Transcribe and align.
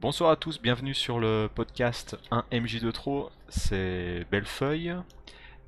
Bonsoir 0.00 0.30
à 0.30 0.36
tous, 0.36 0.60
bienvenue 0.62 0.94
sur 0.94 1.18
le 1.18 1.48
podcast 1.52 2.16
1MJ2 2.30 2.92
Tro, 2.92 3.30
c'est 3.48 4.24
Bellefeuille 4.30 4.94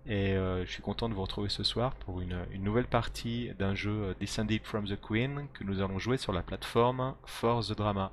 et 0.06 0.33
euh, 0.37 0.64
je 0.64 0.71
suis 0.71 0.83
content 0.83 1.08
de 1.08 1.14
vous 1.14 1.22
retrouver 1.22 1.49
ce 1.49 1.62
soir 1.64 1.95
pour 1.96 2.21
une, 2.21 2.45
nouvelle 2.58 2.87
partie 2.87 3.51
d'un 3.58 3.75
jeu 3.75 3.91
euh, 3.91 4.15
Descended 4.21 4.63
from 4.65 4.87
the 4.87 4.99
Queen 5.01 5.49
que 5.53 5.65
nous 5.65 5.81
allons 5.83 5.99
jouer 5.99 6.17
sur 6.17 6.33
la 6.33 6.43
plateforme 6.43 7.15
For 7.27 7.65
the 7.65 7.73
Drama. 7.77 8.12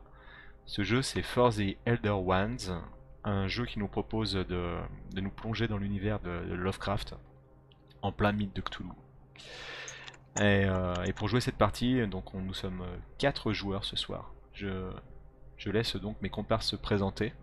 Ce 0.66 0.84
jeu 0.84 1.02
c'est 1.02 1.22
For 1.22 1.54
the 1.54 1.78
Elder 1.86 2.10
Ones, 2.10 2.82
un 3.24 3.48
jeu 3.48 3.66
qui 3.66 3.78
nous 3.80 3.88
propose 3.88 4.34
de, 4.34 4.78
de 5.14 5.22
nous 5.22 5.30
plonger 5.32 5.68
dans 5.68 5.78
l'univers 5.78 6.20
de, 6.20 6.46
de 6.50 6.54
Lovecraft 6.56 7.16
en 8.02 8.12
plein 8.12 8.32
mythe 8.32 8.56
de 8.56 8.62
Cthulhu. 8.62 8.90
Et, 10.40 10.66
euh, 10.66 10.94
pour 11.16 11.28
jouer 11.28 11.42
cette 11.42 11.58
partie, 11.58 12.06
donc 12.08 12.34
on- 12.34 12.42
nous 12.42 12.54
sommes 12.54 12.84
4 13.18 13.54
joueurs 13.54 13.86
ce 13.86 13.96
soir. 13.96 14.34
Je 15.58 15.70
laisse 15.72 15.96
donc 15.98 16.22
mes 16.22 16.30
comparses 16.30 16.68
se 16.68 16.76
présenter. 16.76 17.34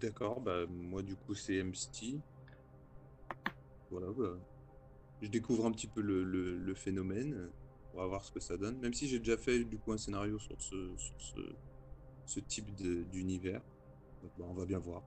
D'accord, 0.00 0.40
bah 0.40 0.66
moi 0.68 1.02
du 1.02 1.16
coup 1.16 1.34
c'est 1.34 1.62
MST. 1.62 2.20
Voilà, 3.90 4.08
bah, 4.12 4.36
je 5.22 5.28
découvre 5.28 5.66
un 5.66 5.72
petit 5.72 5.86
peu 5.88 6.00
le, 6.02 6.24
le- 6.24 6.58
le 6.58 6.74
phénomène. 6.74 7.50
On 7.94 7.98
va 7.98 8.06
voir 8.06 8.24
ce 8.24 8.32
que 8.32 8.40
ça 8.40 8.56
donne. 8.56 8.78
Même 8.80 8.94
si 8.94 9.08
j'ai 9.08 9.18
déjà 9.20 9.36
fait 9.36 9.64
du 9.64 9.78
coup 9.78 9.92
un 9.92 9.98
scénario 9.98 10.38
sur 10.38 10.60
ce, 10.60 10.96
sur 10.96 11.20
ce, 11.20 11.40
ce 12.26 12.40
type 12.40 12.74
de- 12.76 13.04
d'univers. 13.04 13.62
Donc, 14.22 14.32
bah, 14.38 14.46
on 14.48 14.54
va 14.54 14.66
bien 14.66 14.78
voir. 14.78 15.02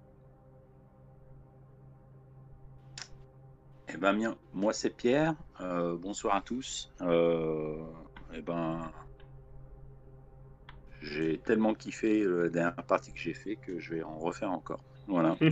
Eh 3.90 3.98
ben, 3.98 4.14
bien, 4.14 4.38
moi 4.54 4.74
c'est 4.74 4.90
Pierre. 4.90 5.36
Euh, 5.62 5.98
bonsoir 5.98 6.36
à 6.36 6.42
tous. 6.42 6.92
Euh, 7.02 7.84
eh 8.34 8.42
ben, 8.42 8.92
j'ai 11.02 11.40
tellement 11.40 11.74
kiffé 11.74 12.22
euh, 12.22 12.44
la 12.44 12.50
dernière 12.50 12.76
partie 12.86 13.14
que 13.14 13.20
j'ai 13.20 13.34
fait 13.34 13.56
que 13.56 13.80
je 13.80 13.96
vais 13.96 14.04
en 14.04 14.18
refaire 14.18 14.52
encore. 14.52 14.80
Voilà. 15.08 15.36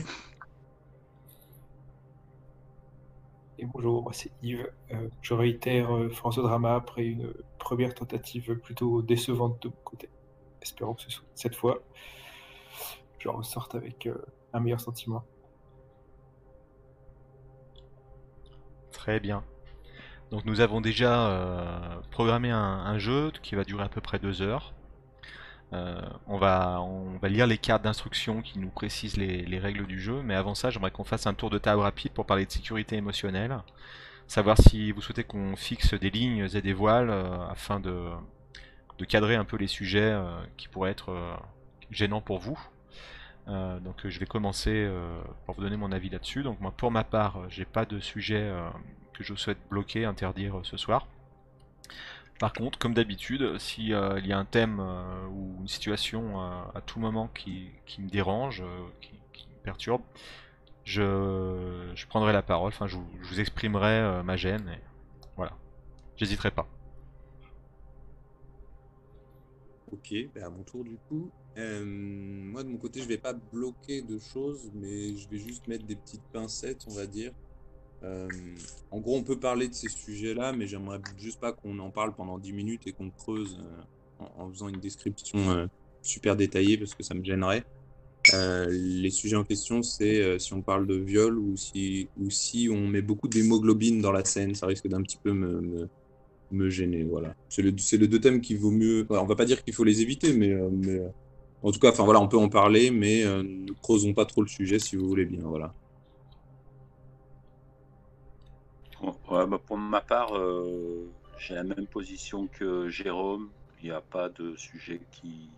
Et 3.58 3.66
bonjour, 3.66 4.04
moi 4.04 4.12
c'est 4.14 4.32
Yves. 4.44 4.70
Euh, 4.92 5.08
je 5.22 5.34
réitère 5.34 5.96
euh, 5.96 6.10
France 6.10 6.38
Drama 6.38 6.76
après 6.76 7.06
une 7.06 7.34
première 7.58 7.94
tentative 7.94 8.56
plutôt 8.56 9.02
décevante 9.02 9.62
de 9.64 9.70
mon 9.70 9.76
côté. 9.84 10.10
Espérons 10.62 10.94
que 10.94 11.04
ce 11.04 11.10
soit 11.10 11.26
cette 11.36 11.56
fois, 11.56 11.82
je 13.20 13.30
ressorte 13.30 13.76
avec 13.76 14.08
euh, 14.08 14.26
un 14.52 14.60
meilleur 14.60 14.82
sentiment. 14.82 15.24
Très 18.92 19.20
bien. 19.20 19.44
Donc 20.32 20.44
nous 20.46 20.60
avons 20.60 20.82
déjà 20.82 21.30
euh, 21.30 22.02
programmé 22.12 22.52
un, 22.52 22.58
un 22.58 22.98
jeu 22.98 23.32
qui 23.42 23.56
va 23.56 23.64
durer 23.64 23.84
à 23.84 23.90
peu 23.90 24.02
près 24.02 24.20
deux 24.20 24.42
heures. 24.42 24.74
Euh, 25.74 26.00
on, 26.28 26.38
va, 26.38 26.80
lire 27.24 27.48
les 27.48 27.58
cartes 27.58 27.84
d'instruction 27.84 28.42
qui 28.42 28.60
nous 28.60 28.70
précisent 28.70 29.18
les, 29.18 29.44
les 29.46 29.60
règles 29.60 29.88
du 29.88 30.00
jeu, 30.00 30.22
mais 30.24 30.36
avant 30.36 30.56
ça 30.56 30.70
j'aimerais 30.70 30.92
qu'on 30.92 31.04
fasse 31.04 31.26
un 31.28 31.34
tour 31.34 31.50
de 31.50 31.58
table 31.58 31.82
rapide 31.82 32.12
pour 32.12 32.26
parler 32.26 32.46
de 32.46 32.52
sécurité 32.52 32.96
émotionnelle. 32.96 33.58
Savoir 34.28 34.58
si 34.58 34.92
vous 34.92 35.02
souhaitez 35.02 35.24
qu'on 35.24 35.56
fixe 35.56 35.94
des 35.94 36.10
lignes 36.10 36.48
et 36.54 36.62
des 36.62 36.74
voiles 36.74 37.10
euh, 37.10 37.48
afin 37.50 37.80
de, 37.80 38.10
cadrer 39.08 39.36
un 39.36 39.46
peu 39.46 39.58
les 39.58 39.68
sujets 39.68 40.12
euh, 40.12 40.24
qui 40.58 40.68
pourraient 40.68 40.92
être 40.92 41.14
gênants 41.92 42.22
pour 42.22 42.40
vous. 42.40 42.60
Donc 43.48 44.02
je 44.06 44.20
vais 44.20 44.26
commencer 44.26 44.90
pour 45.46 45.54
vous 45.54 45.62
donner 45.62 45.78
mon 45.78 45.92
avis 45.92 46.10
là-dessus. 46.10 46.42
Donc 46.42 46.60
moi 46.62 46.74
pour 46.76 46.90
ma 46.90 47.04
part, 47.04 47.48
j'ai 47.50 47.66
pas 47.66 47.86
de 47.86 48.00
sujet 48.00 48.52
que 49.14 49.24
je 49.24 49.36
souhaite 49.36 49.60
bloquer, 49.70 50.06
interdire 50.06 50.62
ce 50.64 50.78
soir. 50.78 51.06
Par 52.40 52.52
contre, 52.52 52.78
comme 52.78 52.94
d'habitude, 52.94 53.58
si 53.60 53.94
euh, 53.94 54.20
y 54.20 54.34
a 54.34 54.38
un 54.38 54.44
thème 54.44 54.80
euh, 54.82 55.28
ou 55.28 55.56
une 55.62 55.68
situation 55.70 56.42
euh, 56.42 56.62
à 56.74 56.82
tout 56.82 57.00
moment 57.00 57.30
qui, 57.30 57.72
me 57.98 58.10
dérange, 58.10 58.62
euh, 58.62 58.88
qui, 59.00 59.48
me 59.48 59.64
perturbe, 59.64 60.02
je, 60.84 62.06
prendrai 62.10 62.34
la 62.34 62.42
parole, 62.42 62.70
enfin 62.70 62.88
je 62.88 62.98
vous, 62.98 63.40
exprimerai 63.40 64.22
ma 64.24 64.36
gêne 64.36 64.68
et 64.70 64.82
voilà. 65.38 65.54
J'hésiterai 66.18 66.52
pas. 66.52 66.68
Ok, 69.92 70.14
bah, 70.36 70.46
à 70.46 70.50
mon 70.50 70.64
tour 70.64 70.84
du 70.84 70.98
coup. 71.08 71.32
Moi 71.56 72.64
de 72.64 72.68
mon 72.68 72.78
côté 72.78 73.02
je 73.02 73.08
vais 73.08 73.18
pas 73.18 73.32
bloquer 73.32 74.02
de 74.02 74.20
choses, 74.20 74.70
mais 74.74 75.16
je 75.16 75.30
vais 75.30 75.38
juste 75.38 75.68
mettre 75.68 75.86
des 75.86 75.96
petites 75.96 76.24
pincettes, 76.34 76.86
on 76.88 76.94
va 76.94 77.08
dire. 77.08 77.32
Euh, 78.06 78.28
en 78.92 79.00
gros, 79.00 79.18
on 79.18 79.24
peut 79.24 79.40
parler 79.40 79.68
de 79.68 79.74
ces 79.74 79.90
sujets-là, 79.90 80.54
mais 80.54 80.68
j'aimerais 80.68 81.00
juste 81.18 81.40
pas 81.40 81.52
qu'on 81.52 81.78
en 81.80 81.90
parle 81.90 82.14
pendant 82.14 82.38
10 82.38 82.54
minutes 82.54 82.88
et 82.88 82.92
qu'on 82.92 83.10
creuse 83.10 83.60
euh, 84.22 84.26
en, 84.38 84.50
faisant 84.50 84.70
une 84.70 84.80
description 84.80 85.38
euh, 85.50 85.66
super 86.02 86.36
détaillée 86.36 86.78
parce 86.78 86.94
que 86.94 87.04
ça 87.04 87.14
me 87.14 87.24
gênerait. 87.24 87.64
Les 88.34 89.12
sujets 89.12 89.36
en 89.36 89.44
question, 89.44 89.84
c'est 89.84 90.40
si 90.40 90.54
on 90.54 90.62
parle 90.62 90.88
de 90.88 90.96
viol 90.96 91.38
ou 91.38 91.56
si, 91.58 92.70
on 92.72 92.88
met 92.88 93.04
beaucoup 93.04 93.28
d'hémoglobine 93.28 94.02
dans 94.02 94.12
la 94.12 94.26
scène, 94.26 94.56
ça 94.56 94.66
risque 94.66 94.88
d'un 94.88 95.04
petit 95.04 95.20
peu 95.22 95.32
me, 95.32 96.70
gêner. 96.70 97.04
Voilà. 97.04 97.36
C'est 97.50 97.62
le, 97.62 97.72
les 97.72 98.08
deux 98.08 98.20
thèmes 98.20 98.42
qu'il 98.42 98.58
vaut 98.58 98.72
mieux. 98.72 99.06
on 99.10 99.26
va 99.26 99.36
pas 99.36 99.46
dire 99.46 99.64
qu'il 99.64 99.76
faut 99.76 99.84
les 99.84 100.02
éviter, 100.02 100.34
mais, 100.34 100.56
en 101.62 101.72
tout 101.72 101.80
cas, 101.80 101.92
voilà, 101.92 102.20
on 102.20 102.28
peut 102.28 102.38
en 102.38 102.50
parler, 102.50 102.90
mais 102.90 103.24
ne 103.24 103.72
creusons 103.84 104.16
pas 104.16 104.26
trop 104.26 104.42
le 104.42 104.48
sujet 104.48 104.80
si 104.80 104.96
vous 104.96 105.08
voulez 105.08 105.26
bien. 105.26 105.42
Voilà. 105.44 105.76
Ouais, 109.30 109.46
bah, 109.48 109.60
pour 109.64 109.78
ma 109.78 110.02
part, 110.02 110.36
euh, 110.36 111.10
j'ai 111.38 111.56
la 111.56 111.64
même 111.64 111.88
position 111.88 112.48
que 112.48 112.90
Jérôme. 112.90 113.50
Il 113.82 113.90
n'y 113.90 113.92
a 113.92 114.02
pas 114.02 114.30
de 114.30 114.56
sujet 114.56 115.02
qui. 115.12 115.50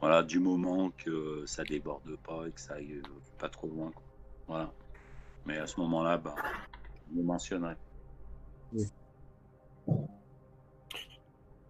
Voilà, 0.00 0.22
du 0.22 0.38
moment 0.38 0.90
que 0.96 1.44
ça 1.46 1.64
déborde 1.64 2.16
pas 2.26 2.46
et 2.46 2.52
que 2.52 2.60
ça 2.60 2.74
aille 2.74 3.00
euh, 3.04 3.08
pas 3.38 3.48
trop 3.48 3.66
loin. 3.66 3.90
quoi. 3.90 4.02
Voilà. 4.46 4.72
Mais 5.46 5.58
à 5.58 5.66
ce 5.66 5.80
moment-là, 5.80 6.18
bah, 6.18 6.34
je 7.10 7.16
le 7.16 7.22
mentionnerai. 7.22 7.74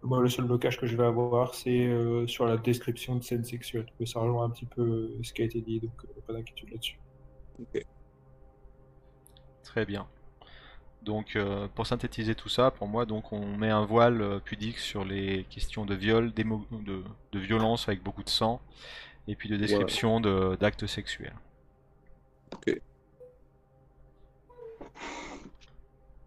Moi, 0.03 0.21
le 0.21 0.29
seul 0.29 0.45
blocage 0.45 0.79
que 0.79 0.87
je 0.87 0.95
vais 0.95 1.05
avoir, 1.05 1.53
c'est 1.53 1.87
euh, 1.87 2.27
sur 2.27 2.45
la 2.45 2.57
description 2.57 3.15
de 3.15 3.23
scènes 3.23 3.43
sexuelles. 3.43 3.87
Mais 3.99 4.05
ça 4.05 4.19
rejoint 4.19 4.45
un 4.45 4.49
petit 4.49 4.65
peu 4.65 5.11
ce 5.21 5.33
qui 5.33 5.41
a 5.41 5.45
été 5.45 5.61
dit, 5.61 5.79
donc 5.79 5.91
euh, 6.05 6.21
pas 6.25 6.33
d'inquiétude 6.33 6.69
là-dessus. 6.71 6.99
Ok. 7.59 7.85
Très 9.63 9.85
bien. 9.85 10.07
Donc 11.07 11.37
euh, 11.37 11.67
pour 11.73 11.87
synthétiser 11.87 12.35
tout 12.35 12.49
ça, 12.49 12.69
pour 12.69 12.87
moi 12.89 13.05
donc 13.05 13.31
on 13.31 13.55
met 13.57 13.69
un 13.69 13.85
voile 13.85 14.21
euh, 14.21 14.39
pudique 14.39 14.77
sur 14.77 15.05
les 15.05 15.45
questions 15.49 15.85
de 15.85 15.95
viol, 15.95 16.31
d'émo- 16.33 16.67
de, 16.71 17.01
de 17.31 17.39
violence 17.39 17.87
avec 17.87 18.03
beaucoup 18.03 18.23
de 18.23 18.29
sang, 18.29 18.59
et 19.29 19.35
puis 19.35 19.47
de 19.47 19.55
description 19.55 20.19
de- 20.19 20.57
d'actes 20.59 20.85
sexuels. 20.85 21.33
Ok. 22.53 22.81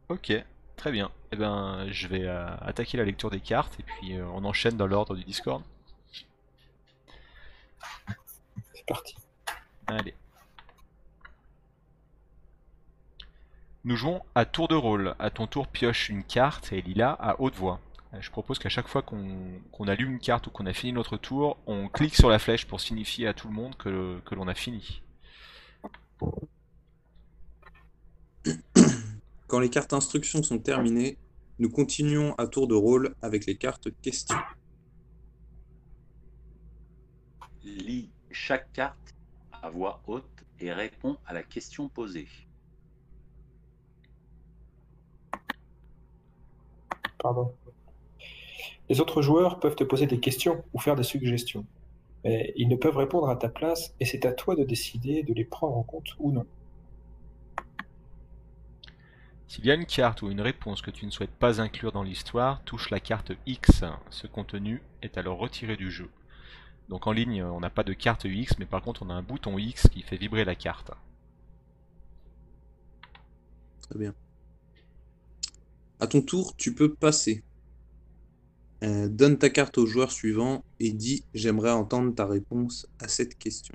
Ok, 0.09 0.33
très 0.77 0.91
bien. 0.93 1.11
Eh 1.33 1.37
ben 1.37 1.87
je 1.91 2.09
vais 2.09 2.25
euh, 2.25 2.49
attaquer 2.63 2.97
la 2.97 3.05
lecture 3.05 3.31
des 3.31 3.41
cartes 3.41 3.79
et 3.79 3.83
puis 3.83 4.17
euh, 4.17 4.25
on 4.35 4.45
enchaîne 4.45 4.77
dans 4.79 4.87
l'ordre 4.87 5.15
du 5.15 5.25
Discord. 5.25 5.63
C'est 8.75 8.87
parti. 8.87 9.15
Allez. 9.87 10.15
Nous 13.85 13.97
jouons 13.97 14.21
à 14.35 14.45
tour 14.45 14.69
de 14.69 14.75
rôle. 14.75 15.15
À 15.19 15.31
ton 15.31 15.47
tour, 15.47 15.67
pioche 15.67 16.11
une 16.11 16.23
carte 16.23 16.73
et 16.73 16.83
lis-la 16.83 17.13
à 17.13 17.41
haute 17.41 17.55
voix. 17.57 17.81
Euh, 18.13 18.21
Je 18.21 18.31
propose 18.31 18.59
qu'à 18.59 18.69
chaque 18.69 18.89
fois 18.89 19.03
qu'on 19.03 19.89
allume 19.89 20.13
une 20.13 20.19
carte 20.19 20.47
ou 20.47 20.51
qu'on 20.51 20.67
a 20.67 20.73
fini 20.75 20.93
notre 20.93 21.17
tour, 21.17 21.57
on 21.67 21.89
clique 21.89 22.15
sur 22.15 22.29
la 22.29 22.39
flèche 22.39 22.67
pour 22.67 22.81
signifier 22.81 23.27
à 23.27 23.35
tout 23.35 23.49
le 23.49 23.55
monde 23.55 23.77
que, 23.77 24.21
que 24.27 24.35
l'on 24.35 24.49
a 24.49 24.55
fini. 24.55 25.03
Quand 29.47 29.61
les 29.61 29.71
cartes 29.71 29.93
instructions 29.95 30.43
sont 30.43 30.59
terminées, 30.59 31.17
nous 31.59 31.71
continuons 31.71 32.35
à 32.35 32.47
tour 32.47 32.69
de 32.69 32.75
rôle 32.75 33.15
avec 33.23 33.47
les 33.47 33.57
cartes 33.57 33.89
questions. 34.03 34.37
Lis 37.65 38.11
chaque 38.31 38.73
carte 38.73 39.15
à 39.53 39.71
voix 39.71 40.03
haute 40.07 40.25
et 40.59 40.73
réponds 40.73 41.19
à 41.27 41.33
la 41.33 41.43
question 41.43 41.89
posée. 41.89 42.29
Pardon. 47.23 47.53
Les 48.89 49.01
autres 49.01 49.23
joueurs 49.23 49.61
peuvent 49.61 49.77
te 49.77 49.85
poser 49.85 50.07
des 50.07 50.21
questions 50.21 50.65
ou 50.73 50.81
faire 50.81 50.97
des 50.97 51.03
suggestions. 51.03 51.65
Mais 52.25 52.53
ils 52.57 52.69
ne 52.69 52.77
peuvent 52.77 52.97
répondre 52.97 53.29
à 53.29 53.37
ta 53.37 53.49
place 53.49 53.95
et 54.01 54.05
c'est 54.05 54.27
à 54.27 54.33
toi 54.33 54.57
de 54.57 54.65
décider 54.65 55.23
de 55.23 55.33
les 55.33 55.45
prendre 55.45 55.77
en 55.77 55.83
compte 55.83 56.17
ou 56.19 56.33
non. 56.33 56.47
S'il 59.47 59.67
y 59.67 59.71
a 59.71 59.75
une 59.75 59.87
carte 59.87 60.23
ou 60.23 60.31
une 60.31 60.41
réponse 60.41 60.81
que 60.81 60.91
tu 60.91 61.07
ne 61.07 61.11
souhaites 61.11 61.31
pas 61.31 61.61
inclure 61.61 61.93
dans 61.93 62.03
l'histoire, 62.03 62.63
touche 62.65 62.91
la 62.91 63.01
carte 63.01 63.33
X. 63.47 63.85
Ce 64.11 64.27
contenu 64.27 64.83
est 65.03 65.19
alors 65.19 65.39
retiré 65.39 65.77
du 65.77 65.91
jeu. 65.91 66.09
Donc 66.89 67.07
en 67.07 67.13
ligne, 67.13 67.43
on 67.43 67.61
n'a 67.61 67.71
pas 67.71 67.85
de 67.85 67.93
carte 67.93 68.25
X, 68.25 68.59
mais 68.59 68.67
par 68.67 68.83
contre 68.83 69.03
on 69.03 69.11
a 69.11 69.15
un 69.15 69.23
bouton 69.23 69.59
X 69.59 69.89
qui 69.89 70.03
fait 70.03 70.17
vibrer 70.17 70.45
la 70.45 70.55
carte. 70.55 70.93
Très 73.89 73.99
bien. 73.99 74.15
À 76.01 76.09
ton 76.09 76.21
tour, 76.21 76.57
tu 76.57 76.75
peux 76.75 76.93
passer. 76.97 77.45
Euh, 78.83 79.09
donne 79.09 79.39
ta 79.39 79.49
carte 79.51 79.79
au 79.79 79.87
joueur 79.87 80.11
suivant 80.11 80.65
et 80.81 80.93
dis 80.93 81.25
J'aimerais 81.35 81.71
entendre 81.71 82.15
ta 82.15 82.27
réponse 82.27 82.87
à 82.99 83.09
cette 83.09 83.39
question. 83.39 83.75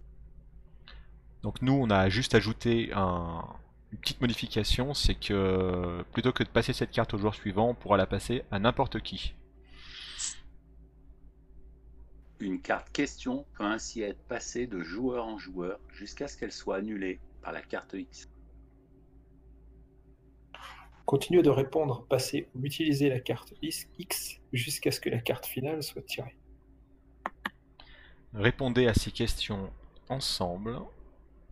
Donc 1.43 1.61
nous, 1.61 1.73
on 1.73 1.89
a 1.89 2.09
juste 2.09 2.35
ajouté 2.35 2.91
un- 2.93 3.45
une 3.91 3.99
petite 3.99 4.19
modification, 4.21 4.93
c'est 4.93 5.15
que 5.15 6.03
plutôt 6.11 6.33
que 6.33 6.43
de 6.43 6.49
passer 6.49 6.73
cette 6.73 6.91
carte 6.91 7.13
au 7.13 7.17
joueur 7.17 7.35
suivant, 7.35 7.69
on 7.69 7.75
pourra 7.75 7.97
la 7.97 8.07
passer 8.07 8.43
à 8.51 8.59
n'importe 8.59 8.99
qui. 9.01 9.33
Une 12.39 12.61
carte 12.61 12.91
question 12.93 13.45
peut 13.57 13.65
ainsi 13.65 14.01
être 14.01 14.23
passée 14.29 14.67
de 14.67 14.81
joueur 14.81 15.25
en 15.25 15.37
joueur 15.37 15.81
jusqu'à 15.89 16.29
ce 16.29 16.37
qu'elle 16.37 16.53
soit 16.53 16.77
annulée 16.77 17.19
par 17.41 17.51
la 17.51 17.61
carte 17.61 17.93
X. 17.93 18.29
Continuez 21.05 21.43
de 21.43 21.49
répondre, 21.49 22.05
passez 22.09 22.47
ou 22.55 22.65
utilisez 22.65 23.09
la 23.09 23.19
carte 23.19 23.53
X 23.61 23.87
jusqu'à 24.53 24.91
ce 24.91 24.99
que 24.99 25.09
la 25.09 25.19
carte 25.19 25.45
finale 25.45 25.83
soit 25.83 26.01
tirée. 26.01 26.35
Répondez 28.33 28.87
à 28.87 28.93
ces 28.93 29.11
questions 29.11 29.71
ensemble, 30.09 30.79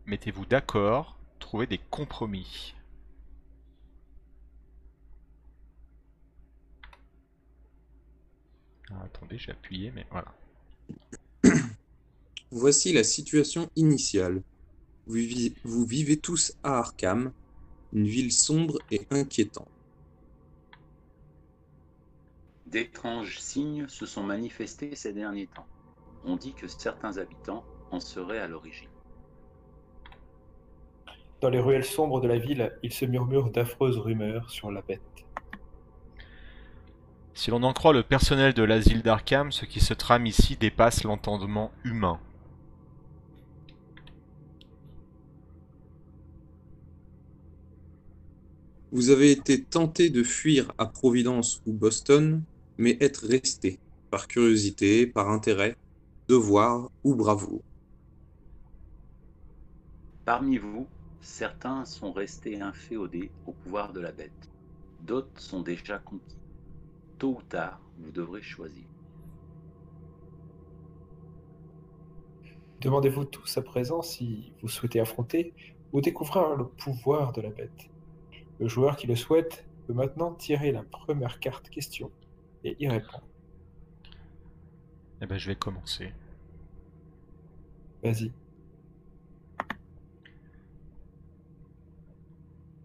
mettez-vous 0.06 0.46
d'accord, 0.46 1.18
trouvez 1.40 1.68
des 1.68 1.78
compromis. 1.78 2.74
Ah, 8.92 9.04
attendez, 9.06 9.38
j'ai 9.38 9.52
appuyé, 9.52 9.92
mais 9.92 10.06
voilà. 10.12 10.34
Voici 12.52 12.94
la 12.94 13.04
situation 13.04 13.70
initiale. 13.76 14.42
Vous, 15.08 15.16
vi- 15.16 15.56
vous 15.64 15.86
vivez 15.86 16.18
tous 16.18 16.54
à 16.64 16.80
Arkham, 16.80 17.32
une 17.94 18.08
ville 18.08 18.32
sombre 18.32 18.80
et 18.92 19.06
inquiétante. 19.12 19.68
D'étranges 22.66 23.40
signes 23.40 23.88
se 23.88 24.08
sont 24.08 24.24
manifestés 24.24 24.96
ces 24.96 25.14
derniers 25.14 25.48
temps. 25.48 25.68
On 26.26 26.36
dit 26.36 26.54
que 26.54 26.68
certains 26.68 27.18
habitants 27.18 27.64
en 27.92 28.00
seraient 28.00 28.40
à 28.40 28.48
l'origine. 28.48 28.90
Dans 31.40 31.50
les 31.50 31.60
ruelles 31.60 31.86
sombres 31.86 32.20
de 32.20 32.28
la 32.28 32.40
ville, 32.40 32.76
il 32.82 32.92
se 32.92 33.06
murmure 33.06 33.52
d'affreuses 33.52 33.98
rumeurs 33.98 34.50
sur 34.50 34.72
la 34.72 34.82
bête. 34.82 35.02
Si 37.36 37.52
l'on 37.52 37.62
en 37.64 37.74
croit 37.74 37.94
le 37.94 38.04
personnel 38.04 38.54
de 38.54 38.64
l'asile 38.64 39.04
d'Arkham, 39.04 39.52
ce 39.52 39.66
qui 39.66 39.82
se 39.82 39.94
trame 39.94 40.26
ici 40.26 40.56
dépasse 40.56 41.04
l'entendement 41.04 41.72
humain. 41.84 42.20
Vous 48.94 49.10
avez 49.10 49.32
été 49.32 49.64
tenté 49.64 50.12
de 50.12 50.22
fuir 50.22 50.72
à 50.78 50.86
Providence 50.86 51.64
ou 51.66 51.74
Boston, 51.74 52.44
mais 52.78 52.96
êtes 53.00 53.18
resté, 53.18 53.80
par 54.12 54.28
curiosité, 54.28 55.08
par 55.08 55.32
intérêt, 55.32 55.76
devoir 56.28 56.92
ou 57.04 57.16
bravoure. 57.16 57.64
Parmi 60.26 60.60
vous, 60.60 60.86
certains 61.22 61.86
sont 61.86 62.12
restés 62.12 62.62
inféodés 62.62 63.32
au 63.48 63.54
pouvoir 63.54 63.94
de 63.94 64.00
la 64.00 64.12
bête. 64.12 64.52
D'autres 65.02 65.42
sont 65.42 65.64
déjà 65.64 65.98
conquis. 65.98 66.38
Tôt 67.18 67.38
ou 67.40 67.42
tard, 67.50 67.82
vous 67.98 68.12
devrez 68.12 68.44
choisir. 68.44 68.86
Demandez-vous 72.80 73.26
tous 73.26 73.58
à 73.58 73.64
présent 73.64 74.04
si 74.04 74.54
vous 74.62 74.70
souhaitez 74.70 75.00
affronter 75.00 75.52
ou 75.94 76.00
découvrir 76.00 76.56
le 76.56 76.68
pouvoir 76.68 77.34
de 77.34 77.42
la 77.42 77.50
bête. 77.50 77.90
Le 78.60 78.68
joueur 78.68 78.96
qui 78.96 79.08
le 79.08 79.16
souhaite 79.16 79.66
peut 79.88 79.94
maintenant 79.94 80.34
tirer 80.34 80.72
la 80.72 80.84
première 80.84 81.40
carte 81.40 81.70
question 81.70 82.12
et 82.64 82.76
y 82.80 82.88
répondre. 82.88 83.24
Eh 85.22 85.26
ben, 85.26 85.38
je 85.38 85.48
vais 85.48 85.56
commencer. 85.56 86.14
Vas-y. 88.04 88.32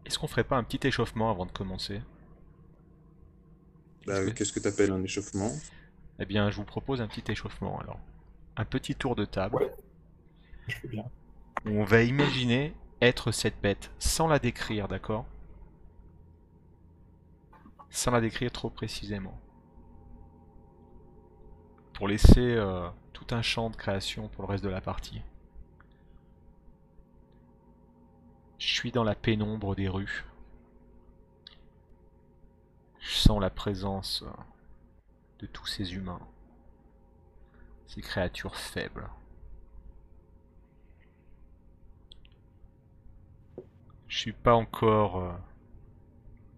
Est-ce 0.07 0.19
qu'on 0.19 0.27
ferait 0.27 0.45
pas 0.45 0.57
un 0.57 0.65
petit 0.65 0.87
échauffement 0.87 1.31
avant 1.31 1.47
de 1.47 1.53
commencer? 1.53 2.01
Bah, 4.07 4.15
Est-ce 4.23 4.27
que- 4.31 4.31
Qu'est-ce 4.35 4.53
que 4.53 4.61
tu 4.61 4.69
appelles 4.69 4.93
un 4.93 5.03
échauffement? 5.03 5.51
Eh 6.19 6.25
bien, 6.27 6.51
je 6.51 6.57
vous 6.57 6.65
propose 6.65 7.01
un 7.01 7.09
petit 7.09 7.31
échauffement 7.31 7.79
alors. 7.81 8.01
Un 8.57 8.65
petit 8.65 8.95
tour 8.95 9.15
de 9.15 9.25
table 9.25 9.57
Ouais. 9.57 9.73
Je 10.67 10.77
fais 10.77 10.89
bien. 10.89 11.05
on 11.67 11.85
va 11.85 12.03
imaginer 12.03 12.75
être 13.01 13.31
cette 13.33 13.61
bête 13.61 13.91
sans 13.99 14.27
la 14.29 14.39
décrire, 14.39 14.89
d'accord? 14.89 15.27
Sans 17.91 18.11
la 18.11 18.21
décrire 18.21 18.53
trop 18.53 18.71
précisément. 18.71 19.39
Pour 21.93 22.09
laisser 22.09 22.55
euh, 22.55 22.89
tout 23.13 23.27
un 23.35 23.43
champ 23.43 23.71
de 23.71 23.77
création 23.77 24.29
pour 24.29 24.45
le 24.45 24.49
reste 24.49 24.65
de 24.65 24.69
la 24.69 24.81
partie. 24.81 25.23
Je 28.59 28.73
suis 28.73 28.93
dans 28.93 29.05
la 29.05 29.15
pénombre 29.15 29.75
des 29.75 29.89
rues. 29.89 30.25
Je 33.01 33.15
sens 33.15 33.41
la 33.41 33.51
présence 33.51 34.23
euh, 34.23 34.31
de 35.41 35.47
tous 35.47 35.67
ces 35.67 35.95
humains. 35.95 36.21
Ces 37.87 38.03
créatures 38.03 38.57
faibles. 38.57 39.09
Je 44.09 44.19
suis 44.19 44.33
pas 44.33 44.55
encore 44.55 45.19
euh, 45.19 45.33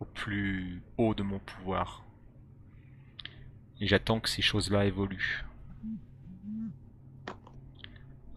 au 0.00 0.04
plus 0.04 0.82
haut 0.98 1.14
de 1.14 1.22
mon 1.22 1.38
pouvoir. 1.38 2.04
Et 3.80 3.86
j'attends 3.86 4.20
que 4.20 4.28
ces 4.28 4.42
choses-là 4.42 4.86
évoluent. 4.86 5.44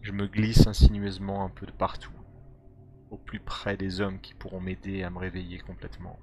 Je 0.02 0.12
me 0.12 0.26
glisse 0.26 0.66
insinueusement 0.66 1.44
un 1.44 1.48
peu 1.48 1.66
de 1.66 1.72
partout, 1.72 2.12
au 3.10 3.16
plus 3.16 3.40
près 3.40 3.76
des 3.76 4.00
hommes 4.00 4.20
qui 4.20 4.34
pourront 4.34 4.60
m'aider 4.60 5.02
à 5.02 5.10
me 5.10 5.18
réveiller 5.18 5.58
complètement. 5.58 6.18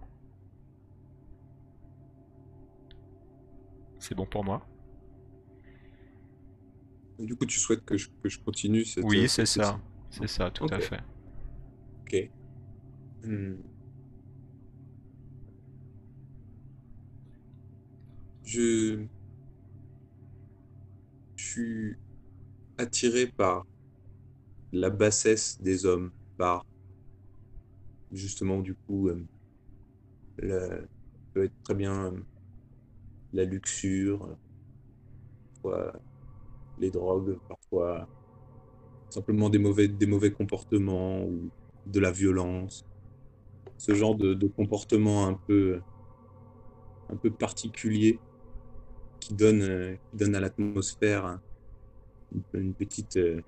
C'est 4.00 4.16
bon 4.16 4.26
pour 4.26 4.44
moi? 4.44 4.68
Du 7.20 7.36
coup, 7.36 7.46
tu 7.46 7.60
souhaites 7.60 7.86
que 7.86 7.98
je, 7.98 8.10
que 8.24 8.30
je 8.30 8.40
continue 8.40 8.84
cette 8.84 9.04
Oui, 9.04 9.28
cette 9.30 9.46
c'est 9.46 9.62
ça. 9.62 9.80
C'est 10.10 10.28
ça, 10.28 10.50
tout 10.52 10.66
à 10.72 10.80
fait. 10.80 11.02
Ok. 12.02 12.30
Hmm. 13.24 13.56
Je... 18.52 19.08
suis 21.36 21.98
attiré 22.78 23.28
par 23.28 23.66
la 24.74 24.90
bassesse 24.90 25.56
des 25.62 25.86
hommes, 25.86 26.12
par 26.36 26.66
justement 28.12 28.60
du 28.62 28.76
coup 28.88 29.10
euh, 29.10 29.26
la- 30.40 30.82
peut 31.34 31.46
être 31.46 31.54
très 31.64 31.76
bien 31.76 32.08
euh, 32.14 32.24
la 33.34 33.44
luxure, 33.44 34.38
parfois 35.62 35.94
les 36.78 36.92
drogues, 36.92 37.38
parfois 37.48 38.08
simplement 39.10 39.50
des 39.50 39.60
mauvais, 39.60 39.88
des 39.88 40.06
mauvais 40.08 40.32
comportements 40.32 41.24
ou 41.26 41.52
de 41.86 42.00
la 42.00 42.12
violence. 42.12 42.84
Ce 43.78 43.94
genre 43.96 44.16
de, 44.18 44.34
de 44.36 44.48
comportement 44.48 45.28
un 45.28 45.40
peu, 45.48 45.82
un 47.10 47.18
peu 47.18 47.32
particulier 47.32 48.20
qui 49.22 49.36
donne, 49.36 49.64
euh, 49.64 49.96
qui 50.12 50.18
donne 50.18 50.36
à 50.36 50.42
l'atmosphère 50.42 51.26
un- 51.26 51.44
une, 52.54 52.76
petite, 52.76 53.18
euh, 53.18 53.42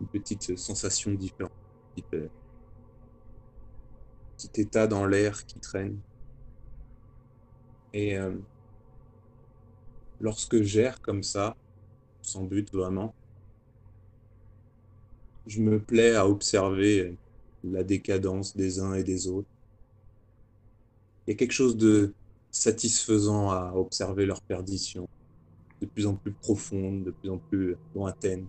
une 0.00 0.08
petite 0.08 0.56
sensation 0.58 1.12
différente, 1.12 1.52
un 1.98 2.02
petit, 2.02 2.06
euh, 2.16 2.28
petit 4.38 4.62
état 4.62 4.86
dans 4.86 5.04
l'air 5.06 5.44
qui 5.44 5.60
traîne. 5.60 6.00
Et 7.92 8.16
lorsque 10.20 10.62
j'erre 10.62 11.00
comme 11.00 11.24
ça, 11.24 11.56
sans 12.22 12.44
but 12.44 12.72
vraiment, 12.72 13.14
je 15.46 15.60
me 15.60 15.82
plais 15.82 16.14
à 16.14 16.28
observer 16.28 17.18
la 17.64 17.82
décadence 17.82 18.56
des 18.56 18.78
uns 18.80 18.94
et 18.94 19.02
des 19.04 19.26
autres. 19.28 19.48
Il 21.26 21.30
y 21.30 21.34
a 21.34 21.36
quelque 21.36 21.52
chose 21.52 21.76
de 21.76 22.16
satisfaisant 22.58 23.50
à 23.50 23.72
observer 23.74 24.26
leur 24.26 24.42
perdition, 24.42 25.06
de 25.82 25.86
plus 25.88 26.06
en 26.06 26.16
plus 26.16 26.34
profonde, 26.34 27.04
de 27.04 27.12
plus 27.12 27.30
en 27.30 27.40
plus 27.50 27.76
lointaine. 27.94 28.48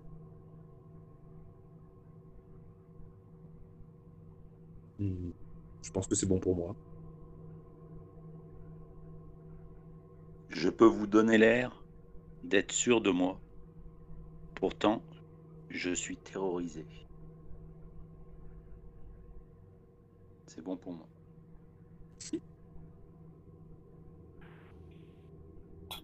Hmm, 4.99 5.31
Je 5.81 5.89
pense 5.91 6.07
que 6.07 6.15
c'est 6.15 6.25
bon 6.27 6.39
pour 6.39 6.55
moi. 6.55 6.75
Je 10.49 10.69
peux 10.69 10.85
vous 10.85 11.07
donner 11.07 11.39
l'air 11.39 11.87
d'être 12.43 12.73
sûr 12.73 13.01
de 13.01 13.11
moi. 13.11 13.41
Pourtant, 14.53 15.07
je 15.69 15.91
suis 15.93 16.17
terrorisé. 16.19 16.87
C'est 20.47 20.61
bon 20.61 20.75
pour 20.75 20.91
moi. 20.93 21.07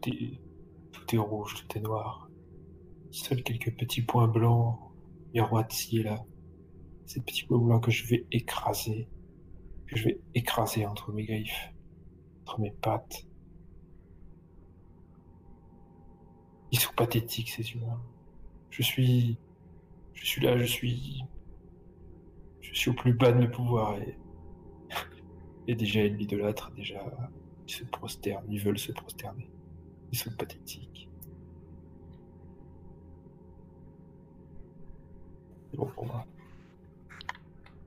Tout 0.05 1.15
est, 1.15 1.17
rouge, 1.17 1.55
tout 1.55 1.77
est 1.77 1.81
noir. 1.81 2.29
Seuls 3.09 3.41
quelques 3.41 3.75
petits 3.75 4.03
points 4.03 4.27
blancs 4.27 4.77
miroitent 5.33 5.71
ci 5.71 5.97
et 5.97 6.03
là. 6.03 6.23
Ces 7.07 7.21
petits 7.21 7.45
points 7.45 7.57
blancs 7.57 7.83
que 7.83 7.91
je 7.91 8.05
vais 8.05 8.27
écraser, 8.31 9.07
que 9.87 9.95
je 9.95 10.05
vais 10.05 10.19
écraser 10.35 10.85
entre 10.85 11.11
mes 11.11 11.25
griffes, 11.25 11.73
entre 12.41 12.59
mes 12.59 12.69
pattes. 12.69 13.25
Ils 16.71 16.79
sont 16.79 16.93
pathétiques, 16.95 17.49
ces 17.49 17.71
humains. 17.71 18.01
Je 18.69 18.83
suis. 18.83 19.39
Je 20.13 20.25
suis 20.25 20.41
là, 20.41 20.55
je 20.55 20.65
suis. 20.65 21.23
Je 22.61 22.73
suis 22.75 22.91
au 22.91 22.93
plus 22.93 23.13
bas 23.13 23.31
de 23.31 23.39
mes 23.39 23.47
pouvoirs 23.47 23.97
et. 23.97 24.19
Déjà, 25.73 26.03
ils 26.03 26.15
m'idolâtrent, 26.15 26.69
déjà. 26.75 27.03
Ils 27.67 27.73
se 27.73 27.83
prosternent, 27.85 28.45
ils 28.47 28.59
veulent 28.59 28.77
se 28.77 28.91
prosterner. 28.91 29.49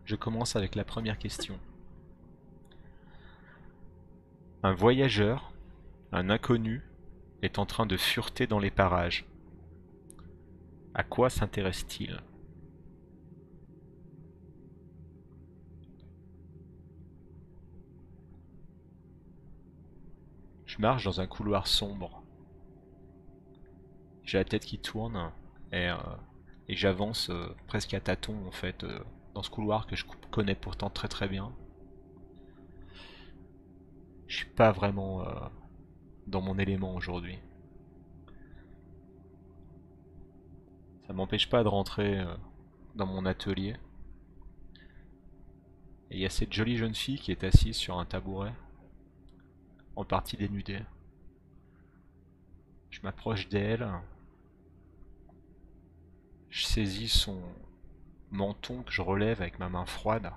Je 0.05 0.15
commence 0.15 0.57
avec 0.57 0.75
la 0.75 0.85
première 0.85 1.19
question. 1.19 1.59
Un 4.63 4.75
voyageur, 4.75 5.53
un 6.13 6.29
inconnu, 6.29 6.83
est 7.43 7.59
en 7.59 7.67
train 7.67 7.87
de 7.87 7.97
fureter 7.97 8.47
dans 8.47 8.59
les 8.59 8.71
parages. 8.71 9.25
À 10.95 11.05
quoi 11.05 11.31
s'intéresse-t-il? 11.31 12.21
Je 20.67 20.79
marche 20.83 21.05
dans 21.05 21.21
un 21.21 21.27
couloir 21.27 21.67
sombre. 21.67 22.18
J'ai 24.29 24.37
la 24.37 24.45
tête 24.45 24.67
qui 24.67 24.79
tourne 24.79 25.33
et, 25.73 25.89
euh, 25.89 25.97
et 26.69 26.77
j'avance 26.77 27.31
euh, 27.31 27.49
presque 27.67 27.95
à 27.95 28.01
tâtons 28.01 28.47
en 28.47 28.51
fait 28.51 28.85
euh, 28.85 29.03
dans 29.33 29.43
ce 29.43 29.49
couloir 29.49 29.87
que 29.87 29.97
je 29.97 30.05
connais 30.31 30.55
pourtant 30.55 30.91
très 30.91 31.09
très 31.09 31.29
bien. 31.29 31.51
Je 34.27 34.37
suis 34.37 34.51
pas 34.51 34.71
vraiment 34.71 35.25
dans 36.27 36.43
mon 36.43 36.59
élément 36.59 36.95
aujourd'hui. 36.95 37.39
Ça 41.07 41.15
m'empêche 41.15 41.49
pas 41.49 41.63
de 41.63 41.69
rentrer 41.69 42.23
dans 42.97 43.07
mon 43.07 43.25
atelier. 43.25 43.77
Et 46.11 46.17
il 46.17 46.21
y 46.21 46.27
a 46.27 46.31
cette 46.31 46.53
jolie 46.53 46.77
jeune 46.77 46.95
fille 46.95 47.19
qui 47.19 47.31
est 47.31 47.45
assise 47.45 47.77
sur 47.77 47.99
un 47.99 48.05
tabouret, 48.05 48.53
en 49.97 50.05
partie 50.05 50.37
dénudée. 50.37 50.83
Je 52.91 53.01
m'approche 53.01 53.49
d'elle. 53.49 53.89
Je 56.51 56.65
saisis 56.65 57.09
son 57.09 57.41
menton 58.31 58.83
que 58.83 58.93
je 58.93 59.03
relève 59.03 59.41
avec 59.41 59.59
ma 59.59 59.69
main 59.69 59.87
froide. 59.87 60.31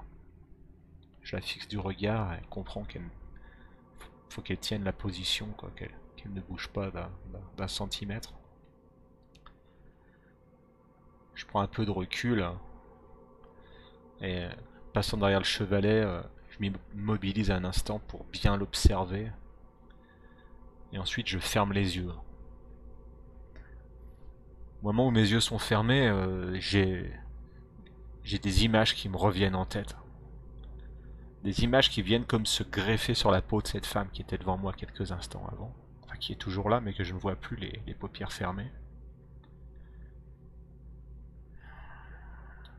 Je 1.21 1.35
la 1.35 1.41
fixe 1.41 1.67
du 1.67 1.77
regard 1.77 2.33
et 2.33 2.37
elle 2.37 2.47
comprend 2.47 2.83
qu'elle 2.83 3.09
faut 4.29 4.41
qu'elle 4.41 4.57
tienne 4.59 4.83
la 4.83 4.93
position, 4.93 5.49
qu'elle 5.75 6.33
ne 6.33 6.41
bouge 6.41 6.69
pas 6.69 6.89
d'un- 6.91 7.67
centimètre. 7.67 8.33
Je 11.35 11.45
prends 11.45 11.61
un 11.61 11.67
peu 11.67 11.85
de 11.85 11.91
recul 11.91 12.45
et 14.21 14.43
euh, 14.43 14.49
passant 14.93 15.17
derrière 15.17 15.39
le 15.39 15.45
chevalet, 15.45 16.01
euh, 16.03 16.21
je 16.49 16.57
m'immobilise 16.59 17.51
un 17.51 17.63
instant 17.63 17.99
pour 18.07 18.23
bien 18.25 18.55
l'observer. 18.57 19.31
Et 20.93 20.99
ensuite, 20.99 21.27
je 21.27 21.39
ferme 21.39 21.73
les 21.73 21.97
yeux. 21.97 22.11
Au 24.81 24.85
moment 24.87 25.07
où 25.07 25.11
mes 25.11 25.29
yeux 25.29 25.39
sont 25.39 25.59
fermés, 25.59 26.07
euh, 26.07 26.59
j'ai 26.59 28.39
des 28.39 28.65
images 28.65 28.95
qui 28.95 29.09
me 29.09 29.17
reviennent 29.17 29.55
en 29.55 29.65
tête. 29.65 29.95
Des 31.43 31.63
images 31.63 31.91
qui 31.91 32.01
viennent 32.01 32.25
comme 32.25 32.47
se 32.47 32.63
greffer 32.63 33.13
sur 33.13 33.29
la 33.29 33.43
peau 33.43 33.61
de 33.61 33.67
cette 33.67 33.85
femme 33.85 34.09
qui 34.11 34.23
était 34.23 34.39
devant 34.39 34.57
moi 34.57 34.73
quelques 34.73 35.11
instants 35.11 35.47
avant. 35.51 35.71
Enfin, 36.03 36.15
qui 36.17 36.31
est 36.31 36.35
toujours 36.35 36.67
là, 36.67 36.81
mais 36.81 36.93
que 36.93 37.03
je 37.03 37.13
ne 37.13 37.19
vois 37.19 37.35
plus 37.35 37.57
les, 37.57 37.79
les 37.85 37.93
paupières 37.93 38.33
fermées. 38.33 38.71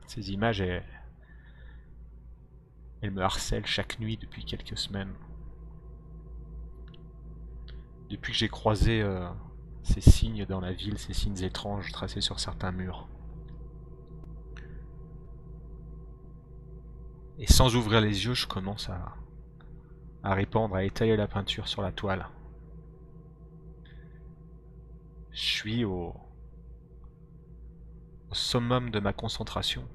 Ces 0.06 0.32
images, 0.32 0.60
elles, 0.60 0.84
elles 3.00 3.12
me 3.12 3.22
harcèlent 3.22 3.66
chaque 3.66 4.00
nuit 4.00 4.16
depuis 4.16 4.44
quelques 4.44 4.76
semaines. 4.76 5.14
Depuis 8.10 8.32
que 8.32 8.38
j'ai 8.38 8.48
croisé 8.48 9.00
euh, 9.02 9.28
ces 9.82 10.00
signes 10.00 10.46
dans 10.46 10.60
la 10.60 10.72
ville, 10.72 10.98
ces 10.98 11.12
signes 11.12 11.42
étranges 11.42 11.92
tracés 11.92 12.20
sur 12.20 12.38
certains 12.40 12.72
murs. 12.72 13.08
Et 17.38 17.46
sans 17.46 17.74
ouvrir 17.74 18.00
les 18.00 18.24
yeux, 18.26 18.34
je 18.34 18.46
commence 18.46 18.88
à, 18.88 19.16
à 20.22 20.34
répandre, 20.34 20.76
à 20.76 20.84
étaler 20.84 21.16
la 21.16 21.26
peinture 21.26 21.66
sur 21.66 21.82
la 21.82 21.90
toile. 21.90 22.28
Je 25.32 25.40
suis 25.40 25.84
au, 25.84 26.14
au 28.30 28.34
summum 28.34 28.90
de 28.90 29.00
ma 29.00 29.12
concentration, 29.12 29.88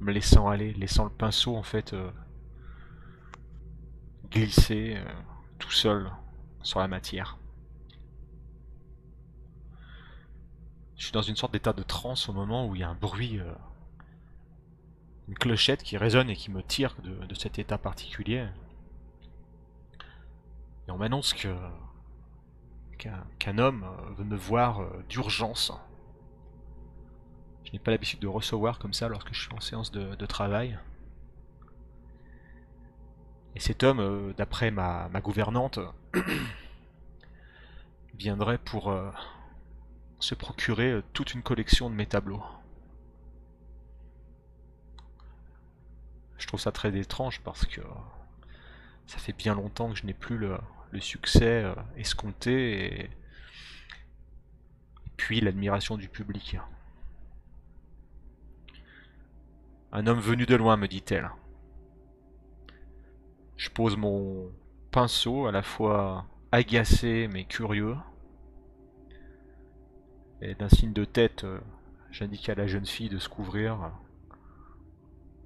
me 0.00 0.12
laissant 0.12 0.48
aller, 0.48 0.74
laissant 0.74 1.04
le 1.04 1.10
pinceau 1.10 1.56
en 1.56 1.62
fait 1.62 1.92
euh, 1.92 2.10
glisser 4.30 4.96
euh, 4.96 5.12
tout 5.58 5.70
seul 5.70 6.10
sur 6.62 6.80
la 6.80 6.88
matière. 6.88 7.38
Je 11.02 11.08
suis 11.08 11.12
dans 11.12 11.22
une 11.22 11.34
sorte 11.34 11.52
d'état 11.52 11.72
de 11.72 11.82
transe 11.82 12.28
au 12.28 12.32
moment 12.32 12.68
où 12.68 12.76
il 12.76 12.80
y 12.80 12.84
a 12.84 12.88
un 12.88 12.94
bruit 12.94 13.40
euh, 13.40 13.52
une 15.26 15.34
clochette 15.34 15.82
qui 15.82 15.96
résonne 15.96 16.30
et 16.30 16.36
qui 16.36 16.48
me 16.48 16.62
tire 16.62 16.94
de, 17.02 17.34
cet 17.34 17.58
état 17.58 17.76
particulier. 17.76 18.46
Et 20.86 20.92
on 20.92 20.98
m'annonce 20.98 21.34
que 21.34 21.52
qu'un 23.40 23.58
homme 23.58 23.82
euh, 23.82 24.12
veut 24.12 24.24
me 24.24 24.36
voir 24.36 24.80
euh, 24.80 25.04
d'urgence. 25.08 25.72
Je 27.64 27.72
n'ai 27.72 27.80
pas 27.80 27.90
l'habitude 27.90 28.20
de 28.20 28.28
recevoir 28.28 28.78
comme 28.78 28.92
ça 28.92 29.08
lorsque 29.08 29.34
je 29.34 29.40
suis 29.40 29.52
en 29.52 29.60
séance 29.60 29.90
de, 29.90 30.26
travail. 30.26 30.78
Et 33.56 33.60
cet 33.60 33.82
homme, 33.82 34.32
d'après 34.36 34.70
ma, 34.70 35.08
gouvernante, 35.20 35.80
viendrait 38.14 38.58
pour 38.58 38.94
se 40.22 40.36
procurer 40.36 40.92
euh, 40.92 41.02
toute 41.12 41.34
une 41.34 41.42
collection 41.42 41.90
de 41.90 41.94
mes 41.96 42.06
tableaux. 42.06 42.42
Je 46.38 46.46
trouve 46.46 46.60
ça 46.60 46.70
très 46.70 46.96
étrange 46.96 47.40
parce 47.40 47.66
que 47.66 47.80
ça 49.06 49.18
fait 49.18 49.32
bien 49.32 49.54
longtemps 49.54 49.90
que 49.90 49.96
je 49.98 50.06
n'ai 50.06 50.14
plus 50.14 50.38
le, 50.38 50.58
succès 51.00 51.64
euh, 51.64 51.74
escompté 51.96 53.02
et 53.02 53.10
puis 55.16 55.40
l'admiration 55.40 55.96
du 55.96 56.08
public. 56.08 56.56
Un 59.90 60.06
homme 60.06 60.20
venu 60.20 60.46
de 60.46 60.54
loin, 60.54 60.76
me 60.76 60.86
dit-elle. 60.86 61.30
Je 63.56 63.70
pose 63.70 63.96
mon 63.96 64.50
pinceau, 64.90 65.46
à 65.46 65.52
la 65.52 65.62
fois 65.62 66.26
agacé 66.52 67.28
mais 67.28 67.44
curieux. 67.44 67.96
Et 70.44 70.56
d'un 70.56 70.68
signe 70.68 70.92
de 70.92 71.04
tête, 71.04 71.44
euh, 71.44 71.60
j'indique 72.10 72.48
à 72.48 72.56
la 72.56 72.66
jeune 72.66 72.84
fille 72.84 73.08
de 73.08 73.18
se 73.18 73.28
couvrir 73.28 73.92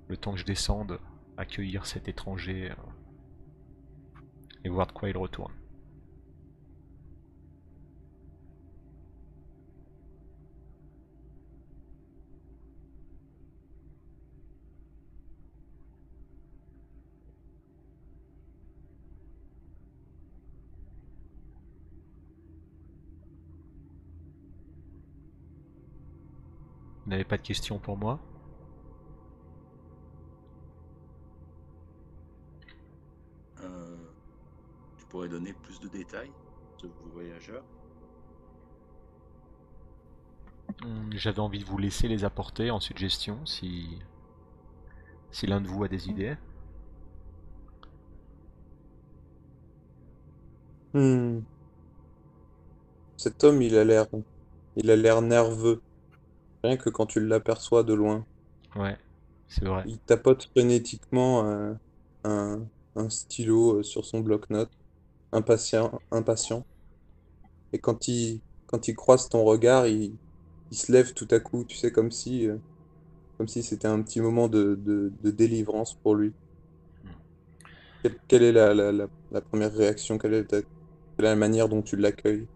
le 0.08 0.16
temps 0.16 0.32
que 0.32 0.38
je 0.38 0.44
descende, 0.46 0.98
accueillir 1.36 1.84
cet 1.84 2.08
étranger 2.08 2.70
euh, 2.70 2.74
et 4.64 4.70
voir 4.70 4.86
de 4.86 4.92
quoi 4.92 5.10
il 5.10 5.16
retourne. 5.18 5.52
Vous 27.06 27.10
n'avez 27.12 27.25
pas 27.25 27.38
de 27.38 27.42
questions 27.42 27.78
pour 27.78 27.96
moi 27.96 28.20
Euh, 33.62 33.96
tu 34.98 35.06
pourrais 35.06 35.28
donner 35.28 35.54
plus 35.54 35.80
de 35.80 35.88
détails 35.88 36.32
sur 36.76 36.90
ce 36.94 37.08
voyageur 37.08 37.64
Hum, 40.82 41.10
J'avais 41.12 41.40
envie 41.40 41.58
de 41.58 41.66
vous 41.66 41.76
laisser 41.76 42.08
les 42.08 42.25
apporter 42.25 42.70
en 42.70 42.80
suggestion 42.80 43.44
si, 43.44 43.98
si 45.30 45.46
l'un 45.46 45.60
de 45.60 45.68
vous 45.68 45.84
a 45.84 45.88
des 45.88 46.08
idées. 46.08 46.36
Hmm. 50.92 51.46
cet 53.18 53.44
homme, 53.44 53.60
il 53.60 53.76
a 53.76 53.84
l'air, 53.84 54.06
il 54.76 54.90
a 54.90 54.96
l'air 54.96 55.20
nerveux. 55.20 55.82
Rien 56.66 56.76
que 56.76 56.90
quand 56.90 57.06
tu 57.06 57.20
l'aperçois 57.20 57.82
de 57.85 57.94
loin. 57.94 58.26
Ouais, 58.76 58.96
c'est 59.49 59.64
vrai. 59.66 59.87
Il 59.87 60.00
tapote 60.00 60.50
frénétiquement 60.54 61.42
un, 61.49 61.80
un, 62.25 62.68
un 62.94 63.08
stylo 63.08 63.78
euh, 63.78 63.82
sur 63.82 64.04
son 64.04 64.20
bloc-notes, 64.20 64.76
impatient, 65.32 66.00
impatient. 66.11 66.66
Et 67.73 67.78
quand 67.78 68.08
il, 68.08 68.42
quand 68.66 68.88
il 68.88 68.96
croise 68.96 69.28
ton 69.28 69.44
regard, 69.44 69.87
il, 69.87 70.18
il 70.70 70.76
se 70.78 70.90
lève 70.92 71.12
tout 71.14 71.28
à 71.30 71.38
coup, 71.40 71.64
tu 71.64 71.76
sais, 71.76 71.92
comme 71.92 72.11
si, 72.11 72.49
euh, 72.49 72.58
comme 73.38 73.49
si 73.49 73.62
c'était 73.64 73.88
un 73.88 74.02
petit 74.02 74.20
moment 74.20 74.49
de, 74.49 74.76
de, 74.80 75.12
de 75.23 75.30
délivrance 75.32 75.94
pour 76.02 76.16
lui. 76.16 76.35
Quelle, 78.02 78.18
quelle 78.26 78.42
est 78.42 78.52
la, 78.52 78.73
la, 78.73 78.90
la, 78.90 79.06
la 79.30 79.42
première 79.42 79.73
réaction? 79.75 80.16
Quelle 80.16 80.32
est, 80.35 80.46
ta- 80.46 80.62
quelle 80.62 80.70
est 81.18 81.23
la 81.25 81.37
manière 81.37 81.68
dont 81.68 81.82
tu 81.82 81.96
l'accueilles? 81.96 82.49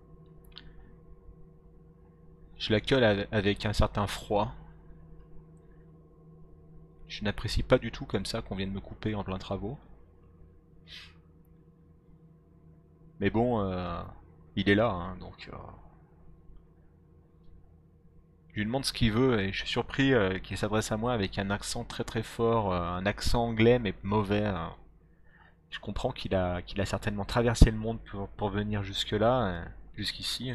Je 2.60 2.72
l'accueille 2.72 3.02
ave- 3.02 3.26
avec 3.32 3.66
un 3.66 3.72
certain 3.72 4.06
froid. 4.06 4.54
Je 7.08 7.22
n'apprécie 7.24 7.62
pas 7.62 7.76
du 7.76 7.92
tout 7.92 8.06
comme 8.06 8.24
ça 8.24 8.40
qu'on 8.40 8.54
vienne 8.54 8.72
me 8.72 8.80
couper 8.80 9.14
en 9.14 9.22
plein 9.22 9.36
travaux. 9.36 9.76
Mais 13.20 13.30
bon, 13.30 13.60
euh, 13.60 14.02
il 14.56 14.68
est 14.68 14.74
là, 14.74 14.88
hein, 14.90 15.16
donc... 15.20 15.48
euh, 15.52 15.56
Je 18.52 18.58
lui 18.60 18.64
demande 18.66 18.84
ce 18.84 18.92
qu'il 18.92 19.10
veut 19.12 19.40
et 19.40 19.52
je 19.52 19.58
suis 19.60 19.68
surpris 19.68 20.12
euh, 20.12 20.38
qu'il 20.38 20.56
s'adresse 20.56 20.92
à 20.92 20.96
moi 20.96 21.12
avec 21.12 21.38
un 21.38 21.50
accent 21.50 21.84
très 21.84 22.04
très 22.04 22.22
fort, 22.22 22.72
un 22.74 23.04
accent 23.06 23.44
anglais 23.44 23.78
mais 23.80 23.94
mauvais. 24.02 24.44
hein. 24.46 24.72
Je 25.70 25.80
comprends 25.80 26.12
qu'il 26.12 26.34
a, 26.34 26.62
qu'il 26.62 26.80
a 26.80 26.86
certainement 26.86 27.24
traversé 27.24 27.70
le 27.70 27.78
monde 27.78 28.00
pour, 28.36 28.50
venir 28.50 28.82
jusque-là, 28.84 29.46
euh, 29.46 29.64
jusqu'ici. 29.96 30.52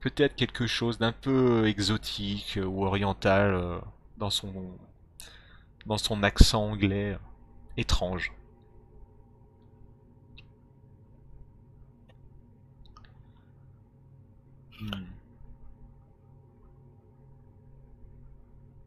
Peut-être 0.00 0.36
quelque 0.36 0.66
chose 0.66 0.98
d'un 0.98 1.12
peu 1.12 1.66
exotique 1.66 2.56
euh, 2.56 2.64
ou 2.64 2.84
oriental 2.84 3.54
euh, 3.54 3.78
dans 4.16 4.30
son, 4.30 4.52
dans 5.86 5.98
son 5.98 6.22
accent 6.22 6.70
anglais 6.70 7.14
euh, 7.14 7.18
étrange. 7.76 8.32
Hmm. 14.80 15.04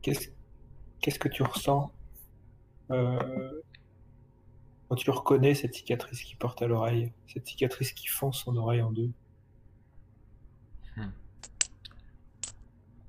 Qu'est-ce 0.02 1.20
que 1.20 1.28
tu 1.28 1.44
ressens 1.44 1.92
euh, 2.92 3.62
quand 4.88 4.96
tu 4.96 5.10
reconnais 5.10 5.54
cette 5.56 5.74
cicatrice 5.74 6.24
qui 6.24 6.36
porte 6.36 6.62
à 6.62 6.68
l'oreille, 6.68 7.12
cette 7.28 7.48
cicatrice 7.48 7.92
qui 7.94 8.08
fend 8.08 8.32
son 8.32 8.56
oreille 8.58 8.82
en 8.82 8.92
deux? 8.92 9.12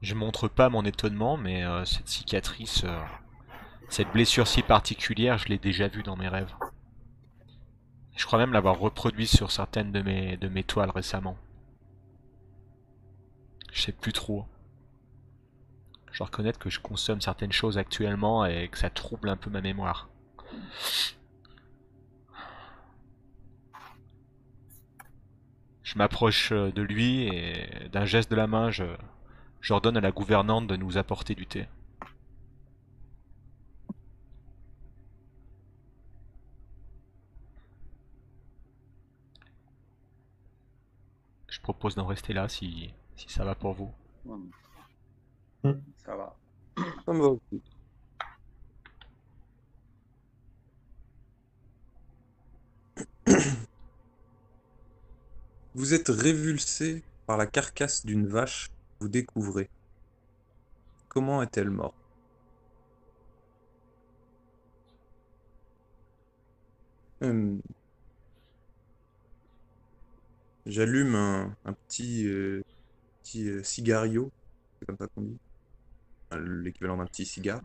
Je 0.02 0.16
montre 0.16 0.48
pas 0.48 0.68
mon 0.68 0.84
étonnement, 0.84 1.36
mais 1.36 1.64
euh, 1.64 1.84
cette 1.84 2.08
cicatrice, 2.08 2.82
euh, 2.84 3.00
cette 3.88 4.10
blessure 4.10 4.48
si 4.48 4.62
particulière, 4.62 5.38
je 5.38 5.46
l'ai 5.46 5.58
déjà 5.58 5.86
vue 5.86 6.02
dans 6.02 6.16
mes 6.16 6.26
rêves. 6.26 6.52
Je 8.16 8.26
crois 8.26 8.40
même 8.40 8.52
l'avoir 8.52 8.80
reproduite 8.80 9.28
sur 9.28 9.52
certaines 9.52 9.92
de 9.92 10.02
mes, 10.02 10.36
de 10.36 10.48
mes 10.48 10.64
toiles 10.64 10.90
récemment. 10.90 11.36
Je 13.72 13.80
sais 13.80 13.92
plus 13.92 14.12
trop. 14.12 14.44
Je 16.10 16.18
dois 16.18 16.26
reconnaître 16.26 16.58
que 16.58 16.68
je 16.68 16.80
consomme 16.80 17.20
certaines 17.20 17.52
choses 17.52 17.78
actuellement 17.78 18.44
et 18.44 18.68
que 18.68 18.78
ça 18.78 18.90
trouble 18.90 19.28
un 19.28 19.36
peu 19.36 19.50
ma 19.50 19.60
mémoire. 19.60 20.10
Je 25.84 25.96
m'approche 25.96 26.50
euh, 26.50 26.72
de 26.72 26.82
lui 26.82 27.28
et 27.28 27.88
d'un 27.92 28.04
geste 28.04 28.30
de 28.32 28.36
la 28.36 28.48
main, 28.48 28.70
je, 28.72 28.84
j'ordonne 29.62 29.96
à 29.96 30.00
la 30.00 30.10
gouvernante 30.12 30.66
de 30.66 30.76
nous 30.76 30.98
apporter 30.98 31.34
du 31.34 31.46
thé. 31.46 31.66
Je 41.48 41.60
propose 41.60 41.94
d'en 41.94 42.06
rester 42.06 42.32
là 42.32 42.48
si, 42.48 42.92
si 43.14 43.28
ça 43.28 43.44
va 43.44 43.54
pour 43.54 43.72
vous. 43.74 43.92
Hmm. 44.24 45.74
Ça 46.04 46.16
va. 46.16 46.36
Ça 47.04 47.12
me 47.12 47.20
va 47.20 47.28
aussi. 47.28 47.62
Vous 55.74 55.94
êtes 55.94 56.08
révulsé 56.08 57.02
par 57.26 57.36
la 57.36 57.46
carcasse 57.46 58.04
d'une 58.04 58.26
vache 58.26 58.70
vous 59.02 59.08
découvrez. 59.08 59.68
Comment 61.06 61.44
est-elle 61.44 61.70
morte? 61.70 61.94
Hum, 67.20 67.62
J'allume 70.66 71.14
un, 71.16 71.56
petit, 71.88 72.26
euh, 72.26 72.62
petit 73.22 73.48
euh, 73.48 73.62
cigario, 73.64 74.30
c'est 74.80 74.86
comme 74.86 74.98
ça 74.98 75.08
qu'on 75.16 75.22
dit, 75.22 75.38
l'équivalent 76.62 76.96
d'un 76.96 77.06
petit 77.06 77.26
cigare. 77.26 77.60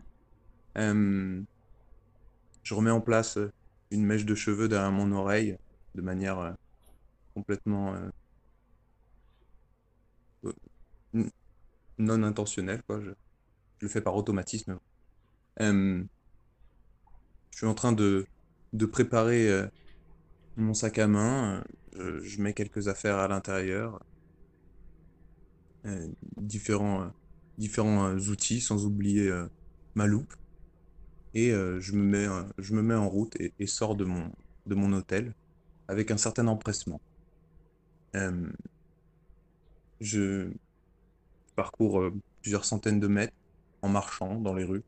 Hum, 0.76 1.46
je 2.62 2.74
remets 2.74 2.90
en 2.92 3.00
place 3.00 3.36
euh, 3.36 3.50
une 3.90 4.04
mèche 4.04 4.24
de 4.24 4.34
cheveux 4.36 4.68
derrière 4.68 4.92
mon 4.92 5.10
oreille 5.12 5.56
de 5.96 6.02
manière 6.02 6.54
complètement 7.34 7.94
euh, 7.94 8.10
euh, 10.44 10.52
n- 11.14 11.30
non 11.98 12.22
intentionnelle, 12.22 12.82
quoi. 12.84 13.00
Je, 13.00 13.10
le 13.82 13.88
fais 13.88 14.02
par 14.02 14.16
automatisme. 14.16 14.78
Hum, 15.60 16.08
je 17.50 17.58
suis 17.58 17.66
en 17.66 17.74
train 17.74 17.92
de, 17.92 18.26
de 18.72 18.86
préparer 18.86 19.48
euh, 19.48 19.66
mon 20.56 20.74
sac 20.74 20.98
à 20.98 21.08
main. 21.08 21.64
euh, 21.96 22.20
Je, 22.24 22.42
mets 22.42 22.54
quelques 22.54 22.88
affaires 22.88 23.18
à 23.18 23.28
l'intérieur, 23.28 24.00
euh, 25.86 26.08
différents, 26.36 27.02
euh, 27.04 27.08
différents 27.58 28.06
euh, 28.08 28.18
outils, 28.30 28.60
sans 28.60 28.84
oublier 28.86 29.28
euh, 29.28 29.48
ma 29.94 30.06
loupe. 30.06 30.34
Et 31.34 31.52
euh, 31.52 31.80
je 31.80 31.92
me 31.94 32.02
mets, 32.02 32.26
euh, 32.28 32.44
je 32.58 32.74
me 32.74 32.82
mets 32.82 32.94
en 32.94 33.08
route 33.08 33.34
et, 33.40 33.54
et 33.58 33.66
sors 33.66 33.96
de 33.96 34.04
mon, 34.04 34.30
de 34.66 34.74
mon 34.74 34.92
hôtel 34.92 35.34
avec 35.88 36.10
un 36.12 36.18
certain 36.18 36.48
empressement. 36.48 37.00
Euh, 38.16 38.50
je 40.00 40.52
parcours 41.58 42.00
euh, 42.00 42.14
plusieurs 42.40 42.64
centaines 42.64 43.00
de 43.00 43.08
mètres 43.08 43.34
en 43.82 43.88
marchant 43.88 44.36
dans 44.36 44.54
les 44.54 44.62
rues, 44.62 44.84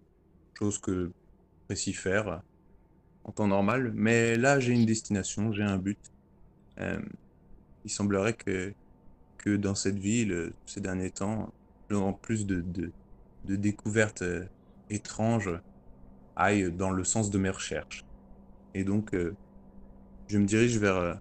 chose 0.57 0.79
que 0.79 1.11
j'apprécie 1.59 1.93
faire 1.93 2.29
euh, 2.29 2.37
en 3.25 3.33
temps 3.33 3.49
normal. 3.49 3.91
Mais 3.93 4.37
là, 4.37 4.61
j'ai 4.61 4.73
une 4.73 4.87
destination, 4.87 5.51
j'ai 5.51 5.65
un 5.65 5.79
but. 5.79 5.99
Euh, 6.79 7.01
il 7.85 7.91
semblerait 7.91 8.35
que, 8.35 8.73
que 9.39 9.57
dans 9.57 9.75
cette 9.75 9.99
ville, 9.99 10.53
ces 10.65 10.81
derniers 10.81 11.11
temps, 11.11 11.53
en 11.93 12.13
plus 12.13 12.47
de, 12.47 12.65
de, 13.47 13.57
découvertes 13.57 14.23
étranges, 14.91 15.51
aille 16.37 16.71
dans 16.71 16.91
le 16.91 17.03
sens 17.03 17.31
de 17.31 17.39
mes 17.39 17.51
recherches. 17.51 18.05
Et 18.75 18.85
donc, 18.85 19.17
je 20.29 20.39
me 20.39 20.45
dirige 20.45 20.79
vers, 20.79 21.19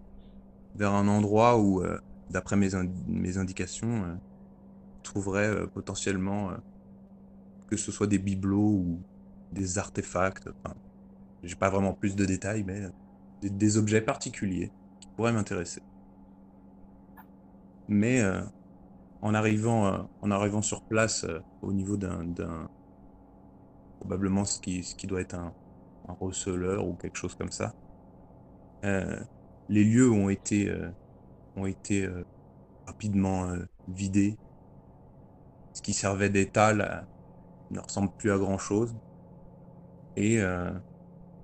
vers 0.75 0.93
un 0.93 1.07
endroit 1.07 1.57
où, 1.57 1.81
d'après 2.29 2.55
mes, 2.55 2.69
mes 3.07 3.37
indications, 3.37 4.19
je 4.99 5.03
trouverais 5.03 5.47
euh, 5.47 5.67
potentiellement 5.67 6.51
euh, 6.51 6.55
que 7.67 7.77
ce 7.77 7.91
soit 7.91 8.07
des 8.07 8.19
bibelots 8.19 8.57
ou 8.57 9.01
des 9.51 9.77
artefacts. 9.77 10.47
Enfin, 10.47 10.75
j'ai 11.43 11.55
pas 11.55 11.69
vraiment 11.69 11.93
plus 11.93 12.15
de 12.15 12.25
détails, 12.25 12.63
mais 12.63 12.81
euh, 12.81 12.89
des, 13.41 13.77
objets 13.77 14.01
particuliers 14.01 14.71
qui 14.99 15.07
pourraient 15.15 15.33
m'intéresser. 15.33 15.81
Mais 17.87 18.21
en 19.23 19.33
arrivant, 19.33 20.07
en 20.21 20.29
arrivant 20.29 20.61
sur 20.61 20.83
place, 20.83 21.25
au 21.63 21.73
niveau 21.73 21.97
d'un, 21.97 22.23
probablement 23.99 24.45
ce 24.45 24.59
qui, 24.59 24.83
ce 24.83 24.93
qui 24.93 25.07
doit 25.07 25.21
être 25.21 25.33
un, 25.33 25.55
un 26.07 26.13
receleur 26.13 26.85
ou 26.85 26.93
quelque 26.93 27.15
chose 27.17 27.33
comme 27.33 27.49
ça, 27.49 27.73
les 28.83 29.83
lieux 29.83 30.11
ont 30.11 30.29
été, 30.29 30.71
ont 31.55 31.65
été 31.65 32.07
rapidement 32.85 33.47
vidés. 33.87 34.37
Ce 35.79 35.81
qui 35.81 35.93
servait 35.93 36.29
d'étal 36.29 36.81
euh, 36.81 36.99
ne 37.71 37.79
ressemble 37.79 38.11
plus 38.17 38.33
à 38.33 38.37
grand 38.37 38.57
chose. 38.57 38.93
Et 40.17 40.41
euh, 40.41 40.69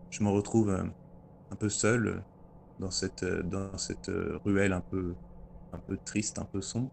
je 0.09 0.25
me 0.25 0.29
retrouve 0.29 0.71
euh, 0.71 0.83
un 1.51 1.55
peu 1.55 1.69
seul 1.69 2.21
dans 2.79 2.91
cette, 2.91 3.23
ruelle 4.43 4.73
un 4.73 4.81
peu, 4.81 5.15
triste, 6.03 6.37
un 6.37 6.43
peu 6.43 6.59
sombre. 6.59 6.91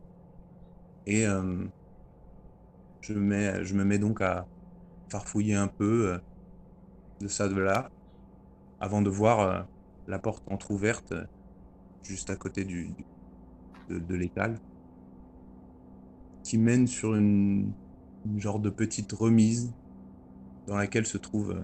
Et 1.05 1.25
je, 3.01 3.13
me 3.13 3.83
mets 3.83 3.99
donc 3.99 4.21
à 4.21 4.47
farfouiller 5.09 5.57
un 5.57 5.67
peu 5.67 6.21
de 7.19 7.27
ça, 7.27 7.49
de 7.49 7.61
là, 7.61 7.91
avant 8.79 9.03
de 9.03 9.11
voir 9.11 9.67
la 10.07 10.21
porte 10.21 10.45
entr'ouverte 10.49 11.13
juste 12.05 12.31
à 12.31 12.37
côté 12.37 12.65
de 13.89 14.15
l'étal 14.15 14.61
qui 16.43 16.59
mène 16.59 16.87
sur 16.87 17.15
une, 17.15 17.73
genre 18.37 18.61
de 18.61 18.71
petite 18.71 19.13
remise 19.13 19.73
dans 20.67 20.77
laquelle 20.77 21.07
se 21.07 21.19
trouve 21.19 21.53
euh, 21.53 21.63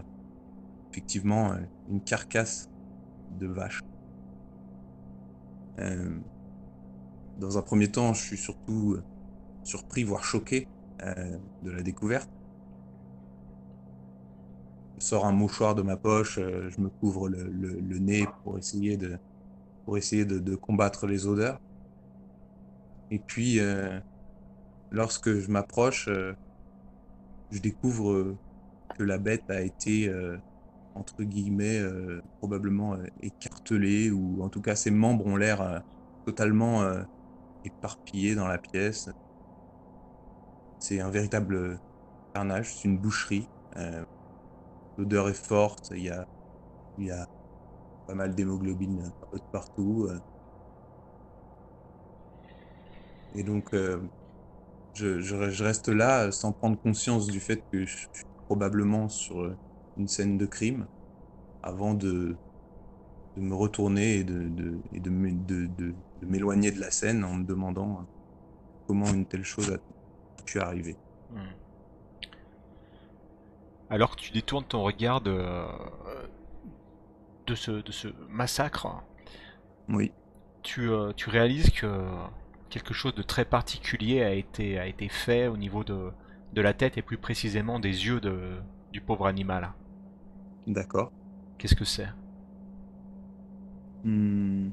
effectivement 0.91 1.53
euh, 1.53 1.59
une 1.89 2.01
carcasse 2.01 2.69
de 3.39 3.47
vache. 3.47 3.81
Euh, 5.79 6.19
dans 7.39 7.59
un 7.59 7.63
premier 7.63 7.89
temps, 7.89 8.13
je 8.13 8.23
suis 8.23 8.37
surtout 8.37 8.97
surpris, 9.63 10.03
voire 10.03 10.25
choqué 10.25 10.67
de 11.63 11.71
la 11.71 11.83
découverte. 11.83 12.29
Je 14.99 15.05
sors 15.05 15.25
un 15.25 15.31
mouchoir 15.31 15.77
de 15.77 15.83
ma 15.83 15.97
poche, 15.97 16.41
je 16.41 16.81
me 16.81 16.89
couvre 16.89 17.29
le, 17.29 17.99
nez 18.01 18.27
pour 18.43 18.59
essayer 18.59 18.97
de, 18.97 19.17
pour 19.85 19.97
essayer 19.97 20.25
de, 20.25 20.57
combattre 20.57 21.07
les 21.07 21.29
odeurs. 21.29 21.61
Et 23.13 23.21
puis, 23.21 23.61
lorsque 24.91 25.33
je 25.33 25.51
m'approche, 25.51 26.09
euh, 26.09 26.35
je 27.51 27.61
découvre 27.61 28.13
euh, 28.13 28.37
que 28.97 29.03
la 29.03 29.19
bête 29.19 29.49
a 29.51 29.61
été, 29.61 30.09
euh, 30.09 30.39
entre 30.95 31.23
guillemets, 31.23 31.81
probablement 32.39 32.97
écartelée, 33.21 34.11
ou 34.11 34.43
en 34.43 34.49
tout 34.49 34.61
cas 34.61 34.75
ses 34.75 34.91
membres 34.91 35.27
ont 35.27 35.37
l'air 35.37 35.85
totalement 36.27 36.83
éparpillés 37.65 38.35
dans 38.35 38.49
la 38.49 38.59
pièce. 38.59 39.09
C'est 40.81 41.01
un 41.01 41.11
véritable 41.11 41.79
carnage, 42.35 42.75
c'est 42.75 42.89
une 42.89 42.99
boucherie. 42.99 43.49
L'odeur 44.97 45.29
est 45.29 45.35
forte, 45.35 45.93
il 45.95 46.03
y 46.03 47.11
a, 47.11 47.27
pas 48.09 48.15
mal 48.17 48.35
d'hémoglobine 48.35 49.13
partout. 49.53 50.09
Et 53.37 53.45
donc, 53.45 53.73
je, 54.99 55.21
je- 55.21 55.51
je 55.51 55.65
reste 55.65 55.89
là 55.89 56.27
euh, 56.27 56.31
sans 56.33 56.53
prendre 56.53 56.79
conscience 56.81 57.31
du 57.31 57.41
fait 57.41 57.65
que 57.73 57.87
je 57.87 57.97
suis 57.99 58.09
probablement 58.47 59.09
sur 59.09 59.41
euh, 59.43 59.57
une 59.97 60.09
scène 60.09 60.39
de 60.39 60.47
crime 60.47 60.89
avant 61.63 61.95
de, 61.95 62.37
de 63.37 63.43
me 63.43 63.55
retourner 63.55 64.17
et 64.19 64.25
de, 64.25 64.53
et 64.93 66.27
m'éloigner 66.27 66.73
de 66.73 66.81
la 66.81 66.91
scène 66.91 67.25
en 67.25 67.35
me 67.35 67.45
demandant 67.45 68.01
euh, 68.01 68.05
comment 68.89 69.13
une 69.15 69.27
telle 69.27 69.45
chose 69.45 69.71
a 69.73 69.79
pu 70.45 70.61
arriver. 70.61 71.01
Hmm. 71.31 71.55
Alors 73.91 74.17
que 74.17 74.21
tu 74.23 74.33
détournes 74.33 74.65
ton 74.65 74.83
regard 74.83 75.21
de, 75.21 75.45
de, 77.47 77.55
ce, 77.55 77.71
de 77.83 77.91
ce 77.93 78.09
massacre, 78.29 78.87
Oui, 79.89 80.13
tu, 80.63 80.89
euh, 80.91 81.13
tu 81.17 81.31
réalises 81.31 81.71
que 81.71 81.87
quelque 82.69 82.95
chose 82.95 83.15
de 83.15 83.23
très 83.23 83.45
particulier 83.45 84.23
a 84.23 84.33
été, 84.35 84.79
a 84.79 84.87
été 84.87 85.09
fait 85.09 85.49
au 85.49 85.57
niveau 85.57 85.85
de, 85.85 86.13
de 86.53 86.61
la 86.63 86.75
tête 86.75 86.99
et 86.99 87.03
plus 87.03 87.19
précisément 87.19 87.81
des 87.81 88.07
yeux 88.07 88.21
de, 88.21 88.63
du 88.93 89.01
pauvre 89.01 89.27
animal. 89.27 89.75
d'accord. 90.67 91.13
Qu'est-ce 91.59 91.75
que 91.75 91.85
c'est? 91.85 92.09
Hmm. 94.05 94.71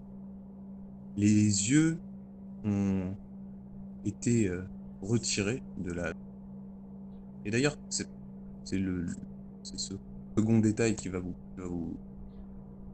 Les 1.16 1.70
yeux 1.72 2.04
ont 2.64 3.18
été 4.06 4.48
euh, 4.50 4.68
retirés 5.02 5.64
de 5.78 5.94
la. 5.94 6.14
Et 7.46 7.52
d'ailleurs, 7.52 7.78
c'est 7.90 8.08
c'est 8.64 8.78
le 8.80 9.08
c'est 9.64 9.80
ce 9.80 9.96
second 10.38 10.60
détail 10.60 10.96
qui 10.96 11.10
va 11.10 11.20
vous, 11.20 11.36
qui 11.54 11.62
va 11.62 11.68
vous 11.68 12.00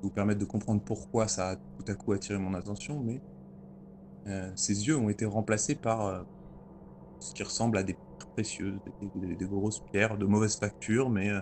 vous 0.02 0.12
permettre 0.12 0.40
de 0.40 0.46
comprendre 0.46 0.84
pourquoi 0.84 1.28
ça 1.28 1.52
a 1.52 1.56
tout 1.58 1.86
à 1.88 1.96
coup 1.96 2.14
attiré 2.14 2.40
mon 2.40 2.54
attention, 2.56 3.02
mais 3.02 3.22
euh, 4.28 4.52
ces 4.56 4.88
yeux 4.88 4.98
ont 4.98 5.10
été 5.10 5.26
remplacés 5.26 5.76
par 5.76 6.06
euh, 6.06 6.22
ce 7.20 7.34
qui 7.34 7.44
ressemble 7.44 7.78
à 7.78 7.84
des 7.84 7.94
pierres 7.94 8.30
précieuses, 8.34 8.80
des, 9.16 9.46
grosses 9.46 9.80
pierres 9.92 10.18
de 10.18 10.26
mauvaise 10.26 10.58
facture, 10.58 11.10
mais 11.10 11.30
euh, 11.30 11.42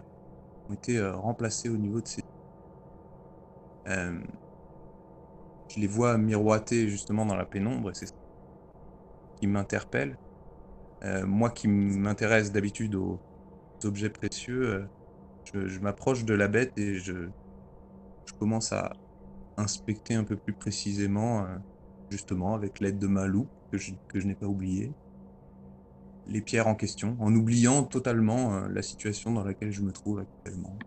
ont 0.69 0.73
été 0.73 1.01
remplacés 1.01 1.69
au 1.69 1.77
niveau 1.77 1.99
de 2.01 2.07
ces. 2.07 2.23
Euh, 3.87 4.19
je 5.69 5.79
les 5.79 5.87
vois 5.87 6.17
miroiter 6.17 6.87
justement 6.89 7.25
dans 7.25 7.35
la 7.35 7.45
pénombre 7.45 7.91
et 7.91 7.93
c'est 7.93 8.07
ça 8.07 8.15
qui 9.39 9.47
m'interpelle. 9.47 10.17
Moi 11.25 11.49
qui 11.49 11.69
m'intéresse 11.69 12.51
d'habitude 12.51 12.95
aux 12.95 13.21
objets 13.85 14.09
précieux, 14.09 14.89
je, 15.53 15.79
m'approche 15.79 16.25
de 16.25 16.33
la 16.33 16.49
bête 16.49 16.77
et 16.77 16.95
je, 16.95 17.29
commence 18.37 18.73
à 18.73 18.91
inspecter 19.55 20.15
un 20.15 20.25
peu 20.25 20.35
plus 20.35 20.53
précisément, 20.53 21.45
justement 22.09 22.53
avec 22.55 22.79
l'aide 22.79 22.99
de 22.99 23.07
ma 23.07 23.27
loupe 23.27 23.51
que 23.71 23.77
je, 23.77 23.93
que 24.07 24.19
je 24.19 24.27
n'ai 24.27 24.35
pas 24.35 24.47
oublié, 24.47 24.95
les 26.25 26.41
pierres 26.41 26.67
en 26.67 26.75
question, 26.75 27.17
en 27.19 27.35
oubliant 27.35 27.83
totalement 27.83 28.53
euh, 28.55 28.69
la 28.69 28.81
situation 28.81 29.33
dans 29.33 29.43
laquelle 29.43 29.71
je 29.73 29.81
me 29.81 29.91
trouve 29.91 30.19
actuellement. 30.19 30.81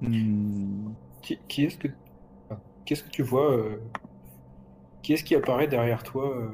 Hmm, 0.00 0.94
Qui, 1.22 1.38
qui 1.48 1.64
est-ce 1.64 1.78
que, 1.78 1.88
qu'est-ce 2.90 3.04
que 3.04 3.10
tu 3.10 3.22
vois 3.22 3.52
euh, 3.52 3.76
Qui 5.00 5.12
est-ce 5.12 5.22
qui 5.22 5.36
apparaît 5.36 5.68
derrière 5.68 6.02
toi 6.02 6.36
euh, 6.36 6.48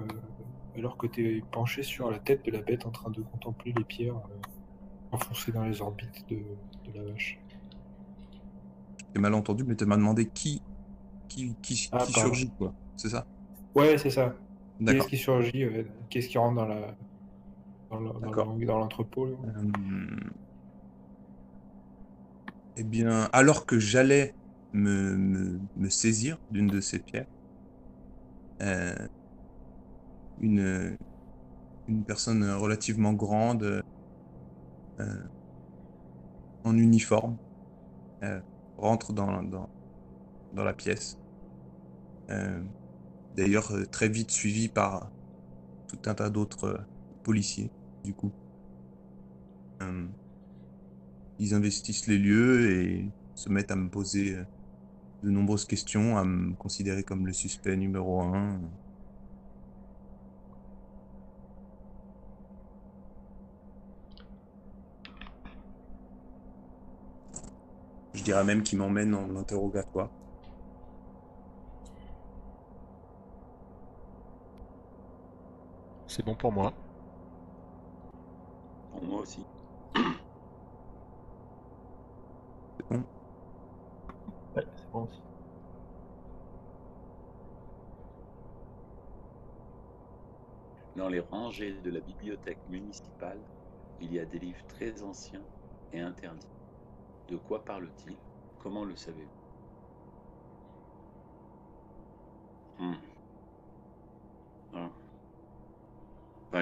alors 0.77 0.99
que 0.99 1.07
tu 1.07 1.38
es 1.38 1.40
penché 1.51 1.83
sur 1.83 2.11
la 2.11 2.18
tête 2.18 2.44
de 2.44 2.51
la 2.51 2.61
bête 2.61 2.85
en 2.85 2.90
train 2.90 3.11
de 3.11 3.22
contempler 3.22 3.72
les 3.75 3.85
pierres 3.85 4.16
euh, 4.16 5.12
enfoncées 5.12 5.51
dans 5.51 5.64
les 5.64 5.81
orbites 5.81 6.29
de, 6.29 6.37
de 6.37 6.99
la 6.99 7.11
vache? 7.11 7.38
J'ai 9.14 9.20
mal 9.22 9.33
entendu, 9.33 9.64
mais 9.64 9.77
tu 9.77 9.87
m'as 9.87 9.96
demandé 9.96 10.29
qui, 10.29 10.61
qui, 11.27 11.55
qui, 11.62 11.88
Ah, 11.90 12.05
qui 12.05 12.12
surgit, 12.12 12.51
quoi. 12.51 12.75
C'est 12.99 13.09
ça? 13.09 13.25
Ouais, 13.75 13.96
c'est 13.96 14.11
ça. 14.11 14.35
Qui 14.77 14.85
est-ce 14.85 14.92
D'accord. 14.92 15.07
qui 15.07 15.16
surgit 15.16 15.64
euh, 15.64 15.85
Qui 16.11 16.37
rentre 16.37 16.57
dans 16.57 16.66
la 16.66 16.96
dans 17.88 18.79
l'entrepôt 18.79 19.27
Euh, 19.27 20.07
Eh 22.77 22.85
bien, 22.85 23.31
alors 23.33 23.64
que 23.64 23.79
j'allais 23.79 24.35
me, 24.76 25.90
saisir 25.90 26.38
d'une 26.50 26.66
de 26.68 26.80
ces 26.80 26.98
pierres, 26.98 27.26
euh, 28.62 28.94
une, 30.40 30.96
une 31.88 32.04
personne 32.04 32.48
relativement 32.50 33.12
grande, 33.12 33.82
euh, 35.00 35.22
en 36.64 36.76
uniforme, 36.76 37.36
euh, 38.22 38.40
rentre 38.76 39.12
dans, 39.12 39.42
dans, 39.42 39.68
dans 40.52 40.64
la 40.64 40.74
pièce. 40.74 41.18
D'ailleurs, 43.36 43.72
très 43.92 44.08
vite 44.08 44.30
suivi 44.30 44.68
par 44.68 45.12
tout 45.86 45.98
un 46.06 46.14
tas 46.14 46.30
d'autres 46.30 46.84
policiers, 47.22 47.70
du 48.02 48.14
coup. 48.14 48.32
Ils 51.38 51.54
investissent 51.54 52.06
les 52.06 52.18
lieux 52.18 52.70
et 52.72 53.12
se 53.34 53.48
mettent 53.50 53.70
à 53.70 53.76
me 53.76 53.90
poser 53.90 54.36
de 55.26 55.30
nombreuses 55.32 55.64
questions, 55.64 56.16
à 56.16 56.24
me 56.24 56.54
considérer 56.54 57.02
comme 57.02 57.26
le 57.26 57.32
suspect 57.32 57.76
numéro 57.76 58.20
un. 58.20 58.60
Je 68.14 68.22
dirais 68.22 68.44
même 68.44 68.62
qu'ils 68.62 68.78
m'emmènent 68.78 69.14
en 69.14 69.34
interrogatoire. 69.34 70.10
C'est 76.06 76.24
bon 76.24 76.36
pour 76.36 76.52
moi. 76.52 76.72
Pour 78.92 79.04
moi 79.04 79.20
aussi. 79.22 79.44
C'est 82.78 82.88
bon 82.88 83.04
Dans 90.96 91.09
les 91.09 91.20
rangées 91.20 91.80
de 91.80 91.90
la 91.90 92.00
bibliothèque 92.00 92.66
municipale, 92.66 93.46
il 94.00 94.12
y 94.12 94.18
a 94.18 94.26
des 94.26 94.40
livres 94.40 94.64
très 94.66 95.02
anciens 95.02 95.46
et 95.92 96.00
interdits. 96.00 96.50
De 97.28 97.37
quoi 97.37 97.64
parle-t-il? 97.64 98.18
Comment 98.59 98.85
le 98.85 98.96
savez-vous? 98.96 99.42
Hmm. 102.78 102.96
Ah. 104.72 104.90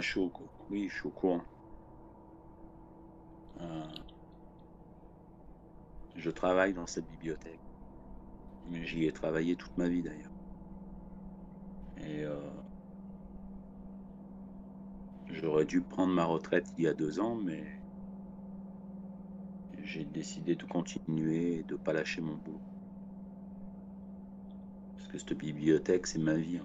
Suis 0.02 0.20
au 0.20 0.28
cou- 0.28 0.50
Oui, 0.68 0.90
je 0.90 0.94
suis. 0.98 1.08
Euh, 3.60 4.04
Je 6.16 6.30
travaille 6.30 6.72
dans 6.74 6.88
cette 6.88 7.06
bibliothèque. 7.06 7.63
J'y 8.70 9.04
ai 9.06 9.12
travaillé 9.12 9.56
toute 9.56 9.76
ma 9.76 9.88
vie 9.88 10.02
d'ailleurs. 10.02 10.32
Et 11.96 12.24
euh, 12.24 12.50
j'aurais 15.28 15.66
dû 15.66 15.82
prendre 15.82 16.14
ma 16.14 16.24
retraite 16.24 16.72
il 16.78 16.84
y 16.84 16.88
a 16.88 16.94
deux 16.94 17.20
ans, 17.20 17.34
mais 17.36 17.70
j'ai 19.78 20.06
décidé 20.06 20.56
de 20.56 20.64
continuer 20.64 21.58
et 21.58 21.64
de 21.64 21.76
pas 21.76 21.92
lâcher 21.92 22.22
mon 22.22 22.36
boulot. 22.36 22.62
Parce 24.96 25.06
que 25.08 25.18
cette 25.18 25.34
bibliothèque, 25.34 26.06
c'est 26.08 26.18
ma 26.18 26.34
vie. 26.34 26.60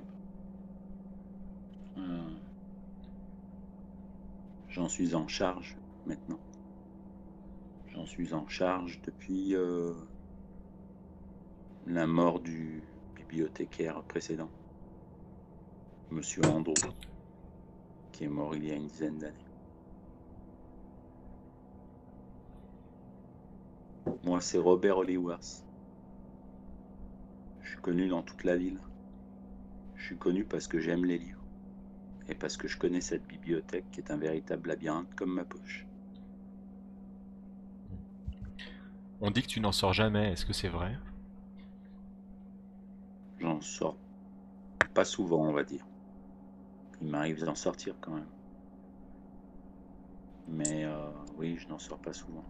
Euh, 1.97 2.39
J'en 4.69 4.87
suis 4.87 5.15
en 5.15 5.27
charge 5.27 5.77
maintenant. 6.05 6.41
J'en 7.87 8.05
suis 8.05 8.33
en 8.33 8.47
charge 8.47 9.01
depuis 9.01 9.53
euh, 9.53 9.93
la 11.89 12.05
mort 12.05 12.39
du 12.39 12.83
bibliothécaire 13.15 14.03
précédent, 14.03 14.49
Monsieur 16.11 16.45
Andrew, 16.45 16.75
qui 18.11 18.25
est 18.25 18.27
mort 18.27 18.55
il 18.55 18.65
y 18.65 18.71
a 18.71 18.75
une 18.75 18.85
dizaine 18.85 19.17
d'années. 19.17 19.35
Moi, 24.23 24.39
c'est 24.39 24.59
Robert 24.59 24.99
Hollingworth. 24.99 25.65
Je 27.63 27.71
suis 27.71 27.81
connu 27.81 28.07
dans 28.07 28.21
toute 28.21 28.43
la 28.43 28.55
ville. 28.55 28.79
Je 29.95 30.05
suis 30.05 30.17
connu 30.17 30.45
parce 30.45 30.67
que 30.67 30.79
j'aime 30.79 31.05
les 31.05 31.17
livres. 31.17 31.43
Et 32.27 32.35
parce 32.35 32.55
que 32.55 32.67
je 32.67 32.77
connais 32.77 33.01
cette 33.01 33.25
bibliothèque 33.25 33.89
qui 33.91 33.99
est 33.99 34.11
un 34.11 34.17
véritable 34.17 34.69
labyrinthe 34.69 35.15
comme 35.15 35.33
ma 35.33 35.43
poche. 35.43 35.87
On 39.21 39.31
dit 39.31 39.41
que 39.41 39.47
tu 39.47 39.59
n'en 39.59 39.71
sors 39.71 39.93
jamais, 39.93 40.31
est-ce 40.33 40.45
que 40.45 40.53
c'est 40.53 40.69
vrai? 40.69 40.95
J'en 43.39 43.59
sors 43.61 43.97
pas 44.93 45.05
souvent, 45.05 45.45
on 45.47 45.53
va 45.53 45.63
dire. 45.63 45.87
Il 47.01 47.07
m'arrive 47.07 47.43
d'en 47.43 47.55
sortir 47.55 47.95
quand 47.99 48.13
même. 48.13 48.29
Mais 50.47 50.83
euh, 50.83 51.11
oui, 51.35 51.57
je 51.57 51.69
n'en 51.69 51.79
sors 51.79 51.99
pas 51.99 52.13
souvent. 52.13 52.45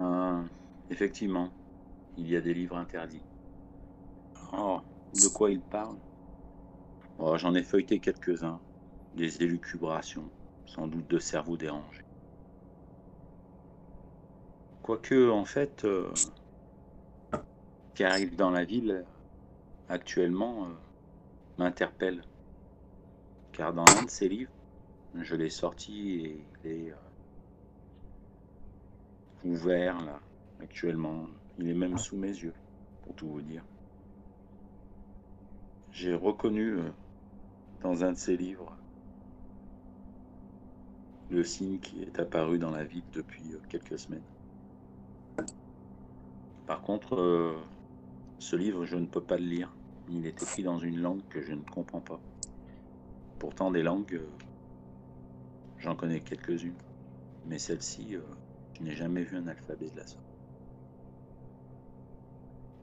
Euh, 0.00 0.44
effectivement, 0.90 1.52
il 2.16 2.28
y 2.28 2.36
a 2.36 2.40
des 2.40 2.54
livres 2.54 2.76
interdits. 2.76 3.24
Oh, 4.52 4.80
de 5.12 5.28
quoi 5.28 5.50
il 5.50 5.62
parle? 5.62 5.98
Oh, 7.18 7.36
J'en 7.38 7.54
ai 7.54 7.62
feuilleté 7.62 8.00
quelques-uns. 8.00 8.60
Des 9.14 9.42
élucubrations, 9.42 10.30
sans 10.66 10.86
doute 10.86 11.06
de 11.08 11.18
cerveau 11.18 11.56
dérangé. 11.56 12.04
Quoique, 14.82 15.30
en 15.30 15.44
fait, 15.44 15.84
euh, 15.84 16.10
qui 17.98 18.04
arrive 18.04 18.36
dans 18.36 18.50
la 18.50 18.62
ville 18.62 19.04
actuellement 19.88 20.66
euh, 20.66 20.68
m'interpelle. 21.58 22.22
Car 23.50 23.74
dans 23.74 23.84
l'un 23.86 24.04
de 24.04 24.08
ses 24.08 24.28
livres, 24.28 24.52
je 25.16 25.34
l'ai 25.34 25.50
sorti 25.50 26.10
et 26.10 26.44
il 26.62 26.70
est 26.70 26.92
euh, 26.92 26.94
ouvert 29.44 30.00
là, 30.04 30.20
actuellement. 30.62 31.26
Il 31.58 31.68
est 31.68 31.74
même 31.74 31.98
sous 31.98 32.16
mes 32.16 32.28
yeux, 32.28 32.54
pour 33.02 33.16
tout 33.16 33.26
vous 33.26 33.42
dire. 33.42 33.64
J'ai 35.90 36.14
reconnu 36.14 36.74
euh, 36.74 36.92
dans 37.82 38.04
un 38.04 38.12
de 38.12 38.16
ses 38.16 38.36
livres 38.36 38.76
le 41.30 41.42
signe 41.42 41.80
qui 41.80 42.04
est 42.04 42.20
apparu 42.20 42.60
dans 42.60 42.70
la 42.70 42.84
ville 42.84 43.02
depuis 43.12 43.54
euh, 43.54 43.58
quelques 43.68 43.98
semaines. 43.98 44.22
Par 46.68 46.80
contre, 46.82 47.16
euh, 47.16 47.56
ce 48.38 48.56
livre, 48.56 48.86
je 48.86 48.96
ne 48.96 49.06
peux 49.06 49.20
pas 49.20 49.36
le 49.36 49.44
lire. 49.44 49.76
Il 50.08 50.24
est 50.24 50.42
écrit 50.42 50.62
dans 50.62 50.78
une 50.78 51.00
langue 51.00 51.26
que 51.28 51.42
je 51.42 51.52
ne 51.52 51.62
comprends 51.62 52.00
pas. 52.00 52.20
Pourtant, 53.38 53.70
des 53.70 53.82
langues, 53.82 54.14
euh, 54.14 54.30
j'en 55.78 55.96
connais 55.96 56.20
quelques-unes. 56.20 56.78
Mais 57.46 57.58
celle-ci, 57.58 58.16
euh, 58.16 58.22
je 58.74 58.84
n'ai 58.84 58.94
jamais 58.94 59.22
vu 59.22 59.36
un 59.36 59.46
alphabet 59.48 59.90
de 59.90 59.96
la 59.96 60.06
sorte. 60.06 60.24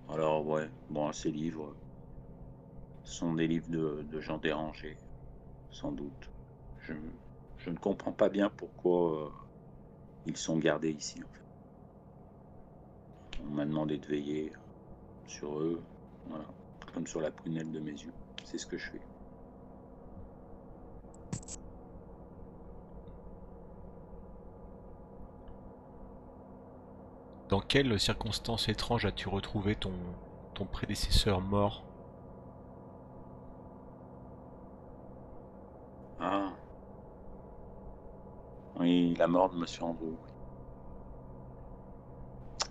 Alors, 0.10 0.46
ouais, 0.46 0.70
bon, 0.89 1.12
ces 1.13 1.32
livres 1.32 1.76
sont 3.04 3.34
des 3.34 3.48
livres 3.48 3.70
de, 3.70 4.22
gens 4.22 4.38
dérangés, 4.38 4.98
sans 5.72 5.91
doute. 5.91 6.32
Je, 6.80 6.94
je 7.58 7.70
ne 7.70 7.78
comprends 7.78 8.13
pas 8.13 8.30
bien 8.30 8.50
pourquoi 8.50 9.26
euh, 9.26 9.30
ils 10.26 10.38
sont 10.38 10.58
gardés 10.58 10.91
ici, 10.91 11.24
en 11.24 11.30
fait. 11.30 11.41
On 13.44 13.50
m'a 13.50 13.65
demandé 13.65 13.98
de 13.98 14.06
veiller 14.06 14.54
sur 15.28 15.60
eux, 15.60 15.82
voilà, 16.28 16.46
comme 16.94 17.08
sur 17.08 17.22
la 17.22 17.32
prunelle 17.32 17.72
de 17.72 17.80
mes 17.80 17.92
yeux. 17.92 18.14
C'est 18.44 18.58
ce 18.58 18.66
que 18.66 18.78
je 18.78 18.92
fais. 18.92 19.02
Dans 27.50 27.62
quelles 27.62 28.00
circonstances 28.00 28.70
étranges 28.70 29.06
as-tu 29.06 29.30
retrouvé 29.30 29.76
ton, 29.76 29.94
ton 30.56 30.66
prédécesseur 30.66 31.42
mort? 31.42 31.84
Ah. 36.20 36.52
Oui, 38.80 39.14
la 39.18 39.28
mort 39.28 39.52
de 39.52 39.58
Monsieur 39.58 39.84
Andrew. 39.84 40.16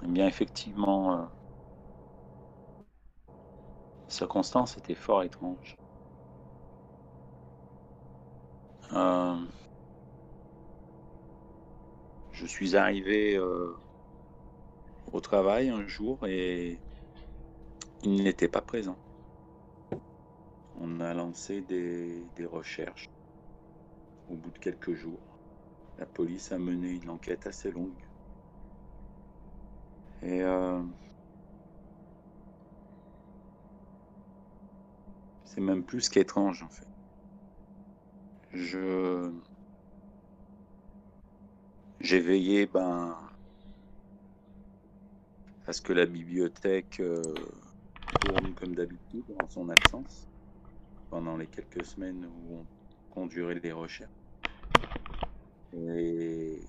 Eh 0.02 0.06
bien, 0.08 0.26
effectivement, 0.26 1.12
euh, 1.12 1.22
circonstance 4.14 4.78
était 4.78 4.94
fort 4.94 5.22
étrange. 5.22 5.76
Euh, 8.92 9.36
je 12.32 12.46
suis 12.46 12.76
arrivé 12.76 13.36
euh, 13.36 13.76
au 15.12 15.20
travail 15.20 15.68
un 15.68 15.86
jour 15.86 16.26
et 16.26 16.78
il 18.02 18.22
n'était 18.22 18.48
pas 18.48 18.60
présent. 18.60 18.96
On 20.80 21.00
a 21.00 21.12
lancé 21.14 21.60
des, 21.62 22.24
recherches. 22.44 23.10
Au 24.30 24.34
bout 24.34 24.50
de 24.50 24.58
quelques 24.58 24.94
jours, 24.94 25.20
la 25.98 26.06
police 26.06 26.52
a 26.52 26.58
mené 26.58 26.90
une 26.90 27.10
enquête 27.10 27.46
assez 27.46 27.70
longue. 27.70 27.90
Et 30.22 30.42
euh, 30.42 30.80
c'est 35.54 35.60
même 35.62 35.84
plus 35.86 36.08
qu'étrange 36.10 36.62
en 36.64 36.70
fait. 36.70 36.88
Je 38.52 39.42
j'ai 41.98 42.20
veillé 42.20 42.66
ben 42.66 43.18
à 45.66 45.74
ce 45.74 45.82
que 45.82 45.92
la 45.92 46.06
bibliothèque 46.06 47.00
euh, 47.00 47.20
tourne 48.18 48.54
comme 48.54 48.74
d'habitude 48.74 49.32
en 49.36 49.48
son 49.48 49.68
absence 49.68 50.30
pendant 51.10 51.36
les 51.36 51.48
quelques 51.48 51.84
semaines 51.84 52.26
où 52.26 52.60
on 52.60 52.68
conduirait 53.10 53.60
les 53.60 53.72
recherches. 53.72 54.12
Et 55.72 56.66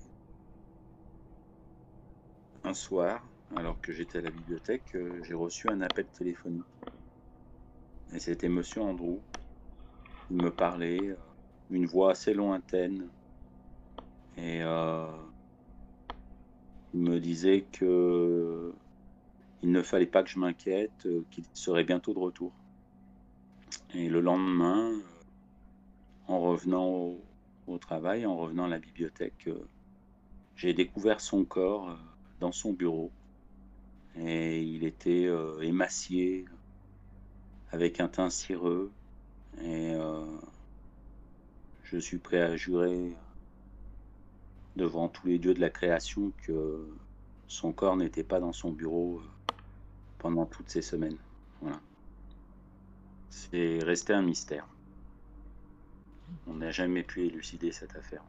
un 2.64 2.74
soir, 2.74 3.32
alors 3.56 3.80
que 3.80 3.92
j'étais 3.94 4.18
à 4.18 4.20
la 4.20 4.30
bibliothèque, 4.30 4.94
euh, 4.94 5.22
j'ai 5.22 5.32
reçu 5.32 5.70
un 5.70 5.80
appel 5.80 6.06
téléphonique. 6.10 6.66
Et 8.14 8.18
c'était 8.18 8.48
Monsieur 8.48 8.82
Andrew. 8.82 9.18
Il 10.30 10.36
me 10.36 10.50
parlait, 10.50 11.00
euh, 11.00 11.16
une 11.70 11.86
voix 11.86 12.12
assez 12.12 12.34
lointaine. 12.34 13.08
Et 14.36 14.62
euh, 14.62 15.06
il 16.94 17.00
me 17.00 17.18
disait 17.18 17.64
que 17.72 18.72
il 19.62 19.72
ne 19.72 19.82
fallait 19.82 20.06
pas 20.06 20.22
que 20.22 20.28
je 20.28 20.38
m'inquiète, 20.38 21.06
euh, 21.06 21.24
qu'il 21.30 21.44
serait 21.52 21.84
bientôt 21.84 22.14
de 22.14 22.18
retour. 22.18 22.52
Et 23.94 24.08
le 24.08 24.20
lendemain, 24.20 24.92
en 26.28 26.40
revenant 26.40 27.14
au, 27.66 27.78
travail, 27.78 28.24
en 28.26 28.36
revenant 28.36 28.64
à 28.64 28.68
la 28.68 28.78
bibliothèque, 28.78 29.48
j'ai 30.54 30.72
découvert 30.72 31.20
son 31.20 31.44
corps 31.44 31.98
dans 32.40 32.52
son 32.52 32.72
bureau. 32.72 33.10
Et 34.16 34.62
il 34.62 34.84
était 34.84 35.28
émacié, 35.62 36.46
avec 37.72 38.00
un 38.00 38.08
teint 38.08 38.30
cireux. 38.30 38.90
Et 39.62 39.94
euh, 39.94 40.24
je 41.84 41.98
suis 41.98 42.18
prêt 42.18 42.40
à 42.40 42.56
jurer 42.56 43.14
devant 44.76 45.08
tous 45.08 45.26
les 45.26 45.38
dieux 45.38 45.54
de 45.54 45.60
la 45.60 45.70
création 45.70 46.32
que 46.42 46.86
son 47.48 47.72
corps 47.72 47.96
n'était 47.96 48.24
pas 48.24 48.40
dans 48.40 48.52
son 48.52 48.70
bureau 48.70 49.20
euh, 49.20 49.52
pendant 50.18 50.46
toutes 50.46 50.68
ces 50.68 50.82
semaines. 50.82 51.16
Voilà. 51.60 51.80
C'est 53.30 53.78
resté 53.82 54.12
un 54.12 54.22
mystère. 54.22 54.66
On 56.46 56.54
n'a 56.54 56.70
jamais 56.70 57.02
pu 57.02 57.24
élucider 57.24 57.72
cette 57.72 57.94
affaire. 57.96 58.22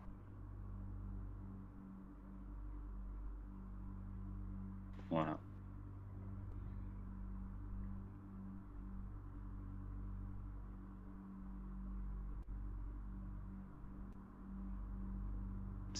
Voilà. 5.09 5.37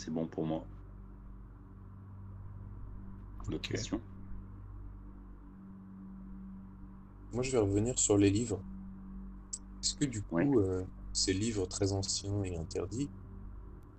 C'est 0.07 0.13
bon 0.13 0.25
pour 0.25 0.45
moi. 0.45 0.65
D'autres 3.49 3.67
questions? 3.69 4.01
Moi, 7.31 7.43
je 7.43 7.51
vais 7.51 7.57
revenir 7.59 7.97
sur 7.99 8.17
les 8.17 8.29
livres. 8.29 8.61
Est-ce 9.83 9.95
que 9.95 10.05
du 10.05 10.23
coup, 10.23 10.59
euh, 10.59 10.85
ces 11.13 11.33
livres 11.33 11.65
très 11.65 11.91
anciens 11.91 12.43
et 12.43 12.55
interdits, 12.57 13.09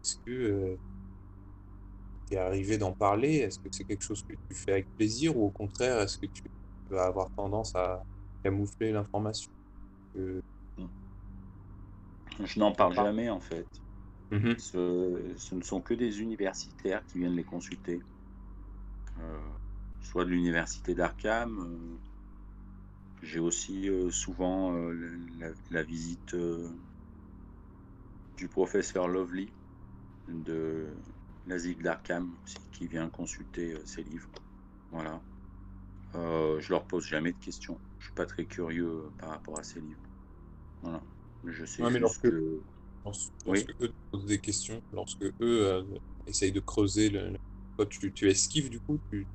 est-ce 0.04 0.16
que 0.26 0.78
tu 2.26 2.34
es 2.34 2.38
arrivé 2.38 2.78
d'en 2.78 2.92
parler? 2.92 3.36
Est-ce 3.36 3.58
que 3.58 3.68
c'est 3.72 3.84
quelque 3.84 4.02
chose 4.02 4.22
que 4.22 4.34
tu 4.48 4.54
fais 4.54 4.72
avec 4.72 4.88
plaisir 4.96 5.36
ou 5.36 5.44
au 5.46 5.50
contraire, 5.50 6.00
est-ce 6.00 6.18
que 6.18 6.26
tu 6.26 6.42
vas 6.90 7.06
avoir 7.06 7.28
tendance 7.36 7.74
à 7.74 8.02
camoufler 8.42 8.92
l'information? 8.92 9.50
Que- 10.14 10.40
Je 12.40 12.58
n'en 12.58 12.72
parle 12.72 12.94
jamais 12.94 13.28
en 13.30 13.40
fait. 13.40 13.66
Mhm. 14.30 14.56
Ce, 14.58 15.34
ce 15.36 15.54
ne 15.54 15.62
sont 15.62 15.80
que 15.80 15.94
des 15.94 16.20
universitaires 16.20 17.04
qui 17.06 17.18
viennent 17.18 17.36
les 17.36 17.44
consulter. 17.44 18.00
Euh, 19.18 19.52
soit 20.00 20.24
de 20.24 20.30
l'université 20.30 20.94
d'Arkham. 20.94 21.58
euh, 21.60 21.98
J'ai 23.22 23.40
aussi 23.40 23.88
euh, 23.88 24.10
souvent 24.10 24.72
la, 25.70 25.82
visite 25.82 26.34
du 28.36 28.48
professeur 28.48 29.08
Lovely 29.08 29.52
de 30.28 30.96
l'asile 31.46 31.82
d'Arkham 31.82 32.36
qui 32.72 32.86
vient 32.86 33.10
consulter 33.10 33.76
ces 33.86 34.02
livres. 34.02 34.30
Voilà. 34.90 35.22
Je 36.14 36.70
leur 36.70 36.86
pose 36.86 37.04
jamais 37.06 37.32
de 37.32 37.38
questions. 37.38 37.80
Je 37.98 38.06
suis 38.06 38.14
pas 38.14 38.26
très 38.26 38.46
curieux 38.46 39.12
par 39.18 39.30
rapport 39.30 39.58
à 39.58 39.62
ces 39.62 39.80
livres. 39.80 40.02
Voilà. 40.82 41.02
Je 41.44 41.64
sais 41.64 41.82
Ouais, 41.82 41.90
mais 41.90 41.98
juste 41.98 42.00
lorsque- 42.00 42.28
que 42.30 42.62
Lorsque, 43.46 43.70
Oui. 43.70 43.70
eux 43.80 43.88
te 43.88 43.94
posent 44.10 44.26
des 44.26 44.40
questions, 44.40 44.82
lorsque 44.92 45.22
eux 45.24 45.34
euh, 45.42 45.84
essayent 46.26 46.52
de 46.52 46.60
creuser, 46.60 47.10
le, 47.10 47.36
toi, 47.76 47.86
tu, 47.86 48.12
tu 48.12 48.28
esquives 48.30 48.70
du 48.70 48.80
coup, 48.80 49.00
tu... 49.10 49.28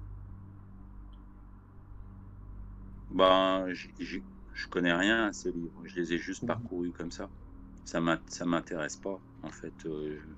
Ben, 3.09 3.73
je 3.73 4.67
connais 4.69 4.91
rien 4.93 5.27
à 5.27 5.31
ces 5.33 5.51
livres. 5.53 5.85
Je 5.85 5.99
les 6.01 6.13
ai 6.13 6.17
juste 6.17 6.43
Mhm. 6.43 6.45
parcourus 6.45 6.91
comme 6.91 7.11
ça. 7.11 7.31
Ça 7.85 8.01
m'in- 8.01 8.23
ça 8.29 8.45
m'intéresse 8.45 8.97
pas, 8.97 9.21
en 9.43 9.51
fait. 9.51 9.85
euh, 9.85 10.37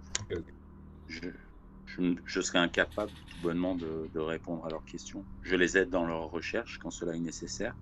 je, 1.07 2.13
je 2.25 2.41
serais 2.41 2.59
incapable 2.59 3.13
tout 3.27 3.39
bonnement 3.39 3.75
de, 3.75 4.09
de 4.13 4.19
répondre 4.19 4.65
à 4.65 4.69
leurs 4.69 4.85
questions. 4.85 5.25
Je 5.41 5.55
les 5.55 5.77
aide 5.77 5.89
dans 5.89 6.05
leurs 6.05 6.29
recherches 6.29 6.77
quand 6.79 6.91
cela 6.91 7.15
est 7.15 7.19
nécessaire, 7.19 7.75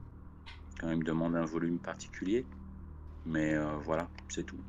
quand 0.80 0.92
ils 0.92 0.98
me 1.00 1.04
demandent 1.06 1.36
un 1.38 1.46
volume 1.46 1.80
particulier. 1.82 2.50
Mais 3.26 3.54
euh, 3.56 3.78
voilà, 3.80 4.12
c'est 4.30 4.46
tout. 4.46 4.63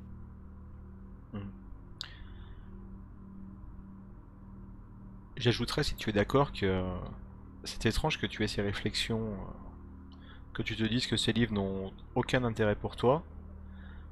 J'ajouterais, 5.36 5.84
si 5.84 5.94
tu 5.94 6.10
es 6.10 6.12
d'accord, 6.12 6.52
que 6.52 6.82
c'est 7.64 7.86
étrange 7.86 8.18
que 8.20 8.26
tu 8.26 8.44
aies 8.44 8.48
ces 8.48 8.62
réflexions, 8.62 9.32
euh, 9.32 9.36
que 10.52 10.62
tu 10.62 10.76
te 10.76 10.84
dises 10.84 11.06
que 11.06 11.16
ces 11.16 11.32
livres 11.32 11.52
n'ont 11.52 11.92
aucun 12.14 12.44
intérêt 12.44 12.76
pour 12.76 12.96
toi, 12.96 13.22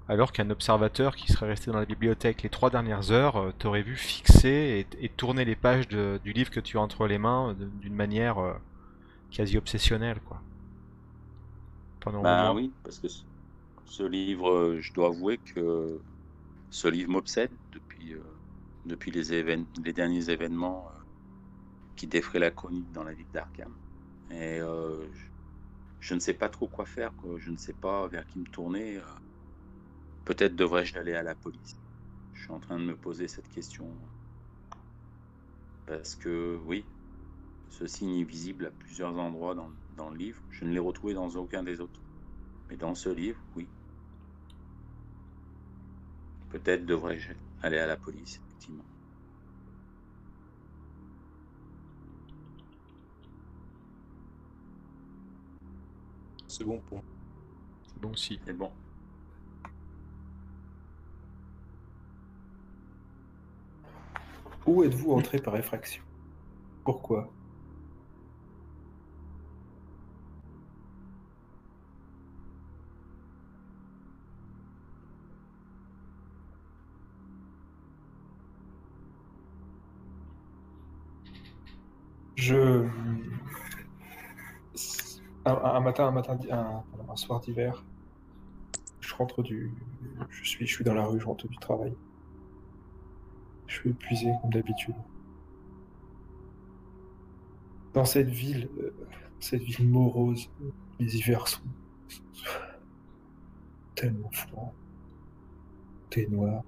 alors 0.09 0.33
qu'un 0.33 0.51
observateur 0.51 1.17
qui 1.17 1.33
serait 1.33 1.49
resté 1.49 1.71
dans 1.73 1.79
la 1.79 1.87
bibliothèque 1.87 2.43
les 2.43 2.51
trois 2.51 2.71
dernières 2.71 3.11
heures 3.13 3.37
euh, 3.37 3.53
t'aurait 3.59 3.83
vu 3.83 3.97
fixer 3.97 4.87
et, 5.01 5.07
et 5.07 5.09
tourner 5.11 5.45
les 5.45 5.57
pages 5.57 5.89
de- 5.89 6.21
du 6.25 6.33
livre 6.33 6.51
que 6.51 6.61
tu 6.61 6.79
as 6.79 6.81
entre 6.81 7.07
les 7.07 7.19
mains 7.19 7.51
euh, 7.51 7.55
d'une 7.81 7.95
manière 7.95 8.39
euh, 8.39 8.55
quasi 9.31 9.59
obsessionnelle, 9.59 10.21
quoi. 10.27 10.43
Pendant 12.01 12.23
Bah 12.23 12.53
oui, 12.55 12.73
parce 12.83 12.99
que 13.01 13.09
ce, 13.87 14.03
livre, 14.05 14.51
euh, 14.51 14.81
je 14.81 14.93
dois 14.93 15.09
avouer 15.09 15.39
que 15.39 16.01
ce 16.73 16.89
livre 16.89 17.11
m'obsède 17.11 17.53
depuis, 17.71 18.15
euh, 18.15 18.23
depuis 18.87 19.11
les, 19.11 19.93
derniers 19.93 20.31
événements 20.31 20.89
euh, 20.89 20.99
qui 21.97 22.07
défraient 22.07 22.39
la 22.39 22.51
chronique 22.51 22.91
dans 22.93 23.05
la 23.05 23.13
ville 23.13 23.31
d'Arkham. 23.31 23.77
Et 24.31 24.59
euh, 24.59 25.07
je, 26.01 26.15
ne 26.15 26.19
sais 26.19 26.33
pas 26.33 26.49
trop 26.49 26.67
quoi 26.67 26.87
faire, 26.87 27.13
je 27.37 27.51
ne 27.51 27.59
sais 27.59 27.75
pas 27.75 28.09
vers 28.09 28.27
qui 28.27 28.39
me 28.39 28.47
tourner. 28.47 28.99
Peut-être 30.25 30.57
devrais-je 30.57 30.97
aller 30.97 31.13
à 31.13 31.23
la 31.23 31.35
police. 31.35 31.77
Je 32.33 32.45
suis 32.45 32.53
en 32.53 32.61
train 32.61 32.79
de 32.79 32.85
me 32.85 32.97
poser 32.97 33.29
cette 33.29 33.49
question. 33.51 33.95
Parce 35.85 36.17
que 36.17 36.59
oui, 36.65 36.87
ce 37.69 37.87
signe 37.87 38.21
est 38.21 38.25
visible 38.25 38.65
à 38.65 38.71
plusieurs 38.71 39.19
endroits 39.19 39.55
dans, 39.55 39.71
dans 39.99 40.09
le 40.09 40.17
livre. 40.17 40.41
Je 40.49 40.65
ne 40.65 40.73
l'ai 40.73 40.79
retrouvé 40.79 41.13
dans 41.13 41.37
aucun 41.37 41.63
des 41.63 41.81
autres. 41.81 42.01
Mais 42.71 42.79
dans 42.79 42.95
ce 42.95 43.11
livre, 43.11 43.39
oui. 43.57 43.69
Peut-être 46.53 46.85
devrais-je 46.85 47.33
aller 47.63 47.79
à 47.79 47.87
la 47.87 47.97
police, 47.97 48.39
effectivement. 48.45 48.85
C'est 56.47 56.65
bon 56.65 56.79
pour 56.81 56.99
moi. 56.99 57.07
C'est 57.87 58.01
bon 58.01 58.11
aussi. 58.11 58.39
C'est 58.45 58.53
bon. 58.53 58.71
Où 64.67 64.85
êtes-vous 64.85 65.13
entré 65.13 65.39
par 65.39 65.57
effraction? 65.57 66.03
Pourquoi? 66.85 67.33
Je. 82.37 82.87
Un, 85.45 85.81
matin, 85.81 86.07
un 86.07 86.13
matin, 86.13 86.39
un 86.51 87.17
soir 87.17 87.41
d'hiver, 87.41 87.85
je 89.01 89.15
rentre 89.15 89.43
du. 89.43 89.73
Je 90.31 90.45
suis, 90.45 90.67
je 90.67 90.75
suis 90.75 90.85
dans 90.85 90.95
la 90.95 91.05
rue, 91.05 91.21
je 91.21 91.27
rentre 91.27 91.49
du 91.49 91.57
travail. 91.59 91.95
Je 93.67 93.75
suis 93.79 93.91
épuisé 93.91 94.31
comme 94.41 94.53
d'habitude. 94.53 94.95
Dans 97.95 98.05
cette 98.05 98.29
ville, 98.29 98.69
euh, 98.79 98.95
cette 99.41 99.63
ville 99.63 99.89
morose, 99.89 100.51
les 100.99 101.17
hivers 101.17 101.47
sont 101.49 101.61
tellement 103.95 104.31
froids. 104.31 104.73
T'es 106.11 106.27
noir, 106.27 106.63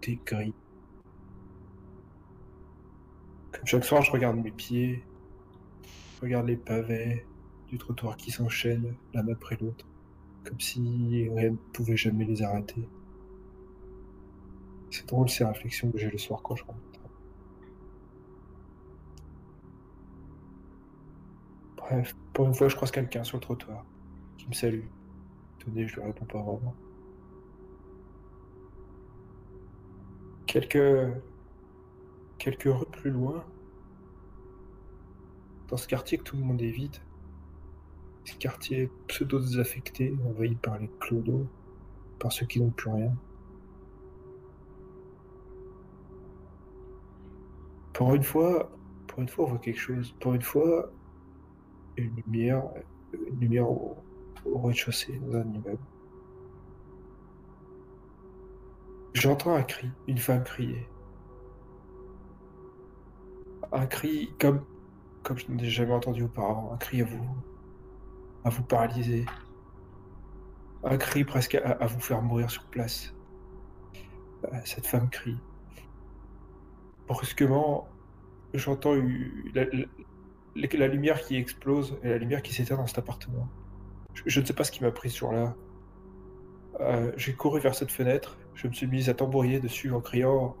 t'es 0.00 0.18
gris. 0.24 0.54
Comme 3.54 3.66
chaque 3.66 3.84
soir, 3.84 4.02
je 4.02 4.10
regarde 4.10 4.36
mes 4.36 4.50
pieds, 4.50 5.04
je 6.16 6.22
regarde 6.22 6.46
les 6.48 6.56
pavés 6.56 7.24
du 7.68 7.78
trottoir 7.78 8.16
qui 8.16 8.32
s'enchaînent 8.32 8.96
l'un 9.14 9.28
après 9.28 9.56
l'autre, 9.60 9.86
comme 10.42 10.58
si 10.58 11.28
rien 11.32 11.50
ne 11.50 11.56
pouvait 11.72 11.96
jamais 11.96 12.24
les 12.24 12.42
arrêter. 12.42 12.88
C'est 14.90 15.06
drôle 15.06 15.28
ces 15.28 15.44
réflexions 15.44 15.90
que 15.92 15.98
j'ai 15.98 16.10
le 16.10 16.18
soir 16.18 16.42
quand 16.42 16.56
je 16.56 16.64
rentre. 16.64 16.80
Bref, 21.76 22.16
pour 22.32 22.46
une 22.46 22.54
fois, 22.54 22.68
je 22.68 22.74
croise 22.74 22.90
quelqu'un 22.90 23.22
sur 23.22 23.36
le 23.36 23.42
trottoir 23.42 23.84
qui 24.36 24.48
me 24.48 24.52
salue. 24.52 24.86
Tenez, 25.60 25.86
je 25.86 25.94
lui 25.94 26.02
réponds 26.02 26.24
pas 26.24 26.42
vraiment. 26.42 26.74
Quelques... 30.46 31.22
Quelques 32.38 32.64
rues 32.64 32.86
plus 32.92 33.10
loin, 33.10 33.44
dans 35.68 35.76
ce 35.76 35.88
quartier 35.88 36.18
que 36.18 36.24
tout 36.24 36.36
le 36.36 36.42
monde 36.42 36.60
évite, 36.60 37.02
ce 38.24 38.34
quartier 38.36 38.90
pseudo-désaffecté, 39.08 40.16
envahi 40.26 40.54
par 40.56 40.78
les 40.78 40.90
clodos, 41.00 41.46
par 42.18 42.32
ceux 42.32 42.46
qui 42.46 42.60
n'ont 42.60 42.70
plus 42.70 42.90
rien. 42.90 43.14
Pour 47.92 48.14
une 48.14 48.22
fois, 48.22 48.70
pour 49.06 49.20
une 49.20 49.28
fois, 49.28 49.44
on 49.44 49.48
voit 49.48 49.58
quelque 49.58 49.78
chose. 49.78 50.14
Pour 50.20 50.34
une 50.34 50.42
fois, 50.42 50.90
une 51.96 52.14
lumière, 52.26 52.64
une 53.12 53.40
lumière 53.40 53.70
au, 53.70 53.96
au 54.44 54.58
rez-de-chaussée 54.58 55.18
dans 55.18 55.36
un 55.36 55.44
immeuble. 55.44 55.78
J'entends 59.12 59.54
un 59.54 59.62
cri, 59.62 59.88
une 60.08 60.18
femme 60.18 60.42
crier. 60.42 60.88
Un 63.74 63.86
cri 63.86 64.32
comme, 64.38 64.64
comme 65.24 65.36
je 65.36 65.50
n'ai 65.50 65.68
jamais 65.68 65.92
entendu 65.92 66.22
auparavant, 66.22 66.72
un 66.72 66.76
cri 66.76 67.02
à 67.02 67.04
vous, 67.04 67.26
à 68.44 68.50
vous 68.50 68.62
paralyser. 68.62 69.26
Un 70.84 70.96
cri 70.96 71.24
presque 71.24 71.56
à, 71.56 71.84
vous 71.86 71.98
faire 71.98 72.22
mourir 72.22 72.50
sur 72.52 72.64
place. 72.66 73.12
Euh, 74.44 74.56
Cette 74.64 74.86
femme 74.86 75.10
crie. 75.10 75.38
Brusquement, 77.08 77.88
j'entends 78.54 78.94
la, 79.54 80.86
lumière 80.86 81.20
qui 81.20 81.36
explose 81.36 81.98
et 82.04 82.10
la 82.10 82.18
lumière 82.18 82.42
qui 82.42 82.54
s'éteint 82.54 82.76
dans 82.76 82.86
cet 82.86 82.98
appartement. 82.98 83.48
Je, 84.14 84.38
ne 84.40 84.44
sais 84.46 84.52
pas 84.52 84.62
ce 84.62 84.70
qui 84.70 84.84
m'a 84.84 84.92
pris 84.92 85.10
ce 85.10 85.18
jour-là. 85.18 85.56
Euh, 86.78 87.10
J'ai 87.16 87.34
couru 87.34 87.58
vers 87.58 87.74
cette 87.74 87.90
fenêtre, 87.90 88.38
je 88.54 88.68
me 88.68 88.72
suis 88.72 88.86
mis 88.86 89.10
à 89.10 89.14
tambouriner 89.14 89.58
dessus 89.58 89.90
en 89.90 90.00
criant 90.00 90.56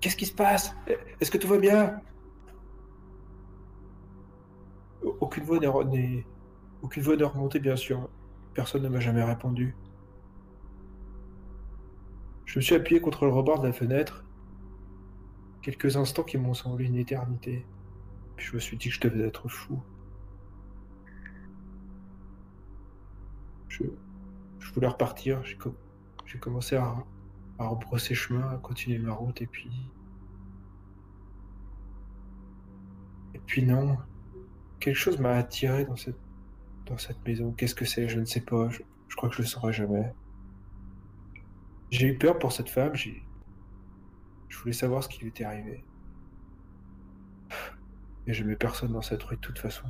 Qu'est-ce 0.00 0.16
qui 0.16 0.26
se 0.26 0.34
passe? 0.34 0.74
Est-ce 1.20 1.30
que 1.30 1.38
tout 1.38 1.48
va 1.48 1.58
bien? 1.58 2.00
Aucune 5.20 5.44
voix 5.44 5.58
n'est 5.58 6.24
aucune 6.82 7.02
voix 7.02 7.16
remontée, 7.16 7.58
bien 7.58 7.76
sûr. 7.76 8.08
Personne 8.54 8.82
ne 8.82 8.88
m'a 8.88 9.00
jamais 9.00 9.24
répondu. 9.24 9.74
Je 12.44 12.58
me 12.58 12.62
suis 12.62 12.74
appuyé 12.74 13.00
contre 13.00 13.24
le 13.24 13.32
rebord 13.32 13.60
de 13.60 13.66
la 13.66 13.72
fenêtre. 13.72 14.24
Quelques 15.62 15.96
instants 15.96 16.22
qui 16.22 16.38
m'ont 16.38 16.54
semblé 16.54 16.86
une 16.86 16.96
éternité. 16.96 17.64
Je 18.36 18.54
me 18.54 18.60
suis 18.60 18.76
dit 18.76 18.88
que 18.88 18.94
je 18.94 19.00
devais 19.00 19.26
être 19.26 19.48
fou. 19.48 19.80
Je 23.68 23.84
voulais 24.74 24.88
repartir. 24.88 25.42
J'ai 26.26 26.38
commencé 26.38 26.76
à, 26.76 27.04
à 27.62 27.68
rebrosser 27.68 28.14
chemin, 28.14 28.50
à 28.50 28.58
continuer 28.58 28.98
ma 28.98 29.12
route, 29.12 29.40
et 29.42 29.46
puis. 29.46 29.70
Et 33.34 33.38
puis 33.38 33.64
non. 33.64 33.96
Quelque 34.80 34.96
chose 34.96 35.18
m'a 35.18 35.32
attiré 35.32 35.84
dans 35.84 35.96
cette, 35.96 36.18
dans 36.86 36.98
cette 36.98 37.24
maison. 37.26 37.52
Qu'est-ce 37.52 37.74
que 37.74 37.84
c'est? 37.84 38.08
Je 38.08 38.18
ne 38.18 38.24
sais 38.24 38.40
pas. 38.40 38.68
Je, 38.68 38.82
je, 39.08 39.16
crois 39.16 39.28
que 39.28 39.36
je 39.36 39.42
le 39.42 39.46
saurai 39.46 39.72
jamais. 39.72 40.12
J'ai 41.90 42.08
eu 42.08 42.18
peur 42.18 42.38
pour 42.38 42.52
cette 42.52 42.68
femme. 42.68 42.94
J'ai. 42.94 43.22
Je 44.48 44.58
voulais 44.58 44.72
savoir 44.72 45.02
ce 45.02 45.08
qui 45.08 45.20
lui 45.20 45.28
était 45.28 45.44
arrivé. 45.44 45.84
Et 48.26 48.32
je 48.32 48.44
mets 48.44 48.56
personne 48.56 48.92
dans 48.92 49.02
cette 49.02 49.22
rue 49.22 49.36
de 49.36 49.40
toute 49.40 49.58
façon. 49.58 49.86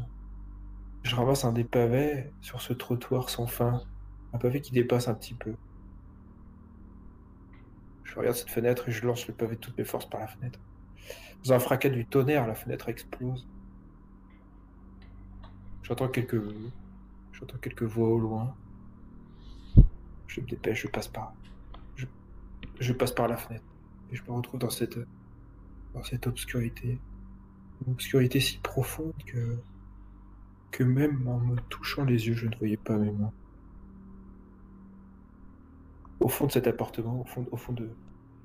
Je 1.03 1.17
ramasse 1.17 1.45
un 1.45 1.53
des 1.53 1.65
pavés 1.65 2.31
sur 2.41 2.61
ce 2.61 2.73
trottoir 2.73 3.29
sans 3.29 3.47
fin. 3.47 3.83
Un 4.33 4.39
pavé 4.39 4.61
qui 4.61 4.73
dépasse 4.73 5.09
un 5.09 5.15
petit 5.15 5.35
peu. 5.35 5.55
Je 8.13 8.19
regarde 8.19 8.37
cette 8.37 8.51
fenêtre 8.51 8.91
et 8.91 8.93
je 8.93 9.07
lance 9.07 9.27
le 9.27 9.33
pavé 9.33 9.55
de 9.57 9.61
toutes 9.61 9.79
mes 9.79 9.85
forces 9.85 10.05
par 10.05 10.21
la 10.21 10.27
fenêtre. 10.27 10.61
Dans 11.45 11.55
un 11.55 11.59
fracas 11.59 11.89
du 11.89 12.05
tonnerre, 12.05 12.47
la 12.47 12.55
fenêtre 12.55 12.91
explose. 12.91 13.49
J'entends 15.83 16.09
quelques... 16.09 16.43
J'entends 17.33 17.57
quelques 17.57 17.85
voix 17.85 18.09
au 18.09 18.19
loin. 18.19 18.55
Je 20.27 20.43
me 20.43 20.47
dépêche, 20.47 20.83
je 20.83 20.89
passe 20.89 21.09
par... 21.09 21.33
Je... 21.97 22.05
je 22.81 22.93
passe 22.93 23.13
par 23.13 23.29
la 23.29 23.39
fenêtre. 23.39 23.65
Et 24.11 24.17
je 24.17 24.23
me 24.25 24.33
retrouve 24.33 24.61
dans 24.61 24.69
cette... 24.69 24.99
dans 25.95 26.03
cette 26.03 26.27
obscurité. 26.27 26.99
Une 27.87 27.95
obscurité 27.95 28.41
si 28.41 28.59
profonde 28.59 29.15
que... 29.25 29.57
que 30.71 30.85
même 30.85 31.27
en 31.27 31.39
me 31.39 31.57
touchant 31.71 32.05
les 32.05 32.27
yeux, 32.27 32.35
je 32.35 32.47
ne 32.47 32.57
voyais 32.57 32.77
pas 32.77 32.99
mes 32.99 33.11
mains 33.11 33.33
au 36.23 36.29
fond 36.29 36.47
de 36.47 36.53
cet 36.53 36.67
appartement, 36.67 37.21
au 37.21 37.57
fond, 37.57 37.73
de, 37.73 37.91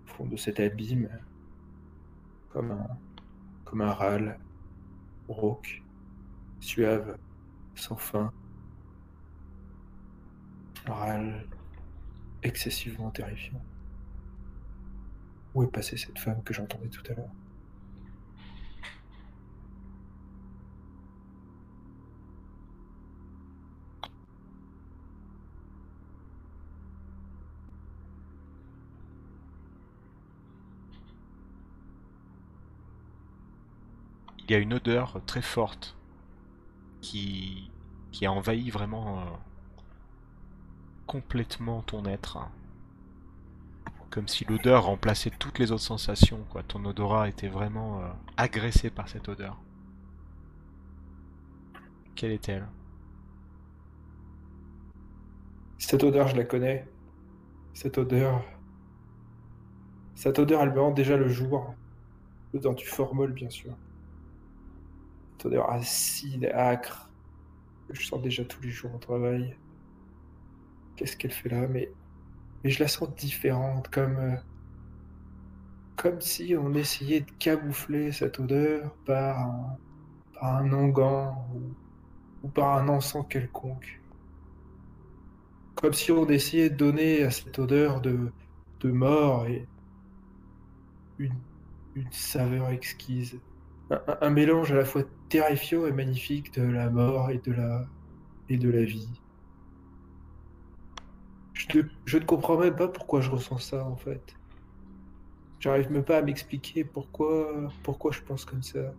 fond 0.06 0.26
de 0.26 0.36
cet 0.36 0.60
abîme, 0.60 1.10
comme 2.50 2.72
un, 2.72 2.88
comme 3.66 3.82
un 3.82 3.94
râle 3.94 4.40
rauque, 5.28 5.84
suave, 6.60 7.18
sans 7.76 7.96
fin. 7.96 8.32
Un 10.88 10.94
râle 10.94 11.46
excessivement 12.44 13.12
terrifiant. 13.12 13.62
Où 15.54 15.64
est 15.64 15.72
passée 15.72 15.98
cette 15.98 16.20
femme 16.20 16.42
que 16.44 16.54
j'entendais 16.54 16.88
tout 16.88 17.04
à 17.12 17.16
l'heure? 17.16 17.30
Il 34.48 34.54
y 34.54 34.56
a 34.56 34.60
une 34.60 34.74
odeur 34.74 35.22
très 35.26 35.42
forte 35.42 35.98
qui, 37.02 37.70
qui 38.12 38.26
a 38.26 38.32
envahi 38.32 38.70
vraiment 38.70 39.20
euh, 39.20 39.24
complètement 41.06 41.82
ton 41.82 42.06
être. 42.06 42.40
Comme 44.10 44.30
si 44.30 44.46
l'odeur 44.46 44.86
remplaçait 44.86 45.32
toutes 45.38 45.60
les 45.60 45.74
autres 45.74 45.84
sensations, 45.84 46.46
quoi. 46.50 46.64
Ton 46.64 46.86
odorat 46.86 47.28
était 47.28 47.50
vraiment 47.50 48.02
euh, 48.02 48.08
agressé 48.38 48.90
par 48.90 49.10
cette 49.10 49.28
odeur. 49.28 49.60
Quelle 52.16 52.32
est-elle? 52.32 52.66
Cette 55.78 56.04
odeur, 56.04 56.30
je 56.30 56.38
la 56.38 56.46
connais. 56.46 56.88
Cette 57.74 57.98
odeur. 57.98 58.44
Cette 60.16 60.40
odeur, 60.40 60.62
elle 60.62 60.74
me 60.74 60.82
rend 60.82 60.92
déjà 60.92 61.18
le 61.18 61.28
jour. 61.28 61.76
L'odeur 62.54 62.76
du 62.76 62.86
formol, 62.86 63.34
bien 63.34 63.50
sûr 63.50 63.76
odeur 65.46 65.70
acide, 65.70 66.46
acre, 66.54 67.10
que 67.88 67.96
je 67.96 68.06
sens 68.06 68.22
déjà 68.22 68.44
tous 68.44 68.62
les 68.62 68.70
jours 68.70 68.94
au 68.94 68.98
travail. 68.98 69.56
Qu'est-ce 70.96 71.16
qu'elle 71.16 71.32
fait 71.32 71.50
là? 71.50 71.68
Mais, 71.68 71.92
je 72.64 72.80
la 72.80 72.88
sens 72.88 73.14
différente, 73.16 73.88
comme, 73.90 74.18
euh, 74.18 74.36
comme 75.96 76.20
si 76.20 76.56
on 76.56 76.74
essayait 76.74 77.22
de 77.22 77.32
camoufler 77.40 78.12
cette 78.12 78.40
odeur 78.40 78.94
par 79.06 79.40
un, 79.40 79.78
par 80.34 80.64
onguent 80.64 81.34
ou, 82.44 82.48
par 82.50 82.78
un 82.78 82.90
encens 82.90 83.26
quelconque. 83.30 84.02
Comme 85.76 85.94
si 85.94 86.12
on 86.12 86.28
essayait 86.28 86.70
de 86.70 86.76
donner 86.76 87.24
à 87.24 87.32
cette 87.32 87.58
odeur 87.60 88.02
de, 88.02 88.32
mort 88.84 89.46
une 91.20 92.12
saveur 92.12 92.70
exquise 92.70 93.40
un, 93.90 94.30
mélange 94.30 94.72
à 94.72 94.76
la 94.76 94.86
fois 94.86 95.04
terrifiant 95.30 95.86
et 95.86 95.92
magnifique 95.92 96.54
de 96.54 96.64
la 96.64 96.90
mort 96.90 97.30
et 97.30 97.40
de 97.40 97.52
la, 97.52 97.86
et 98.50 98.58
de 98.58 98.70
la 98.70 98.84
vie. 98.84 99.10
Je, 101.54 102.18
ne 102.18 102.24
comprends 102.24 102.58
même 102.58 102.76
pas 102.76 102.88
pourquoi 102.88 103.22
je 103.22 103.30
ressens 103.30 103.58
ça 103.60 103.86
en 103.86 103.96
fait. 103.96 104.36
J'arrive 105.60 105.92
même 105.92 106.04
pas 106.04 106.18
à 106.18 106.22
m'expliquer 106.22 106.84
pourquoi, 106.84 107.70
pourquoi 107.84 108.12
je 108.12 108.22
pense 108.22 108.46
comme 108.46 108.62
ça. 108.62 108.94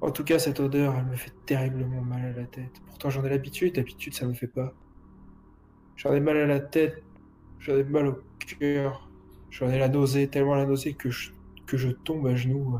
En 0.00 0.10
tout 0.10 0.24
cas, 0.24 0.38
cette 0.38 0.60
odeur, 0.60 0.94
elle 0.98 1.06
me 1.06 1.16
fait 1.16 1.32
terriblement 1.46 2.02
mal 2.02 2.26
à 2.26 2.32
la 2.32 2.44
tête. 2.44 2.82
Pourtant, 2.86 3.10
j'en 3.10 3.24
ai 3.24 3.30
l'habitude, 3.30 3.76
d'habitude, 3.76 4.12
ça 4.12 4.26
me 4.26 4.34
fait 4.34 4.48
pas. 4.48 4.74
J'en 5.96 6.12
ai 6.12 6.20
mal 6.20 6.36
à 6.36 6.46
la 6.46 6.60
tête, 6.60 7.02
j'en 7.60 7.76
ai 7.76 7.84
mal 7.84 8.08
au 8.08 8.18
cœur, 8.38 9.08
j'en 9.50 9.70
ai 9.70 9.78
la 9.78 9.88
nausée, 9.88 10.28
tellement 10.28 10.56
la 10.56 10.66
nausée 10.66 10.94
que 10.94 11.10
je 11.10 11.30
que 11.66 11.76
je 11.76 11.88
tombe 11.88 12.26
à 12.26 12.36
genoux, 12.36 12.78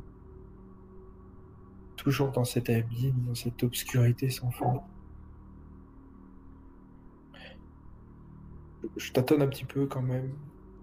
toujours 1.97 2.31
dans 2.31 2.45
cet 2.45 2.69
abîme, 2.71 3.25
dans 3.27 3.35
cette 3.35 3.63
obscurité 3.63 4.31
sans 4.31 4.51
fond. 4.51 4.81
Je 8.97 9.13
tâtonne 9.13 9.43
un 9.43 9.47
petit 9.47 9.65
peu 9.65 9.87
quand 9.87 10.03
même. 10.03 10.31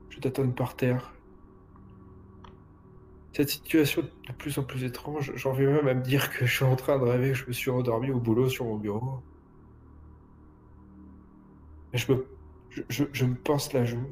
Je 0.10 0.20
tâtonne 0.20 0.54
par 0.54 0.76
terre. 0.76 1.14
Cette 3.34 3.50
situation 3.50 4.02
de 4.02 4.34
plus 4.34 4.58
en 4.58 4.64
plus 4.64 4.84
étrange. 4.84 5.34
J'en 5.36 5.54
viens 5.54 5.72
même 5.72 5.88
à 5.88 5.94
me 5.94 6.02
dire 6.02 6.32
que 6.32 6.46
je 6.46 6.54
suis 6.54 6.66
en 6.66 6.76
train 6.76 6.98
de 7.00 7.04
rêver 7.04 7.34
je 7.34 7.48
me 7.48 7.54
suis 7.54 7.70
endormi 7.70 8.12
au 8.12 8.20
boulot 8.20 8.50
sur 8.50 8.66
mon 8.66 8.78
bureau. 8.78 9.22
Je 11.94 12.12
me, 12.12 12.26
je 12.90 13.26
me 13.26 13.36
pince 13.36 13.72
la 13.74 13.86
joue. 13.86 14.08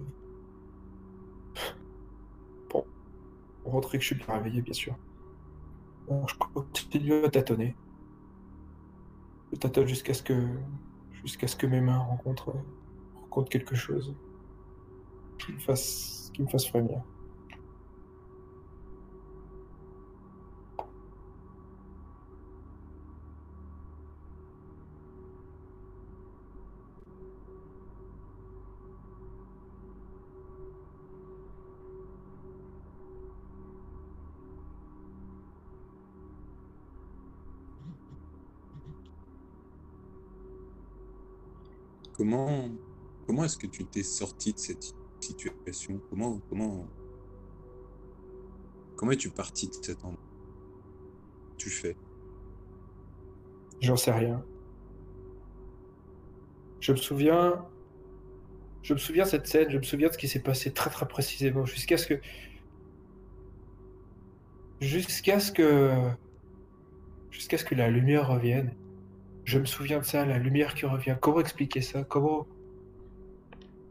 Rentrer 3.69 3.97
que 3.97 4.03
je 4.03 4.13
suis 4.13 4.15
bien 4.15 4.33
réveillé, 4.35 4.61
bien 4.61 4.73
sûr. 4.73 4.95
je 6.09 6.35
continue 6.53 7.23
à 7.23 7.29
tâtonner. 7.29 7.75
Je 9.51 9.57
tâtonne 9.57 9.87
jusqu'à 9.87 10.13
ce 10.13 10.23
que 10.23 10.47
jusqu'à 11.11 11.47
ce 11.47 11.55
que 11.55 11.67
mes 11.67 11.81
mains 11.81 11.97
rencontrent, 11.97 12.55
rencontrent 13.15 13.49
quelque 13.49 13.75
chose 13.75 14.15
qui 15.37 15.53
me 15.53 15.59
fasse, 15.59 16.31
qui 16.33 16.41
me 16.41 16.47
fasse 16.47 16.67
frémir. 16.67 17.01
Comment, 43.25 43.43
est-ce 43.43 43.57
que 43.57 43.67
tu 43.67 43.85
t'es 43.85 44.03
sorti 44.03 44.53
de 44.53 44.59
cette 44.59 44.93
situation? 45.19 45.99
Comment, 46.09 46.39
comment, 46.49 46.87
comment 48.95 49.11
es-tu 49.11 49.29
parti 49.29 49.67
de 49.67 49.73
cet 49.73 50.03
endroit? 50.03 50.19
Tu 51.57 51.69
fais? 51.69 51.95
J'en 53.81 53.95
sais 53.95 54.11
rien. 54.11 54.43
Je 56.79 56.91
me 56.91 56.97
souviens 56.97 57.65
Je 58.83 58.93
me 58.93 58.99
souviens 58.99 59.23
de 59.23 59.29
cette 59.29 59.47
scène, 59.47 59.69
je 59.69 59.77
me 59.77 59.83
souviens 59.83 60.07
de 60.07 60.13
ce 60.13 60.17
qui 60.17 60.27
s'est 60.27 60.41
passé 60.41 60.71
très 60.71 60.89
très 60.89 61.07
précisément, 61.07 61.65
jusqu'à 61.65 61.97
ce 61.97 62.07
que. 62.07 62.21
Jusqu'à 64.81 65.39
ce 65.39 65.51
que. 65.51 65.91
Jusqu'à 67.31 67.57
ce 67.57 67.65
que 67.65 67.75
la 67.75 67.89
lumière 67.89 68.27
revienne. 68.27 68.73
Je 69.49 69.57
me 69.57 69.65
souviens 69.65 69.97
de 69.97 70.05
ça, 70.05 70.27
la 70.27 70.37
lumière 70.37 70.75
qui 70.75 70.85
revient. 70.85 71.17
Comment 71.19 71.39
expliquer 71.39 71.81
ça? 71.81 72.03
Comment. 72.03 72.45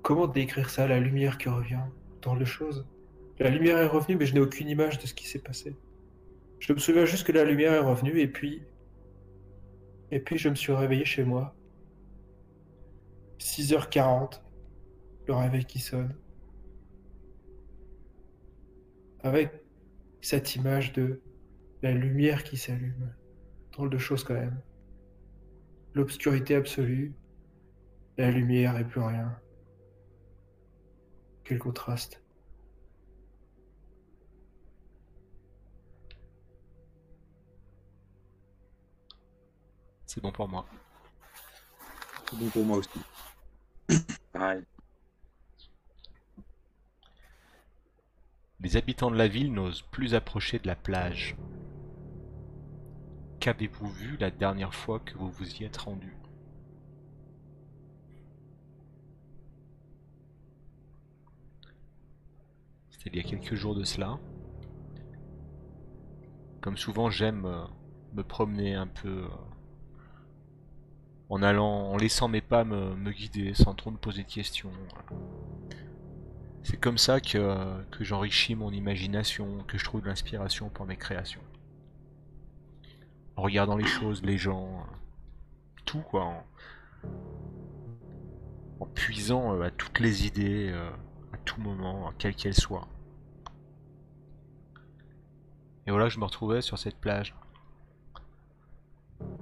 Comment 0.02 0.28
décrire 0.28 0.70
ça, 0.70 0.86
la 0.86 1.00
lumière 1.00 1.36
qui 1.36 1.48
revient 1.48 1.82
dans 2.22 2.36
le 2.36 2.44
chose 2.44 2.86
La 3.40 3.50
lumière 3.50 3.78
est 3.78 3.88
revenue, 3.88 4.14
mais 4.14 4.24
je 4.24 4.34
n'ai 4.34 4.40
aucune 4.40 4.68
image 4.68 5.00
de 5.00 5.06
ce 5.08 5.14
qui 5.14 5.26
s'est 5.26 5.40
passé. 5.40 5.74
Je 6.60 6.72
me 6.72 6.78
souviens 6.78 7.06
juste 7.06 7.26
que 7.26 7.32
la 7.32 7.42
lumière 7.42 7.72
est 7.72 7.80
revenue, 7.80 8.20
et 8.20 8.28
puis. 8.28 8.62
Et 10.12 10.20
puis 10.20 10.38
je 10.38 10.48
me 10.48 10.54
suis 10.54 10.72
réveillé 10.72 11.04
chez 11.04 11.24
moi. 11.24 11.56
6h40 13.40 14.40
le 15.26 15.34
réveil 15.34 15.64
qui 15.64 15.80
sonne. 15.80 16.14
Avec 19.24 19.50
cette 20.20 20.54
image 20.54 20.92
de 20.92 21.20
la 21.82 21.90
lumière 21.90 22.44
qui 22.44 22.56
s'allume. 22.56 23.12
Drôle 23.72 23.90
de 23.90 23.98
choses 23.98 24.22
quand 24.22 24.34
même. 24.34 24.62
L'obscurité 25.98 26.54
absolue, 26.54 27.12
la 28.18 28.30
lumière 28.30 28.78
et 28.78 28.84
plus 28.84 29.00
rien. 29.00 29.36
Quel 31.42 31.58
contraste. 31.58 32.22
C'est 40.06 40.20
bon 40.20 40.30
pour 40.30 40.46
moi. 40.46 40.66
C'est 42.30 42.38
bon 42.38 42.48
pour 42.50 42.64
moi 42.64 42.76
aussi. 42.76 43.00
Pareil. 44.32 44.62
Les 48.60 48.76
habitants 48.76 49.10
de 49.10 49.16
la 49.16 49.26
ville 49.26 49.52
n'osent 49.52 49.82
plus 49.82 50.14
approcher 50.14 50.60
de 50.60 50.68
la 50.68 50.76
plage. 50.76 51.34
Qu'avez-vous 53.40 53.88
vu 53.88 54.16
la 54.18 54.30
dernière 54.30 54.74
fois 54.74 54.98
que 54.98 55.16
vous 55.16 55.30
vous 55.30 55.56
y 55.56 55.64
êtes 55.64 55.76
rendu? 55.76 56.16
C'était 62.90 63.10
il 63.10 63.16
y 63.16 63.20
a 63.20 63.22
quelques 63.22 63.54
jours 63.54 63.76
de 63.76 63.84
cela. 63.84 64.18
Comme 66.60 66.76
souvent, 66.76 67.10
j'aime 67.10 67.44
euh, 67.44 67.64
me 68.14 68.24
promener 68.24 68.74
un 68.74 68.88
peu 68.88 69.08
euh, 69.08 69.28
en 71.28 71.40
allant, 71.42 71.92
en 71.92 71.96
laissant 71.96 72.26
mes 72.26 72.40
pas 72.40 72.64
me, 72.64 73.12
guider 73.12 73.54
sans 73.54 73.74
trop 73.74 73.92
me 73.92 73.96
poser 73.96 74.24
de 74.24 74.28
questions. 74.28 74.72
C'est 76.64 76.76
comme 76.76 76.98
ça 76.98 77.20
que, 77.20 77.84
que 77.92 78.02
j'enrichis 78.02 78.56
mon 78.56 78.72
imagination, 78.72 79.64
que 79.68 79.78
je 79.78 79.84
trouve 79.84 80.02
de 80.02 80.08
l'inspiration 80.08 80.68
pour 80.70 80.86
mes 80.86 80.96
créations. 80.96 81.40
En 83.38 83.42
regardant 83.42 83.76
les 83.76 83.86
choses, 83.86 84.20
les 84.24 84.36
gens, 84.36 84.84
tout 85.84 86.00
quoi. 86.00 86.24
En, 88.80 88.86
puisant 88.86 89.54
euh, 89.54 89.62
à 89.62 89.70
toutes 89.70 90.00
les 90.00 90.26
idées, 90.26 90.70
euh, 90.72 90.90
à 91.32 91.36
tout 91.44 91.60
moment, 91.60 92.12
quelles 92.18 92.34
qu'elles 92.34 92.56
soient. 92.56 92.88
Et 95.86 95.92
voilà, 95.92 96.08
je 96.08 96.18
me 96.18 96.24
retrouvais 96.24 96.62
sur 96.62 96.78
cette 96.78 96.96
plage. 96.96 97.36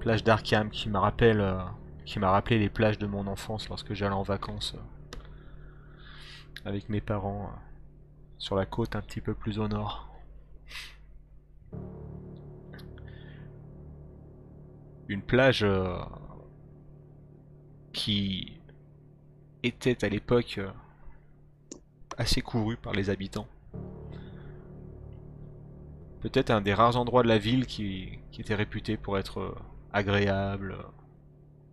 Plage 0.01 0.23
d'Arkham 0.23 0.67
euh, 0.67 0.71
qui 2.05 2.19
m'a 2.19 2.31
rappelé 2.31 2.59
les 2.59 2.69
plages 2.69 2.99
de 2.99 3.07
mon 3.07 3.27
enfance 3.27 3.71
lorsque 3.71 3.95
j'allais 3.95 4.15
en 4.15 4.23
vacances 4.23 4.77
avec 6.67 6.91
mes 6.91 7.01
parents 7.01 7.51
sur 8.37 8.57
la 8.57 8.67
côte 8.67 8.95
un 8.95 9.01
petit 9.01 9.23
peu 9.23 9.33
plus 9.33 9.59
au 9.59 9.69
nord. 9.69 10.07
Une 15.09 15.23
plage 15.23 15.63
euh, 15.63 15.99
qui 17.93 18.61
était 19.63 20.05
à 20.05 20.09
l'époque 20.09 20.59
euh, 20.59 20.71
assez 22.19 22.43
courue 22.43 22.77
par 22.77 22.93
les 22.93 23.11
habitants. 23.11 23.47
Peut-être 26.21 26.51
un 26.51 26.61
des 26.61 26.75
rares 26.75 26.97
endroits 26.97 27.23
de 27.23 27.29
la 27.29 27.39
ville 27.39 27.67
qui, 27.67 28.19
était 28.39 28.55
réputé 28.55 28.97
pour 28.97 29.17
être 29.17 29.41
euh, 29.41 29.55
agréable, 29.93 30.77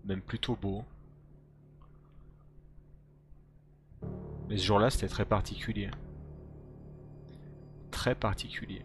même 0.06 0.22
plutôt 0.22 0.56
beau. 0.56 0.86
Mais 4.48 4.58
ce 4.58 4.64
jour-là, 4.66 4.90
c'était 4.90 5.08
très 5.08 5.26
particulier. 5.26 5.90
Très 7.90 8.14
particulier. 8.14 8.84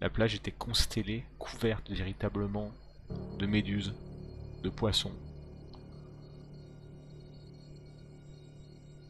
La 0.00 0.08
plage 0.08 0.34
était 0.34 0.50
constellée, 0.50 1.24
couverte 1.38 1.90
véritablement 1.90 2.72
de 3.38 3.46
méduses, 3.46 3.94
de 4.62 4.70
poissons. 4.70 5.12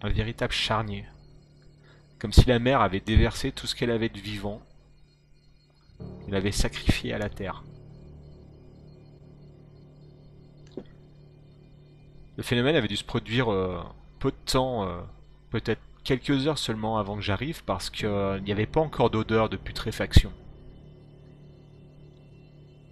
Un 0.03 0.09
véritable 0.09 0.53
charnier. 0.53 1.05
Comme 2.19 2.33
si 2.33 2.45
la 2.47 2.59
mer 2.59 2.81
avait 2.81 3.01
déversé 3.01 3.53
tout 3.53 3.69
ce 3.69 3.77
qu'elle 3.77 3.91
avait 3.93 4.09
de 4.09 4.19
vivant. 4.19 4.61
Elle 6.27 6.35
avait 6.35 6.53
sacrifié 6.53 7.13
à 7.13 7.19
la 7.19 7.29
terre. 7.29 7.63
Le 12.37 12.43
phénomène 12.43 12.75
avait 12.75 12.89
dû 12.89 12.97
se 12.97 13.05
produire 13.05 13.53
euh, 13.53 13.81
peu 14.19 14.31
de 14.31 14.37
temps, 14.47 14.89
euh, 14.89 15.01
peut-être 15.51 15.83
quelques 16.05 16.47
heures 16.47 16.59
seulement 16.59 16.99
avant 16.99 17.17
que 17.17 17.23
j'arrive, 17.23 17.63
parce 17.65 17.91
qu'il 17.91 18.43
n'y 18.45 18.53
avait 18.53 18.67
pas 18.67 18.81
encore 18.81 19.11
d'odeur 19.11 19.49
de 19.49 19.57
putréfaction. 19.57 20.33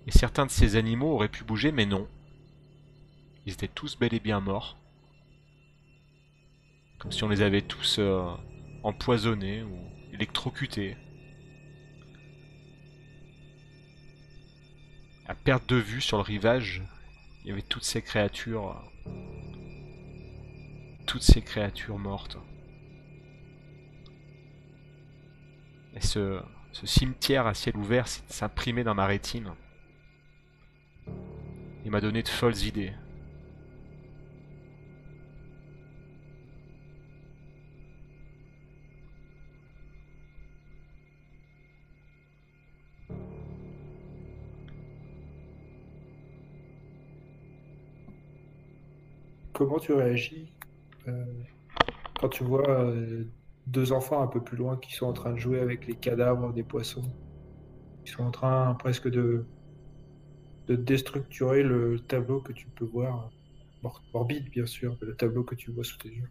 Et 0.09 0.11
certains 0.11 0.47
de 0.47 0.51
ces 0.51 0.77
animaux 0.77 1.13
auraient 1.13 1.29
pu 1.29 1.45
bouger, 1.45 1.71
mais 1.71 1.85
non. 1.85 2.09
Ils 3.45 3.53
étaient 3.53 3.69
tous 3.69 3.99
bel 3.99 4.15
et 4.15 4.21
bien 4.21 4.41
morts. 4.41 4.79
Comme 6.99 7.13
si 7.13 7.25
on 7.25 7.29
les 7.29 7.43
avait 7.43 7.61
tous 7.61 7.99
euh, 7.99 8.23
empoisonnés 8.85 9.63
ou 9.63 9.77
électrocutés. 10.15 10.97
À 15.27 15.35
perte 15.35 15.69
de 15.69 15.77
vue 15.77 16.01
sur 16.01 16.17
le 16.17 16.23
rivage, 16.23 16.83
il 17.45 17.49
y 17.49 17.53
avait 17.53 17.61
toutes 17.61 17.85
ces 17.85 18.01
créatures. 18.01 18.83
Toutes 21.07 21.23
ces 21.23 21.43
créatures 21.43 21.99
mortes. 21.99 22.39
Et 25.95 26.01
ce, 26.01 26.41
ce 26.73 26.87
cimetière 26.87 27.47
à 27.47 27.53
ciel 27.53 27.77
ouvert 27.77 28.09
s'imprimait 28.09 28.85
dans 28.85 28.95
ma 28.95 29.05
rétine. 29.05 29.53
Il 31.85 31.91
m'a 31.91 32.01
donné 32.01 32.23
de 32.23 32.29
folles 32.29 32.57
idées. 32.67 32.93
Comment 49.53 49.79
tu 49.79 49.93
réagis 49.93 50.53
euh, 51.09 51.25
quand 52.21 52.29
tu 52.29 52.45
vois 52.45 52.69
euh, 52.69 53.25
deux 53.67 53.93
enfants 53.93 54.23
un 54.23 54.29
peu 54.29 54.41
plus 54.41 54.57
loin 54.57 54.77
qui 54.77 54.95
sont 54.95 55.07
en 55.07 55.13
train 55.13 55.33
de 55.33 55.39
jouer 55.39 55.61
avec 55.61 55.87
les 55.87 55.95
cadavres 55.95 56.53
des 56.53 56.63
poissons? 56.63 57.11
Ils 58.05 58.11
sont 58.11 58.25
en 58.25 58.31
train 58.31 58.75
presque 58.75 59.09
de, 59.09 59.45
de 60.69 60.77
déstructurer 60.77 61.65
le 61.65 61.99
tableau 62.07 62.41
que 62.41 62.53
tu 62.53 62.69
peux 62.71 62.85
voir, 62.85 63.33
mor- 63.83 64.05
morbide 64.15 64.51
bien 64.51 64.67
sûr, 64.67 64.97
le 65.01 65.17
tableau 65.17 65.45
que 65.45 65.57
tu 65.57 65.73
vois 65.73 65.85
sous 65.85 65.99
tes 65.99 66.11
yeux. 66.11 66.31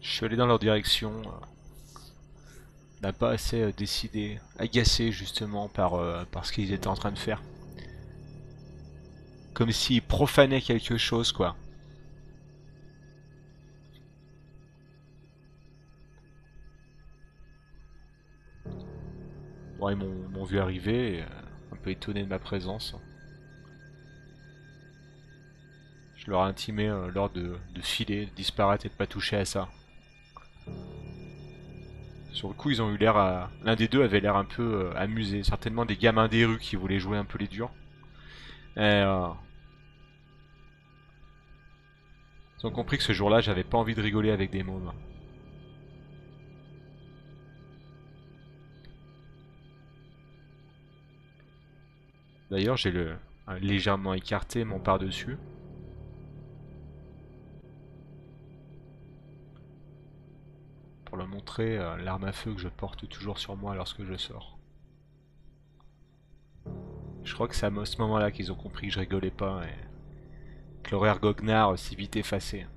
Je 0.00 0.08
suis 0.08 0.24
allé 0.24 0.36
dans 0.36 0.46
leur 0.46 0.60
direction. 0.60 1.20
euh, 1.26 1.46
N'a 3.02 3.12
pas 3.12 3.30
assez 3.30 3.60
euh, 3.60 3.72
décidé, 3.72 4.40
agacé 4.58 5.12
justement 5.12 5.68
par, 5.68 5.94
euh, 5.94 6.24
par 6.24 6.44
ce 6.44 6.52
qu'ils 6.52 6.72
étaient 6.72 6.88
en 6.88 6.94
train 6.96 7.12
de 7.12 7.18
faire. 7.20 7.40
Comme 9.54 9.72
s'ils 9.72 10.02
profanaient 10.02 10.60
quelque 10.60 10.98
chose, 10.98 11.32
quoi. 11.32 11.56
Bon, 19.78 19.90
ils 19.90 19.96
m'ont 19.96 20.44
vu 20.44 20.58
arriver, 20.58 21.22
euh, 21.22 21.26
un 21.72 21.76
peu 21.76 21.90
étonné 21.90 22.22
de 22.22 22.28
ma 22.28 22.38
présence. 22.38 22.94
Je 26.16 26.30
leur 26.30 26.44
ai 26.44 26.48
intimé 26.48 26.88
euh, 26.88 27.10
l'ordre 27.10 27.34
de, 27.34 27.58
filer, 27.82 28.26
de 28.26 28.30
disparaître 28.30 28.86
et 28.86 28.88
de 28.88 28.94
pas 28.94 29.06
toucher 29.06 29.36
à 29.36 29.44
ça. 29.44 29.68
Sur 32.32 32.48
le 32.48 32.54
coup, 32.54 32.70
ils 32.70 32.80
ont 32.82 32.92
eu 32.92 32.96
l'air 32.96 33.16
à... 33.16 33.50
L'un 33.62 33.76
des 33.76 33.88
deux 33.88 34.02
avait 34.02 34.20
l'air 34.20 34.36
un 34.36 34.44
peu 34.44 34.62
euh, 34.62 34.96
amusé. 34.96 35.42
Certainement 35.42 35.84
des 35.84 35.96
gamins 35.96 36.28
des 36.28 36.44
rues 36.44 36.58
qui 36.58 36.76
voulaient 36.76 36.98
jouer 36.98 37.18
un 37.18 37.24
peu 37.24 37.38
les 37.38 37.48
durs. 37.48 37.70
Ils 38.76 39.36
ont 42.64 42.70
compris 42.70 42.96
que 42.96 43.04
ce 43.04 43.12
jour-là, 43.12 43.40
j'avais 43.40 43.64
pas 43.64 43.78
envie 43.78 43.94
de 43.94 44.00
rigoler 44.00 44.30
avec 44.30 44.50
des 44.50 44.62
mômes. 44.62 44.92
D'ailleurs, 52.54 52.76
j'ai 52.76 52.92
le 52.92 53.16
légèrement 53.60 54.14
écarté 54.14 54.62
mon 54.62 54.78
par-dessus. 54.78 55.38
Pour 61.04 61.16
le 61.16 61.26
montrer, 61.26 61.76
euh, 61.76 61.96
l'arme 61.96 62.22
à 62.22 62.30
feu 62.30 62.54
que 62.54 62.60
je 62.60 62.68
porte 62.68 63.08
toujours 63.08 63.38
sur 63.38 63.56
moi 63.56 63.74
lorsque 63.74 64.04
je 64.04 64.14
sors. 64.16 64.56
Je 67.24 67.34
crois 67.34 67.48
que 67.48 67.56
c'est 67.56 67.66
à 67.66 67.84
ce 67.84 67.98
moment-là 67.98 68.30
qu'ils 68.30 68.52
ont 68.52 68.54
compris 68.54 68.86
que 68.86 68.92
je 68.92 69.00
rigolais 69.00 69.32
pas 69.32 69.62
et 69.64 70.84
que 70.84 70.92
l'horaire 70.92 71.18
goguenard 71.18 71.76
s'est 71.76 71.96
vite 71.96 72.14
effacé. 72.14 72.68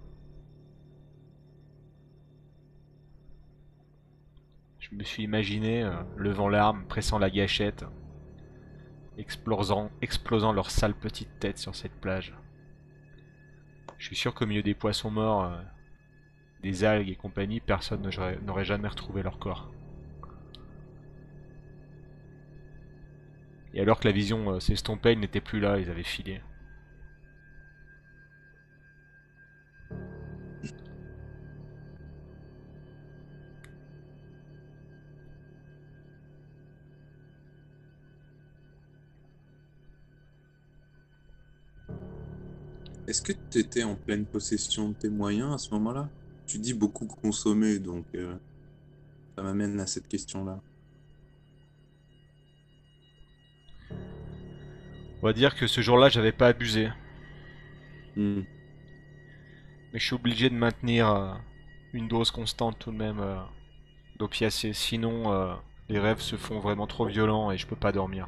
Je 4.79 4.95
me 4.95 5.03
suis 5.03 5.21
imaginé 5.21 5.83
euh, 5.83 5.93
levant 6.15 6.49
l'arme, 6.49 6.83
pressant 6.87 7.19
la 7.19 7.29
gâchette, 7.29 7.85
explosant, 9.17 9.91
explosant 10.01 10.53
leur 10.53 10.71
sale 10.71 10.93
petite 10.93 11.39
tête 11.39 11.57
sur 11.57 11.75
cette 11.75 11.99
plage. 11.99 12.33
Je 13.97 14.05
suis 14.05 14.15
sûr 14.15 14.33
qu'au 14.33 14.45
milieu 14.45 14.63
des 14.63 14.75
poissons 14.75 15.11
morts, 15.11 15.43
euh, 15.45 15.57
des 16.61 16.83
algues 16.83 17.09
et 17.09 17.15
compagnie, 17.15 17.59
personne 17.59 18.09
n'aurait 18.45 18.65
jamais 18.65 18.87
retrouvé 18.87 19.23
leur 19.23 19.39
corps. 19.39 19.71
Et 23.73 23.81
alors 23.81 23.99
que 23.99 24.07
la 24.07 24.13
vision 24.13 24.53
euh, 24.53 24.59
s'estompait, 24.59 25.13
ils 25.13 25.19
n'étaient 25.19 25.41
plus 25.41 25.59
là, 25.59 25.79
ils 25.79 25.89
avaient 25.89 26.03
filé. 26.03 26.41
Est-ce 43.07 43.21
que 43.21 43.31
tu 43.49 43.59
étais 43.59 43.83
en 43.83 43.95
pleine 43.95 44.25
possession 44.25 44.89
de 44.89 44.93
tes 44.93 45.09
moyens 45.09 45.53
à 45.53 45.57
ce 45.57 45.71
moment-là? 45.71 46.09
Tu 46.45 46.59
dis 46.59 46.73
beaucoup 46.73 47.07
consommer, 47.07 47.79
donc 47.79 48.05
euh, 48.15 48.35
ça 49.35 49.43
m'amène 49.43 49.79
à 49.79 49.87
cette 49.87 50.07
question-là. 50.07 50.59
On 55.21 55.25
va 55.25 55.33
dire 55.33 55.55
que 55.55 55.67
ce 55.67 55.81
jour-là, 55.81 56.09
j'avais 56.09 56.31
pas 56.31 56.47
abusé. 56.47 56.89
Hmm. 58.15 58.41
Mais 59.93 59.99
je 59.99 60.05
suis 60.05 60.15
obligé 60.15 60.49
de 60.49 60.55
maintenir 60.55 61.09
euh, 61.09 61.33
une 61.93 62.07
dose 62.07 62.29
constante 62.29 62.77
tout 62.77 62.91
de 62.91 62.97
même 62.97 63.19
euh, 63.19 63.39
d'opiacés. 64.19 64.73
Sinon, 64.73 65.31
euh, 65.31 65.55
les 65.89 65.99
rêves 65.99 66.19
se 66.19 66.35
font 66.35 66.59
vraiment 66.59 66.87
trop 66.87 67.05
violents 67.05 67.51
et 67.51 67.57
je 67.57 67.65
peux 67.65 67.75
pas 67.75 67.91
dormir. 67.91 68.27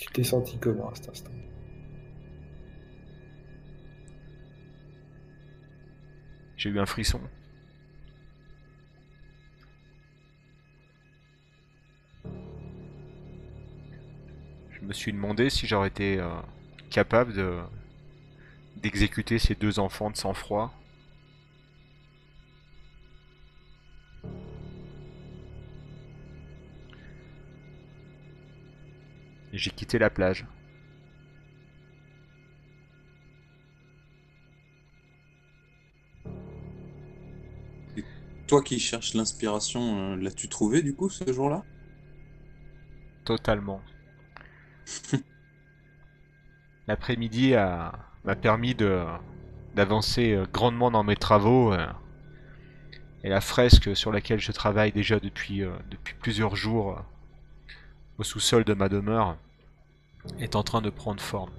Tu 0.00 0.10
t'es 0.12 0.24
senti 0.24 0.56
comment 0.58 0.88
à 0.88 0.94
cet 0.94 1.10
instant 1.10 1.30
J'ai 6.56 6.70
eu 6.70 6.78
un 6.78 6.86
frisson. 6.86 7.20
Je 14.70 14.80
me 14.82 14.92
suis 14.92 15.12
demandé 15.12 15.48
si 15.48 15.66
j'aurais 15.66 15.88
été 15.88 16.18
euh, 16.18 16.28
capable 16.90 17.34
de 17.34 17.58
d'exécuter 18.76 19.38
ces 19.38 19.54
deux 19.54 19.78
enfants 19.78 20.10
de 20.10 20.16
sang-froid. 20.16 20.72
J'ai 29.52 29.70
quitté 29.70 29.98
la 30.00 30.10
plage. 30.10 30.44
Toi 38.46 38.62
qui 38.62 38.78
cherches 38.78 39.14
l'inspiration, 39.14 40.12
euh, 40.12 40.16
l'as-tu 40.16 40.50
trouvé 40.50 40.82
du 40.82 40.94
coup 40.94 41.08
ce 41.08 41.32
jour-là? 41.32 41.64
Totalement. 43.24 43.82
L'après-midi 46.86 47.54
a- 47.54 47.92
m'a 48.24 48.36
permis 48.36 48.74
de 48.74 49.02
d'avancer 49.74 50.32
euh, 50.34 50.44
grandement 50.52 50.90
dans 50.90 51.04
mes 51.04 51.16
travaux 51.16 51.72
euh, 51.72 51.86
et 53.22 53.28
la 53.30 53.40
fresque 53.40 53.96
sur 53.96 54.12
laquelle 54.12 54.40
je 54.40 54.52
travaille 54.52 54.92
déjà 54.92 55.20
depuis, 55.20 55.62
euh, 55.62 55.70
depuis 55.90 56.14
plusieurs 56.14 56.56
jours 56.56 56.92
euh, 56.92 57.02
au 58.20 58.22
sous-sol 58.22 58.64
de 58.64 58.74
ma 58.74 58.90
demeure 58.90 59.38
est 60.40 60.54
en 60.54 60.62
train 60.62 60.82
de 60.82 60.90
prendre 60.90 61.22
forme. 61.22 61.52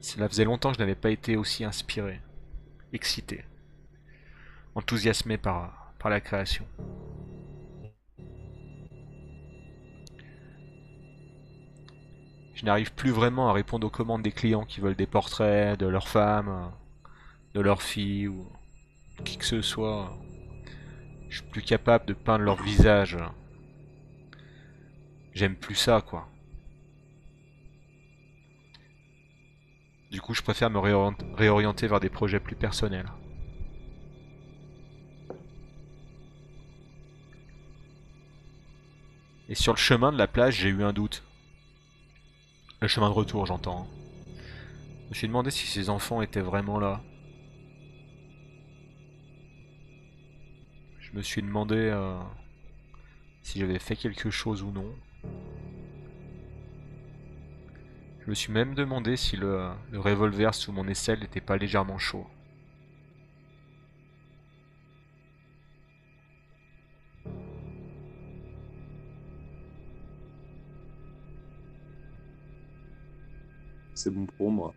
Cela 0.00 0.26
faisait 0.26 0.46
longtemps 0.46 0.70
que 0.70 0.76
je 0.76 0.80
n'avais 0.80 0.94
pas 0.94 1.10
été 1.10 1.36
aussi 1.36 1.64
inspiré, 1.64 2.22
excité, 2.94 3.44
enthousiasmé 4.74 5.36
par, 5.36 5.92
par 5.98 6.10
la 6.10 6.22
création. 6.22 6.64
Je 12.54 12.64
n'arrive 12.64 12.94
plus 12.94 13.10
vraiment 13.10 13.50
à 13.50 13.52
répondre 13.52 13.86
aux 13.86 13.90
commandes 13.90 14.22
des 14.22 14.32
clients 14.32 14.64
qui 14.64 14.80
veulent 14.80 14.96
des 14.96 15.06
portraits 15.06 15.78
de 15.78 15.86
leurs 15.86 16.08
femmes, 16.08 16.72
de 17.52 17.60
leurs 17.60 17.82
filles 17.82 18.28
ou 18.28 18.46
qui 19.26 19.36
que 19.36 19.44
ce 19.44 19.60
soit. 19.60 20.16
Je 21.32 21.38
suis 21.38 21.46
plus 21.46 21.62
capable 21.62 22.04
de 22.04 22.12
peindre 22.12 22.44
leur 22.44 22.62
visage. 22.62 23.16
J'aime 25.32 25.56
plus 25.56 25.74
ça, 25.74 26.02
quoi. 26.02 26.28
Du 30.10 30.20
coup, 30.20 30.34
je 30.34 30.42
préfère 30.42 30.68
me 30.68 30.78
réorient- 30.78 31.16
réorienter 31.34 31.86
vers 31.86 32.00
des 32.00 32.10
projets 32.10 32.38
plus 32.38 32.54
personnels. 32.54 33.06
Et 39.48 39.54
sur 39.54 39.72
le 39.72 39.78
chemin 39.78 40.12
de 40.12 40.18
la 40.18 40.26
plage, 40.26 40.56
j'ai 40.56 40.68
eu 40.68 40.82
un 40.84 40.92
doute. 40.92 41.22
Le 42.82 42.88
chemin 42.88 43.08
de 43.08 43.14
retour, 43.14 43.46
j'entends. 43.46 43.88
Je 45.04 45.08
me 45.08 45.14
suis 45.14 45.28
demandé 45.28 45.50
si 45.50 45.66
ces 45.66 45.88
enfants 45.88 46.20
étaient 46.20 46.42
vraiment 46.42 46.78
là. 46.78 47.00
Je 51.12 51.18
me 51.18 51.22
suis 51.22 51.42
demandé 51.42 51.76
euh, 51.76 52.18
si 53.42 53.58
j'avais 53.60 53.78
fait 53.78 53.96
quelque 53.96 54.30
chose 54.30 54.62
ou 54.62 54.70
non. 54.70 54.94
Je 58.24 58.30
me 58.30 58.34
suis 58.34 58.50
même 58.50 58.74
demandé 58.74 59.18
si 59.18 59.36
le, 59.36 59.72
le 59.90 60.00
revolver 60.00 60.54
sous 60.54 60.72
mon 60.72 60.88
aisselle 60.88 61.20
n'était 61.20 61.42
pas 61.42 61.58
légèrement 61.58 61.98
chaud. 61.98 62.26
C'est 73.94 74.10
bon 74.10 74.26
pour 74.26 74.50
moi. 74.50 74.74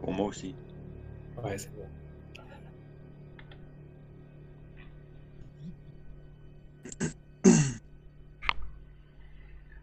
Pour 0.00 0.12
moi 0.12 0.26
aussi. 0.26 0.54
Ouais, 1.36 1.58
c'est 1.58 1.70
bon. 1.74 1.88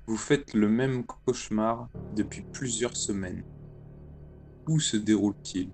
Vous 0.09 0.17
faites 0.17 0.53
le 0.55 0.67
même 0.67 1.05
cauchemar 1.05 1.87
depuis 2.15 2.41
plusieurs 2.41 2.97
semaines. 2.97 3.43
Où 4.67 4.79
se 4.79 4.97
déroule-t-il? 4.97 5.71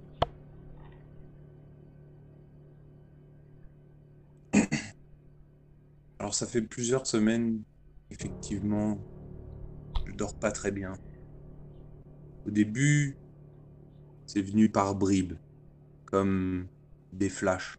Alors 6.19 6.34
ça 6.34 6.47
fait 6.47 6.61
plusieurs 6.61 7.07
semaines, 7.07 7.63
effectivement, 8.11 8.97
je 10.05 10.11
dors 10.13 10.38
pas 10.38 10.51
très 10.51 10.71
bien. 10.71 10.93
Au 12.45 12.51
début, 12.51 13.17
c'est 14.26 14.41
venu 14.41 14.69
par 14.69 14.95
bribes, 14.95 15.38
comme 16.05 16.67
des 17.13 17.29
flashs. 17.29 17.77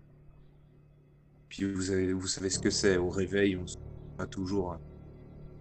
Puis 1.48 1.64
vous, 1.64 1.90
avez, 1.90 2.12
vous 2.12 2.26
savez 2.26 2.50
ce 2.50 2.58
que 2.58 2.70
c'est. 2.70 2.96
Au 2.96 3.08
réveil, 3.08 3.56
on 3.56 3.66
se 3.66 3.76
pas 4.16 4.26
toujours 4.26 4.72
hein, 4.72 4.80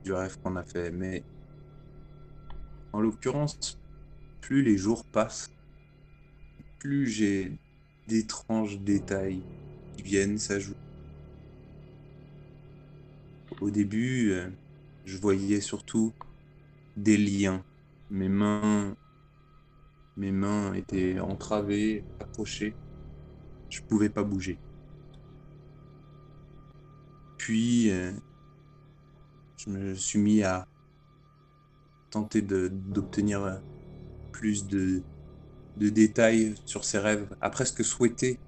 du 0.03 0.13
rêve 0.13 0.37
qu'on 0.41 0.55
a 0.55 0.63
fait. 0.63 0.91
Mais 0.91 1.23
en 2.93 3.01
l'occurrence, 3.01 3.79
plus 4.41 4.63
les 4.63 4.77
jours 4.77 5.05
passent, 5.05 5.51
plus 6.79 7.07
j'ai 7.07 7.57
d'étranges 8.07 8.79
détails 8.79 9.41
qui 9.95 10.03
viennent 10.03 10.37
s'ajouter. 10.37 10.79
Au 13.61 13.69
début, 13.69 14.31
euh, 14.31 14.49
je 15.05 15.17
voyais 15.17 15.61
surtout 15.61 16.13
des 16.97 17.17
liens. 17.17 17.63
Mes 18.09 18.29
mains, 18.29 18.95
mes 20.17 20.31
mains 20.31 20.73
étaient 20.73 21.19
entravées, 21.19 22.03
accrochées. 22.19 22.75
Je 23.69 23.81
pouvais 23.81 24.09
pas 24.09 24.23
bouger. 24.23 24.57
Puis, 27.37 27.91
euh, 27.91 28.11
je 29.57 29.69
me 29.69 29.93
suis 29.93 30.19
mis 30.19 30.43
à 30.43 30.67
tenter 32.09 32.41
d'obtenir 32.41 33.43
euh, 33.43 33.57
plus 34.31 34.67
de, 34.67 35.03
détails 35.77 36.55
sur 36.65 36.85
ces 36.85 36.97
rêves, 36.97 37.35
à 37.41 37.49
presque 37.49 37.83
souhaiter 37.83 38.39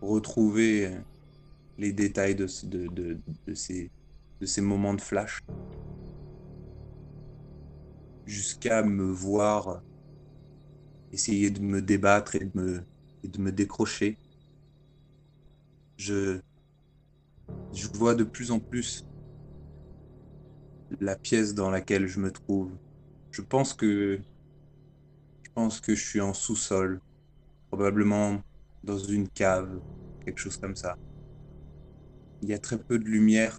retrouver 0.00 0.86
euh, 0.86 0.98
les 1.78 1.92
détails 1.92 2.34
de 2.34 2.46
ces 3.54 3.90
moments 4.60 4.94
de 4.94 5.00
flash, 5.00 5.44
jusqu'à 8.26 8.82
me 8.82 9.04
voir 9.04 9.82
essayer 11.12 11.50
de 11.50 11.60
me 11.60 11.82
débattre 11.82 12.36
et 12.36 12.40
de 12.40 12.50
me, 12.54 12.84
de 13.24 13.40
me 13.40 13.52
décrocher. 13.52 14.18
Je, 15.96 16.40
je 17.72 17.88
vois 17.94 18.14
de 18.14 18.24
plus 18.24 18.50
en 18.50 18.60
plus 18.60 19.04
la 21.00 21.16
pièce 21.16 21.54
dans 21.54 21.70
laquelle 21.70 22.06
je 22.06 22.20
me 22.20 22.30
trouve. 22.30 22.72
Je 23.30 23.42
pense 23.42 23.74
que 23.74 24.20
je 25.44 25.50
pense 25.54 25.80
que 25.80 25.94
je 25.94 26.04
suis 26.04 26.20
en 26.20 26.32
sous-sol, 26.34 27.00
probablement 27.68 28.42
dans 28.84 28.98
une 28.98 29.28
cave, 29.28 29.80
quelque 30.24 30.38
chose 30.38 30.56
comme 30.56 30.76
ça. 30.76 30.96
Il 32.42 32.48
y 32.50 32.52
a 32.54 32.58
très 32.58 32.78
peu 32.78 32.98
de 32.98 33.04
lumière, 33.06 33.58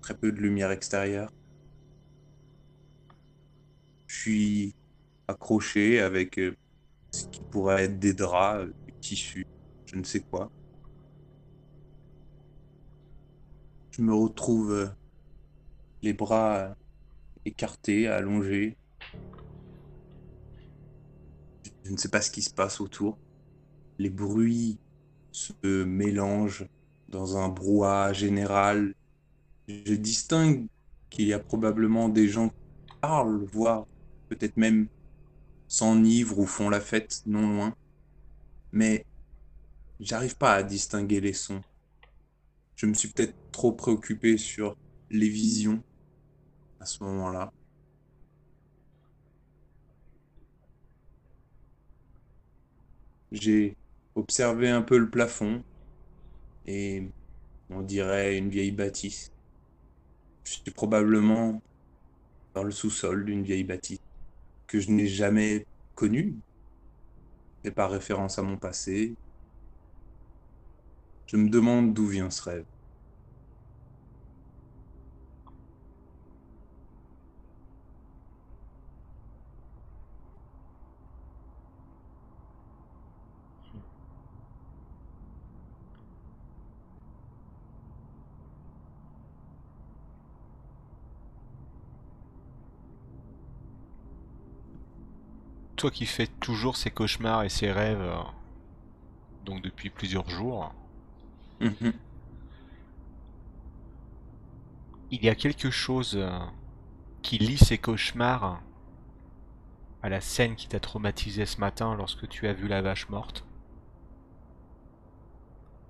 très 0.00 0.16
peu 0.16 0.32
de 0.32 0.40
lumière 0.40 0.70
extérieure. 0.72 1.30
Je 4.06 4.16
suis 4.16 4.74
accroché 5.28 6.00
avec 6.00 6.38
euh, 6.38 6.54
ce 7.10 7.26
qui 7.26 7.40
pourrait 7.50 7.84
être 7.84 7.98
des 7.98 8.14
draps, 8.14 8.64
euh, 8.64 8.72
du 8.86 8.92
tissu, 9.00 9.46
je 9.86 9.96
ne 9.96 10.04
sais 10.04 10.20
quoi. 10.20 10.50
Je 13.90 14.02
me 14.02 14.14
retrouve 14.14 14.72
euh, 14.72 14.86
les 16.02 16.12
bras 16.12 16.56
euh, 16.56 16.74
écartés, 17.44 18.06
allongés. 18.06 18.76
Je 21.84 21.92
ne 21.92 21.96
sais 21.96 22.08
pas 22.08 22.20
ce 22.20 22.30
qui 22.30 22.42
se 22.42 22.52
passe 22.52 22.80
autour. 22.80 23.18
Les 23.98 24.10
bruits 24.10 24.78
se 25.32 25.84
mélangent 25.84 26.68
dans 27.08 27.36
un 27.36 27.48
brouhaha 27.48 28.12
général. 28.12 28.94
Je 29.66 29.94
distingue 29.94 30.66
qu'il 31.10 31.26
y 31.26 31.32
a 31.32 31.38
probablement 31.38 32.08
des 32.08 32.28
gens 32.28 32.50
qui 32.50 32.96
parlent, 33.00 33.44
voire 33.46 33.86
peut-être 34.28 34.56
même 34.56 34.88
s'enivrent 35.68 36.38
ou 36.38 36.46
font 36.46 36.70
la 36.70 36.80
fête 36.80 37.22
non 37.26 37.48
loin. 37.54 37.74
Mais 38.72 39.04
j'arrive 40.00 40.36
pas 40.36 40.54
à 40.54 40.62
distinguer 40.62 41.20
les 41.20 41.32
sons. 41.32 41.62
Je 42.76 42.86
me 42.86 42.94
suis 42.94 43.08
peut-être 43.08 43.34
trop 43.52 43.72
préoccupé 43.72 44.38
sur 44.38 44.76
les 45.10 45.28
visions 45.28 45.82
à 46.80 46.86
ce 46.86 47.02
moment-là. 47.04 47.52
J'ai 53.30 53.76
observé 54.14 54.70
un 54.70 54.82
peu 54.82 54.96
le 54.96 55.10
plafond 55.10 55.62
et 56.66 57.06
on 57.68 57.82
dirait 57.82 58.38
une 58.38 58.48
vieille 58.48 58.72
bâtisse. 58.72 59.32
Je 60.44 60.52
suis 60.52 60.70
probablement 60.70 61.60
dans 62.54 62.62
le 62.62 62.70
sous-sol 62.70 63.26
d'une 63.26 63.42
vieille 63.42 63.64
bâtisse 63.64 64.00
que 64.68 64.80
je 64.80 64.90
n'ai 64.92 65.08
jamais 65.08 65.66
connue. 65.96 66.40
Et 67.64 67.70
par 67.70 67.90
référence 67.92 68.38
à 68.40 68.42
mon 68.42 68.58
passé, 68.58 69.16
je 71.26 71.36
me 71.36 71.48
demande 71.48 71.94
d'où 71.94 72.06
vient 72.08 72.30
ce 72.30 72.42
rêve. 72.42 72.66
Toi 95.78 95.90
qui 95.90 96.04
fais 96.04 96.26
toujours 96.26 96.76
ces 96.76 96.90
cauchemars 96.90 97.42
et 97.44 97.48
ces 97.48 97.72
rêves, 97.72 98.02
euh, 98.02 98.20
donc 99.44 99.62
depuis 99.62 99.90
plusieurs 99.90 100.28
jours, 100.28 100.74
Mhm. 101.60 101.92
il 105.10 105.22
y 105.22 105.28
a 105.28 105.34
quelque 105.34 105.70
chose 105.70 106.14
euh, 106.16 106.38
qui 107.22 107.38
lie 107.38 107.58
ces 107.58 107.78
cauchemars 107.78 108.62
à 110.02 110.08
la 110.08 110.20
scène 110.20 110.56
qui 110.56 110.66
t'a 110.66 110.80
traumatisé 110.80 111.46
ce 111.46 111.60
matin 111.60 111.94
lorsque 111.94 112.28
tu 112.28 112.48
as 112.48 112.52
vu 112.52 112.66
la 112.66 112.82
vache 112.82 113.08
morte? 113.10 113.46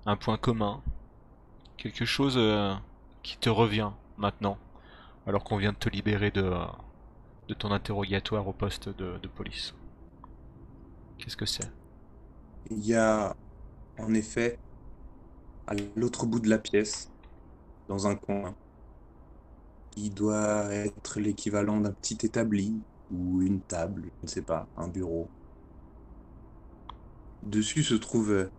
Un 0.05 0.17
point 0.17 0.37
commun? 0.37 0.83
Quelque 1.77 2.05
chose 2.05 2.35
euh, 2.37 2.75
qui 3.23 3.37
te 3.37 3.49
revient 3.49 3.91
maintenant, 4.17 4.57
alors 5.25 5.43
qu'on 5.43 5.57
vient 5.57 5.73
de 5.73 5.77
te 5.77 5.89
libérer 5.89 6.31
de, 6.31 6.53
de 7.49 7.55
ton 7.55 7.71
interrogatoire 7.71 8.47
au 8.47 8.53
poste 8.53 8.89
de, 8.89 9.27
police. 9.27 9.73
Qu'est-ce 11.17 11.35
que 11.35 11.47
c'est? 11.47 11.69
Il 12.69 12.85
y 12.85 12.93
a 12.93 13.35
en 13.97 14.13
effet 14.13 14.59
à 15.65 15.73
l'autre 15.95 16.27
bout 16.27 16.39
de 16.39 16.47
la 16.47 16.59
pièce, 16.59 17.11
dans 17.87 18.05
un 18.07 18.15
coin, 18.15 18.55
qui 19.91 20.11
doit 20.11 20.65
être 20.71 21.19
l'équivalent 21.19 21.81
d'un 21.81 21.91
petit 21.91 22.17
établi 22.23 22.79
ou 23.11 23.41
une 23.41 23.61
table, 23.61 24.11
je 24.19 24.23
ne 24.23 24.27
sais 24.27 24.43
pas, 24.43 24.67
un 24.77 24.87
bureau. 24.87 25.27
Dessus 27.41 27.83
se 27.83 27.95
trouvent 27.95 28.49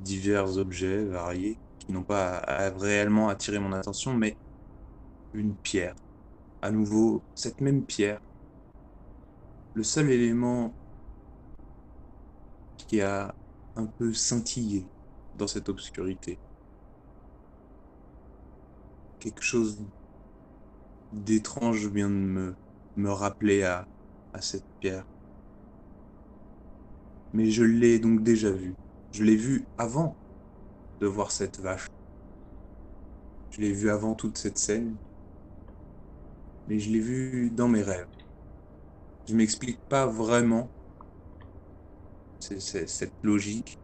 divers 0.00 0.56
objets 0.56 1.04
variés 1.04 1.58
qui 1.80 1.92
n'ont 1.92 2.04
pas 2.04 2.42
réellement 2.78 3.28
attiré 3.28 3.58
mon 3.58 3.72
attention, 3.72 4.14
mais 4.14 4.36
une 5.34 5.54
pierre. 5.56 5.96
À 6.62 6.70
nouveau, 6.70 7.22
cette 7.34 7.60
même 7.60 7.84
pierre. 7.84 8.20
Le 9.74 9.82
seul 9.82 10.10
élément 10.10 10.72
qui 12.76 13.00
a 13.00 13.34
un 13.74 13.86
peu 13.86 14.12
scintillé 14.12 14.86
dans 15.36 15.48
cette 15.48 15.68
obscurité. 15.68 16.38
Quelque 19.18 19.42
chose 19.42 19.78
d'étrange 21.12 21.86
vient 21.88 22.10
de 22.10 22.54
me, 22.96 23.10
rappeler 23.10 23.64
à, 23.64 23.88
à 24.32 24.40
cette 24.40 24.64
pierre. 24.80 25.04
Mais 27.32 27.50
je 27.50 27.64
l'ai 27.64 27.98
donc 27.98 28.22
déjà 28.22 28.50
vue. 28.52 28.74
Je 29.10 29.24
l'ai 29.24 29.36
vue 29.36 29.64
avant 29.78 30.14
de 31.00 31.06
voir 31.06 31.32
cette 31.32 31.58
vache. 31.60 31.86
Je 33.50 33.60
l'ai 33.60 33.72
vue 33.72 33.90
avant 33.90 34.14
toute 34.14 34.38
cette 34.38 34.58
scène. 34.58 34.96
Mais 36.66 36.78
je 36.78 36.90
l'ai 36.90 37.00
vue 37.00 37.50
dans 37.50 37.68
mes 37.68 37.82
rêves. 37.82 38.08
Je 39.28 39.34
m'explique 39.34 39.80
pas 39.88 40.06
vraiment 40.06 40.68
cette 42.40 43.14
logique. 43.22 43.78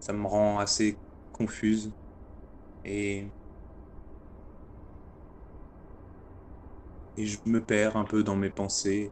Ça 0.00 0.12
me 0.12 0.26
rend 0.26 0.58
assez 0.58 0.96
confuse. 1.32 1.92
Et. 2.84 3.32
Je 7.16 7.38
me 7.46 7.64
perds 7.64 7.96
un 7.96 8.04
peu 8.04 8.22
dans 8.24 8.36
mes 8.36 8.50
pensées. 8.50 9.10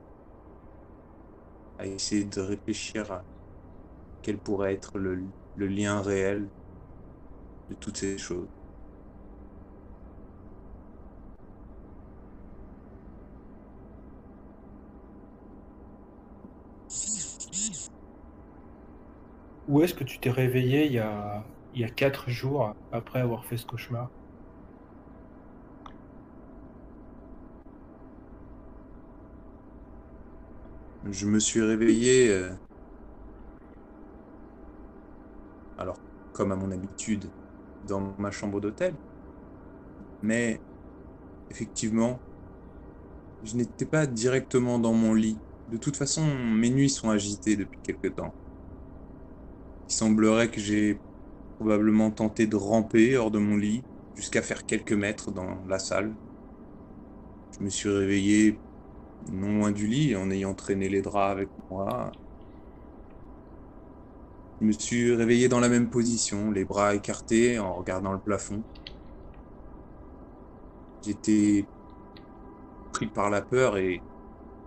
À 1.79 1.87
essayer 1.87 2.25
de 2.25 2.41
réfléchir 2.41 3.11
à 3.13 3.25
quel 4.23 4.39
pourrait 4.39 4.75
être 4.75 4.99
le 4.99 5.33
lien 5.57 6.01
réel 6.01 6.49
de 7.69 7.75
toutes 7.75 7.97
ces 7.99 8.19
choses. 8.19 8.62
Où 19.67 19.83
est-ce 19.83 19.95
que 19.95 20.05
tu 20.05 20.21
t'es 20.21 20.31
réveillé 20.31 20.87
il 20.87 20.93
y 20.93 20.99
a 21.01 21.45
il 21.73 21.93
quatre 21.95 22.31
jours 22.31 22.73
après 22.93 23.19
avoir 23.21 23.45
fait 23.45 23.57
ce 23.57 23.67
cauchemar? 23.67 24.13
Je 31.05 31.27
me 31.27 31.39
suis 31.39 31.61
réveillé. 31.63 32.29
euh, 32.31 32.53
Alors, 35.77 36.03
comme 36.33 36.51
à 36.53 36.57
mon 36.57 36.71
habitude, 36.71 37.31
dans 37.83 38.15
ma 38.19 38.31
chambre 38.31 38.59
d'hôtel. 38.61 38.99
Mais, 40.23 40.63
effectivement, 41.51 42.23
je 43.43 43.57
n'étais 43.57 43.85
pas 43.87 44.07
directement 44.07 44.79
dans 44.79 44.95
mon 44.95 45.13
lit. 45.15 45.43
De 45.69 45.77
toute 45.77 45.97
façon, 45.97 46.27
mes 46.35 46.71
nuits 46.71 46.89
sont 46.91 47.11
agitées 47.11 47.57
depuis 47.57 47.81
quelque 47.83 48.09
temps. 48.09 48.35
Il 49.89 49.95
semblerait 49.95 50.51
que 50.51 50.61
j'ai 50.61 51.05
probablement 51.59 52.11
tenté 52.11 52.47
de 52.47 52.57
ramper 52.57 53.17
hors 53.17 53.31
de 53.31 53.39
mon 53.39 53.57
lit 53.57 53.83
jusqu'à 54.15 54.43
faire 54.43 54.67
quelques 54.67 54.93
mètres 54.93 55.31
dans 55.33 55.65
la 55.67 55.79
salle. 55.79 56.19
Je 57.59 57.65
me 57.65 57.71
suis 57.71 57.89
réveillé 57.89 58.65
non 59.31 59.59
loin 59.59 59.73
du 59.73 59.87
lit 59.87 60.17
en 60.17 60.31
ayant 60.31 60.55
traîné 60.55 60.89
les 60.89 61.03
draps 61.03 61.33
avec 61.33 61.51
moi. 61.71 62.13
Je 64.61 64.67
me 64.67 64.73
suis 64.73 65.15
réveillé 65.15 65.49
dans 65.49 65.61
la 65.61 65.69
même 65.69 65.91
position, 65.91 66.51
les 66.51 66.65
bras 66.65 66.95
écartés 66.95 67.59
en 67.59 67.75
regardant 67.75 68.13
le 68.13 68.21
plafond. 68.21 68.65
J'étais 71.03 71.69
pris 72.93 73.09
par 73.09 73.31
la 73.31 73.43
peur 73.43 73.77
et 73.77 74.07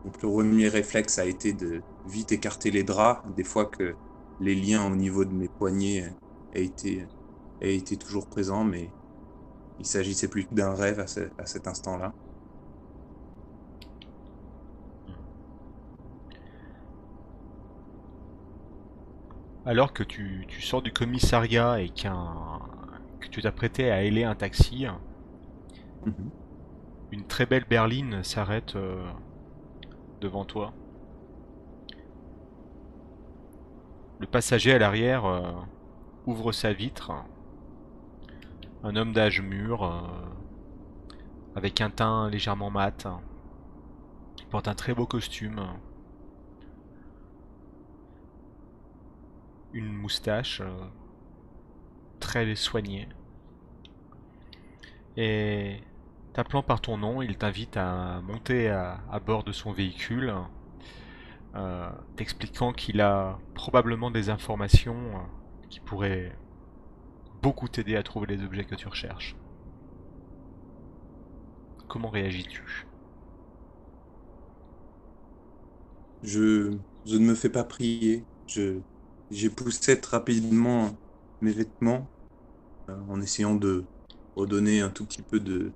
mon 0.04 0.12
premier 0.12 0.68
réflexe 0.70 1.18
a 1.20 1.26
été 1.26 1.54
de 1.54 1.86
vite 2.06 2.32
écarter 2.32 2.72
les 2.72 2.84
draps, 2.84 3.24
des 3.36 3.44
fois 3.44 3.66
que 3.66 3.98
les 4.40 4.56
liens 4.56 4.86
au 4.86 4.96
niveau 4.96 5.26
de 5.26 5.34
mes 5.34 5.50
poignets 5.50 6.14
aient 6.54 6.66
été, 6.66 7.08
toujours 7.98 8.28
présents, 8.30 8.64
mais 8.64 8.90
il 9.80 9.86
s'agissait 9.88 10.30
plus 10.30 10.48
d'un 10.52 10.76
rêve 10.76 11.00
à, 11.00 11.08
ce- 11.08 11.32
à 11.38 11.46
cet 11.48 11.68
instant-là. 11.68 12.14
Alors 19.66 19.92
que 19.92 20.02
tu, 20.04 20.46
tu 20.48 20.62
sors 20.62 20.82
du 20.82 20.94
commissariat 20.94 21.82
et 21.82 21.90
qu'un 21.90 22.60
que 23.20 23.28
tu 23.28 23.42
t'apprêtais 23.42 23.90
à 23.90 24.02
héler 24.04 24.24
un 24.24 24.36
taxi, 24.36 24.86
Mhm. 26.06 26.32
une 27.10 27.26
très 27.26 27.48
belle 27.48 27.66
berline 27.66 28.24
s'arrête 28.24 28.76
euh, 28.76 29.12
devant 30.22 30.46
toi. 30.46 30.74
Le 34.26 34.32
passager 34.32 34.74
à 34.74 34.80
l'arrière 34.80 35.26
euh, 35.26 35.52
ouvre 36.26 36.52
sa 36.52 36.74
vitre. 36.74 37.12
Un 38.82 38.96
homme 38.96 39.14
d'âge 39.14 39.40
mûr, 39.40 39.84
euh, 39.84 40.02
avec 41.56 41.80
un 41.80 41.92
teint 41.92 42.28
légèrement 42.32 42.72
mat. 42.72 43.06
Porte 44.50 44.68
un 44.68 44.74
très 44.74 44.96
beau 44.96 45.06
costume. 45.06 45.68
Une 49.74 49.94
moustache 49.94 50.62
euh, 50.62 50.86
très 52.20 52.56
soignée. 52.56 53.08
Et 55.18 55.82
t'appelant 56.34 56.64
par 56.64 56.82
ton 56.82 56.98
nom, 56.98 57.22
il 57.22 57.38
t'invite 57.38 57.78
à 57.78 58.22
monter 58.22 58.70
à 58.70 59.20
bord 59.24 59.44
de 59.44 59.52
son 59.52 59.72
véhicule, 59.72 60.34
euh, 61.56 61.90
t'expliquant 62.16 62.74
qu'il 62.74 63.02
a 63.02 63.40
probablement 63.54 64.12
des 64.12 64.30
informations 64.30 64.98
euh, 65.16 65.20
qui 65.70 65.80
pourraient 65.80 66.38
beaucoup 67.42 67.68
t'aider 67.70 67.96
à 67.96 68.04
trouver 68.04 68.28
les 68.28 68.44
objets 68.44 68.66
que 68.66 68.76
tu 68.76 68.88
recherches. 68.88 69.36
Comment 71.88 72.10
réagis-tu? 72.10 72.88
Je, 76.24 76.78
je 77.06 77.16
ne 77.18 77.26
me 77.26 77.36
fais 77.36 77.50
pas 77.50 77.64
prier. 77.64 78.26
Je, 78.48 78.82
j'époussette 79.32 80.06
rapidement 80.08 80.98
mes 81.42 81.52
vêtements 81.52 82.08
euh, 82.90 83.00
en 83.10 83.22
essayant 83.22 83.56
de 83.56 83.86
redonner 84.36 84.82
un 84.82 84.90
tout 84.90 85.06
petit 85.06 85.22
peu 85.22 85.40
de 85.40 85.72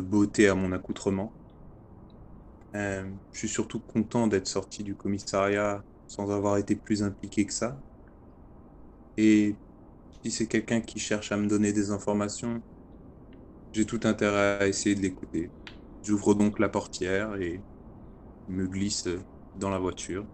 beauté 0.00 0.48
à 0.48 0.54
mon 0.54 0.72
accoutrement. 0.72 1.32
Euh, 2.76 3.10
je 3.32 3.38
suis 3.40 3.48
surtout 3.48 3.80
content 3.80 4.26
d'être 4.26 4.46
sorti 4.46 4.84
du 4.84 4.96
commissariat 4.96 5.84
sans 6.06 6.30
avoir 6.30 6.56
été 6.58 6.76
plus 6.76 7.02
impliqué 7.02 7.46
que 7.46 7.52
ça. 7.54 7.82
Et 9.18 9.58
si 10.24 10.30
c'est 10.30 10.48
quelqu'un 10.48 10.80
qui 10.80 10.98
cherche 11.00 11.32
à 11.32 11.36
me 11.36 11.46
donner 11.48 11.72
des 11.74 11.90
informations, 11.90 12.62
j'ai 13.72 13.86
tout 13.86 14.00
intérêt 14.04 14.58
à 14.62 14.68
essayer 14.68 14.94
de 14.94 15.00
l'écouter. 15.00 15.52
J'ouvre 16.02 16.34
donc 16.34 16.58
la 16.58 16.68
portière 16.68 17.36
et 17.36 17.64
me 18.48 18.66
glisse 18.68 19.08
dans 19.54 19.70
la 19.70 19.78
voiture. 19.80 20.28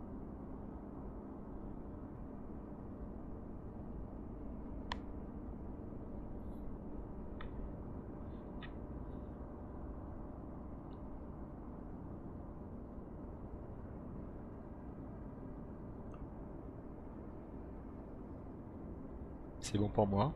C'est 19.74 19.80
bon 19.80 19.88
pour 19.88 20.06
moi 20.06 20.32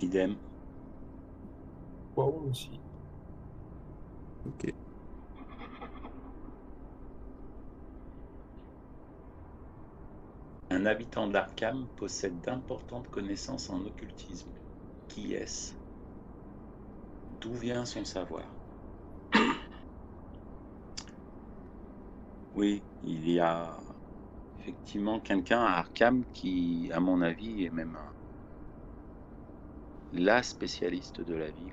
Idem. 0.00 0.36
Wow, 2.14 2.46
aussi. 2.48 2.80
Ok. 4.46 4.72
Un 10.70 10.86
habitant 10.86 11.26
d'Arkham 11.26 11.88
possède 11.96 12.40
d'importantes 12.42 13.08
connaissances 13.10 13.68
en 13.68 13.84
occultisme. 13.84 14.52
Qui 15.08 15.34
est-ce? 15.34 15.74
D'où 17.40 17.52
vient 17.54 17.84
son 17.84 18.04
savoir? 18.04 18.44
Oui, 22.54 22.80
il 23.02 23.28
y 23.28 23.40
a 23.40 23.76
effectivement 24.68 25.18
quelqu'un 25.18 25.62
à 25.62 25.78
Arkham 25.78 26.24
qui, 26.34 26.90
à 26.92 27.00
mon 27.00 27.22
avis, 27.22 27.64
est 27.64 27.70
même 27.70 27.96
la 30.12 30.42
spécialiste 30.42 31.22
de 31.22 31.32
la 31.34 31.50
ville. 31.50 31.72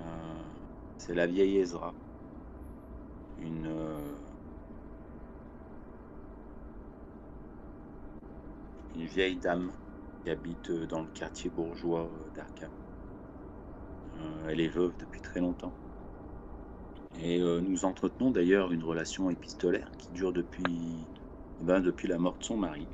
Euh, 0.00 0.42
C'est 0.98 1.14
la 1.14 1.26
vieille 1.26 1.56
Ezra. 1.58 1.92
Une, 3.36 3.66
euh, 3.66 4.16
une 8.94 9.06
vieille 9.06 9.38
dame 9.38 9.72
qui 10.22 10.30
habite 10.30 10.70
euh, 10.70 10.86
dans 10.86 11.02
le 11.02 11.08
quartier 11.08 11.50
bourgeois 11.50 12.10
d'Arkham. 12.34 12.70
Elle 14.48 14.60
est 14.60 14.68
veuve 14.68 14.96
depuis 14.98 15.20
très 15.20 15.40
longtemps. 15.40 15.81
Et 17.20 17.40
euh, 17.40 17.60
nous 17.60 17.84
entretenons 17.84 18.30
d'ailleurs 18.30 18.72
une 18.72 18.82
relation 18.82 19.30
épistolaire 19.30 19.90
qui 19.98 20.08
dure 20.12 20.32
depuis, 20.32 21.06
ben, 21.60 21.80
depuis 21.80 22.08
la 22.08 22.18
mort 22.18 22.36
de 22.38 22.44
son 22.44 22.56
mari. 22.56 22.86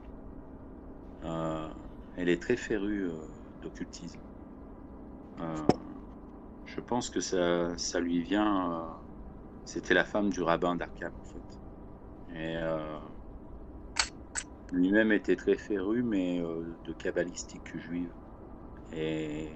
Euh, 1.25 1.69
elle 2.17 2.29
est 2.29 2.43
très 2.43 2.57
férue 2.57 3.05
euh, 3.05 3.13
d'occultisme. 3.63 4.21
Je 6.67 6.81
pense 6.81 7.11
que 7.11 7.21
ça, 7.21 7.77
ça 7.79 8.01
lui 8.01 8.21
vient. 8.21 8.87
C'était 9.65 9.95
la 9.95 10.05
femme 10.05 10.31
du 10.31 10.43
rabbin 10.43 10.75
d'Arkham 10.75 11.13
en 11.21 11.25
fait. 11.25 12.39
Et 12.41 12.57
lui-même 14.73 15.13
était 15.13 15.37
très 15.37 15.57
féru, 15.57 16.03
mais 16.03 16.41
de 16.41 16.93
kabbalistique 16.93 17.77
juive. 17.77 18.11
Et 18.93 19.49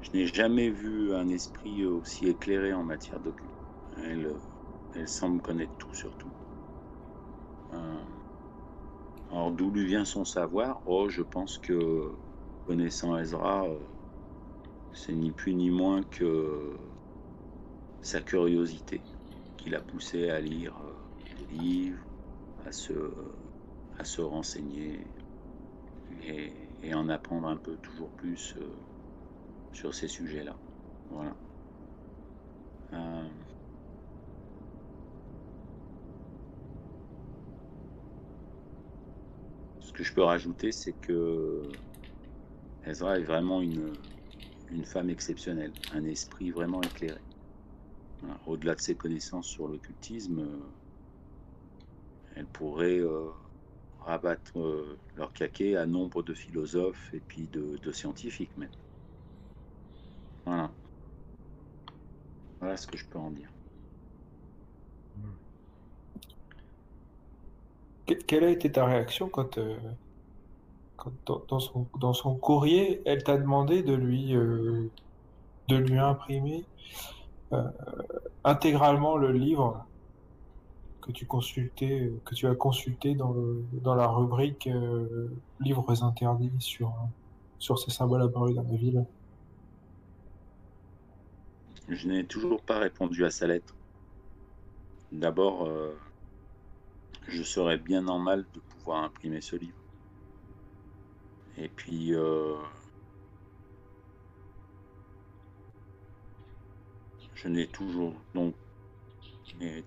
je 0.00 0.10
n'ai 0.12 0.26
jamais 0.26 0.70
vu 0.70 1.14
un 1.14 1.28
esprit 1.28 1.84
aussi 1.84 2.26
éclairé 2.28 2.72
en 2.72 2.84
matière 2.84 3.20
d'occulte. 3.20 3.52
Elle, 3.96 4.26
euh, 4.26 4.38
elle 4.92 5.08
semble 5.08 5.40
connaître 5.40 5.74
tout 5.78 5.94
sur 5.94 6.16
tout. 6.16 6.32
Euh, 7.72 8.04
alors 9.30 9.52
d'où 9.52 9.70
lui 9.70 9.86
vient 9.86 10.04
son 10.04 10.24
savoir? 10.24 10.82
Oh, 10.86 11.08
je 11.08 11.22
pense 11.22 11.58
que 11.58 12.18
connaissant 12.64 13.16
Ezra, 13.18 13.68
euh, 13.68 13.78
c'est 14.92 15.14
ni 15.14 15.32
plus 15.32 15.54
ni 15.54 15.70
moins 15.70 16.02
que 16.04 16.76
sa 18.02 18.20
curiosité 18.20 19.02
qui 19.56 19.70
l'a 19.70 19.80
poussé 19.80 20.30
à 20.30 20.40
lire 20.40 20.80
des 21.36 21.46
livres, 21.46 22.04
à 22.64 22.72
se, 22.72 22.92
à 23.98 24.04
se 24.04 24.20
renseigner 24.20 25.10
et, 26.22 26.94
en 26.94 27.08
apprendre 27.08 27.48
un 27.48 27.56
peu 27.56 27.76
toujours 27.78 28.12
plus 28.12 28.56
sur 29.76 29.94
ces 29.94 30.08
sujets-là. 30.08 30.56
Voilà. 31.10 31.36
Euh, 32.94 33.28
ce 39.80 39.92
que 39.92 40.02
je 40.02 40.14
peux 40.14 40.22
rajouter, 40.22 40.72
c'est 40.72 40.94
que 40.94 41.62
Ezra 42.86 43.18
est 43.18 43.24
vraiment 43.24 43.60
une, 43.60 43.92
femme 44.84 45.10
exceptionnelle, 45.10 45.72
un 45.92 46.04
esprit 46.04 46.50
vraiment 46.50 46.80
éclairé. 46.80 47.20
Au-delà 48.46 48.74
de 48.74 48.80
ses 48.80 48.94
connaissances 48.94 49.46
sur 49.46 49.68
l'occultisme, 49.68 50.38
euh, 50.38 50.70
elle 52.34 52.46
pourrait 52.46 52.98
euh, 52.98 53.28
rabattre 54.00 54.52
leur 55.16 55.34
caquet 55.34 55.76
à 55.76 55.84
nombre 55.84 56.22
de 56.22 56.32
philosophes 56.32 57.12
et 57.12 57.20
puis 57.20 57.46
de 57.48 57.92
scientifiques 57.92 58.56
même. 58.56 58.70
Voilà. 60.46 60.70
Ce 62.76 62.86
que 62.86 62.96
je 62.96 63.04
peux 63.06 63.18
en 63.18 63.30
dire. 63.30 63.48
Que- 68.06 68.14
Quelle 68.14 68.44
a 68.44 68.50
été 68.50 68.70
ta 68.72 68.84
réaction 68.86 69.28
quand, 69.28 69.58
euh, 69.58 69.76
dans, 71.26 72.12
son, 72.12 72.34
courrier, 72.36 73.02
elle 73.04 73.22
t'a 73.22 73.36
demandé 73.36 73.82
de 73.82 73.94
lui, 73.94 74.34
euh, 74.34 74.90
de 75.68 75.76
lui 75.76 75.98
imprimer 75.98 76.64
euh, 77.52 77.62
intégralement 78.44 79.16
le 79.16 79.32
livre 79.32 79.84
que 81.00 81.12
tu 81.12 81.26
consultais, 81.26 82.12
que 82.24 82.34
tu 82.34 82.46
as 82.48 82.54
consulté 82.56 83.14
dans 83.14 83.34
dans 83.72 83.94
la 83.94 84.08
rubrique 84.08 84.68
livres 85.60 86.02
interdits 86.04 86.50
sur, 86.58 86.92
sur 87.58 87.78
ces 87.78 87.90
symboles 87.92 88.22
apparus 88.22 88.56
dans 88.56 88.62
la 88.64 88.76
ville? 88.76 89.06
Je 91.88 92.08
n'ai 92.08 92.24
toujours 92.24 92.62
pas 92.62 92.78
répondu 92.80 93.24
à 93.24 93.30
sa 93.30 93.46
lettre. 93.46 93.74
D'abord, 95.12 95.68
euh, 95.68 95.96
je 97.28 97.44
serais 97.44 97.78
bien 97.78 98.02
normal 98.02 98.44
de 98.54 98.60
pouvoir 98.60 99.04
imprimer 99.04 99.40
ce 99.40 99.54
livre. 99.54 99.78
Et 101.56 101.68
puis, 101.68 102.12
euh, 102.12 102.56
je 107.34 107.46
n'ai 107.46 107.68
toujours 107.68 108.14
donc 108.34 108.54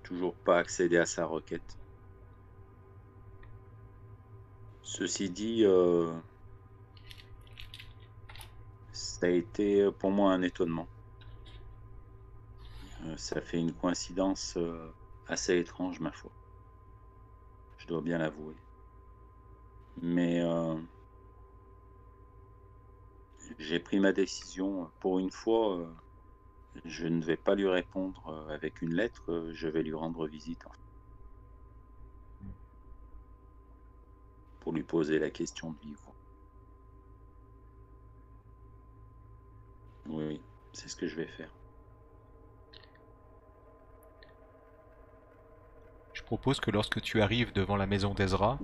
toujours 0.04 0.34
pas 0.34 0.58
accédé 0.58 0.98
à 0.98 1.06
sa 1.06 1.26
requête. 1.26 1.78
Ceci 4.84 5.30
dit, 5.30 5.66
euh, 5.66 6.12
ça 8.94 9.28
a 9.28 9.30
été 9.30 9.92
pour 10.00 10.12
moi 10.12 10.32
un 10.32 10.42
étonnement. 10.42 10.88
Euh, 13.02 13.18
ça 13.18 13.42
fait 13.42 13.60
une 13.60 13.74
coïncidence 13.74 14.56
euh, 14.58 14.94
assez 15.28 15.58
étrange, 15.58 16.00
ma 16.00 16.12
foi. 16.12 16.32
Je 17.78 17.88
dois 17.88 18.02
bien 18.02 18.18
l'avouer. 18.18 18.56
Mais 20.02 20.42
euh, 20.42 20.82
j'ai 23.58 23.80
pris 23.80 24.00
ma 24.00 24.12
décision. 24.12 24.92
Pour 25.00 25.20
une 25.20 25.32
fois, 25.32 25.94
je 26.86 27.08
ne 27.08 27.24
vais 27.24 27.38
pas 27.38 27.56
lui 27.56 27.68
répondre 27.68 28.48
avec 28.50 28.82
une 28.82 28.94
lettre, 28.96 29.52
je 29.54 29.68
vais 29.68 29.84
lui 29.84 29.94
rendre 29.94 30.28
visite. 30.28 30.64
Pour 34.62 34.72
lui 34.74 34.84
poser 34.84 35.20
la 35.20 35.30
question 35.32 35.72
de 35.74 35.96
voix. 36.04 36.16
Oui, 40.08 40.42
c'est 40.74 40.90
ce 40.90 40.96
que 40.96 41.08
je 41.08 41.16
vais 41.16 41.28
faire. 41.28 41.59
Propose 46.30 46.60
que 46.60 46.70
lorsque 46.70 47.02
tu 47.02 47.24
arrives 47.24 47.54
devant 47.54 47.76
la 47.76 47.88
maison 47.88 48.14
d'Ezra, 48.14 48.60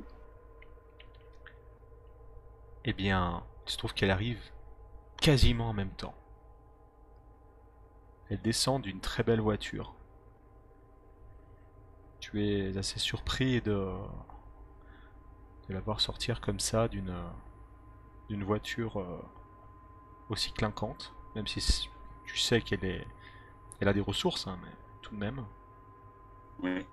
eh 2.84 2.94
bien, 2.94 3.44
il 3.66 3.72
se 3.72 3.78
trouve 3.80 3.96
qu'elle 3.96 4.12
arrive 4.12 4.40
quasiment 5.18 5.70
en 5.70 5.74
même 5.74 5.90
temps. 5.90 6.14
Elle 8.30 8.40
descend 8.44 8.84
d'une 8.84 9.00
très 9.00 9.24
belle 9.24 9.42
voiture. 9.42 9.96
Tu 12.20 12.46
es 12.46 12.78
assez 12.78 13.00
surpris 13.00 13.62
de, 13.62 13.96
la 15.68 15.80
voir 15.80 16.02
sortir 16.02 16.42
comme 16.42 16.60
ça 16.60 16.88
d'une 16.88 18.44
voiture 18.44 19.00
euh, 19.00 19.20
aussi 20.30 20.52
clinquante, 20.52 21.16
même 21.34 21.48
si 21.48 21.90
tu 22.26 22.38
sais 22.38 22.62
qu'elle 22.62 22.86
est 22.86 23.08
elle 23.80 23.88
a 23.88 23.94
des 23.94 24.02
ressources, 24.02 24.46
hein, 24.46 24.60
mais 24.62 24.72
tout 25.02 25.16
de 25.16 25.20
même. 25.20 25.44
Oui. 26.60 26.86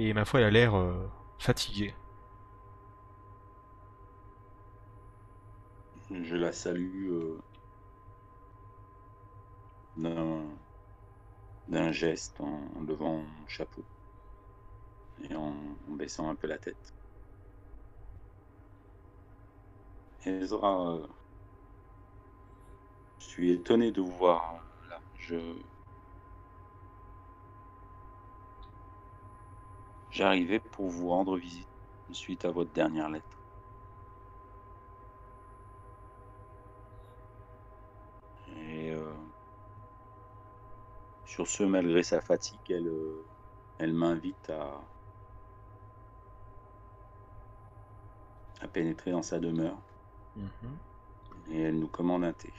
Et 0.00 0.12
ma 0.12 0.24
foi, 0.24 0.38
elle 0.38 0.46
a 0.46 0.50
l'air 0.50 0.76
euh, 0.76 1.10
fatiguée. 1.40 1.92
Je 6.08 6.36
la 6.36 6.52
salue 6.52 7.10
euh, 7.10 7.40
d'un 11.66 11.90
geste 11.90 12.40
en, 12.40 12.60
levant 12.86 13.16
mon 13.16 13.48
chapeau 13.48 13.82
et 15.28 15.34
en, 15.34 15.52
baissant 15.88 16.30
un 16.30 16.36
peu 16.36 16.46
la 16.46 16.58
tête. 16.58 16.94
Ezra, 20.24 20.92
euh, 20.92 21.06
je 23.18 23.24
suis 23.24 23.50
étonné 23.50 23.90
de 23.90 24.00
vous 24.00 24.16
voir 24.16 24.62
là. 24.88 25.00
Je 25.16 25.56
J'arrivais 30.18 30.58
pour 30.58 30.88
vous 30.88 31.10
rendre 31.10 31.36
visite 31.36 31.68
suite 32.10 32.44
à 32.44 32.50
votre 32.50 32.72
dernière 32.72 33.08
lettre. 33.08 33.38
Et 38.56 38.90
euh, 38.90 39.14
sur 41.24 41.46
ce, 41.46 41.62
malgré 41.62 42.02
sa 42.02 42.20
fatigue, 42.20 42.58
elle, 42.68 42.88
euh, 42.88 43.24
elle 43.78 43.92
m'invite 43.92 44.50
à, 44.50 44.80
à 48.60 48.66
pénétrer 48.66 49.12
dans 49.12 49.22
sa 49.22 49.38
demeure 49.38 49.78
et 51.48 51.60
elle 51.60 51.78
nous 51.78 51.86
commande 51.86 52.24
un 52.24 52.32
thé. 52.32 52.52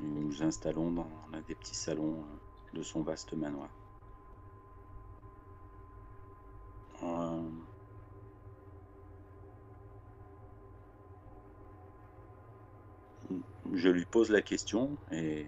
Nous 0.00 0.22
nous 0.22 0.42
installons 0.42 0.90
dans 0.90 1.08
l'un 1.30 1.40
des 1.42 1.54
petits 1.54 1.76
salons 1.76 2.24
euh, 2.24 2.76
de 2.76 2.82
son 2.82 3.04
vaste 3.04 3.32
manoir. 3.34 3.70
Euh, 7.04 7.40
Je 13.72 13.88
lui 13.88 14.04
pose 14.04 14.30
la 14.30 14.42
question 14.42 14.96
et 15.10 15.46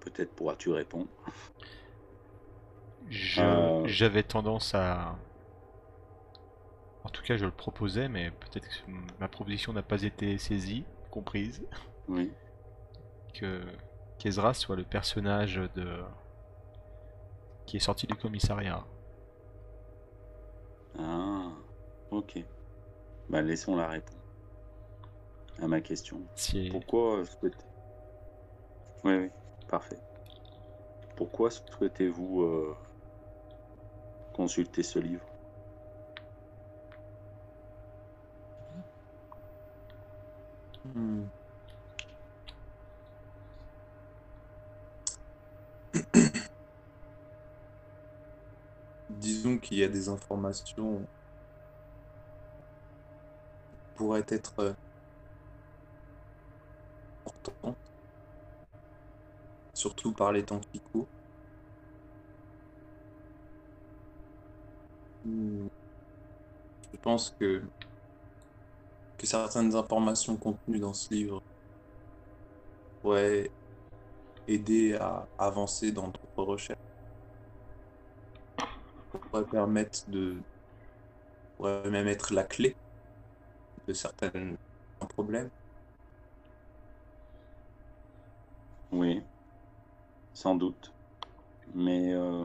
peut-être 0.00 0.34
pourras-tu 0.34 0.70
répondre. 0.70 1.08
Je- 3.08 3.42
Euh. 3.42 3.86
J'avais 3.86 4.22
tendance 4.22 4.74
à... 4.74 5.16
En 7.04 7.08
tout 7.10 7.22
cas, 7.22 7.36
je 7.36 7.44
le 7.44 7.50
proposais, 7.50 8.08
mais 8.08 8.30
peut-être 8.30 8.68
que 8.68 8.90
ma 9.18 9.28
proposition 9.28 9.72
n'a 9.72 9.82
pas 9.82 10.02
été 10.02 10.38
saisie, 10.38 10.84
comprise, 11.10 11.66
Oui. 12.08 12.30
que 13.34 13.62
qu'Ezra 14.18 14.52
soit 14.54 14.76
le 14.76 14.84
personnage 14.84 15.56
de... 15.74 16.02
qui 17.66 17.76
est 17.76 17.80
sorti 17.80 18.06
du 18.06 18.14
commissariat. 18.14 18.84
Ah, 20.98 21.50
ok. 22.10 22.38
Bah, 23.28 23.42
laissons 23.42 23.76
la 23.76 23.88
réponse 23.88 24.18
à 25.60 25.66
ma 25.66 25.80
question. 25.80 26.20
Si... 26.34 26.68
Pourquoi 26.70 27.24
souhaitez... 27.24 27.56
Oui, 29.04 29.14
oui, 29.14 29.30
parfait. 29.68 29.98
Pourquoi 31.16 31.50
souhaitez-vous 31.50 32.42
euh, 32.42 32.76
consulter 34.32 34.82
ce 34.82 34.98
livre 34.98 35.24
Hmm. 40.94 41.24
Disons 49.10 49.57
qu'il 49.68 49.78
y 49.78 49.84
a 49.84 49.88
des 49.88 50.08
informations 50.08 51.06
qui 53.70 53.86
pourraient 53.96 54.24
être 54.28 54.54
euh, 54.60 54.72
importantes, 57.26 57.76
surtout 59.74 60.12
par 60.12 60.32
les 60.32 60.42
temps 60.44 60.60
qui 60.72 60.80
courent. 60.80 61.06
Hmm. 65.24 65.68
Je 66.92 66.96
pense 66.98 67.30
que 67.38 67.62
que 69.18 69.26
certaines 69.26 69.74
informations 69.74 70.36
contenues 70.36 70.78
dans 70.78 70.94
ce 70.94 71.12
livre 71.12 71.42
pourraient 73.02 73.50
aider 74.46 74.94
à 74.94 75.28
avancer 75.38 75.92
dans 75.92 76.08
d'autres 76.08 76.42
recherches. 76.44 76.77
Pourraient 79.10 79.44
permettre 79.44 80.00
de 80.08 80.36
pourrait 81.56 81.90
même 81.90 82.06
être 82.06 82.32
la 82.32 82.44
clé 82.44 82.76
de 83.86 83.92
certains 83.92 84.30
problèmes. 85.08 85.50
Oui, 88.92 89.20
sans 90.34 90.54
doute. 90.54 90.92
Mais 91.74 92.12
euh, 92.12 92.44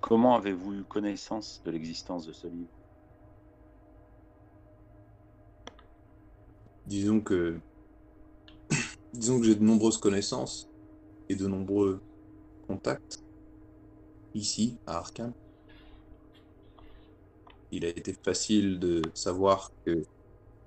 comment 0.00 0.36
avez-vous 0.36 0.74
eu 0.74 0.84
connaissance 0.84 1.60
de 1.64 1.70
l'existence 1.70 2.26
de 2.26 2.32
ce 2.32 2.46
livre? 2.46 2.70
Disons 6.86 7.20
que 7.20 7.58
disons 9.12 9.40
que 9.40 9.46
j'ai 9.46 9.54
de 9.54 9.64
nombreuses 9.64 9.98
connaissances 9.98 10.68
et 11.28 11.36
de 11.36 11.46
nombreux 11.46 12.00
contacts 12.66 13.18
ici 14.34 14.78
à 14.86 14.98
Arkham. 14.98 15.32
Il 17.72 17.84
a 17.84 17.88
été 17.88 18.12
facile 18.12 18.78
de 18.80 19.02
savoir 19.14 19.70
que 19.84 20.02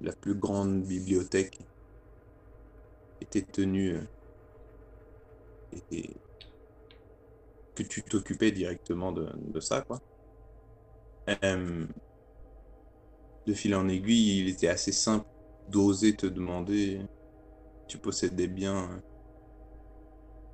la 0.02 0.14
plus 0.14 0.36
grande 0.36 0.84
bibliothèque 0.84 1.60
était 3.22 3.42
tenue 3.42 3.96
euh, 3.96 5.78
et 5.92 6.10
que 7.76 7.84
tu 7.84 8.04
t'occupais 8.04 8.52
directement 8.52 9.12
de, 9.12 9.60
ça 9.60 9.82
quoi. 9.82 10.00
Euh, 11.44 11.86
de 13.48 13.54
fil 13.54 13.76
en 13.76 13.88
aiguille, 13.90 14.42
il 14.42 14.50
était 14.50 14.68
assez 14.68 14.92
simple 14.92 15.26
d'oser 15.70 16.16
te 16.16 16.26
demander 16.28 17.02
tu 17.88 17.98
possédais 17.98 18.48
bien 18.48 19.02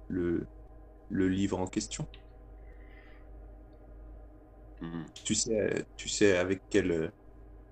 le 0.09 0.47
livre 1.09 1.59
en 1.59 1.67
question. 1.67 2.07
Mhm. 4.81 5.05
Tu 5.23 5.35
sais, 5.35 5.85
tu 5.97 6.09
sais 6.09 6.37
avec 6.37 6.61
quelle, 6.69 7.11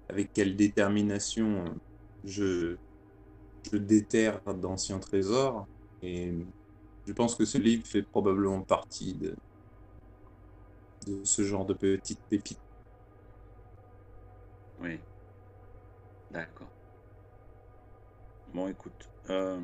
avec 0.09 0.31
quelle 0.33 0.55
détermination 0.57 1.75
je, 2.23 2.77
je 3.71 3.77
déterre 3.77 4.41
d'anciens 4.55 4.99
trésors. 4.99 5.67
Et 6.01 6.33
je 7.05 7.13
pense 7.13 7.35
que 7.35 7.45
ce 7.45 7.57
livre 7.59 7.85
fait 7.87 8.03
probablement 8.03 8.63
partie 8.63 9.15
de, 9.15 9.35
de 11.07 11.23
ce 11.23 11.43
genre 11.43 11.65
de 11.65 11.73
petites 11.73 12.21
pépites. 12.29 12.61
Oui. 14.77 15.03
D'accord. 16.31 16.71
Bon, 18.47 18.67
écoute. 18.67 19.09
euh, 19.29 19.61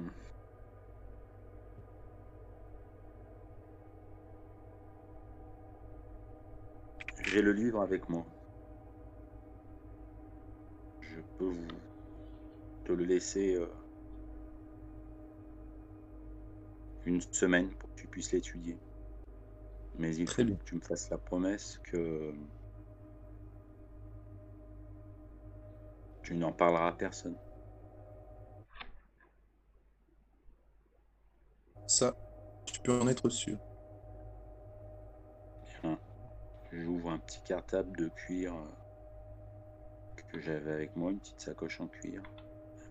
J'ai 7.26 7.42
le 7.42 7.54
livre 7.54 7.82
avec 7.82 8.10
moi. 8.10 8.26
Je 11.02 11.22
peux 11.38 11.46
vous 11.46 11.68
te 12.86 12.92
le 12.92 13.06
laisser 13.06 13.56
euh, 13.56 13.68
une 17.06 17.22
semaine 17.22 17.70
pour 17.76 17.90
que 17.90 18.02
tu 18.02 18.08
puisses 18.08 18.32
l'étudier. 18.32 18.78
Mais 19.98 20.16
il 20.16 20.26
Très 20.26 20.44
faut 20.44 20.46
bien. 20.46 20.58
que 20.58 20.64
tu 20.64 20.76
me 20.76 20.82
fasses 20.82 21.10
la 21.10 21.18
promesse 21.18 21.80
que 21.84 22.34
tu 26.24 26.34
n'en 26.36 26.52
parleras 26.52 26.88
à 26.90 26.94
personne. 26.94 27.38
Ça, 31.88 32.14
tu 32.66 32.82
peux 32.82 33.00
en 33.00 33.08
être 33.08 33.30
sûr. 33.30 33.58
Bien. 35.82 35.98
J'ouvre 36.76 37.12
un 37.12 37.20
petit 37.20 37.42
cartable 37.46 37.96
de 37.98 38.08
cuir 38.08 38.54
euh, 38.54 40.22
que 40.32 40.40
j'avais 40.40 40.72
avec 40.72 40.96
moi, 40.96 41.12
une 41.12 41.20
petite 41.20 41.40
sacoche 41.40 41.80
en 41.80 41.88
cuir. 41.88 42.24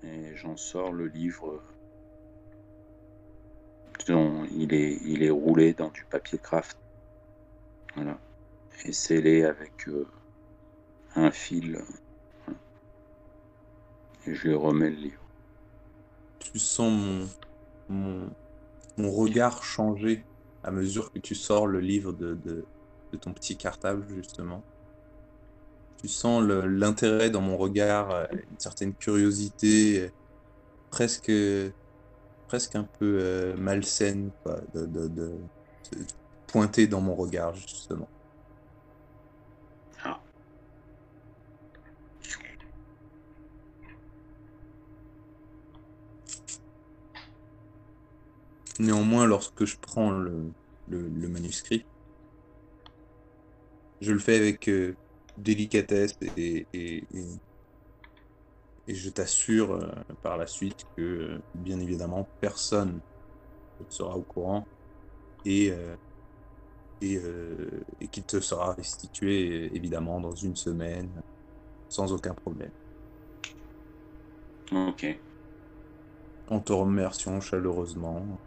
Et 0.04 0.36
j'en 0.36 0.56
sors 0.56 0.92
le 0.92 1.06
livre. 1.06 1.60
dont 4.06 4.44
il, 4.44 4.72
est, 4.72 5.30
roulé 5.30 5.74
dans 5.74 5.90
du 5.90 6.04
papier 6.04 6.38
craft. 6.38 6.78
Voilà. 7.96 8.18
Et 8.84 8.92
scellé 8.92 9.44
avec 9.44 9.88
euh, 9.88 10.06
un 11.16 11.30
fil. 11.30 11.82
Et 14.26 14.34
je 14.34 14.48
lui 14.48 14.54
remets 14.54 14.90
le 14.90 14.96
livre. 14.96 15.22
Tu 16.38 16.58
sens 16.58 17.36
mon, 17.88 18.30
regard 18.98 19.64
changer 19.64 20.24
à 20.62 20.70
mesure 20.70 21.12
que 21.12 21.18
tu 21.18 21.34
sors 21.34 21.66
le 21.66 21.80
livre 21.80 22.12
de, 22.12 22.64
de 23.12 23.16
ton 23.18 23.32
petit 23.32 23.56
cartable, 23.56 24.06
justement. 24.08 24.64
Tu 25.98 26.08
sens 26.08 26.42
l'intérêt 26.42 27.30
dans 27.30 27.40
mon 27.40 27.56
regard, 27.56 28.10
euh, 28.10 28.26
une 28.32 28.58
certaine 28.58 28.94
curiosité, 28.94 30.00
euh, 30.00 30.10
presque, 30.90 31.32
presque 32.48 32.76
un 32.76 32.84
peu 32.84 33.18
euh, 33.20 33.56
malsaine, 33.56 34.30
quoi, 34.42 34.60
de, 34.74 34.86
de, 34.86 35.08
de, 35.08 35.28
de 35.92 36.06
pointer 36.46 36.86
dans 36.86 37.00
mon 37.00 37.14
regard, 37.14 37.54
justement. 37.54 38.08
Ah. 40.04 40.22
Néanmoins, 48.78 49.26
lorsque 49.26 49.64
je 49.64 49.76
prends 49.78 50.10
le, 50.10 50.52
le, 50.88 51.08
le 51.08 51.28
manuscrit, 51.28 51.86
je 54.02 54.12
le 54.12 54.20
fais 54.20 54.36
avec 54.36 54.68
euh, 54.68 54.96
délicatesse 55.38 56.14
et, 56.36 56.68
et, 56.74 57.08
et, 57.12 57.26
et 58.86 58.94
je 58.94 59.10
t'assure 59.10 59.72
euh, 59.72 59.90
par 60.22 60.36
la 60.36 60.46
suite 60.46 60.84
que, 60.96 61.02
euh, 61.02 61.40
bien 61.54 61.80
évidemment, 61.80 62.30
personne 62.40 63.00
ne 63.80 63.86
sera 63.90 64.16
au 64.16 64.24
courant 64.24 64.68
et, 65.44 65.72
et, 67.00 67.18
et 68.00 68.08
qu'il 68.08 68.24
te 68.24 68.40
sera 68.40 68.74
restitué, 68.74 69.74
évidemment, 69.76 70.20
dans 70.20 70.34
une 70.34 70.56
semaine, 70.56 71.20
sans 71.88 72.12
aucun 72.12 72.34
problème. 72.34 72.72
Ok. 74.72 75.02
En 76.46 76.60
te 76.60 76.72
remerciant 76.72 77.40
chaleureusement 77.40 78.40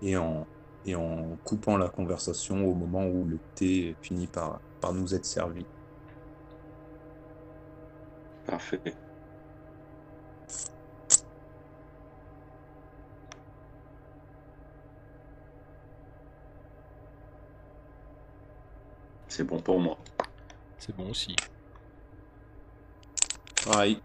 et 0.00 0.16
en, 0.16 0.48
et 0.86 0.94
en 0.94 1.36
coupant 1.44 1.76
la 1.76 1.88
conversation 1.88 2.66
au 2.66 2.74
moment 2.74 3.06
où 3.06 3.24
le 3.24 3.38
thé 3.54 3.96
finit 4.02 4.26
par, 4.26 4.60
par 4.80 4.92
nous 4.92 5.14
être 5.14 5.24
servi. 5.24 5.64
Parfait. 8.46 8.80
C'est 19.28 19.44
bon 19.44 19.60
pour 19.60 19.80
moi. 19.80 19.98
C'est 20.78 20.94
bon 20.94 21.10
aussi. 21.10 21.34
Pareil. 23.64 24.00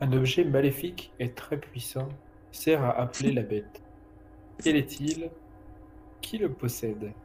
Un 0.00 0.12
objet 0.12 0.44
maléfique 0.44 1.12
et 1.18 1.30
très 1.30 1.58
puissant 1.58 2.08
sert 2.52 2.84
à 2.84 2.90
appeler 3.00 3.32
la 3.32 3.42
bête. 3.42 3.82
Quel 4.62 4.76
est-il? 4.76 5.30
Qui 6.20 6.38
le 6.38 6.50
possède? 6.50 7.12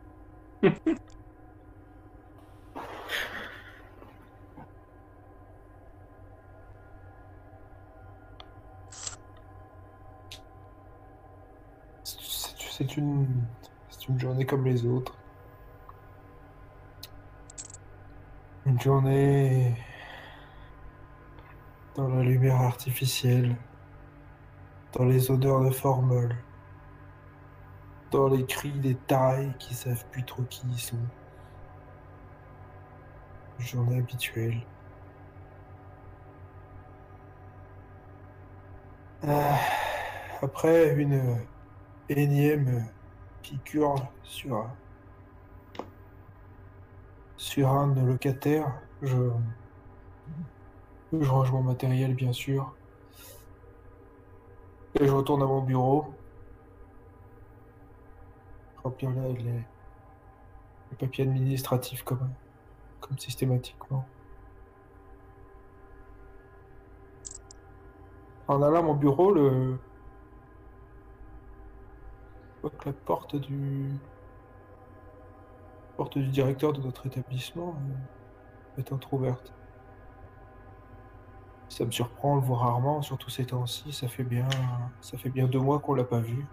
C'est 12.03 14.07
une 14.10 14.19
journée 14.19 14.45
comme 14.45 14.65
les 14.65 14.85
autres. 14.85 15.15
Une 18.65 18.80
journée 18.80 19.76
dans 21.95 22.07
la 22.07 22.23
lumière 22.23 22.61
artificielle, 22.61 23.55
dans 24.93 25.05
les 25.05 25.30
odeurs 25.31 25.61
de 25.61 25.72
formol, 25.72 26.35
dans 28.11 28.27
les 28.27 28.45
cris 28.45 28.72
des 28.80 28.95
tailles 28.95 29.53
qui 29.59 29.73
savent 29.73 30.05
plus 30.11 30.23
trop 30.23 30.43
qui 30.43 30.61
ils 30.68 30.80
sont. 30.80 30.97
Journée 33.59 33.97
habituelle. 33.99 34.61
Ah, 39.23 39.55
après 40.41 40.95
une 40.95 41.38
énième 42.09 42.88
piqûre 43.43 43.95
sur 44.23 44.68
sur 47.38 47.69
un 47.69 47.88
de 47.88 47.99
nos 47.99 48.05
locataires, 48.05 48.72
je, 49.01 49.18
je 51.20 51.30
range 51.30 51.52
mon 51.52 51.64
matériel, 51.64 52.16
bien 52.16 52.34
sûr. 52.34 52.74
Et 55.00 55.06
je 55.06 55.12
retourne 55.12 55.42
à 55.42 55.46
mon 55.46 55.62
bureau. 55.62 56.14
remplir 58.84 59.12
les, 59.12 59.34
les, 59.34 59.52
les 59.54 60.98
papiers 61.00 61.24
administratifs 61.24 62.04
comme, 62.04 62.30
comme 63.00 63.18
systématiquement. 63.18 64.06
En 68.48 68.62
allant 68.62 68.80
à 68.80 68.84
mon 68.84 68.96
bureau, 68.96 69.32
le... 69.32 69.78
je 72.64 72.70
que 72.70 72.90
la 72.90 72.94
porte 72.94 73.36
du... 73.36 73.92
porte 75.98 76.18
du 76.18 76.28
directeur 76.28 76.74
de 76.74 76.82
notre 76.82 77.06
établissement 77.06 77.76
est 78.78 78.92
entrouverte. 78.92 79.54
Ça 81.72 81.85
me 81.85 81.91
surprend, 81.91 82.34
on 82.34 82.35
le 82.35 82.41
voit 82.41 82.57
rarement, 82.57 83.02
surtout 83.02 83.30
ces 83.30 83.45
temps-ci. 83.45 83.93
Ça 83.93 84.10
fait 84.10 84.26
bien, 84.26 84.45
ça 84.99 85.18
fait 85.18 85.30
bien 85.30 85.48
deux 85.48 85.60
mois 85.60 85.80
qu'on 85.80 85.93
l'a 85.93 86.03
pas 86.03 86.19
vu. 86.19 86.45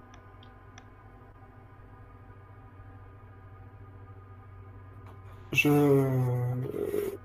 Je, 5.50 5.68
euh, 5.68 7.18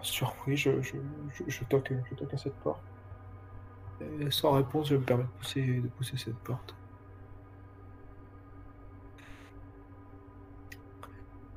surpris, 0.00 0.56
je, 0.56 0.80
je, 0.80 0.96
je, 1.46 1.64
toque, 1.64 1.92
je 2.08 2.14
toque 2.14 2.32
à 2.32 2.38
cette 2.38 2.54
porte. 2.60 2.80
Et 4.00 4.30
sans 4.30 4.52
réponse, 4.52 4.88
je 4.88 4.96
me 4.96 5.02
permets 5.02 5.24
de 5.24 5.28
pousser, 5.28 5.80
de 5.80 5.88
pousser 5.88 6.16
cette 6.16 6.38
porte. 6.38 6.74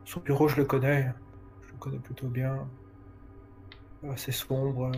Son 0.03 0.19
bureau, 0.19 0.49
je 0.49 0.57
le 0.57 0.65
connais. 0.65 1.13
Je 1.61 1.71
le 1.71 1.77
connais 1.77 1.99
plutôt 1.99 2.27
bien. 2.27 2.67
Assez 4.09 4.33
sombre. 4.33 4.91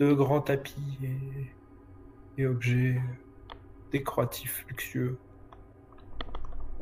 Euh, 0.00 0.08
De 0.08 0.12
grands 0.14 0.40
tapis 0.40 0.98
et, 1.02 2.42
et 2.42 2.46
objets 2.46 3.00
décoratifs 3.92 4.64
luxueux. 4.68 5.18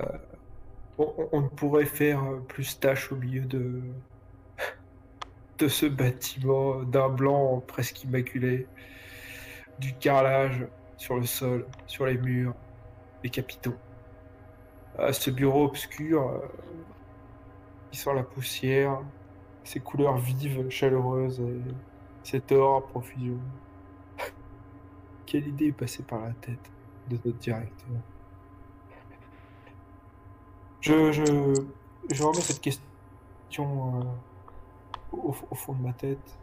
Euh, 0.01 0.05
on, 0.99 1.29
on- 1.33 1.49
pourrait 1.49 1.85
faire 1.87 2.23
plus 2.49 2.79
tâche 2.81 3.13
au 3.13 3.17
milieu 3.17 3.45
de, 3.45 3.83
ce 5.69 5.87
bâtiment 5.87 6.83
d'un 6.83 7.09
blanc 7.09 7.61
presque 7.67 8.03
immaculé, 8.05 8.67
du 9.79 9.95
carrelage 9.95 10.67
sur 10.97 11.17
le 11.17 11.27
sol, 11.27 11.67
sur 11.87 12.07
les 12.07 12.19
murs, 12.19 12.55
les 13.23 13.31
capitaux. 13.31 13.75
À 14.99 15.13
ce 15.13 15.31
bureau 15.31 15.65
obscur 15.65 16.29
euh, 16.29 16.39
qui 17.91 17.99
sent 17.99 18.15
la 18.15 18.23
poussière, 18.23 19.01
ces 19.65 19.81
couleurs 19.81 20.17
vives, 20.19 20.69
chaleureuses 20.69 21.41
et 21.41 21.61
cet 22.25 22.51
or 22.53 22.77
à 22.77 22.81
profusion. 22.81 23.39
Quelle 25.27 25.47
idée 25.47 25.67
est 25.67 25.73
passée 25.73 26.03
par 26.03 26.21
la 26.21 26.33
tête 26.33 26.71
de 27.09 27.19
notre 27.25 27.39
directeur 27.39 27.89
Je, 30.81 31.13
je, 31.13 32.23
remets 32.23 32.41
cette 32.43 32.61
question 32.61 32.83
euh, 34.01 34.03
au, 35.17 35.33
fond 35.55 35.73
de 35.75 35.83
ma 35.83 35.93
tête. 35.93 36.39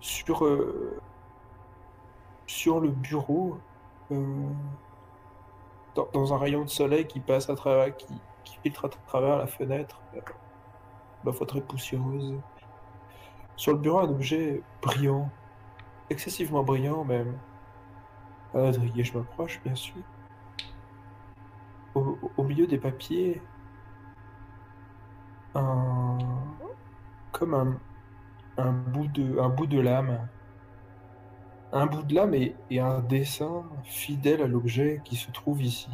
Sur, 0.00 0.44
euh, 0.44 1.00
le 2.66 2.88
bureau, 2.88 3.58
euh, 4.12 4.48
dans, 5.94 6.32
un 6.32 6.38
rayon 6.38 6.64
de 6.64 6.70
soleil 6.70 7.06
qui 7.06 7.20
passe 7.20 7.50
à 7.50 7.54
travers, 7.54 7.96
qui, 7.96 8.06
filtre 8.62 8.86
à 8.86 8.88
travers 8.88 9.36
la 9.36 9.46
fenêtre, 9.46 10.00
euh, 10.14 10.20
ma 11.24 11.32
foi 11.32 11.46
très 11.46 11.60
poussiéreuse. 11.60 12.34
Sur 13.60 13.74
le 13.74 13.78
bureau, 13.78 13.98
un 13.98 14.08
objet 14.08 14.62
brillant, 14.80 15.28
excessivement 16.08 16.62
brillant 16.62 17.04
même. 17.04 17.36
Un 18.54 18.72
je 18.72 19.18
m'approche, 19.18 19.60
bien 19.62 19.74
sûr. 19.74 20.00
Au, 21.94 22.42
milieu 22.42 22.66
des 22.66 22.78
papiers, 22.78 23.42
un, 25.54 26.16
comme 27.32 27.78
un, 28.56 28.72
bout 28.72 29.08
de, 29.08 29.38
un 29.38 29.82
lame. 29.82 30.26
Un 31.74 31.84
bout 31.84 32.02
de 32.02 32.14
lame 32.14 32.32
et, 32.32 32.80
un 32.80 33.00
dessin 33.00 33.64
fidèle 33.84 34.40
à 34.40 34.46
l'objet 34.46 35.02
qui 35.04 35.16
se 35.16 35.30
trouve 35.32 35.60
ici. 35.60 35.90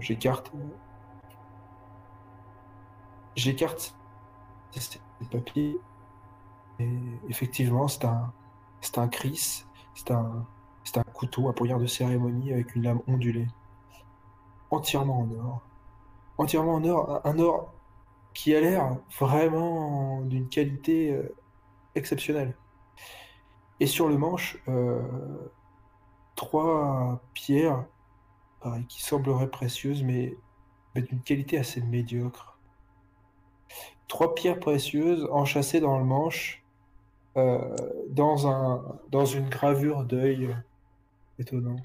J'écarte. 0.00 0.50
J'écarte 3.36 3.94
ces 4.70 4.98
papiers. 5.30 5.78
Effectivement, 7.28 7.88
c'est 7.88 8.04
un, 8.04 8.32
c'est 8.80 8.98
un. 8.98 9.08
C'est 9.94 10.10
un, 10.10 10.46
c'est 10.84 10.98
un 10.98 11.02
couteau, 11.02 11.48
un 11.48 11.52
poignard 11.52 11.78
de 11.78 11.86
cérémonie 11.86 12.52
avec 12.52 12.74
une 12.74 12.82
lame 12.82 13.00
ondulée. 13.06 13.46
Entièrement 14.70 15.20
en 15.20 15.30
or. 15.32 15.60
Entièrement 16.38 16.74
en 16.74 16.84
or. 16.84 17.20
Un, 17.24 17.38
or 17.38 17.72
qui 18.34 18.54
a 18.54 18.60
l'air 18.60 18.96
vraiment 19.18 20.22
d'une 20.22 20.48
qualité 20.48 21.12
euh, 21.12 21.34
exceptionnelle. 21.94 22.56
Et 23.80 23.86
sur 23.86 24.08
le 24.08 24.16
manche, 24.16 24.58
euh, 24.68 25.02
trois 26.34 27.20
pierres, 27.34 27.84
qui 28.88 29.02
sembleraient 29.02 29.50
précieuses, 29.50 30.02
mais 30.02 30.36
d'une 30.94 31.20
qualité 31.20 31.58
assez 31.58 31.80
médiocre. 31.80 32.58
Trois 34.08 34.34
pierres 34.34 34.60
précieuses 34.60 35.28
enchâssées 35.32 35.80
dans 35.80 35.98
le 35.98 36.04
manche, 36.04 36.61
euh, 37.36 37.76
dans 38.10 38.46
un, 38.46 39.00
dans 39.10 39.24
une 39.24 39.48
gravure 39.48 40.04
d'œil 40.04 40.54
étonnant. 41.38 41.76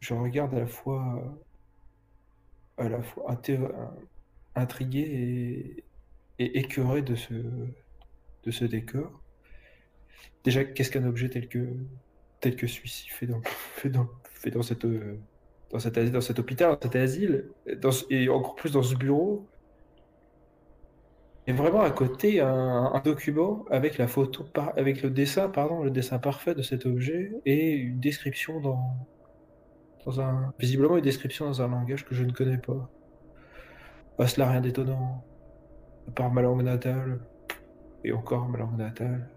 Je 0.00 0.14
regarde 0.14 0.54
à 0.54 0.60
la 0.60 0.66
fois, 0.66 1.38
à 2.78 2.88
la 2.88 3.02
fois 3.02 3.40
intrigué 4.54 5.00
et, 5.00 5.84
et 6.38 6.58
écœuré 6.58 7.02
de 7.02 7.14
ce, 7.14 7.34
de 8.44 8.50
ce 8.50 8.64
décor. 8.64 9.22
Déjà, 10.44 10.64
qu'est-ce 10.64 10.90
qu'un 10.90 11.06
objet 11.06 11.28
tel 11.30 11.48
que, 11.48 11.66
tel 12.40 12.56
que 12.56 12.66
celui-ci 12.66 13.08
fait 13.08 13.26
dans, 13.26 13.40
fait 13.74 13.88
dans, 13.88 14.08
fait 14.34 14.50
dans, 14.50 14.62
cette, 14.62 14.84
euh, 14.84 15.18
dans, 15.70 15.78
cet, 15.78 15.98
dans 15.98 16.20
cet 16.20 16.38
hôpital, 16.38 16.74
dans 16.74 16.80
cet 16.80 16.96
asile, 16.96 17.50
et 18.10 18.28
encore 18.28 18.54
plus 18.54 18.72
dans 18.72 18.82
ce 18.82 18.94
bureau? 18.94 19.46
Et 21.46 21.52
vraiment 21.52 21.82
à 21.82 21.90
côté, 21.90 22.40
un, 22.40 23.00
document 23.04 23.64
avec 23.70 23.98
la 23.98 24.06
photo, 24.06 24.46
avec 24.76 25.02
le 25.02 25.10
dessin, 25.10 25.48
pardon, 25.48 25.82
le 25.82 25.90
dessin 25.90 26.18
parfait 26.18 26.54
de 26.54 26.62
cet 26.62 26.86
objet 26.86 27.32
et 27.44 27.72
une 27.72 28.00
description 28.00 28.60
dans, 28.60 30.20
un, 30.20 30.54
visiblement 30.58 30.96
une 30.96 31.04
description 31.04 31.44
dans 31.44 31.60
un 31.60 31.68
langage 31.68 32.06
que 32.06 32.14
je 32.14 32.24
ne 32.24 32.32
connais 32.32 32.56
pas. 32.56 32.88
Ah, 34.18 34.26
cela 34.26 34.48
rien 34.48 34.62
d'étonnant, 34.62 35.22
à 36.08 36.12
part 36.12 36.30
ma 36.30 36.40
langue 36.40 36.62
natale, 36.62 37.20
et 38.04 38.12
encore 38.12 38.48
ma 38.48 38.58
langue 38.58 38.78
natale. 38.78 39.28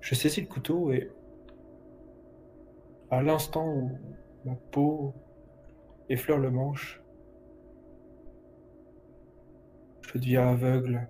Je 0.00 0.14
saisis 0.14 0.42
le 0.42 0.46
couteau 0.46 0.92
et 0.92 1.10
à 3.10 3.22
l'instant 3.22 3.66
où 3.66 3.98
ma 4.44 4.54
peau 4.70 5.14
effleure 6.08 6.38
le 6.38 6.50
manche, 6.50 7.00
je 10.12 10.18
deviens 10.18 10.48
aveugle, 10.48 11.08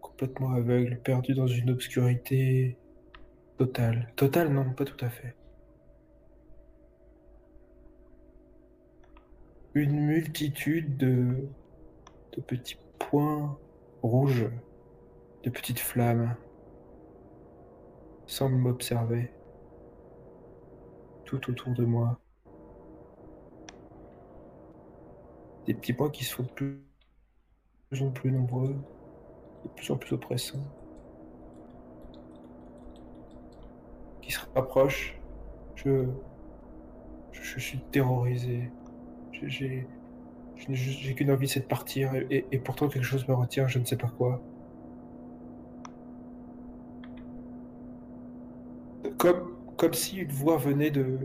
complètement 0.00 0.52
aveugle, 0.52 0.98
perdu 1.02 1.34
dans 1.34 1.46
une 1.46 1.70
obscurité 1.70 2.78
totale. 3.58 4.10
Totale, 4.16 4.52
non, 4.52 4.72
pas 4.72 4.84
tout 4.84 5.04
à 5.04 5.10
fait. 5.10 5.34
Une 9.74 10.00
multitude 10.00 10.96
de, 10.96 11.48
petits 12.46 12.78
points 12.98 13.58
rouges, 14.02 14.48
de 15.42 15.50
petites 15.50 15.78
flammes, 15.78 16.36
semblent 18.26 18.56
m'observer 18.56 19.30
tout 21.26 21.50
autour 21.50 21.74
de 21.74 21.84
moi. 21.84 22.18
Des 25.66 25.74
petits 25.74 25.92
points 25.92 26.10
qui 26.10 26.24
de 26.24 26.48
plus 26.48 26.89
plus 27.90 28.30
nombreux, 28.30 28.76
de 29.64 29.68
plus 29.74 29.90
en 29.90 29.96
plus 29.96 30.12
oppressants, 30.14 30.58
qui 34.22 34.30
se 34.30 34.40
rapprochent. 34.54 35.18
Je, 35.74 36.06
je, 37.32 37.58
suis 37.58 37.80
terrorisé. 37.90 38.70
J'ai, 39.32 39.86
qu'une 41.16 41.30
envie, 41.30 41.48
c'est 41.48 41.60
de 41.60 41.64
partir, 41.64 42.12
et 42.30 42.58
pourtant 42.58 42.88
quelque 42.88 43.04
chose 43.04 43.26
me 43.26 43.34
retient, 43.34 43.66
je 43.66 43.78
ne 43.78 43.84
sais 43.84 43.96
pas 43.96 44.08
quoi. 44.08 44.40
Comme, 49.16 49.56
comme 49.76 49.94
si 49.94 50.18
une 50.18 50.30
voix 50.30 50.58
venait 50.58 50.90
de, 50.90 51.18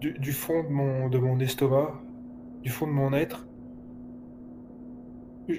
du, 0.00 0.12
du 0.12 0.32
fond 0.32 0.62
de 0.62 0.68
mon, 0.68 1.08
de 1.08 1.18
mon 1.18 1.40
estomac, 1.40 2.00
du 2.62 2.70
fond 2.70 2.86
de 2.86 2.92
mon 2.92 3.12
être. 3.12 3.46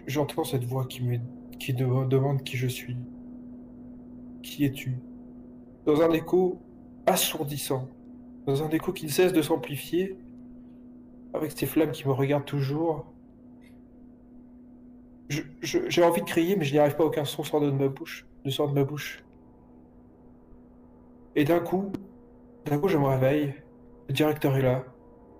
J'entends 0.08 0.44
cette 0.44 0.66
voix 0.66 0.86
qui 0.86 1.04
me 1.04 1.20
qui 1.60 1.74
demande 1.74 2.44
qui 2.44 2.58
je 2.58 2.68
suis. 2.68 2.98
Qui 4.42 4.66
es-tu? 4.66 4.98
dans 5.86 6.02
un 6.02 6.12
écho 6.12 6.62
assourdissant, 7.06 7.90
dans 8.46 8.64
un 8.64 8.70
écho 8.70 8.94
qui 8.94 9.06
ne 9.06 9.12
cesse 9.12 9.34
de 9.34 9.42
s'amplifier, 9.42 10.18
avec 11.34 11.52
ces 11.52 11.66
flammes 11.66 11.92
qui 11.92 12.08
me 12.08 12.14
regardent 12.14 12.46
toujours. 12.46 13.06
J'ai 15.62 16.04
envie 16.04 16.22
de 16.22 16.28
crier, 16.28 16.56
mais 16.56 16.64
je 16.64 16.74
n'y 16.74 16.80
arrive 16.80 16.96
pas, 16.96 17.06
aucun 17.06 17.26
son 17.26 17.44
sort 17.44 17.60
de 17.60 17.72
ma 17.72 17.88
bouche, 17.88 18.28
ne 18.46 18.52
sort 18.52 18.70
de 18.70 18.74
ma 18.74 18.84
bouche. 18.84 19.24
Et 21.36 21.44
d'un 21.44 21.60
coup, 21.60 21.92
d'un 22.66 22.78
coup, 22.78 22.88
je 22.88 22.98
me 22.98 23.06
réveille, 23.06 23.56
le 24.08 24.14
directeur 24.14 24.56
est 24.56 24.62
là, 24.62 24.84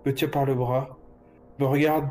me 0.06 0.14
tient 0.14 0.28
par 0.28 0.46
le 0.46 0.56
bras, 0.56 0.98
me 1.60 1.66
regarde, 1.66 2.10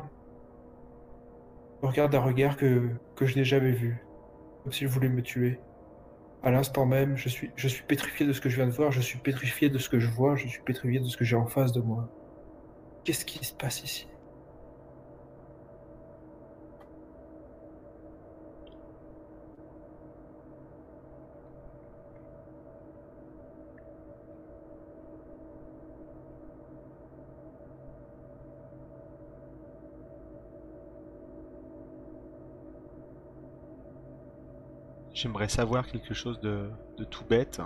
regarde 1.88 2.12
d'un 2.12 2.20
regard 2.20 2.56
que, 2.56 2.88
que 3.16 3.26
je 3.26 3.36
n'ai 3.36 3.44
jamais 3.44 3.72
vu, 3.72 4.04
comme 4.62 4.72
s'il 4.72 4.88
voulait 4.88 5.08
me 5.08 5.22
tuer. 5.22 5.58
À 6.42 6.50
l'instant 6.50 6.86
même, 6.86 7.16
je 7.16 7.28
suis, 7.28 7.50
je 7.56 7.68
suis 7.68 7.84
pétrifié 7.84 8.26
de 8.26 8.32
ce 8.32 8.40
que 8.40 8.48
je 8.48 8.56
viens 8.56 8.66
de 8.66 8.72
voir, 8.72 8.90
je 8.90 9.00
suis 9.00 9.18
pétrifié 9.18 9.68
de 9.68 9.78
ce 9.78 9.88
que 9.88 9.98
je 9.98 10.08
vois, 10.08 10.36
je 10.36 10.48
suis 10.48 10.62
pétrifié 10.62 11.00
de 11.00 11.06
ce 11.06 11.16
que 11.16 11.24
j'ai 11.24 11.36
en 11.36 11.46
face 11.46 11.72
de 11.72 11.80
moi. 11.80 12.08
Qu'est-ce 13.04 13.24
qui 13.24 13.44
se 13.44 13.52
passe 13.52 13.82
ici? 13.82 14.08
J'aimerais 35.22 35.48
savoir 35.48 35.86
quelque 35.86 36.14
chose 36.14 36.40
de, 36.40 36.68
tout 37.08 37.24
bête. 37.24 37.60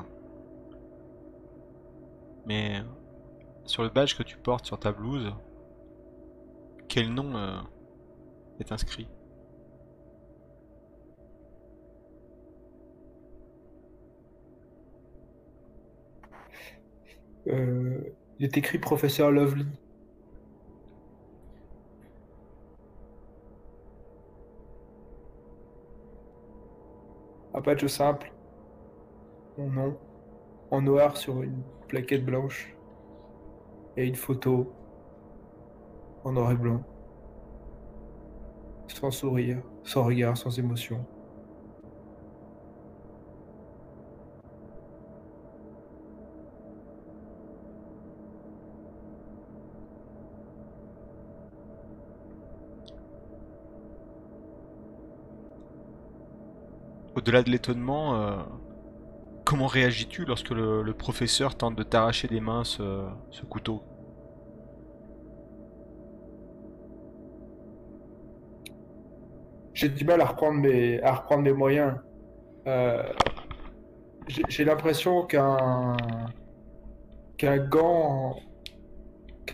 Mais 2.45 2.83
sur 3.65 3.83
le 3.83 3.89
badge 3.89 4.15
que 4.15 4.23
tu 4.23 4.37
portes 4.37 4.67
sur 4.67 4.79
ta 4.79 4.93
blouse, 4.93 5.33
quel 6.87 7.15
nom 7.15 7.35
euh, 7.35 7.59
est 8.61 8.73
inscrit? 8.73 9.09
Euh, 17.49 18.01
Il 18.39 18.45
est 18.45 18.59
écrit 18.59 18.79
professeur 18.79 19.31
Lovely. 19.31 19.65
Un 27.57 27.63
badge 27.63 27.87
simple. 27.87 28.31
Mon 29.57 29.71
nom. 29.71 29.97
En 30.71 30.83
noir 30.83 31.17
sur 31.17 31.43
une 31.43 31.63
plaquette 31.89 32.23
blanche. 32.23 32.77
Et 33.97 34.07
une 34.07 34.15
photo. 34.15 34.71
En 36.23 36.33
noir 36.33 36.53
et 36.53 36.57
blanc. 36.57 36.83
Sans 38.89 39.11
sourire, 39.11 39.63
sans 39.85 40.05
regard, 40.05 40.37
sans 40.37 40.59
émotion. 40.59 41.07
Au-delà 57.27 57.43
de 57.43 57.51
l'étonnement, 57.51 58.15
euh, 58.15 58.37
comment 59.45 59.67
réagis-tu 59.67 60.25
lorsque 60.27 60.51
le, 60.51 60.85
professeur 60.93 61.57
tente 61.57 61.75
de 61.75 61.83
t'arracher 61.83 62.29
des 62.29 62.39
mains 62.39 62.63
ce, 62.63 63.03
couteau? 63.51 63.83
J'ai 69.75 69.89
du 69.89 70.05
mal 70.05 70.21
à 70.21 70.27
reprendre 70.27 70.61
mes, 70.61 71.53
moyens. 71.53 71.97
Euh, 72.69 73.03
j'ai 74.49 74.65
l'impression 74.65 75.27
qu'un 75.27 75.97
gant, 77.41 78.37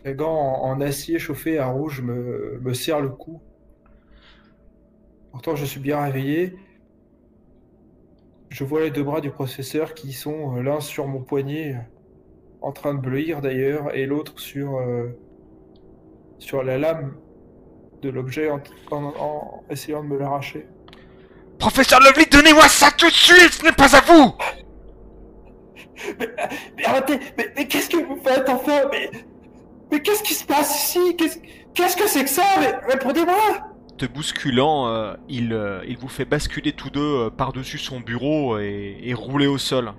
gant 0.04 0.60
en, 0.60 0.78
acier 0.82 1.18
chauffé 1.18 1.58
à 1.58 1.68
rouge 1.68 2.02
me, 2.02 2.60
me 2.60 2.74
serre 2.74 3.00
le 3.00 3.08
cou. 3.08 3.40
Pourtant, 5.30 5.56
je 5.56 5.64
suis 5.64 5.80
bien 5.80 5.98
réveillé 6.02 6.54
je 8.52 8.64
vois 8.64 8.82
les 8.82 8.90
deux 8.90 9.02
bras 9.02 9.22
du 9.22 9.30
professeur 9.30 9.94
qui 9.94 10.12
sont 10.12 10.56
euh, 10.56 10.62
l'un 10.62 10.80
sur 10.80 11.06
mon 11.06 11.20
poignet, 11.20 11.76
en 12.60 12.70
train 12.70 12.92
de 12.92 13.00
bleuir 13.00 13.40
d'ailleurs, 13.40 13.94
et 13.96 14.04
l'autre 14.04 14.38
sur, 14.38 14.76
euh, 14.76 15.08
sur 16.38 16.62
la 16.62 16.76
lame 16.76 17.16
de 18.02 18.10
l'objet 18.10 18.50
en, 18.50 18.60
essayant 19.70 20.02
de 20.02 20.08
me 20.08 20.18
l'arracher. 20.18 20.66
Professeur 21.58 22.00
Lovely, 22.00 22.26
donnez-moi 22.26 22.68
ça 22.68 22.90
tout 22.90 23.06
de 23.06 23.12
suite, 23.12 23.52
ce 23.52 23.64
n'est 23.64 23.72
pas 23.72 23.96
à 23.96 24.00
vous. 24.02 24.34
Mais, 26.76 26.84
arrêtez, 26.84 27.20
mais, 27.36 27.66
qu'est-ce 27.68 27.88
que 27.88 27.98
vous 27.98 28.16
faites 28.24 28.48
enfin 28.48 28.88
Mais, 28.90 29.08
mais 29.92 30.02
qu'est-ce 30.02 30.24
qui 30.24 30.34
se 30.34 30.44
passe 30.44 30.84
ici? 30.84 31.16
Qu'est-ce 31.74 31.96
que 31.96 32.08
c'est 32.08 32.24
que 32.24 32.30
ça? 32.30 32.42
Mais 32.58 32.74
répondez-moi 32.92 33.71
bousculant, 34.06 34.88
euh, 34.88 35.14
il, 35.28 35.52
euh, 35.52 35.82
il, 35.86 35.96
vous 35.96 36.08
fait 36.08 36.24
basculer 36.24 36.72
tous 36.72 36.90
deux 36.90 37.00
euh, 37.00 37.30
par-dessus 37.30 37.78
son 37.78 38.00
bureau 38.00 38.58
et, 38.58 39.12
rouler 39.14 39.46
au 39.46 39.58
sol. 39.58 39.92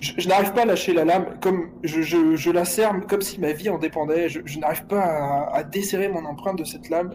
Je, 0.00 0.28
n'arrive 0.28 0.52
pas 0.52 0.62
à 0.62 0.64
lâcher 0.64 0.92
la 0.92 1.04
lame, 1.04 1.38
comme 1.40 1.70
je, 1.82 2.02
je, 2.02 2.50
la 2.50 2.64
serre 2.64 2.94
comme 3.06 3.20
si 3.20 3.40
ma 3.40 3.52
vie 3.52 3.68
en 3.68 3.78
dépendait. 3.78 4.28
Je, 4.28 4.58
n'arrive 4.58 4.86
pas 4.86 5.48
à, 5.52 5.62
desserrer 5.62 6.08
mon 6.08 6.24
empreinte 6.24 6.58
de 6.58 6.64
cette 6.64 6.88
lame. 6.88 7.14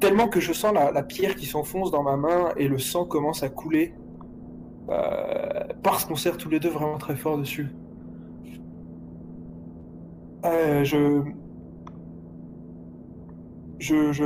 Tellement 0.00 0.28
que 0.28 0.40
je 0.40 0.52
sens 0.52 0.74
la, 0.74 1.02
pierre 1.02 1.36
qui 1.36 1.46
s'enfonce 1.46 1.90
dans 1.90 2.02
ma 2.02 2.16
main 2.16 2.52
et 2.56 2.68
le 2.68 2.78
sang 2.78 3.04
commence 3.04 3.42
à 3.42 3.48
couler. 3.48 3.94
parce 5.82 6.04
qu'on 6.04 6.16
serre 6.16 6.36
tous 6.36 6.50
les 6.50 6.60
deux 6.60 6.70
vraiment 6.70 6.98
très 6.98 7.16
fort 7.16 7.38
dessus. 7.38 7.68
je, 10.44 11.22
je, 13.84 14.22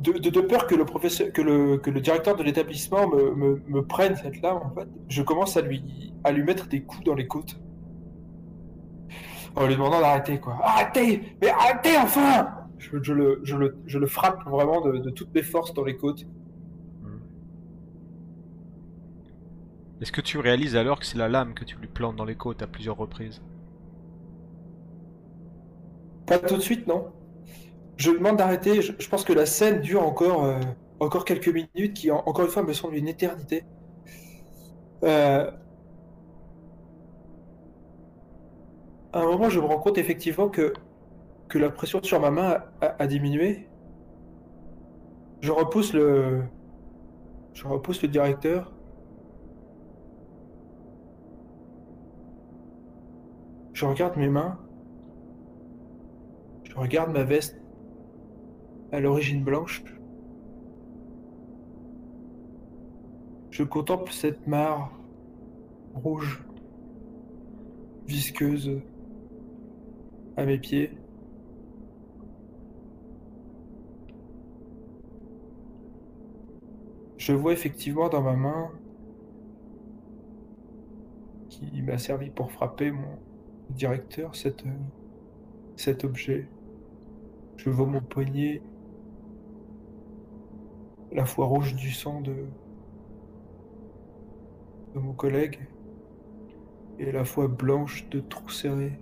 de, 0.00 0.40
peur 0.40 0.66
que 0.66 0.74
le 0.74 0.84
professeur, 0.84 1.32
que 1.32 1.42
le, 1.42 1.78
que 1.78 1.90
le 1.90 2.00
directeur 2.00 2.36
de 2.36 2.42
l'établissement 2.42 3.08
me, 3.08 3.62
me, 3.66 3.82
prenne 3.82 4.16
cette 4.16 4.40
lame, 4.42 4.58
en 4.58 4.70
fait, 4.70 4.88
je 5.08 5.22
commence 5.22 5.56
à 5.56 5.60
lui, 5.60 6.14
à 6.24 6.32
lui 6.32 6.42
mettre 6.42 6.68
des 6.68 6.82
coups 6.82 7.04
dans 7.04 7.14
les 7.14 7.26
côtes. 7.26 7.58
En 9.56 9.66
lui 9.66 9.74
demandant 9.74 10.00
d'arrêter, 10.00 10.38
quoi. 10.38 10.58
Arrêtez 10.62 11.36
Mais 11.42 11.48
arrêtez 11.50 11.96
enfin 11.96 12.48
je, 12.78 13.02
je, 13.02 13.12
le, 13.12 13.40
je, 13.42 13.56
le, 13.56 13.76
je 13.86 13.98
le 13.98 14.06
frappe 14.06 14.44
vraiment 14.48 14.80
de, 14.80 14.98
de 14.98 15.10
toutes 15.10 15.34
mes 15.34 15.42
forces 15.42 15.74
dans 15.74 15.84
les 15.84 15.96
côtes. 15.96 16.24
Est-ce 20.00 20.12
que 20.12 20.20
tu 20.20 20.38
réalises 20.38 20.76
alors 20.76 21.00
que 21.00 21.06
c'est 21.06 21.18
la 21.18 21.28
lame 21.28 21.54
que 21.54 21.64
tu 21.64 21.76
lui 21.76 21.88
plantes 21.88 22.14
dans 22.14 22.24
les 22.24 22.36
côtes 22.36 22.62
à 22.62 22.68
plusieurs 22.68 22.96
reprises? 22.96 23.42
Pas 26.24 26.38
tout 26.38 26.56
de 26.56 26.60
suite, 26.60 26.86
non 26.86 27.10
je 27.98 28.12
demande 28.12 28.36
d'arrêter. 28.36 28.80
Je, 28.80 29.08
pense 29.08 29.24
que 29.24 29.32
la 29.32 29.44
scène 29.44 29.80
dure 29.80 30.02
encore, 30.02 30.44
euh, 30.44 30.60
encore 31.00 31.24
quelques 31.24 31.48
minutes, 31.48 31.94
qui 31.94 32.10
encore 32.10 32.44
une 32.44 32.50
fois 32.50 32.62
me 32.62 32.72
semble 32.72 32.94
une 32.94 33.08
éternité. 33.08 33.64
Euh, 35.04 35.50
à 39.12 39.20
un 39.20 39.26
moment, 39.26 39.50
je 39.50 39.60
me 39.60 39.66
rends 39.66 39.78
compte 39.80 39.98
effectivement 39.98 40.48
que, 40.48 40.72
que 41.48 41.58
la 41.58 41.70
pression 41.70 42.02
sur 42.02 42.20
ma 42.20 42.30
main 42.30 42.62
a, 42.80 43.06
diminué. 43.06 43.68
Je 45.40 45.50
repousse 45.50 45.92
le, 45.92 46.42
je 47.52 47.66
repousse 47.66 48.02
le 48.02 48.08
directeur. 48.08 48.72
Je 53.72 53.86
regarde 53.86 54.16
mes 54.16 54.28
mains. 54.28 54.58
Je 56.64 56.76
regarde 56.76 57.12
ma 57.12 57.24
veste 57.24 57.57
à 58.92 59.00
l'origine 59.00 59.42
blanche. 59.42 59.82
Je 63.50 63.64
contemple 63.64 64.12
cette 64.12 64.46
mare 64.46 64.92
rouge, 65.94 66.44
visqueuse, 68.06 68.80
à 70.36 70.44
mes 70.44 70.58
pieds. 70.58 70.92
Je 77.16 77.32
vois 77.32 77.52
effectivement 77.52 78.08
dans 78.08 78.22
ma 78.22 78.36
main 78.36 78.70
qui 81.48 81.82
m'a 81.82 81.98
servi 81.98 82.30
pour 82.30 82.52
frapper 82.52 82.92
mon 82.92 83.18
directeur 83.70 84.36
cet, 84.36 86.04
objet. 86.04 86.48
Je 87.56 87.70
vois 87.70 87.86
mon 87.86 88.00
poignet 88.00 88.62
la 91.12 91.24
foi 91.24 91.46
rouge 91.46 91.74
du 91.74 91.90
sang 91.90 92.20
de 92.20 92.34
mon 94.94 95.12
collègue 95.12 95.60
et 96.98 97.12
la 97.12 97.24
fois 97.24 97.48
blanche 97.48 98.08
de 98.10 98.20
serrés. 98.50 98.98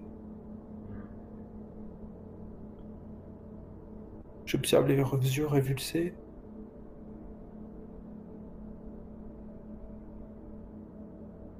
J'observe 4.45 4.87
les 4.87 4.97
yeux 5.39 5.47
révulsés. 5.47 6.15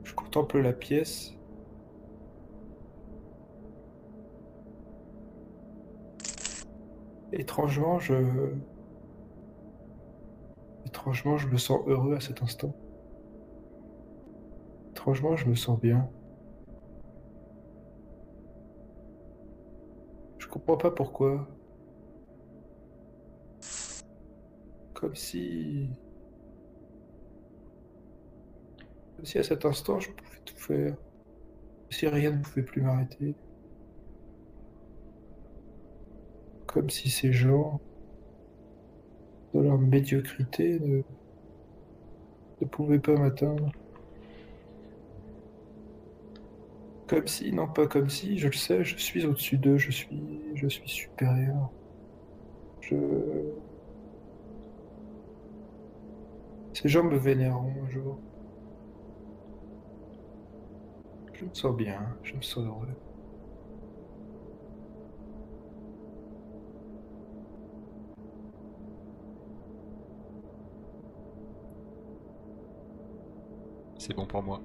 Je 0.05 0.15
contemple 0.15 0.61
la 0.61 0.73
pièce. 0.73 1.35
Étrangement, 7.33 7.99
je... 7.99 8.15
Étrangement, 11.07 11.39
je 11.39 11.47
me 11.47 11.57
sens 11.57 11.83
heureux 11.87 12.17
à 12.17 12.21
cet 12.21 12.43
instant. 12.43 12.75
Étrangement, 14.91 15.37
je 15.37 15.47
me 15.47 15.55
sens 15.55 15.79
bien. 15.79 16.11
Je 20.39 20.49
comprends 20.49 20.77
pas 20.77 20.91
pourquoi. 20.91 21.47
Comme 24.95 25.15
si... 25.15 25.91
Comme 29.15 29.27
si 29.27 29.39
à 29.39 29.45
cet 29.45 29.65
instant, 29.65 30.01
je 30.01 30.11
pouvais 30.11 30.41
tout 30.45 30.57
faire. 30.57 30.97
Comme 30.97 31.93
si 31.93 32.09
rien 32.09 32.33
ne 32.33 32.43
pouvait 32.43 32.65
plus 32.65 32.83
m'arrêter. 32.83 33.37
Comme 36.67 36.91
si 36.91 37.09
ces 37.11 37.33
gens, 37.33 37.81
dans 39.57 39.63
leur 39.63 39.79
médiocrité, 39.79 40.79
ne, 40.81 41.03
ne 42.61 42.99
pas 42.99 43.17
m'atteindre. 43.17 43.73
Comme 47.07 47.27
si, 47.27 47.53
non 47.53 47.69
pas 47.69 47.87
comme 47.87 48.11
si, 48.11 48.39
je 48.39 48.49
le 48.49 48.53
sais, 48.53 48.85
je 48.85 48.97
suis 48.97 49.25
au-dessus 49.25 49.57
d'eux, 49.57 49.79
je 49.79 49.91
suis, 49.91 50.41
je 50.55 50.69
suis 50.69 50.89
supérieur. 50.89 51.71
Je... 52.81 52.97
Ces 56.75 56.89
gens 56.89 57.05
me 57.05 57.17
vénéreront 57.17 57.73
un 57.87 57.91
jour. 57.91 58.19
Je 61.33 61.45
me 61.45 61.55
sens 61.55 61.77
bien, 61.77 62.01
je 62.23 62.35
me 62.35 62.43
sens 62.43 62.65
heureux. 62.65 62.89
C'est 74.07 74.15
bon 74.15 74.25
pour 74.25 74.41
moi. 74.41 74.61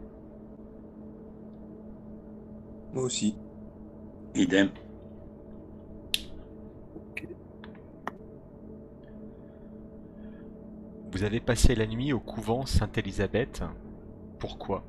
Moi 2.94 3.04
aussi. 3.06 3.36
Idem. 4.36 4.70
Vous 11.12 11.24
avez 11.24 11.40
passé 11.40 11.74
la 11.74 11.88
nuit 11.88 12.14
au 12.14 12.20
couvent 12.20 12.68
Sainte-Élisabeth. 12.68 13.64
Pourquoi? 14.38 14.84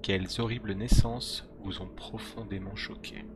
Quelles 0.00 0.28
horribles 0.38 0.72
naissances 0.72 1.46
vous 1.62 1.82
ont 1.82 1.90
profondément 1.94 2.74
choqué 2.74 3.26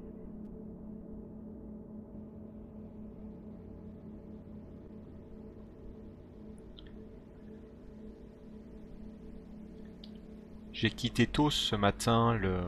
J'ai 10.85 10.91
quitté 10.91 11.27
tôt 11.27 11.49
ce 11.49 11.77
matin 11.77 12.35
le... 12.35 12.61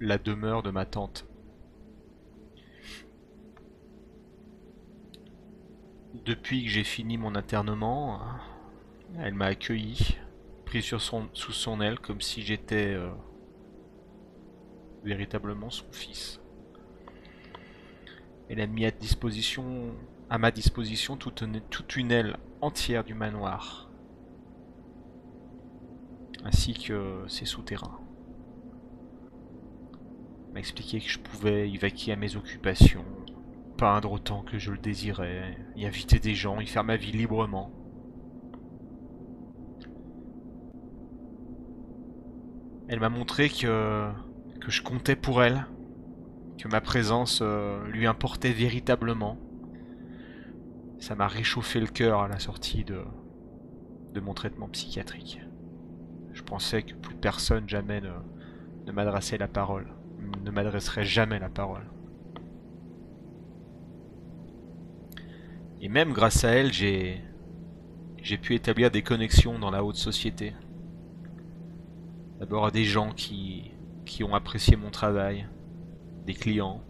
la 0.00 0.16
demeure 0.16 0.62
de 0.62 0.70
ma 0.70 0.86
tante. 0.86 1.26
Depuis 6.24 6.64
que 6.64 6.70
j'ai 6.70 6.82
fini 6.82 7.18
mon 7.18 7.34
internement, 7.34 8.22
elle 9.18 9.34
m'a 9.34 9.48
accueilli, 9.48 10.16
pris 10.64 10.80
sur 10.80 11.02
son, 11.02 11.28
sous 11.34 11.52
son 11.52 11.82
aile 11.82 11.98
comme 11.98 12.22
si 12.22 12.40
j'étais 12.40 12.94
euh, 12.94 13.10
véritablement 15.04 15.68
son 15.68 15.92
fils. 15.92 16.40
Elle 18.48 18.62
a 18.62 18.66
mis 18.66 18.86
à 18.86 18.90
disposition, 18.90 19.94
à 20.30 20.38
ma 20.38 20.50
disposition 20.50 21.18
toute 21.18 21.42
une, 21.42 21.60
toute 21.60 21.96
une 21.96 22.10
aile 22.10 22.38
entière 22.62 23.04
du 23.04 23.12
manoir, 23.12 23.83
ainsi 26.44 26.74
que 26.74 27.24
ses 27.26 27.46
souterrains. 27.46 27.98
M'a 30.52 30.60
expliqué 30.60 31.00
que 31.00 31.08
je 31.08 31.18
pouvais 31.18 31.68
y 31.68 31.78
vaquer 31.78 32.12
à 32.12 32.16
mes 32.16 32.36
occupations, 32.36 33.04
peindre 33.76 34.12
autant 34.12 34.42
que 34.42 34.58
je 34.58 34.70
le 34.70 34.78
désirais, 34.78 35.56
y 35.74 35.86
inviter 35.86 36.20
des 36.20 36.34
gens, 36.34 36.60
y 36.60 36.66
faire 36.66 36.84
ma 36.84 36.96
vie 36.96 37.12
librement. 37.12 37.72
Elle 42.86 43.00
m'a 43.00 43.08
montré 43.08 43.48
que, 43.48 44.10
que 44.60 44.70
je 44.70 44.82
comptais 44.82 45.16
pour 45.16 45.42
elle, 45.42 45.66
que 46.58 46.68
ma 46.68 46.80
présence 46.80 47.40
euh, 47.42 47.84
lui 47.88 48.06
importait 48.06 48.52
véritablement. 48.52 49.38
Ça 50.98 51.14
m'a 51.14 51.26
réchauffé 51.26 51.80
le 51.80 51.86
cœur 51.86 52.20
à 52.20 52.28
la 52.28 52.38
sortie 52.38 52.84
de, 52.84 53.02
de 54.12 54.20
mon 54.20 54.34
traitement 54.34 54.68
psychiatrique. 54.68 55.40
Je 56.34 56.42
pensais 56.42 56.82
que 56.82 56.94
plus 56.94 57.14
personne 57.14 57.68
jamais 57.68 58.00
ne, 58.00 58.10
ne 58.86 58.92
m'adressait 58.92 59.38
la 59.38 59.48
parole, 59.48 59.86
ne 60.44 60.50
m'adresserait 60.50 61.04
jamais 61.04 61.38
la 61.38 61.48
parole. 61.48 61.86
Et 65.80 65.88
même 65.88 66.12
grâce 66.12 66.44
à 66.44 66.50
elle, 66.50 66.72
j'ai 66.72 67.22
pu 68.42 68.54
établir 68.54 68.90
des 68.90 69.02
connexions 69.02 69.58
dans 69.58 69.70
la 69.70 69.84
haute 69.84 69.96
société. 69.96 70.54
D'abord 72.40 72.66
à 72.66 72.70
des 72.70 72.84
gens 72.84 73.12
qui, 73.12 73.70
qui 74.04 74.24
ont 74.24 74.34
apprécié 74.34 74.76
mon 74.76 74.90
travail, 74.90 75.46
des 76.26 76.34
clients. 76.34 76.82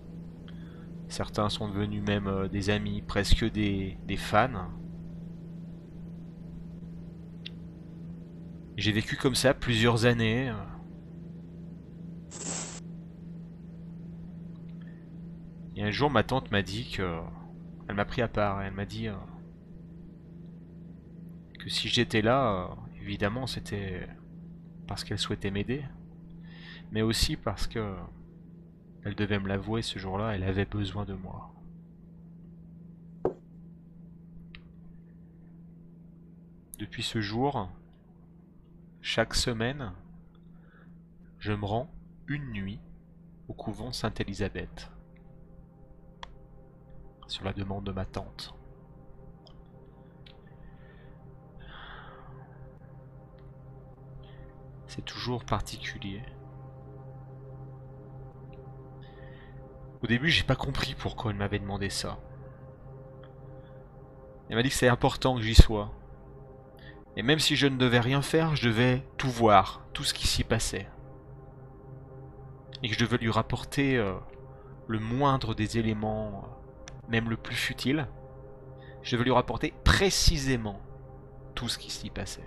Certains 1.08 1.50
sont 1.50 1.68
devenus 1.68 2.02
même 2.02 2.28
euh, 2.28 2.48
des 2.48 2.70
amis, 2.70 3.02
presque 3.02 3.44
des 3.44 3.98
fans. 4.16 4.70
J'ai 8.76 8.92
vécu 8.92 9.16
comme 9.16 9.34
ça 9.34 9.54
plusieurs 9.54 10.04
années. 10.04 10.52
Et 15.76 15.82
un 15.82 15.90
jour, 15.90 16.10
ma 16.10 16.22
tante 16.22 16.50
m'a 16.50 16.62
dit 16.62 16.90
que 16.90 17.20
elle 17.88 17.96
m'a 17.96 18.04
pris 18.04 18.22
à 18.22 18.28
part 18.28 18.62
elle 18.62 18.72
m'a 18.72 18.86
dit 18.86 19.08
euh, 19.08 19.14
que 21.58 21.68
si 21.68 21.88
j'étais 21.88 22.22
là, 22.22 22.70
euh, 22.70 23.00
évidemment 23.00 23.46
c'était 23.46 24.08
parce 24.86 25.04
qu'elle 25.04 25.18
souhaitait 25.18 25.50
m'aider, 25.50 25.84
mais 26.90 27.02
aussi 27.02 27.36
parce 27.36 27.66
que 27.66 27.94
elle 29.04 29.14
devait 29.14 29.38
me 29.38 29.48
l'avouer 29.48 29.82
ce 29.82 29.98
jour-là, 29.98 30.34
elle 30.34 30.44
avait 30.44 30.64
besoin 30.64 31.04
de 31.04 31.14
moi. 31.14 31.52
Depuis 36.78 37.02
ce 37.02 37.20
jour, 37.20 37.68
chaque 39.06 39.34
semaine, 39.34 39.92
je 41.38 41.52
me 41.52 41.66
rends 41.66 41.90
une 42.26 42.52
nuit 42.52 42.80
au 43.48 43.52
couvent 43.52 43.92
Sainte-Élisabeth 43.92 44.90
sur 47.26 47.44
la 47.44 47.52
demande 47.52 47.84
de 47.84 47.92
ma 47.92 48.06
tante. 48.06 48.54
C'est 54.86 55.04
toujours 55.04 55.44
particulier. 55.44 56.22
Au 60.02 60.06
début, 60.06 60.30
j'ai 60.30 60.44
pas 60.44 60.56
compris 60.56 60.94
pourquoi 60.94 61.30
elle 61.30 61.36
m'avait 61.36 61.58
demandé 61.58 61.90
ça. 61.90 62.18
Elle 64.48 64.56
m'a 64.56 64.62
dit 64.62 64.70
que 64.70 64.74
c'est 64.74 64.88
important 64.88 65.36
que 65.36 65.42
j'y 65.42 65.54
sois. 65.54 65.92
Et 67.16 67.22
même 67.22 67.38
si 67.38 67.56
je 67.56 67.66
ne 67.66 67.76
devais 67.76 68.00
rien 68.00 68.22
faire, 68.22 68.56
je 68.56 68.68
devais 68.68 69.04
tout 69.16 69.30
voir, 69.30 69.82
tout 69.92 70.04
ce 70.04 70.14
qui 70.14 70.26
s'y 70.26 70.44
passait. 70.44 70.88
Et 72.82 72.88
que 72.88 72.94
je 72.94 73.00
devais 73.00 73.18
lui 73.18 73.30
rapporter 73.30 73.96
euh, 73.96 74.14
le 74.88 74.98
moindre 74.98 75.54
des 75.54 75.78
éléments 75.78 76.48
même 77.08 77.30
le 77.30 77.36
plus 77.36 77.56
futile, 77.56 78.08
je 79.02 79.16
vais 79.16 79.24
lui 79.24 79.30
rapporter 79.30 79.72
précisément 79.84 80.80
tout 81.54 81.68
ce 81.68 81.78
qui 81.78 81.90
s'y 81.90 82.10
passait. 82.10 82.44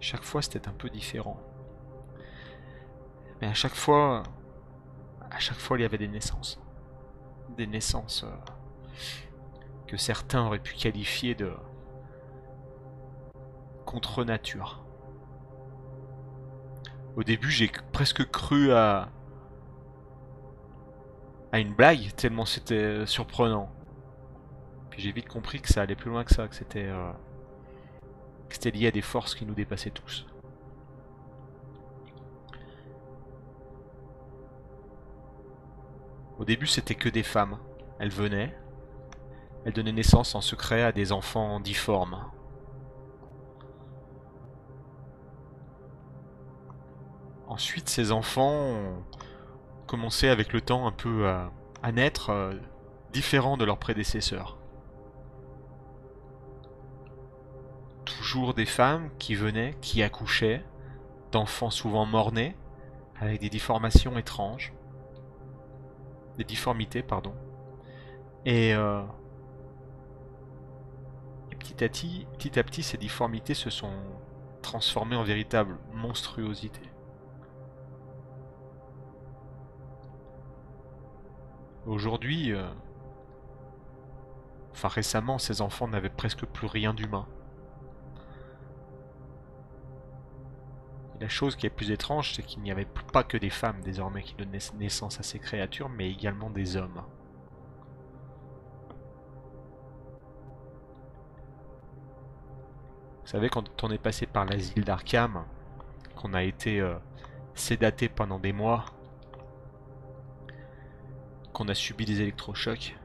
Chaque 0.00 0.24
fois, 0.24 0.40
c'était 0.40 0.66
un 0.66 0.72
peu 0.72 0.88
différent. 0.88 1.38
Mais 3.40 3.48
à 3.48 3.54
chaque 3.54 3.74
fois, 3.74 4.22
à 5.30 5.38
chaque 5.38 5.58
fois, 5.58 5.78
il 5.78 5.82
y 5.82 5.84
avait 5.84 5.98
des 5.98 6.08
naissances. 6.08 6.58
Des 7.56 7.66
naissances 7.66 8.24
euh, 8.24 8.34
que 9.90 9.96
certains 9.96 10.46
auraient 10.46 10.60
pu 10.60 10.74
qualifier 10.74 11.34
de, 11.34 11.52
contre 13.84 14.22
nature. 14.22 14.84
Au 17.16 17.24
début, 17.24 17.50
j'ai 17.50 17.72
presque 17.90 18.24
cru 18.30 18.72
à 18.72 19.08
à 21.52 21.58
une 21.58 21.74
blague 21.74 22.14
tellement 22.14 22.44
c'était 22.44 23.04
surprenant. 23.04 23.68
Puis 24.90 25.02
j'ai 25.02 25.10
vite 25.10 25.28
compris 25.28 25.60
que 25.60 25.66
ça 25.66 25.82
allait 25.82 25.96
plus 25.96 26.08
loin 26.08 26.22
que 26.22 26.32
ça, 26.32 26.46
que 26.46 26.54
c'était 26.54 26.86
euh, 26.86 27.10
que 28.48 28.54
c'était 28.54 28.70
lié 28.70 28.86
à 28.86 28.90
des 28.92 29.02
forces 29.02 29.34
qui 29.34 29.44
nous 29.44 29.54
dépassaient 29.54 29.90
tous. 29.90 30.24
Au 36.38 36.44
début, 36.44 36.68
c'était 36.68 36.94
que 36.94 37.08
des 37.08 37.24
femmes. 37.24 37.58
Elles 37.98 38.12
venaient, 38.12 38.56
elles 39.64 39.72
donnaient 39.72 39.92
naissance 39.92 40.34
en 40.34 40.40
secret 40.40 40.82
à 40.82 40.92
des 40.92 41.12
enfants 41.12 41.60
difformes. 41.60 42.24
Ensuite, 47.46 47.88
ces 47.88 48.12
enfants 48.12 48.52
ont 48.52 49.02
commencé 49.86 50.28
avec 50.28 50.52
le 50.52 50.60
temps 50.60 50.86
un 50.86 50.92
peu 50.92 51.28
à, 51.28 51.92
naître 51.92 52.30
euh, 52.30 52.54
différents 53.12 53.56
de 53.56 53.64
leurs 53.64 53.78
prédécesseurs. 53.78 54.56
Toujours 58.04 58.54
des 58.54 58.66
femmes 58.66 59.10
qui 59.18 59.34
venaient, 59.34 59.74
qui 59.80 60.02
accouchaient, 60.02 60.64
d'enfants 61.32 61.70
souvent 61.70 62.06
morts-nés, 62.06 62.56
avec 63.20 63.40
des 63.40 63.50
déformations 63.50 64.16
étranges. 64.16 64.72
Des 66.38 66.44
difformités, 66.44 67.02
pardon. 67.02 67.34
Et, 68.46 68.74
euh, 68.74 69.02
et 69.02 69.19
petit, 71.60 72.58
à 72.58 72.62
petit, 72.62 72.82
ces 72.82 72.98
difformités 72.98 73.54
se 73.54 73.70
sont 73.70 73.92
transformées 74.62 75.16
en 75.16 75.22
véritables 75.22 75.78
monstruosités. 75.92 76.90
Aujourd'hui, 81.86 82.52
euh, 82.52 82.68
enfin 84.72 84.88
récemment, 84.88 85.38
ces 85.38 85.60
enfants 85.60 85.88
n'avaient 85.88 86.10
presque 86.10 86.44
plus 86.44 86.66
rien 86.66 86.92
d'humain. 86.92 87.26
La 91.20 91.28
chose 91.28 91.56
qui 91.56 91.66
est 91.66 91.70
plus 91.70 91.90
étrange, 91.90 92.34
c'est 92.34 92.42
qu'il 92.42 92.62
n'y 92.62 92.70
avait 92.70 92.88
pas 93.12 93.22
que 93.22 93.36
des 93.36 93.50
femmes 93.50 93.80
désormais 93.82 94.22
qui 94.22 94.34
donnaient 94.34 94.58
naissance 94.78 95.20
à 95.20 95.22
ces 95.22 95.38
créatures, 95.38 95.90
mais 95.90 96.10
également 96.10 96.48
des 96.48 96.76
hommes. 96.76 97.02
Savez, 103.30 103.48
quand 103.48 103.84
on 103.84 103.90
est 103.92 103.98
passé 103.98 104.26
par 104.26 104.44
l'asile 104.44 104.82
d'Arkham, 104.82 105.44
qu'on 106.16 106.34
a 106.34 106.42
été 106.42 106.80
euh, 106.80 106.96
sédaté 107.54 108.08
pendant 108.08 108.40
des 108.40 108.52
mois, 108.52 108.86
qu'on 111.52 111.68
a 111.68 111.74
subi 111.74 112.04
des 112.06 112.22
électrochocs, 112.22 112.96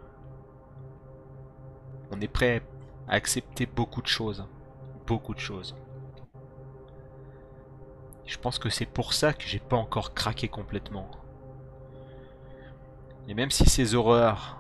on 2.12 2.20
est 2.22 2.28
prêt 2.28 2.64
à 3.08 3.14
accepter 3.14 3.68
beaucoup 3.68 4.02
de 4.02 4.08
choses. 4.08 4.48
Beaucoup 5.06 5.36
de 5.36 5.40
choses. 5.40 5.76
Je 8.26 8.40
pense 8.40 8.58
que 8.58 8.72
c'est 8.72 8.88
pour 8.88 9.14
ça 9.14 9.32
que 9.32 9.44
j'ai 9.44 9.60
pas 9.60 9.78
encore 9.78 10.16
craqué 10.16 10.48
complètement. 10.48 11.12
Et 13.28 13.36
même 13.36 13.52
si 13.52 13.70
ces 13.70 13.94
horreurs 13.94 14.58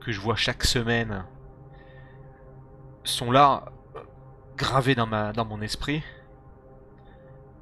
que 0.00 0.12
je 0.12 0.20
vois 0.20 0.36
chaque 0.36 0.64
semaine 0.64 1.24
sont 3.04 3.30
là, 3.30 3.64
gravées 4.56 4.94
dans, 4.94 5.06
mon 5.46 5.60
esprit, 5.62 6.02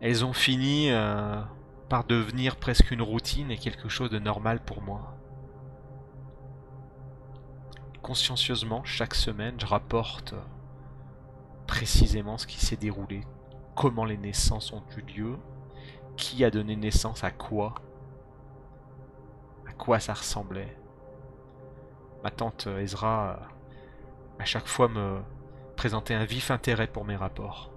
elles 0.01 0.25
ont 0.25 0.33
fini 0.33 0.91
euh, 0.91 1.41
par 1.89 2.05
devenir 2.05 2.57
presque 2.57 2.91
une 2.91 3.03
routine 3.03 3.51
et 3.51 3.59
quelque 3.59 3.89
chose 3.89 4.11
de 4.11 4.19
normal 4.19 4.61
pour 4.65 4.83
moi. 4.83 5.15
Consciencieusement, 8.03 8.83
chaque 8.85 9.15
semaine, 9.15 9.55
je 9.61 9.67
rapporte 9.67 10.35
précisément 11.67 12.39
ce 12.39 12.47
qui 12.47 12.65
s'est 12.65 12.77
déroulé, 12.77 13.21
comment 13.77 14.05
les 14.05 14.17
naissances 14.17 14.73
ont 14.73 14.83
eu 14.97 15.03
lieu, 15.03 15.39
qui 16.17 16.45
a 16.45 16.51
donné 16.51 16.75
naissance 16.75 17.23
à 17.23 17.31
quoi, 17.31 17.75
à 19.69 19.73
quoi 19.73 20.01
ça 20.01 20.15
ressemblait. 20.15 20.77
Ma 22.25 22.31
tante 22.31 22.67
Ezra, 22.67 23.39
à 24.39 24.45
chaque 24.45 24.67
fois, 24.67 24.89
me 24.89 25.21
présentait 25.77 26.15
un 26.15 26.25
vif 26.25 26.51
intérêt 26.51 26.87
pour 26.87 27.05
mes 27.05 27.17
rapports. 27.17 27.71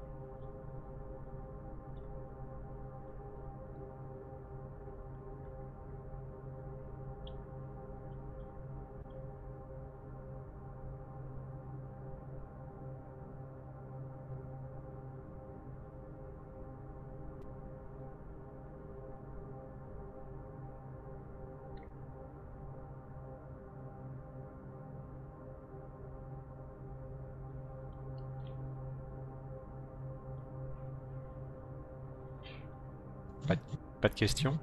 Pas 34.01 34.09
de 34.09 34.15
questions 34.15 34.59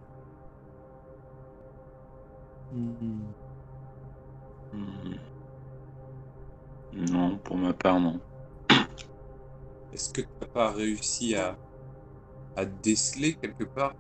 Hmm. 4.73 5.19
Non, 6.93 7.39
pour 7.39 7.57
ma 7.57 7.73
part, 7.73 8.01
non. 8.01 8.21
Est-ce 9.93 10.13
que 10.13 10.23
tu 10.23 10.29
n'as 10.41 10.47
pas 10.49 10.73
réussi 10.73 11.35
à, 11.35 11.59
à 12.57 12.65
déceler 12.67 13.35
quelque 13.37 13.65
part 13.65 13.95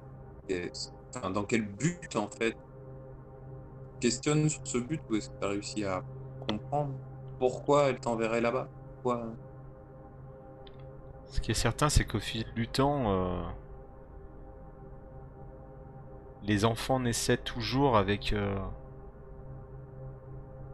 enfin, 1.15 1.31
dans 1.31 1.45
quel 1.45 1.67
but 1.67 2.17
en 2.17 2.29
fait 2.29 2.57
Questionne 4.01 4.49
sur 4.49 4.67
ce 4.67 4.79
but 4.79 5.01
ou 5.09 5.15
est-ce 5.17 5.31
que 5.31 5.39
tu 5.39 5.45
as 5.47 5.49
réussi 5.51 5.85
à 5.85 6.05
comprendre 6.49 6.95
pourquoi 7.39 7.89
elle 7.91 8.01
t'enverrait 8.01 8.41
là-bas? 8.41 8.69
Pourquoi? 9.03 9.37
Ce 11.27 11.41
qui 11.41 11.51
est 11.51 11.55
certain, 11.55 11.89
c'est 11.89 12.05
qu'au 12.05 12.21
fil 12.21 12.45
du 12.55 12.69
temps, 12.69 13.13
euh, 13.13 13.43
les 16.43 16.65
enfants 16.65 17.01
naissaient 17.01 17.37
toujours 17.39 17.97
avec... 17.97 18.33
euh, 18.33 18.57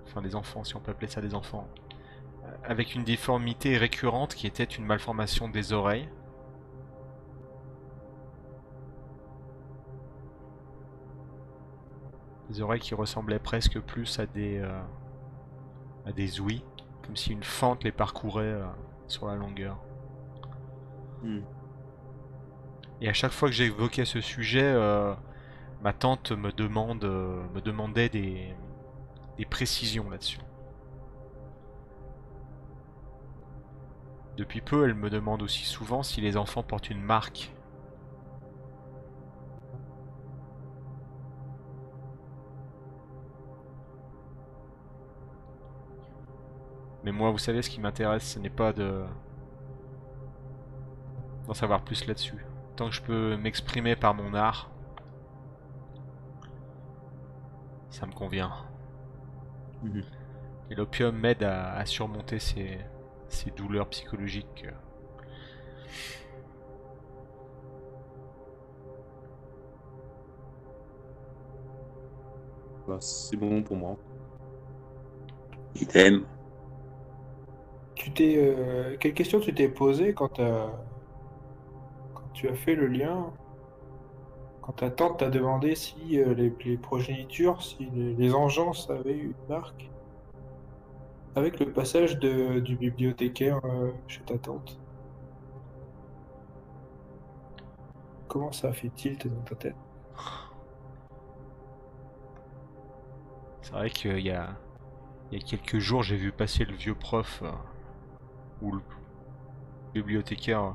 Enfin, 0.06 0.20
les 0.22 0.36
enfants, 0.36 0.62
si 0.62 0.76
on 0.76 0.80
peut 0.80 0.92
appeler 0.92 1.08
ça 1.08 1.20
des 1.20 1.34
enfants. 1.34 1.66
euh, 2.44 2.48
Avec 2.64 2.94
une 2.94 3.02
difformité 3.04 3.76
récurrente 3.76 4.34
qui 4.34 4.46
était 4.46 4.62
une 4.64 4.84
malformation 4.84 5.48
des 5.48 5.72
oreilles. 5.72 6.08
Des 12.50 12.60
oreilles 12.60 12.80
qui 12.80 12.94
ressemblaient 12.94 13.38
presque 13.38 13.80
plus 13.80 14.18
à 14.18 14.26
des... 14.26 14.58
euh, 14.58 14.80
à 16.06 16.12
des 16.12 16.40
ouïes. 16.40 16.64
Comme 17.04 17.16
si 17.16 17.32
une 17.32 17.42
fente 17.42 17.84
les 17.84 17.92
parcourait 17.92 18.44
euh, 18.44 18.64
sur 19.08 19.26
la 19.26 19.34
longueur. 19.34 19.78
Hmm. 21.22 21.40
Et 23.00 23.08
à 23.08 23.12
chaque 23.12 23.32
fois 23.32 23.48
que 23.48 23.54
j'évoquais 23.54 24.04
ce 24.04 24.20
sujet, 24.20 24.62
euh, 24.62 25.14
ma 25.84 25.92
tante 25.92 26.32
me 26.32 26.50
demande, 26.50 27.04
euh, 27.04 27.42
me 27.54 27.60
demandait 27.60 28.08
des, 28.08 28.56
précisions 29.50 30.08
là-dessus. 30.08 30.40
Depuis 34.38 34.62
peu, 34.62 34.86
elle 34.86 34.94
me 34.94 35.10
demande 35.10 35.42
aussi 35.42 35.64
souvent 35.64 36.02
si 36.02 36.22
les 36.22 36.38
enfants 36.38 36.62
portent 36.62 36.88
une 36.88 37.02
marque. 37.02 37.52
Mais 47.04 47.12
moi, 47.12 47.30
vous 47.30 47.38
savez, 47.38 47.60
ce 47.60 47.68
qui 47.68 47.80
m'intéresse, 47.80 48.32
ce 48.32 48.38
n'est 48.38 48.48
pas 48.48 48.72
de 48.72 49.04
d'en 51.46 51.52
savoir 51.52 51.82
plus 51.82 52.06
là-dessus. 52.06 52.46
Tant 52.76 52.88
que 52.88 52.94
je 52.94 53.02
peux 53.02 53.36
m'exprimer 53.36 53.96
par 53.96 54.14
mon 54.14 54.32
art, 54.32 54.70
ça 57.94 58.06
me 58.06 58.12
convient. 58.12 58.52
Mhm. 59.82 60.04
Et 60.68 60.74
l'opium 60.74 61.16
m'aide 61.18 61.42
à, 61.42 61.72
à 61.72 61.86
surmonter 61.86 62.38
ces, 62.38 62.78
ces 63.28 63.50
douleurs 63.50 63.88
psychologiques. 63.88 64.66
Bah, 72.86 72.98
c'est 73.00 73.36
bon 73.36 73.62
pour 73.62 73.76
moi. 73.76 73.98
Idem. 75.74 76.26
tu 77.94 78.12
t'es, 78.12 78.36
euh, 78.38 78.96
quelle 78.98 79.14
question 79.14 79.40
tu 79.40 79.54
t'es 79.54 79.68
posée 79.68 80.14
quand, 80.14 80.28
t'as- 80.28 80.70
quand 82.14 82.28
tu 82.32 82.48
as 82.48 82.54
fait 82.54 82.74
le 82.74 82.86
lien, 82.86 83.32
quand 84.64 84.72
ta 84.72 84.88
tante 84.88 85.18
t'a 85.18 85.28
demandé 85.28 85.74
si 85.74 86.18
euh, 86.18 86.32
les, 86.32 86.78
progénitures, 86.78 87.62
si 87.62 87.84
les, 87.92 88.34
engeances 88.34 88.88
avaient 88.88 89.18
une 89.18 89.34
marque, 89.46 89.90
avec 91.36 91.60
le 91.60 91.70
passage 91.70 92.18
du 92.18 92.74
bibliothécaire 92.74 93.60
euh, 93.66 93.92
chez 94.08 94.22
ta 94.22 94.38
tante? 94.38 94.80
Comment 98.26 98.52
ça 98.52 98.72
fait 98.72 98.88
tilt 98.88 99.28
dans 99.28 99.42
ta 99.42 99.54
tête? 99.54 99.76
C'est 103.60 103.72
vrai 103.72 103.90
qu'il 103.90 104.20
y 104.20 104.30
a, 104.30 104.56
il 105.30 105.38
y 105.38 105.42
a 105.42 105.44
quelques 105.44 105.78
jours, 105.78 106.02
j'ai 106.02 106.16
vu 106.16 106.32
passer 106.32 106.64
le 106.64 106.74
vieux 106.74 106.94
prof 106.94 107.42
euh, 107.42 107.50
ou 108.62 108.72
le 108.72 108.80
bibliothécaire 109.92 110.74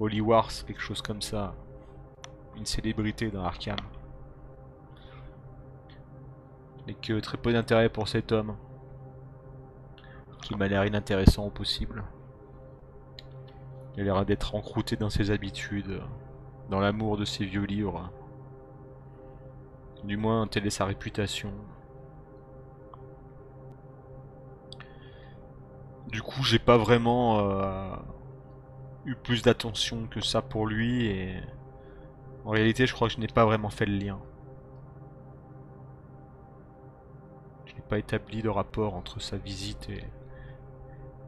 Holly 0.00 0.20
Wars, 0.20 0.50
quelque 0.66 0.80
chose 0.80 1.02
comme 1.02 1.22
ça. 1.22 1.54
Une 2.58 2.66
célébrité 2.66 3.30
dans 3.30 3.44
Arkham. 3.44 3.76
Et 6.88 6.94
que 6.94 7.20
très 7.20 7.38
peu 7.38 7.52
d'intérêt 7.52 7.88
pour 7.88 8.08
cet 8.08 8.32
homme. 8.32 8.56
Qui 10.42 10.56
m'a 10.56 10.66
l'air 10.66 10.84
inintéressant 10.84 11.46
au 11.46 11.50
possible. 11.50 12.04
Il 13.96 14.02
a 14.02 14.04
l'air 14.04 14.26
d'être 14.26 14.54
encrouté 14.54 14.96
dans 14.96 15.10
ses 15.10 15.30
habitudes, 15.30 16.00
dans 16.68 16.80
l'amour 16.80 17.16
de 17.16 17.24
ses 17.24 17.44
vieux 17.44 17.64
livres. 17.64 18.10
Du 20.04 20.16
moins, 20.16 20.46
telle 20.46 20.66
est 20.66 20.70
sa 20.70 20.84
réputation. 20.84 21.52
Du 26.08 26.22
coup, 26.22 26.42
j'ai 26.42 26.58
pas 26.58 26.78
vraiment 26.78 27.40
euh, 27.40 27.96
eu 29.04 29.14
plus 29.14 29.42
d'attention 29.42 30.06
que 30.06 30.20
ça 30.20 30.42
pour 30.42 30.66
lui 30.66 31.06
et 31.06 31.34
en 32.48 32.52
réalité, 32.52 32.86
je 32.86 32.94
crois 32.94 33.08
que 33.08 33.14
je 33.14 33.20
n'ai 33.20 33.26
pas 33.26 33.44
vraiment 33.44 33.68
fait 33.68 33.84
le 33.84 33.98
lien. 33.98 34.18
Je 37.66 37.74
n'ai 37.74 37.82
pas 37.82 37.98
établi 37.98 38.40
de 38.40 38.48
rapport 38.48 38.94
entre 38.94 39.20
sa 39.20 39.36
visite 39.36 39.90
et, 39.90 40.02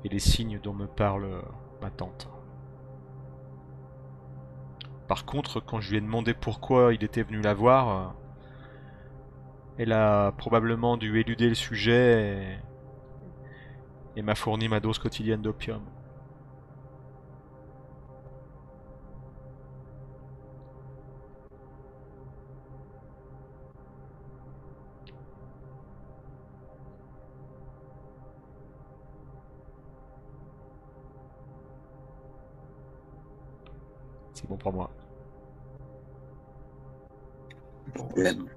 les 0.08 0.18
signes 0.18 0.58
dont 0.62 0.72
me 0.72 0.86
parle 0.86 1.24
euh, 1.24 1.42
ma 1.82 1.90
tante. 1.90 2.30
Par 5.08 5.26
contre, 5.26 5.60
quand 5.60 5.82
je 5.82 5.90
lui 5.90 5.98
ai 5.98 6.00
demandé 6.00 6.32
pourquoi 6.32 6.94
il 6.94 7.04
était 7.04 7.22
venu 7.22 7.42
la 7.42 7.52
voir, 7.52 7.88
euh, 7.88 8.08
elle 9.76 9.92
a 9.92 10.32
probablement 10.32 10.96
dû 10.96 11.20
éluder 11.20 11.50
le 11.50 11.54
sujet 11.54 12.58
et, 14.16 14.20
et 14.20 14.22
m'a 14.22 14.34
fourni 14.34 14.68
ma 14.68 14.80
dose 14.80 14.98
quotidienne 14.98 15.42
d'opium. 15.42 15.82
Bon 34.50 34.56
pour 34.56 34.72
moi. 34.72 34.90
Bon, 37.94 38.08
Même. 38.16 38.48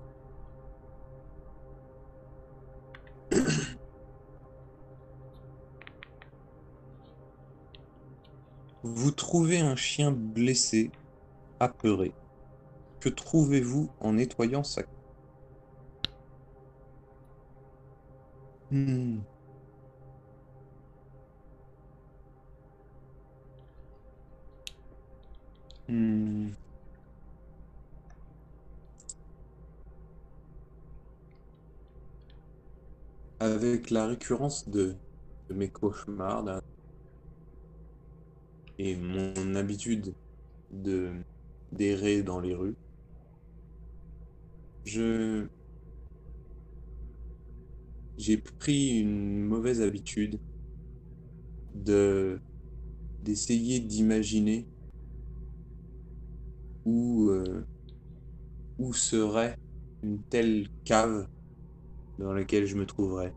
Vous 8.84 9.12
trouvez 9.12 9.60
un 9.60 9.76
chien 9.76 10.12
blessé, 10.12 10.92
apeuré. 11.60 12.14
Que 13.00 13.10
trouvez-vous 13.10 13.90
en 14.00 14.14
nettoyant 14.14 14.64
sa... 14.64 14.82
Hmm. 18.72 19.20
Hmm. 25.88 26.52
Avec 33.40 33.90
la 33.90 34.08
récurrence 34.08 34.68
de, 34.70 34.96
mes 35.50 35.70
cauchemars 35.70 36.62
et 38.80 38.96
mon 38.96 39.56
habitude 39.56 40.14
de 40.72 41.12
d'errer 41.72 42.24
dans 42.24 42.40
les 42.40 42.56
rues, 42.56 42.76
je 44.86 45.48
j'ai 48.18 48.38
pris 48.38 49.00
une 49.00 49.44
mauvaise 49.44 49.82
habitude 49.82 50.40
de 51.74 52.40
d'essayer 53.24 53.80
d'imaginer 53.80 54.73
où 56.86 57.30
euh, 57.30 57.66
où 58.80 58.94
serait 58.94 59.58
une 60.02 60.22
telle 60.24 60.68
cave 60.84 61.28
dans 62.20 62.34
laquelle 62.34 62.66
je 62.66 62.76
me 62.76 62.86
trouverais. 62.86 63.34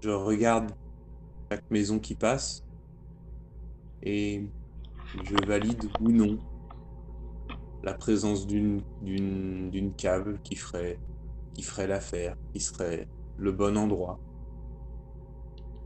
Je 0.00 0.10
regarde 0.10 0.72
chaque 1.50 1.70
maison 1.70 1.98
qui 1.98 2.14
passe 2.14 2.64
et 4.02 4.48
je 5.24 5.46
valide 5.46 5.84
ou 6.00 6.10
non 6.10 6.38
la 7.82 7.94
présence 7.94 8.46
d'une 8.46 8.82
cave 9.96 10.38
qui 10.42 10.56
ferait 10.56 10.98
qui 11.54 11.62
ferait 11.62 11.86
l'affaire, 11.86 12.36
qui 12.54 12.60
serait 12.60 13.08
le 13.36 13.52
bon 13.52 13.76
endroit. 13.76 14.18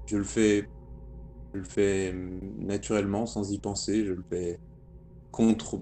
Je 0.06 0.16
le 0.16 0.24
fais 0.24 0.68
je 1.52 1.58
le 1.58 1.64
fais 1.64 2.14
naturellement 2.58 3.26
sans 3.26 3.50
y 3.50 3.58
penser, 3.58 4.04
je 4.04 4.12
le 4.12 4.22
fais 4.22 4.60
contre 5.36 5.78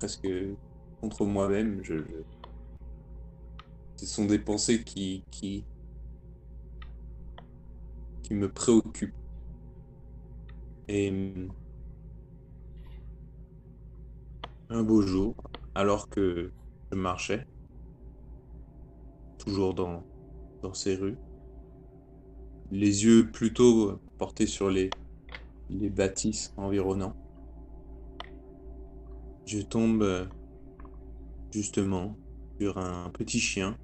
presque 0.00 0.26
contre 1.00 1.24
moi-même, 1.24 1.84
ce 3.96 4.06
sont 4.06 4.24
des 4.24 4.40
pensées 4.40 4.82
qui 4.82 5.24
me 8.32 8.50
préoccupent. 8.50 9.14
Et 10.88 11.10
hum, 11.10 11.52
un 14.68 14.82
beau 14.82 15.02
jour, 15.02 15.36
alors 15.76 16.08
que 16.08 16.50
je 16.90 16.96
marchais, 16.96 17.46
toujours 19.38 19.74
dans, 19.74 20.02
ces 20.72 20.96
rues, 20.96 21.18
les 22.72 23.04
yeux 23.04 23.30
plutôt 23.30 24.00
portés 24.18 24.48
sur 24.48 24.70
les, 24.70 24.90
les 25.70 25.88
bâtisses 25.88 26.52
environnants, 26.56 27.21
je 29.46 29.60
tombe 29.60 30.02
euh, 30.02 30.26
justement 31.52 32.16
sur 32.60 32.78
un 32.78 33.10
petit 33.10 33.40
chien 33.40 33.76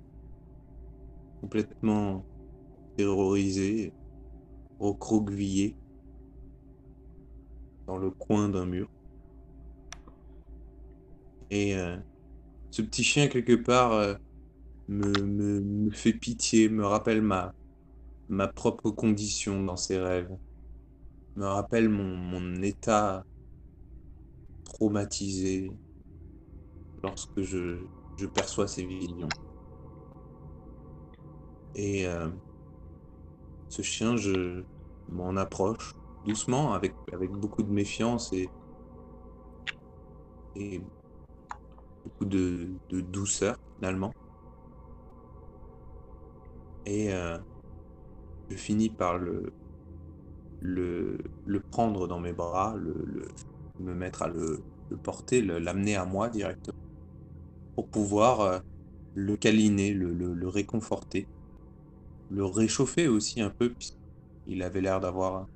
complètement 1.40 2.24
terrorisé, 2.96 3.92
recroquevillé 4.78 5.76
dans 7.86 7.96
le 7.96 8.10
coin 8.10 8.48
d'un 8.48 8.66
mur. 8.66 8.88
Et 11.50 11.74
euh, 11.76 11.96
ce 12.70 12.82
petit 12.82 13.02
chien, 13.02 13.28
quelque 13.28 13.54
part, 13.54 13.92
euh, 13.92 14.14
me, 14.88 15.10
me, 15.26 15.90
fait 15.90 16.12
pitié, 16.12 16.68
me 16.68 16.84
rappelle 16.84 17.22
ma, 17.22 17.54
ma 18.28 18.48
propre 18.48 18.90
condition 18.90 19.62
dans 19.62 19.76
ses 19.76 19.98
rêves, 19.98 20.30
me 21.36 21.46
rappelle 21.46 21.88
mon, 21.88 22.16
mon 22.16 22.62
état 22.62 23.24
traumatisé 24.78 25.70
lorsque 27.02 27.42
je, 27.42 27.88
perçois 28.26 28.68
ces 28.68 28.84
visions. 28.86 29.28
Et 31.74 32.06
euh, 32.06 32.30
ce 33.68 33.82
chien, 33.82 34.16
je 34.16 34.64
m'en 35.08 35.36
approche 35.36 35.92
doucement, 36.24 36.74
avec, 36.74 36.96
avec 37.12 37.32
beaucoup 37.32 37.62
de 37.62 37.70
méfiance 37.72 38.32
et, 38.32 38.50
beaucoup 42.04 42.24
de, 42.24 42.78
de 42.90 43.00
douceur 43.00 43.56
finalement. 43.76 44.12
Et 46.84 47.12
euh, 47.12 47.38
je 48.50 48.56
finis 48.56 48.90
par 48.90 49.16
le, 49.18 49.54
le, 50.60 51.18
le 51.44 51.60
prendre 51.70 52.06
dans 52.08 52.20
mes 52.20 52.32
bras, 52.32 52.76
le, 52.76 52.92
le- 53.06 53.28
me 53.80 53.94
mettre 53.94 54.22
à 54.22 54.28
le, 54.28 54.62
porter, 55.02 55.42
l'amener 55.42 55.96
à 55.96 56.04
moi 56.04 56.28
directement, 56.28 56.78
pour 57.74 57.88
pouvoir 57.88 58.40
euh, 58.40 58.58
le 59.14 59.36
câliner, 59.36 59.92
le, 59.92 60.48
réconforter, 60.48 61.26
le 62.30 62.44
réchauffer 62.44 63.08
aussi 63.08 63.40
un 63.40 63.50
peu, 63.50 63.72
il 64.46 64.62
avait 64.62 64.80
l'air 64.80 65.00
d'avoir 65.00 65.46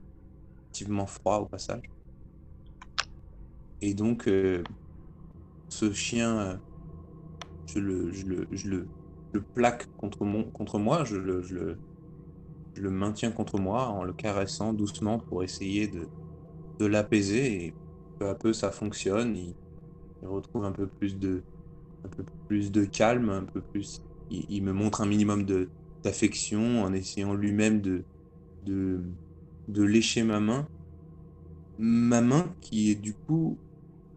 relativement 0.73 1.07
froid 1.07 1.39
au 1.39 1.47
passage. 1.47 1.83
Et 3.81 3.95
donc, 3.95 4.29
euh, 4.29 4.63
ce 5.69 5.93
chien, 5.93 6.39
euh, 6.39 6.57
je 7.67 7.81
le, 7.81 8.85
plaque 9.55 9.89
contre, 9.97 10.25
moi, 10.79 11.05
je 11.05 11.17
le, 11.17 11.79
maintiens 12.91 13.33
contre 13.33 13.59
moi 13.59 13.89
en 13.89 14.05
le 14.05 14.13
caressant 14.13 14.73
doucement 14.73 15.19
pour 15.19 15.43
essayer 15.43 15.89
de, 15.89 16.07
de 16.79 16.87
l'apaiser. 16.87 17.67
Et 17.67 17.75
peu 18.23 18.35
peu, 18.35 18.53
ça 18.53 18.71
fonctionne. 18.71 19.37
Il, 19.37 19.55
retrouve 20.23 20.65
un 20.65 20.73
peu 20.73 20.87
plus 20.87 21.19
de, 21.19 21.43
un 22.05 22.09
peu 22.09 22.25
plus 22.49 22.71
de 22.71 22.85
calme, 22.85 23.29
un 23.29 23.45
peu 23.45 23.61
plus. 23.73 23.99
Il, 24.31 24.63
me 24.63 24.73
montre 24.73 25.01
un 25.01 25.07
minimum 25.07 25.45
d'affection 26.05 26.83
en 26.83 26.93
essayant 26.93 27.35
lui-même 27.35 27.81
de, 27.81 28.05
de, 28.65 29.83
lécher 29.83 30.23
ma 30.23 30.41
main. 30.41 30.67
Ma 31.79 32.21
main 32.21 32.55
qui 32.61 32.91
est 32.91 32.95
du 32.95 33.15
coup 33.27 33.59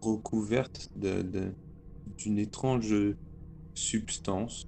recouverte 0.00 0.88
d'une 0.94 2.38
étrange 2.38 2.94
substance 3.74 4.64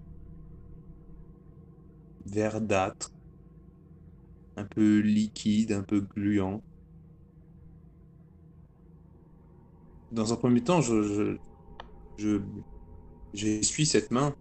verdâtre, 2.27 3.11
un 4.57 4.65
peu 4.65 4.99
liquide, 5.01 5.73
un 5.73 5.83
peu 5.83 6.01
gluant. 6.01 6.63
Dans 10.11 10.33
un 10.33 10.37
premier 10.37 10.63
temps, 10.63 10.81
je, 10.81 11.03
je, 11.03 11.37
je, 12.17 12.41
j'essuie 13.35 13.85
cette 13.85 14.11
main, 14.11 14.35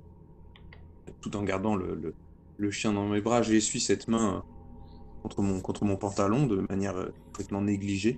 tout 1.20 1.36
en 1.36 1.44
gardant 1.44 1.76
le, 1.76 2.14
le, 2.58 2.72
chien 2.72 2.94
dans 2.94 3.08
mes 3.08 3.20
bras, 3.20 3.42
j'essuie 3.42 3.82
cette 3.82 4.08
main 4.08 4.44
contre 5.24 5.42
mon, 5.42 5.60
contre 5.60 5.84
mon 5.84 5.98
pantalon 5.98 6.46
de 6.46 6.66
manière 6.70 6.96
euh, 6.96 7.10
complètement 7.26 7.62
négligée, 7.62 8.18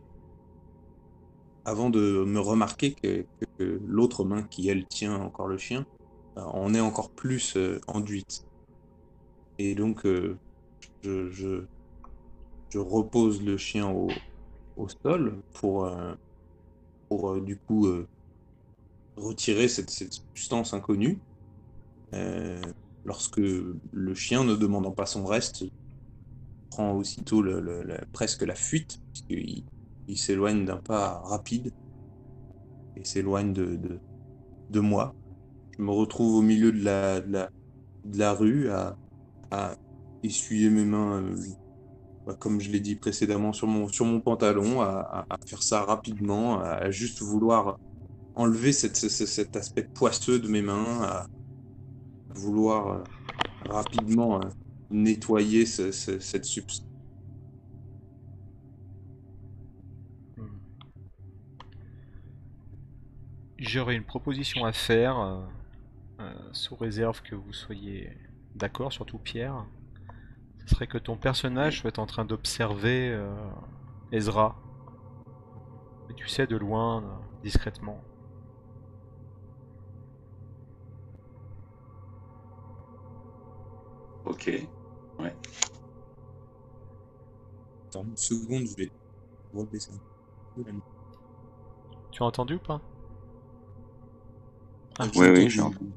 avant 1.65 1.89
de 1.89 2.23
me 2.23 2.39
remarquer 2.39 2.93
que, 2.93 3.25
l'autre 3.59 4.23
main 4.25 4.43
qui, 4.43 4.69
elle, 4.69 4.85
tient 4.85 5.15
encore 5.15 5.47
le 5.47 5.57
chien, 5.57 5.87
euh, 6.37 6.41
en 6.41 6.73
est 6.75 6.79
encore 6.79 7.09
plus 7.09 7.57
euh, 7.57 7.81
enduite. 7.87 8.45
Et 9.57 9.73
donc, 9.73 10.05
je, 11.01 11.29
je, 11.31 11.65
repose 12.75 13.43
le 13.43 13.57
chien 13.57 13.89
au, 13.89 14.07
au 14.77 14.87
sol 14.87 15.41
pour, 15.53 15.91
pour 17.09 17.31
euh, 17.31 17.41
du 17.41 17.57
coup 17.57 17.87
euh, 17.87 18.07
retirer 19.17 19.67
cette, 19.67 19.89
substance 19.89 20.73
inconnue. 20.73 21.19
Euh, 22.13 22.61
lorsque 23.03 23.39
le 23.39 24.13
chien, 24.13 24.43
ne 24.43 24.55
demandant 24.55 24.91
pas 24.91 25.05
son 25.05 25.25
reste, 25.25 25.65
prend 26.69 26.93
aussitôt 26.93 27.43
presque 28.13 28.43
la 28.43 28.55
fuite, 28.55 29.01
il 29.29 30.17
s'éloigne 30.17 30.65
d'un 30.65 30.77
pas 30.77 31.19
rapide 31.25 31.73
et 32.95 33.03
s'éloigne 33.03 33.53
de, 33.53 34.79
moi. 34.79 35.15
Je 35.77 35.83
me 35.83 35.91
retrouve 35.91 36.35
au 36.35 36.41
milieu 36.41 36.71
de 36.71 36.83
la, 36.83 38.33
rue 38.33 38.69
à, 38.69 38.95
essuyer 40.23 40.69
mes 40.69 40.85
mains, 40.85 41.23
bah, 42.29 42.35
comme 42.39 42.61
je 42.61 42.69
l'ai 42.69 42.79
dit 42.79 42.95
précédemment, 42.95 43.53
sur 43.53 43.65
mon, 43.67 43.87
sur 43.87 44.05
mon 44.05 44.21
pantalon, 44.21 44.81
à, 44.81 45.25
faire 45.47 45.63
ça 45.63 45.83
rapidement, 45.83 46.61
à 46.61 46.91
juste 46.91 47.21
vouloir 47.23 47.79
enlever 48.35 48.71
cet 48.71 49.55
aspect 49.55 49.87
poisseux 49.95 50.39
de 50.39 50.47
mes 50.47 50.61
mains, 50.61 51.01
à 51.03 51.25
vouloir 52.35 52.87
euh, 52.87 53.03
rapidement 53.69 54.39
euh, 54.39 54.49
nettoyer 54.91 55.65
ce- 55.65 55.91
ce- 55.91 56.19
cette 56.19 56.45
substance. 56.45 56.85
J'aurais 63.57 63.95
une 63.95 64.05
proposition 64.05 64.65
à 64.65 64.71
faire, 64.71 65.19
euh, 65.19 66.33
sous 66.53 66.75
réserve 66.75 67.21
que 67.21 67.35
vous 67.35 67.53
soyez 67.53 68.11
d'accord, 68.55 68.93
surtout 68.93 69.17
Pierre. 69.17 69.65
Serait 70.69 70.87
que 70.87 70.99
ton 70.99 71.17
personnage 71.17 71.79
soit 71.79 71.97
en 71.99 72.05
train 72.05 72.25
d'observer 72.25 73.09
euh, 73.09 73.33
Ezra. 74.11 74.61
Et 76.09 76.13
tu 76.13 76.27
sais, 76.27 76.45
de 76.45 76.55
loin, 76.57 77.03
euh, 77.03 77.07
discrètement. 77.43 78.03
Ok. 84.23 84.47
Attends 87.89 88.05
une 88.05 88.17
seconde, 88.17 88.67
je 88.67 88.75
vais 88.75 88.91
rebaisser 89.53 89.93
un 89.93 89.99
peu 90.55 90.63
la 90.63 90.73
Tu 92.11 92.21
as 92.21 92.25
entendu 92.27 92.53
ou 92.55 92.59
pas? 92.59 92.81
Ah, 94.99 95.05
oui, 95.15 95.27
oui, 95.29 95.49
entendu. 95.49 95.49
j'ai 95.49 95.61
entendu. 95.61 95.93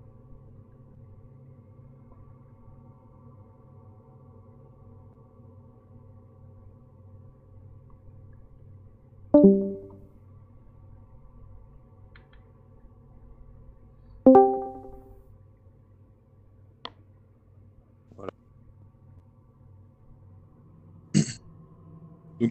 Donc 9.35 9.45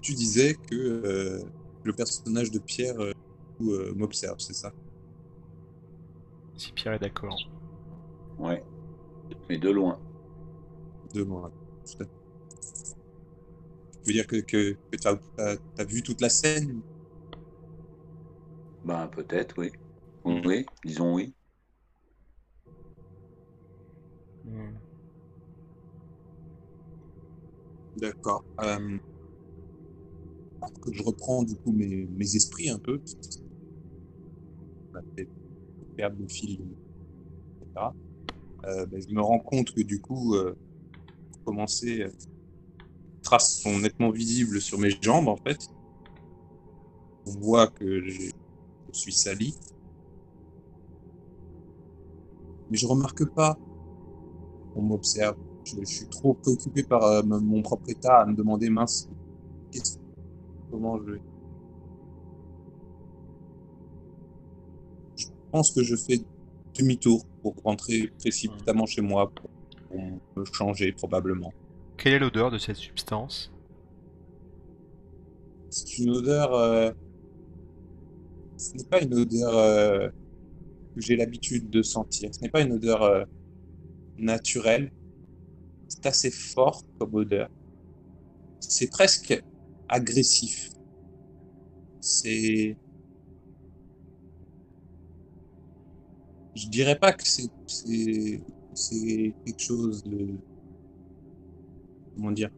tu 0.01 0.13
disais 0.13 0.55
que 0.55 0.75
euh, 0.75 1.43
le 1.83 1.93
personnage 1.93 2.49
de 2.49 2.59
Pierre 2.59 2.99
euh, 2.99 3.11
euh, 3.61 3.93
m'observe, 3.93 4.37
c'est 4.39 4.53
ça? 4.53 4.71
Si 6.57 6.71
Pierre 6.71 6.93
est 6.93 6.99
d'accord. 6.99 7.37
Ouais. 8.39 8.63
Mais 9.49 9.57
de 9.57 9.69
loin. 9.69 9.99
De 11.13 11.23
moi. 11.23 11.51
Tout 11.85 12.03
à 12.03 12.05
fait. 12.05 12.20
Tu 14.03 14.10
veux 14.10 14.14
dire 14.14 14.28
que, 14.28 14.38
que, 14.38 14.78
que 14.91 14.98
tu 14.98 15.07
as, 15.07 15.84
vu 15.86 16.02
toute 16.03 16.22
la 16.22 16.30
scène? 16.30 16.82
Ben 18.84 19.07
peut-être, 19.07 19.56
oui. 19.57 19.72
Oui, 20.23 20.65
disons 20.84 21.14
oui. 21.15 21.34
Hmm. 24.44 24.78
D'accord. 27.95 28.44
Euh, 28.61 28.98
je 30.91 31.03
reprends 31.03 31.44
du 31.44 31.56
coup 31.57 31.72
mes, 31.72 32.07
mes 32.07 32.36
esprits 32.36 32.69
un 32.69 32.80
peu, 32.80 32.99
parce 32.99 33.14
que 33.15 33.41
on 34.94 34.99
a 34.99 35.02
fait 35.15 35.30
perdre 35.95 36.18
le 36.19 36.28
fil, 36.28 36.76
etc. 37.61 37.95
Euh, 38.65 38.86
ben, 38.86 39.02
je 39.02 39.14
me 39.14 39.22
rends 39.22 39.40
compte 39.40 39.72
que 39.73 39.82
du 39.82 40.02
coup, 40.02 40.36
euh, 40.36 40.56
pour 41.32 41.44
commencer, 41.44 42.02
euh, 42.03 42.11
traces 43.31 43.61
sont 43.61 43.79
nettement 43.79 44.11
visibles 44.11 44.59
sur 44.59 44.77
mes 44.77 44.91
jambes 45.01 45.29
en 45.29 45.37
fait. 45.37 45.69
On 47.25 47.31
voit 47.39 47.67
que 47.67 48.07
je, 48.07 48.31
suis 48.91 49.13
sali. 49.13 49.55
Mais 52.69 52.77
je 52.77 52.85
remarque 52.85 53.23
pas 53.33 53.57
qu'on 54.73 54.81
m'observe. 54.81 55.37
Je, 55.63 55.85
suis 55.85 56.07
trop 56.07 56.33
préoccupé 56.33 56.83
par 56.83 57.03
euh, 57.03 57.23
mon 57.23 57.61
propre 57.61 57.89
état 57.89 58.21
à 58.21 58.25
me 58.25 58.35
demander 58.35 58.69
mince, 58.69 59.07
comment 60.69 60.97
je 60.99 61.11
vais? 61.11 61.21
Je 65.15 65.27
pense 65.51 65.71
que 65.71 65.83
je 65.83 65.95
fais 65.95 66.19
demi-tour 66.77 67.25
pour 67.41 67.55
rentrer 67.63 68.11
précipitamment 68.19 68.85
chez 68.85 69.01
moi 69.01 69.31
pour 69.31 69.49
me 70.35 70.45
changer 70.45 70.91
probablement. 70.91 71.53
Quelle 72.02 72.14
est 72.14 72.19
l'odeur 72.19 72.49
de 72.49 72.57
cette 72.57 72.78
substance? 72.78 73.52
C'est 75.69 75.98
une 75.99 76.10
odeur. 76.11 76.53
euh, 76.56 76.91
Ce 78.57 78.73
n'est 78.78 78.86
pas 78.86 79.02
une 79.02 79.14
odeur 79.14 79.57
euh, 79.57 80.07
que 80.95 81.02
j'ai 81.02 81.15
l'habitude 81.15 81.69
de 81.69 81.82
sentir. 81.82 82.34
Ce 82.34 82.41
n'est 82.41 82.49
pas 82.49 82.61
une 82.61 82.73
odeur 82.73 83.03
euh, 83.03 83.26
naturelle. 84.18 84.91
C'est 85.90 86.06
assez 86.07 86.32
fort 86.32 86.84
comme 86.99 87.15
odeur. 87.15 87.49
C'est 88.61 88.90
presque 88.90 89.44
agressif. 89.90 90.69
C'est. 92.02 92.78
Je 96.56 96.68
dirais 96.69 96.98
pas 96.98 97.14
que 97.14 97.23
c'est 97.28 97.49
quelque 99.45 99.60
chose 99.61 100.03
de 100.03 100.40
comment 102.15 102.31
dire. 102.31 102.49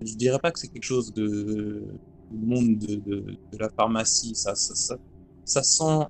Je 0.00 0.14
dirais 0.14 0.38
pas 0.38 0.52
que 0.52 0.58
c'est 0.58 0.68
quelque 0.68 0.84
chose 0.84 1.12
de 1.12 1.82
du 2.30 2.46
monde 2.46 2.78
de, 2.78 2.96
de, 2.96 3.58
la 3.58 3.68
pharmacie. 3.70 4.34
Ça 4.34 4.54
ça 4.54 4.74
ça 4.74 4.96
ça 5.44 5.62
sent 5.62 6.06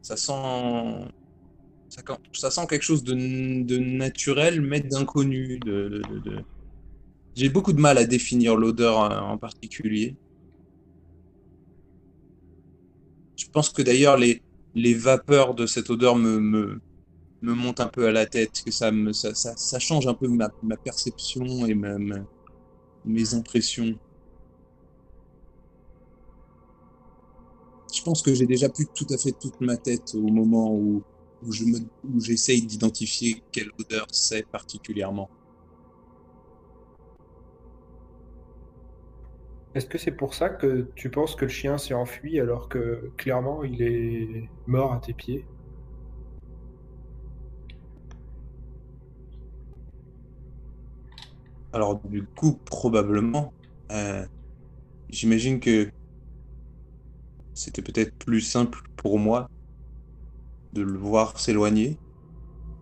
ça 0.00 0.16
sent 0.16 1.10
ça, 1.88 2.02
ça 2.32 2.50
sent 2.50 2.66
quelque 2.68 2.82
chose 2.82 3.04
de, 3.04 3.14
de 3.62 3.78
naturel 3.78 4.60
mais 4.62 4.80
d'inconnu 4.80 5.58
de, 5.58 6.00
j'ai 7.34 7.48
beaucoup 7.48 7.72
de 7.72 7.80
mal 7.80 7.98
à 7.98 8.04
définir 8.04 8.56
l'odeur 8.56 9.02
euh, 9.02 9.20
en 9.20 9.38
particulier. 9.38 10.16
Je 13.36 13.46
pense 13.50 13.70
que 13.70 13.82
d'ailleurs 13.82 14.16
les, 14.16 14.42
les 14.74 14.94
vapeurs 14.94 15.54
de 15.54 15.66
cette 15.66 15.90
odeur 15.90 16.16
me, 16.16 16.38
me, 16.38 16.80
me 17.42 17.54
montent 17.54 17.80
un 17.80 17.88
peu 17.88 18.06
à 18.08 18.12
la 18.12 18.26
tête, 18.26 18.62
que 18.64 18.72
ça, 18.72 18.90
me, 18.92 19.12
change 19.80 20.06
un 20.06 20.14
peu 20.14 20.28
ma, 20.28 20.50
perception 20.78 21.66
et 21.66 21.74
ma- 21.74 21.98
mes 23.04 23.34
impressions. 23.34 23.96
Je 27.92 28.02
pense 28.02 28.22
que 28.22 28.34
j'ai 28.34 28.46
déjà 28.46 28.68
plus 28.68 28.88
tout 28.92 29.06
à 29.10 29.18
fait 29.18 29.34
toute 29.40 29.60
ma 29.60 29.76
tête 29.76 30.14
au 30.14 30.26
moment 30.32 30.74
où, 30.74 31.04
où 31.42 31.52
où 32.02 32.20
j'essaye 32.20 32.66
d'identifier 32.66 33.40
quelle 33.52 33.70
odeur 33.78 34.06
c'est 34.10 34.48
particulièrement. 34.50 35.30
Est-ce 39.74 39.84
que 39.84 39.98
c'est 39.98 40.16
pour 40.16 40.32
ça 40.32 40.48
que 40.48 40.90
tu 40.96 41.10
penses 41.10 41.36
que 41.36 41.44
le 41.44 41.50
chien 41.50 41.76
s'est 41.76 41.92
enfui 41.92 42.40
alors 42.40 42.70
que 42.70 43.12
clairement 43.18 43.62
il 43.64 43.82
est 43.82 44.50
mort 44.64 44.94
à 44.94 45.00
tes 45.00 45.12
pieds? 45.12 45.46
Alors 51.72 52.00
du 52.04 52.24
coup, 52.36 52.58
probablement, 52.66 53.52
euh, 53.92 54.26
j'imagine 55.08 55.60
que 55.60 55.90
c'était 57.54 57.82
peut-être 57.82 58.14
plus 58.18 58.40
simple 58.40 58.80
pour 58.96 59.18
moi 59.18 59.48
de 60.72 60.82
le 60.82 60.98
voir 60.98 61.38
s'éloigner. 61.38 61.96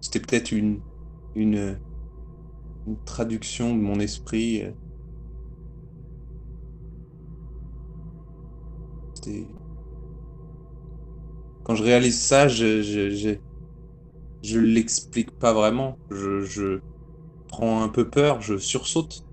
C'était 0.01 0.21
peut-être 0.21 0.53
une, 0.53 0.81
une, 1.35 1.79
traduction 3.05 3.75
de 3.75 3.81
mon 3.81 4.01
esprit. 4.01 4.63
euh. 4.63 4.73
Quand 11.63 11.75
je 11.75 11.83
réalise 11.83 12.19
ça, 12.21 12.49
je, 12.49 12.83
je, 14.43 14.59
l'explique 14.59 15.31
pas 15.39 15.53
vraiment. 15.53 15.99
Je 16.11 16.81
prends 17.51 17.83
un 17.83 17.89
peu 17.91 18.09
peur, 18.09 18.41
je 18.41 18.57
sursaute. 18.59 19.25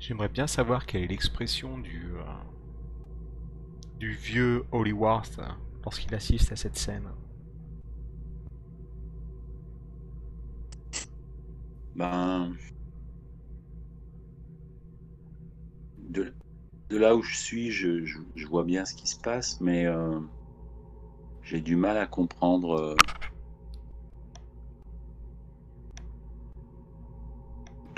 J'aimerais 0.00 0.28
bien 0.28 0.48
savoir 0.48 0.84
quelle 0.84 1.02
est 1.04 1.06
l'expression 1.06 1.78
du, 1.78 2.16
euh, 2.16 2.24
du 4.00 4.14
vieux 4.16 4.66
Holyworth 4.72 5.38
euh, 5.38 5.46
lorsqu'il 5.84 6.12
assiste 6.16 6.50
à 6.50 6.56
cette 6.56 6.76
scène. 6.76 7.08
Ben. 11.94 12.58
De, 15.98 16.34
de 16.90 16.96
là 16.98 17.16
où 17.16 17.22
je 17.22 17.36
suis, 17.36 17.70
je, 17.72 18.04
je- 18.04 18.18
je 18.34 18.46
vois 18.46 18.64
bien 18.64 18.84
ce 18.84 18.94
qui 18.94 19.06
se 19.08 19.20
passe, 19.20 19.60
mais 19.60 19.86
euh, 19.86 20.20
j'ai 21.42 21.60
du 21.60 21.76
mal 21.76 21.98
à 21.98 22.06
comprendre. 22.06 22.70
euh, 22.78 22.96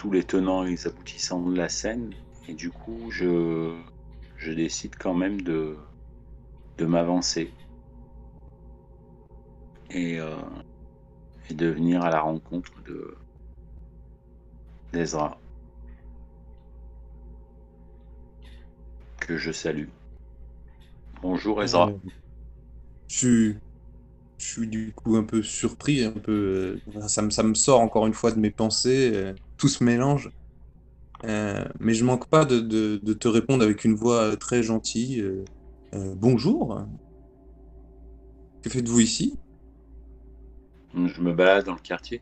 tous 0.02 0.10
les 0.10 0.24
tenants 0.24 0.64
et 0.66 0.70
les 0.72 0.86
aboutissants 0.88 1.40
de 1.48 1.56
la 1.56 1.70
scène, 1.70 2.12
et 2.48 2.54
du 2.54 2.72
coup, 2.72 3.10
je, 3.12 3.80
je 4.36 4.52
décide 4.52 4.96
quand 4.98 5.14
même 5.14 5.40
de, 5.40 5.78
de 6.76 6.84
m'avancer 6.84 7.54
et, 9.90 10.18
euh, 10.18 10.36
et 11.48 11.54
de 11.54 11.66
venir 11.68 12.02
à 12.02 12.10
la 12.10 12.20
rencontre 12.20 12.82
de 12.82 13.16
d'Ezra 14.92 15.38
que 19.20 19.38
je 19.38 19.52
salue. 19.52 19.88
Bonjour 21.22 21.62
Ezra. 21.62 21.94
Euh, 21.94 22.12
Je 23.08 23.16
suis, 23.16 23.58
je 24.38 24.46
suis 24.46 24.68
du 24.68 24.92
coup 24.94 25.16
un 25.16 25.24
peu 25.24 25.42
surpris, 25.42 26.04
un 26.04 26.12
peu. 26.12 26.80
euh, 26.96 27.08
ça 27.08 27.22
me, 27.22 27.30
ça 27.30 27.42
me 27.42 27.54
sort 27.54 27.80
encore 27.80 28.06
une 28.06 28.14
fois 28.14 28.32
de 28.32 28.40
mes 28.40 28.50
pensées, 28.52 29.34
tout 29.62 29.68
se 29.68 29.84
mélange. 29.84 30.28
Euh, 31.24 31.64
mais 31.78 31.94
je 31.94 32.04
manque 32.04 32.28
pas 32.28 32.44
de, 32.44 32.58
de, 32.58 32.98
de 33.00 33.12
te 33.12 33.28
répondre 33.28 33.62
avec 33.62 33.84
une 33.84 33.94
voix 33.94 34.36
très 34.36 34.60
gentille. 34.64 35.20
euh, 35.20 35.44
euh, 35.94 36.14
bonjour. 36.16 36.84
Que 38.60 38.70
faites-vous 38.70 38.98
ici? 38.98 39.38
Je 40.96 41.20
me 41.20 41.32
balade 41.32 41.64
dans 41.64 41.74
le 41.74 41.78
quartier. 41.78 42.20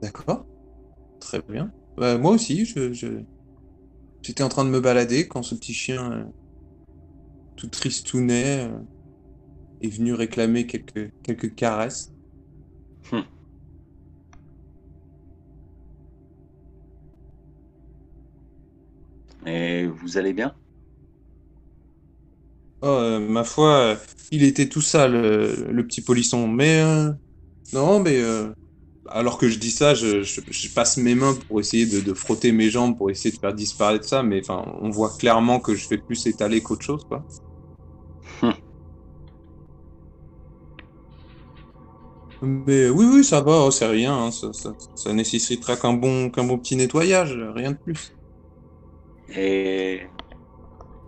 D'accord. 0.00 0.46
Très 1.18 1.42
bien. 1.42 1.72
Bah, 1.96 2.16
moi 2.16 2.30
aussi, 2.30 2.64
je, 2.64 2.92
j'étais 4.22 4.44
en 4.44 4.48
train 4.48 4.64
de 4.64 4.70
me 4.70 4.80
balader 4.80 5.26
quand 5.26 5.42
ce 5.42 5.56
petit 5.56 5.74
chien 5.74 6.30
tout 7.56 7.66
tristounet 7.66 8.70
est 9.80 9.88
venu 9.88 10.14
réclamer 10.14 10.68
quelques, 10.68 11.10
quelques 11.24 11.56
caresses. 11.56 12.12
Et 19.46 19.86
vous 19.86 20.18
allez 20.18 20.32
bien? 20.34 20.54
Oh, 22.82 22.86
euh, 22.88 23.18
ma 23.20 23.42
foi, 23.44 23.96
il 24.30 24.42
était 24.44 24.68
tout 24.68 24.82
sale, 24.82 25.14
euh, 25.14 25.72
le 25.72 25.86
petit 25.86 26.02
polisson. 26.02 26.46
Mais 26.46 26.80
euh, 26.82 27.10
non, 27.72 28.00
mais 28.00 28.18
euh, 28.22 28.52
alors 29.08 29.38
que 29.38 29.48
je 29.48 29.58
dis 29.58 29.70
ça, 29.72 29.94
je, 29.94 30.22
je- 30.22 30.40
je 30.50 30.68
passe 30.74 30.96
mes 30.98 31.14
mains 31.14 31.34
pour 31.48 31.60
essayer 31.60 31.86
de, 31.86 32.00
de 32.00 32.14
frotter 32.14 32.52
mes 32.52 32.70
jambes 32.70 32.96
pour 32.98 33.10
essayer 33.10 33.32
de 33.34 33.38
faire 33.40 33.54
disparaître 33.54 34.08
ça. 34.08 34.22
Mais 34.24 34.40
enfin, 34.42 34.64
on 34.82 34.90
voit 34.90 35.14
clairement 35.18 35.60
que 35.60 35.74
je 35.76 35.86
fais 35.86 35.98
plus 35.98 36.26
étaler 36.26 36.62
qu'autre 36.62 36.84
chose, 36.84 37.04
quoi. 37.08 37.24
Mais 42.42 42.88
oui, 42.90 43.04
oui, 43.06 43.24
ça 43.24 43.40
va, 43.42 43.64
oh, 43.66 43.70
c'est 43.70 43.86
rien. 43.86 44.14
hein, 44.26 44.30
ça, 44.30 44.52
ça, 44.52 44.74
ça 44.94 45.12
nécessitera 45.12 45.76
qu'un 45.76 45.94
bon, 45.94 46.30
qu'un 46.30 46.44
bon 46.44 46.58
petit 46.58 46.76
nettoyage, 46.76 47.32
rien 47.54 47.72
de 47.72 47.78
plus. 47.78 48.15
Et 49.28 50.10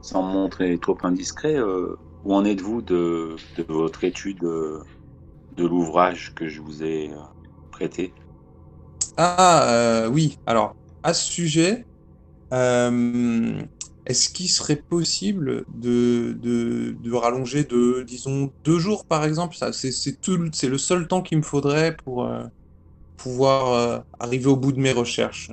sans 0.01 0.23
montrer 0.25 0.79
trop 0.81 0.99
indiscret, 1.05 1.55
euh, 1.57 1.97
où 2.25 2.35
en 2.35 2.45
êtes-vous 2.45 2.83
de, 2.83 3.37
de 3.57 3.65
votre 3.69 4.03
étude 4.05 4.43
euh, 4.45 4.83
de 5.53 5.67
l'ouvrage 5.67 6.35
que 6.37 6.49
je 6.49 6.61
vous 6.63 6.85
ai 6.85 7.13
euh, 7.13 7.19
prêté? 7.71 8.15
Ah, 9.17 10.07
oui. 10.11 10.37
Alors, 10.47 10.77
à 11.03 11.13
ce 11.15 11.31
sujet, 11.31 11.87
est-ce 14.07 14.29
qu'il 14.31 14.49
serait 14.49 14.83
possible 14.89 15.65
de, 15.69 16.35
de, 16.41 16.97
de 16.99 17.13
rallonger 17.13 17.65
de, 17.65 18.03
disons, 18.07 18.53
deux 18.65 18.79
jours, 18.79 19.05
par 19.07 19.25
exemple? 19.25 19.57
C'est, 19.73 19.91
le- 20.29 20.51
c'est 20.53 20.69
le 20.69 20.79
seul 20.79 21.07
temps 21.09 21.23
qu'il 21.23 21.39
me 21.39 21.43
faudrait 21.43 21.97
pour 22.05 22.25
euh, 22.25 22.45
pouvoir 23.17 23.73
euh, 23.75 24.01
arriver 24.21 24.47
au 24.49 24.57
bout 24.57 24.73
de 24.73 24.81
mes 24.81 24.93
recherches. 24.93 25.51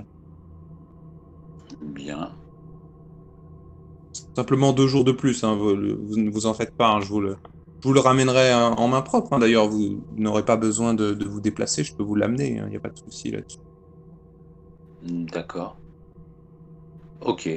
Bien. 1.79 2.37
Simplement 4.35 4.73
deux 4.73 4.87
jours 4.87 5.03
de 5.05 5.11
plus, 5.11 5.43
hein, 5.43 5.55
vous, 5.55 5.75
ne 5.75 6.29
vous 6.29 6.45
en 6.45 6.53
faites 6.53 6.73
pas, 6.77 6.89
hein, 6.91 7.01
je 7.01 7.07
vous 7.07 7.21
le, 7.21 7.37
je 7.81 7.87
vous 7.87 7.93
le 7.93 7.99
ramènerai 8.01 8.51
hein, 8.51 8.71
en 8.77 8.87
main 8.87 9.01
propre. 9.01 9.33
hein. 9.33 9.39
D'ailleurs, 9.39 9.67
vous 9.69 10.05
n'aurez 10.11 10.43
pas 10.45 10.57
besoin 10.57 10.93
de, 10.93 11.13
de 11.13 11.25
vous 11.25 11.41
déplacer, 11.41 11.83
je 11.83 11.95
peux 11.95 12.03
vous 12.03 12.15
l'amener, 12.15 12.55
il 12.57 12.65
n'y 12.65 12.75
a 12.75 12.79
pas 12.79 12.89
de 12.89 12.97
souci 12.97 13.31
là-dessus. 13.31 13.59
D'accord. 15.31 15.77
Ok. 17.19 17.47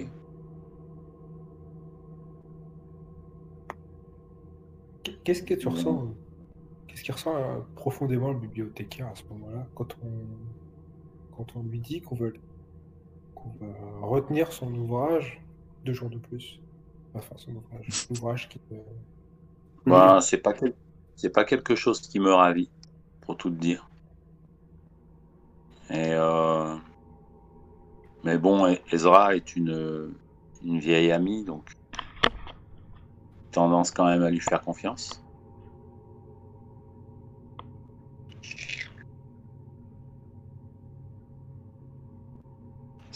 Qu'est-ce 5.24 5.42
que 5.42 5.55
tu 5.55 5.66
Mhm. 5.66 5.68
ressens? 5.68 6.16
Qu'est-ce 6.88 7.02
qui 7.05 7.12
ressent 7.12 7.36
euh, 7.36 7.60
profondément 7.76 8.32
le 8.32 8.38
bibliothécaire 8.40 9.09
à 9.09 9.16
ce 9.16 9.24
moment-là 9.30 9.70
quand 9.74 9.96
on, 10.02 10.12
quand 11.30 11.56
on 11.56 11.62
lui 11.62 11.80
dit 11.80 12.02
qu'on 12.02 12.16
veut, 12.16 12.34
qu'on 13.34 13.50
va 13.60 14.06
retenir 14.06 14.52
son 14.52 14.74
ouvrage 14.74 15.40
deux 15.84 15.94
jours 15.94 16.10
de 16.10 16.18
plus? 16.18 16.60
C'est 21.16 21.30
pas 21.30 21.44
quelque 21.44 21.74
chose 21.74 22.01
qui 22.01 22.20
me 22.20 22.32
ravit, 22.32 22.70
pour 23.20 23.36
tout 23.36 23.51
dire. 23.51 23.89
Euh, 25.90 26.76
mais 28.22 28.39
bon, 28.39 28.66
E- 28.66 28.78
Ezra 28.93 29.35
est 29.36 29.56
une 29.56 30.14
une 30.62 30.80
vieille 30.80 31.12
amie, 31.12 31.44
donc 31.44 31.70
tendance 33.51 33.90
quand 33.90 34.06
même 34.06 34.22
à 34.22 34.30
lui 34.30 34.40
faire 34.40 34.60
confiance. 34.62 35.27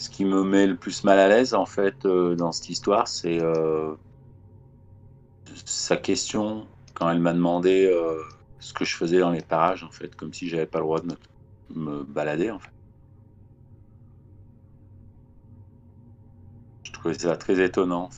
Ce 0.03 0.09
qui 0.09 0.25
me 0.25 0.43
met 0.43 0.67
le 0.67 0.75
plus 0.75 1.05
mal 1.05 1.17
à 1.17 1.29
l'aise, 1.29 1.53
en 1.53 1.65
fait, 1.65 2.05
euh, 2.05 2.35
dans 2.35 2.51
cette 2.51 2.67
histoire, 2.67 3.07
c'est 3.07 3.39
euh, 3.41 3.95
sa 5.65 5.95
question 5.95 6.67
quand 6.93 7.09
elle 7.09 7.19
m'a 7.19 7.31
demandé 7.33 7.85
euh, 7.85 8.21
ce 8.59 8.73
que 8.73 8.83
je 8.83 8.95
faisais 8.97 9.19
dans 9.19 9.31
les 9.31 9.41
parages, 9.41 9.83
en 9.83 9.91
fait, 9.91 10.13
comme 10.15 10.33
si 10.33 10.49
j'avais 10.49 10.67
pas 10.67 10.79
le 10.79 10.83
droit 10.83 10.99
de 11.01 11.17
me, 11.69 12.03
balader, 12.03 12.51
en 12.51 12.59
fait. 12.59 12.69
Je 16.83 16.93
trouvais 16.93 17.15
ça 17.19 17.35
très 17.35 17.59
étonnant. 17.61 18.09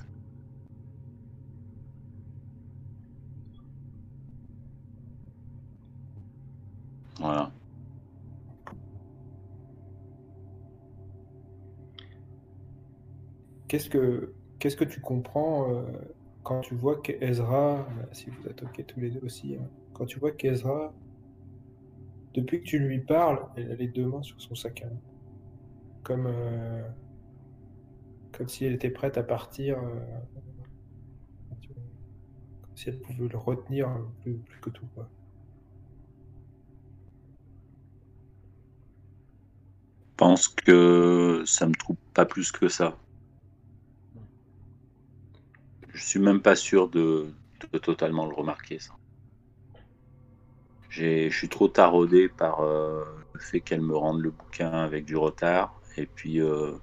Voilà. 7.19 7.54
Qu'est-ce 13.75 13.89
que, 13.89 14.33
qu'est-ce 14.57 14.77
que 14.77 14.85
tu 14.85 15.01
comprends 15.01 15.69
euh, 15.69 15.83
quand 16.43 16.61
tu 16.61 16.75
vois 16.75 17.01
qu'Ezra, 17.01 17.79
euh, 17.79 18.05
si 18.13 18.29
vous 18.29 18.47
êtes 18.47 18.63
OK 18.63 18.85
tous 18.87 19.01
les 19.01 19.09
deux 19.09 19.19
aussi, 19.21 19.57
hein, 19.57 19.67
quand 19.91 20.05
tu 20.05 20.17
vois 20.17 20.31
qu'Ezra, 20.31 20.93
depuis 22.33 22.61
que 22.61 22.63
tu 22.63 22.79
lui 22.79 23.01
parles, 23.01 23.45
elle 23.57 23.73
a 23.73 23.75
les 23.75 23.89
deux 23.89 24.05
mains 24.05 24.23
sur 24.23 24.39
son 24.39 24.55
sac 24.55 24.81
à 24.83 24.85
main. 24.85 25.01
Comme, 26.03 26.25
euh, 26.25 26.87
comme 28.31 28.47
si 28.47 28.63
elle 28.63 28.71
était 28.71 28.89
prête 28.89 29.17
à 29.17 29.23
partir, 29.23 29.75
comme 32.61 32.77
si 32.77 32.87
elle 32.87 33.01
pouvait 33.01 33.27
le 33.27 33.37
retenir 33.37 33.89
plus, 34.21 34.37
plus 34.37 34.61
que 34.61 34.69
tout. 34.69 34.87
Quoi. 34.95 35.09
Je 40.11 40.15
pense 40.15 40.47
que 40.47 41.43
ça 41.45 41.67
me 41.67 41.73
trouble 41.73 41.99
pas 42.13 42.25
plus 42.25 42.53
que 42.53 42.69
ça. 42.69 42.97
Je 45.95 46.03
suis 46.03 46.19
même 46.19 46.43
pas 46.43 46.55
sûr 46.55 46.89
de, 46.89 47.33
totalement 47.81 48.27
le 48.27 48.35
remarquer, 48.35 48.77
ça. 48.77 48.93
Je 50.89 51.29
suis 51.29 51.47
trop 51.47 51.67
taraudé 51.67 52.27
par 52.27 52.61
euh, 52.61 53.03
le 53.33 53.39
fait 53.39 53.61
qu'elle 53.61 53.81
me 53.81 53.95
rende 53.95 54.19
le 54.21 54.31
bouquin 54.31 54.71
avec 54.71 55.05
du 55.05 55.15
retard 55.15 55.79
et 55.95 56.07
puis 56.07 56.41
euh, 56.41 56.75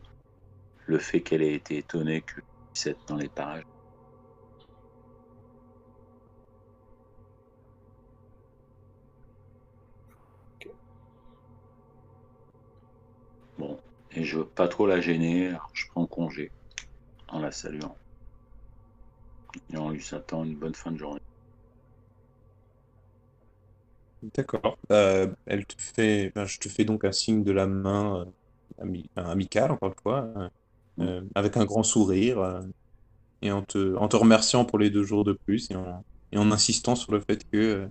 le 0.86 0.98
fait 0.98 1.22
qu'elle 1.22 1.42
ait 1.42 1.54
été 1.54 1.78
étonnée 1.78 2.22
que 2.22 2.34
je 2.36 2.42
puisse 2.72 2.86
être 2.86 3.02
dans 3.08 3.16
les 3.16 3.28
parages. 3.30 3.64
Bon, 13.56 13.82
et 14.10 14.24
je 14.24 14.40
veux 14.40 14.46
pas 14.46 14.68
trop 14.68 14.86
la 14.86 15.00
gêner, 15.00 15.48
alors 15.48 15.70
je 15.72 15.86
prends 15.88 16.06
congé 16.06 16.52
en 17.28 17.40
la 17.40 17.52
saluant. 17.52 17.98
Et 19.70 19.76
on 19.76 19.90
lui 19.90 20.00
s'attend 20.02 20.44
une 20.44 20.56
bonne 20.56 20.74
fin 20.76 20.92
de 20.92 20.98
journée. 20.98 21.18
D'accord. 24.34 24.78
Euh, 24.92 25.32
elle 25.46 25.66
te 25.66 25.74
fait, 25.78 26.30
enfin, 26.36 26.46
je 26.46 26.58
te 26.58 26.68
fais 26.68 26.84
donc 26.84 27.04
un 27.04 27.10
signe 27.12 27.42
de 27.42 27.50
la 27.50 27.66
main 27.66 28.20
euh, 28.20 28.82
ami- 28.82 29.04
enfin, 29.16 29.30
amical, 29.30 29.72
encore 29.72 29.88
une 29.88 29.94
fois, 30.02 30.32
euh, 30.36 30.48
euh, 31.00 31.22
avec 31.34 31.56
un 31.56 31.64
grand 31.64 31.82
sourire, 31.82 32.38
euh, 32.38 32.60
et 33.42 33.52
en 33.52 33.62
te, 33.64 33.96
en 33.96 34.08
te 34.08 34.16
remerciant 34.16 34.64
pour 34.66 34.78
les 34.78 34.90
deux 34.90 35.04
jours 35.04 35.24
de 35.24 35.38
plus, 35.46 35.70
et 35.70 35.76
en, 35.76 36.04
et 36.32 36.38
en 36.38 36.52
insistant 36.52 36.96
sur 36.96 37.12
le 37.12 37.20
fait 37.28 37.42
que, 37.52 37.88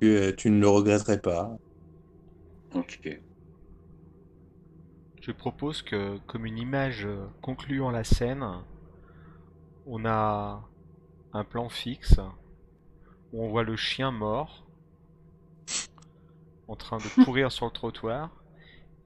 que 0.00 0.06
euh, 0.06 0.32
tu 0.36 0.50
ne 0.50 0.60
le 0.60 0.68
regretterais 0.68 1.20
pas. 1.20 1.56
Ok. 2.74 3.24
Je 5.20 5.32
propose 5.32 5.82
que, 5.82 6.18
comme 6.28 6.46
une 6.46 6.56
image 6.56 7.08
concluant 7.40 7.90
la 7.90 8.04
scène, 8.04 8.44
on 9.86 10.04
a 10.04 10.68
un 11.32 11.44
plan 11.44 11.68
fixe 11.70 12.20
où 13.32 13.44
on 13.44 13.48
voit 13.50 13.64
le 13.64 13.76
chien 13.76 14.10
mort 14.10 14.66
en 16.68 16.76
train 16.76 16.98
de 16.98 17.08
pourrir 17.24 17.50
sur 17.50 17.64
le 17.66 17.70
trottoir 17.72 18.44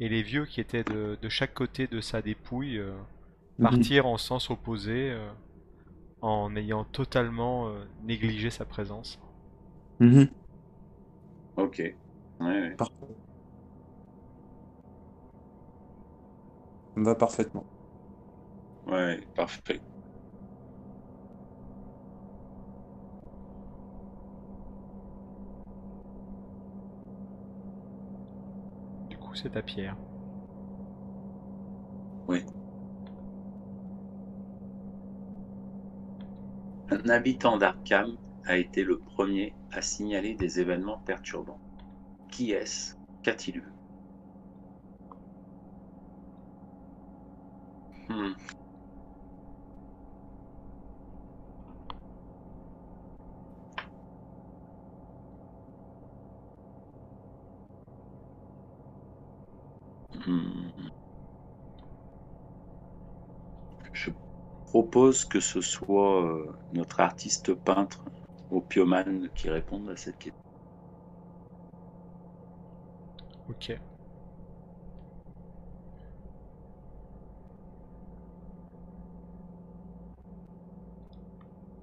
et 0.01 0.09
les 0.09 0.23
vieux 0.23 0.47
qui 0.47 0.61
étaient 0.61 0.85
de, 0.85 1.19
de 1.23 1.29
chaque 1.31 1.55
côté 1.55 1.87
de 1.89 2.01
sa 2.01 2.23
dépouille 2.23 2.79
euh, 2.79 2.97
partir 3.61 4.07
en 4.07 4.19
sens 4.19 4.51
opposé 4.51 5.11
euh, 5.13 5.31
en 6.23 6.57
ayant 6.57 6.85
totalement 6.85 7.69
euh, 7.71 7.85
négligé 8.03 8.51
sa 8.51 8.65
présence. 8.67 9.19
Mhm. 10.01 10.35
Ok. 11.57 11.79
Ouais, 11.81 11.99
ouais. 12.41 12.79
Parfait. 12.79 13.19
Ça 16.95 17.01
me 17.01 17.05
va 17.07 17.15
parfaitement. 17.15 17.67
Ouais, 18.87 19.21
parfait. 19.35 19.81
Du 29.11 29.19
coup, 29.19 29.28
c'est 29.43 29.57
à 29.57 29.63
Pierre. 29.63 29.97
Un 36.91 37.09
habitant 37.09 37.57
d'Arkham 37.57 38.19
a 38.45 38.59
été 38.59 38.85
le 38.85 39.01
premier 39.01 39.57
à 39.71 39.81
signaler 39.81 40.35
des 40.35 40.61
événements 40.61 40.99
perturbants. 41.07 41.63
Qui 42.29 42.53
est-ce 42.53 42.97
Qu'a-t-il 43.23 43.61
vu? 43.61 43.75
Hmm. 48.09 48.33
Je 63.93 64.11
propose 64.67 65.25
que 65.25 65.41
ce 65.41 65.61
soit 65.61 66.25
euh, 66.25 66.53
notre 66.73 67.01
artiste 67.01 67.55
peintre, 67.55 68.05
Opiomane, 68.51 69.29
qui 69.35 69.51
réponde 69.51 69.89
à 69.91 69.97
cette 69.97 70.19
question. 70.19 70.43
Ok. 73.49 73.79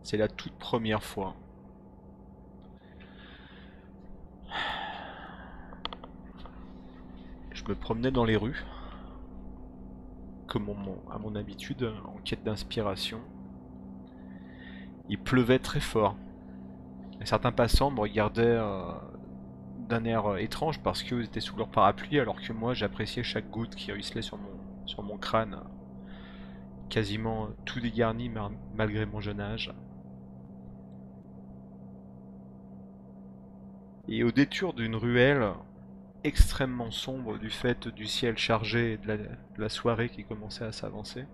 C'est 0.03 0.17
la 0.17 0.27
toute 0.27 0.53
première 0.59 1.03
fois. 1.03 1.35
Je 7.47 7.53
me 7.67 7.75
promenais 7.75 8.11
dans 8.11 8.25
les 8.25 8.35
rues, 8.35 8.65
comme 10.47 10.69
à 11.11 11.17
mon 11.17 11.35
habitude, 11.35 11.91
en 12.05 12.17
quête 12.23 12.43
d'inspiration. 12.43 13.19
Il 15.09 15.19
pleuvait 15.19 15.59
très 15.59 15.79
fort. 15.79 16.15
Certains 17.23 17.51
passants 17.51 17.91
me 17.91 18.01
regardaient 18.01 18.43
euh, 18.43 18.91
d'un 19.87 20.03
air 20.05 20.25
euh, 20.25 20.37
étrange 20.37 20.79
parce 20.81 21.01
qu'ils 21.03 21.23
étaient 21.23 21.39
sous 21.39 21.55
leur 21.55 21.69
parapluie 21.69 22.19
alors 22.19 22.41
que 22.41 22.53
moi 22.53 22.73
j'appréciais 22.73 23.23
chaque 23.23 23.49
goutte 23.49 23.75
qui 23.75 23.91
ruisselait 23.91 24.21
sur 24.21 24.37
mon, 25.03 25.17
crâne, 25.17 25.59
quasiment 26.89 27.49
tout 27.65 27.79
dégarni 27.79 28.31
malgré 28.75 29.05
mon 29.05 29.21
jeune 29.21 29.39
âge. 29.39 29.73
Et 34.07 34.23
au 34.23 34.31
détour 34.31 34.73
d'une 34.73 34.95
ruelle 34.95 35.53
extrêmement 36.26 36.91
sombre 36.91 37.38
du 37.38 37.49
fait 37.49 37.88
du 37.88 38.07
ciel 38.07 38.38
chargé 38.38 38.93
et 38.93 38.97
de 38.97 39.30
la, 39.57 39.69
soirée 39.69 40.10
qui 40.10 40.26
commençait 40.26 40.65
à 40.65 40.72
s'avancer, 40.72 41.26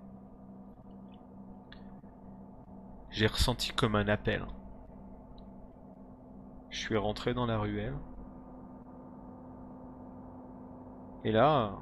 j'ai 3.10 3.28
ressenti 3.28 3.72
comme 3.72 3.96
un 3.96 4.08
appel. 4.08 4.46
Je 6.70 6.80
suis 6.80 6.98
rentré 6.98 7.34
dans 7.34 7.46
la 7.46 7.58
ruelle. 7.58 7.96
Et 11.24 11.32
là, 11.32 11.74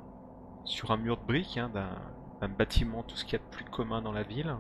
sur 0.66 0.92
un 0.92 0.98
mur 0.98 1.18
de 1.18 1.24
briques 1.26 1.58
hein, 1.58 1.70
d'un 1.70 1.98
d'un 2.40 2.48
bâtiment, 2.48 3.04
tout 3.04 3.16
ce 3.16 3.26
qu'il 3.26 3.34
y 3.34 3.36
a 3.36 3.40
de 3.40 3.50
plus 3.50 3.66
commun 3.66 4.02
dans 4.02 4.12
la 4.12 4.24
ville, 4.24 4.56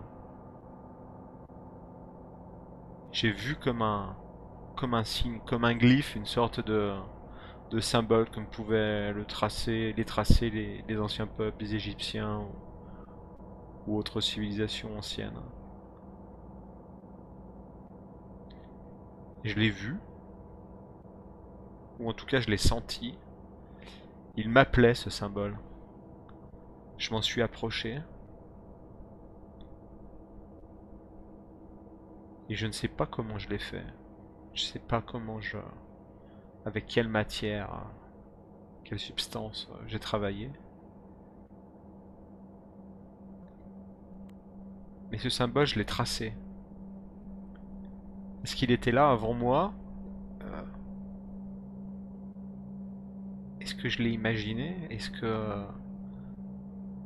j'ai 3.12 3.32
vu 3.32 3.56
comme 3.56 3.82
un, 3.82 4.18
comme 4.76 4.94
un 4.94 5.04
signe, 5.04 5.40
comme 5.46 5.64
un 5.64 5.76
glyphe, 5.76 6.16
une 6.16 6.26
sorte 6.26 6.60
de, 6.60 6.94
de 7.72 7.80
symbole 7.80 8.30
comme 8.30 8.48
pouvaient 8.48 9.14
le 9.14 9.26
tracer, 9.26 9.94
les 9.96 10.06
tracer 10.06 10.50
les, 10.50 11.00
anciens 11.00 11.28
peuples, 11.28 11.64
les 11.64 11.76
Égyptiens 11.76 12.48
ou, 13.88 13.98
autres 13.98 14.22
civilisations 14.22 14.98
anciennes. 14.98 15.40
Je 19.44 19.56
l'ai 19.56 19.70
vu, 19.70 19.98
ou 22.00 22.10
en 22.10 22.14
tout 22.14 22.26
cas 22.26 22.40
je 22.40 22.50
l'ai 22.50 22.58
senti. 22.58 23.18
Il 24.36 24.50
m'appelait 24.50 24.96
ce 24.96 25.10
symbole. 25.10 25.58
Je 26.98 27.12
m'en 27.12 27.22
suis 27.22 27.42
approché. 27.42 28.02
Et 32.50 32.56
je 32.56 32.68
ne 32.68 32.72
sais 32.72 32.88
pas 32.88 33.06
comment 33.06 33.38
je 33.38 33.50
l'ai 33.50 33.60
fait. 33.60 33.86
Je 34.54 34.64
sais 34.64 34.80
pas 34.80 35.02
comment 35.02 35.40
je... 35.40 35.58
Avec 36.66 36.86
quelle 36.86 37.08
matière, 37.08 37.86
quelle 38.84 39.00
substance 39.00 39.70
j'ai 39.88 40.00
travaillé. 40.00 40.52
Mais 45.12 45.18
ce 45.18 45.30
symbole, 45.30 45.66
je 45.66 45.80
l'ai 45.80 45.86
tracé. 45.86 46.34
Est-ce 48.44 48.56
qu'il 48.56 48.72
était 48.72 48.92
là 48.92 49.10
avant 49.10 49.34
moi? 49.34 49.74
Euh, 50.44 50.62
Est-ce 53.62 53.74
que 53.74 53.90
je 53.90 54.04
l'ai 54.04 54.12
imaginé? 54.12 54.76
Est-ce 54.92 55.10
que... 55.10 55.66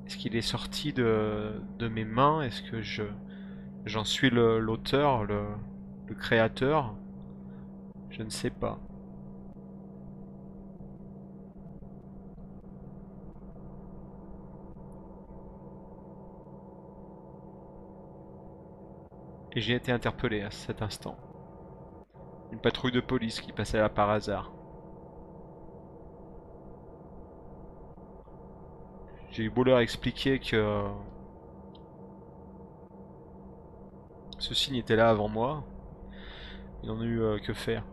Est-ce 0.05 0.17
qu'il 0.17 0.35
est 0.35 0.41
sorti 0.41 0.91
de, 0.91 1.61
de 1.79 1.87
mes 1.87 2.05
mains? 2.05 2.41
Est-ce 2.41 2.61
que 2.63 2.81
je 2.81 3.03
j'en 3.85 4.03
suis 4.03 4.29
l'auteur, 4.29 5.23
le 5.23 5.45
créateur? 6.15 6.95
Je 8.09 8.23
ne 8.23 8.29
sais 8.29 8.49
pas. 8.49 8.79
Et 19.55 19.61
j'ai 19.61 19.75
été 19.75 19.91
interpellé 19.91 20.41
à 20.41 20.49
cet 20.49 20.81
instant. 20.81 21.15
Une 22.51 22.59
patrouille 22.59 22.91
de 22.91 22.99
police 22.99 23.39
qui 23.39 23.51
passait 23.51 23.79
là 23.79 23.87
par 23.89 24.09
hasard. 24.09 24.51
J'ai 29.29 29.43
eu 29.43 29.49
beau 29.49 29.63
leur 29.63 29.79
expliquer 29.79 30.39
que 30.39 30.85
ce 34.39 34.53
signe 34.55 34.75
était 34.75 34.95
là 34.95 35.09
avant 35.09 35.29
moi. 35.29 35.63
Ils 36.81 36.89
n'en 36.89 36.97
ont 36.97 37.03
eu 37.03 37.21
euh, 37.21 37.39
que 37.39 37.53
faire. 37.53 37.85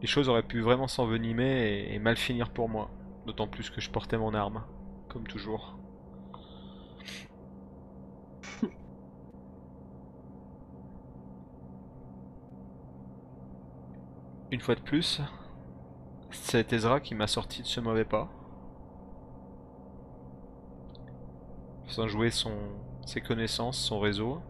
Les 0.00 0.08
choses 0.08 0.28
auraient 0.28 0.42
pu 0.42 0.60
vraiment 0.60 0.88
s'envenimer 0.88 1.44
et, 1.44 1.94
et 1.94 1.98
mal 2.00 2.16
finir 2.16 2.50
pour 2.50 2.68
moi. 2.68 2.90
D'autant 3.26 3.46
plus 3.46 3.70
que 3.70 3.80
je 3.80 3.90
portais 3.90 4.18
mon 4.18 4.34
arme, 4.34 4.64
comme 5.08 5.26
toujours. 5.26 5.76
Une 14.52 14.60
fois 14.60 14.74
de 14.74 14.80
plus, 14.80 15.22
c'est 16.30 16.74
Ezra 16.74 17.00
qui 17.00 17.14
m'a 17.14 17.26
sorti 17.26 17.62
de 17.62 17.66
ce 17.66 17.80
mauvais 17.80 18.04
pas. 18.04 18.28
Sans 21.86 22.06
jouer 22.06 22.28
ses 23.06 23.22
connaissances, 23.22 23.78
son 23.78 23.98
réseau. 23.98 24.42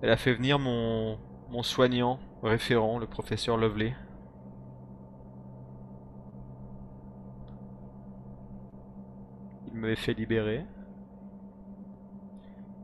Elle 0.00 0.10
a 0.10 0.16
fait 0.16 0.32
venir 0.32 0.60
mon, 0.60 1.18
mon 1.50 1.64
soignant 1.64 2.20
référent, 2.44 3.00
le 3.00 3.08
professeur 3.08 3.56
Lovely. 3.56 3.92
Il 9.72 9.80
m'avait 9.80 9.96
fait 9.96 10.14
libérer. 10.14 10.64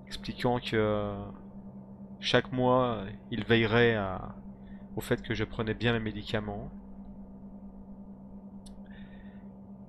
Expliquant 0.09 0.59
que 0.59 1.15
chaque 2.19 2.51
mois, 2.51 3.05
il 3.31 3.45
veillerait 3.45 3.95
à, 3.95 4.35
au 4.97 5.01
fait 5.01 5.23
que 5.23 5.35
je 5.35 5.45
prenais 5.45 5.75
bien 5.75 5.93
mes 5.93 6.01
médicaments. 6.01 6.71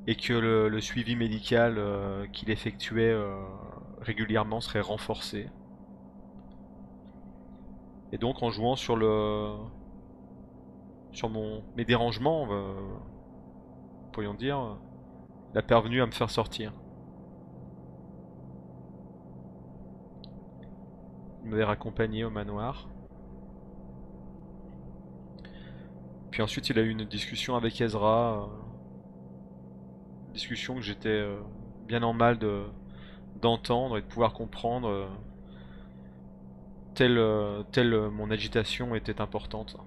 Et 0.07 0.15
que 0.15 0.33
le, 0.33 0.81
suivi 0.81 1.15
médical 1.15 1.75
euh, 1.77 2.25
qu'il 2.27 2.49
effectuait 2.49 3.11
euh, 3.11 3.43
régulièrement 3.99 4.59
serait 4.59 4.81
renforcé. 4.81 5.47
Et 8.11 8.17
donc 8.17 8.43
en 8.43 8.49
jouant 8.49 8.75
sur 8.75 8.95
le 8.95 9.55
sur 11.11 11.29
mon 11.29 11.63
mes 11.77 11.85
dérangements, 11.85 12.47
euh, 12.51 12.73
pourrions 14.11 14.33
dire, 14.33 14.77
il 15.53 15.57
a 15.57 15.61
parvenu 15.61 16.01
à 16.01 16.05
me 16.05 16.11
faire 16.11 16.29
sortir. 16.29 16.73
Il 21.43 21.49
m'avait 21.49 21.63
raccompagné 21.63 22.23
au 22.23 22.29
manoir. 22.29 22.90
Puis 26.31 26.41
ensuite, 26.41 26.69
il 26.69 26.79
a 26.79 26.81
eu 26.81 26.89
une 26.89 27.05
discussion 27.05 27.55
avec 27.55 27.79
Ezra. 27.81 28.49
euh, 28.49 28.71
discussion 30.33 30.75
que 30.75 30.81
j'étais 30.81 31.09
euh, 31.09 31.37
bien 31.87 32.03
en 32.03 32.13
mal 32.13 32.37
de 32.39 32.63
d'entendre 33.41 33.97
et 33.97 34.01
de 34.01 34.05
pouvoir 34.07 34.33
comprendre 34.33 34.87
euh, 34.89 35.07
telle, 36.93 37.19
telle 37.71 38.09
mon 38.09 38.29
agitation 38.31 38.95
était 38.95 39.21
importante. 39.21 39.77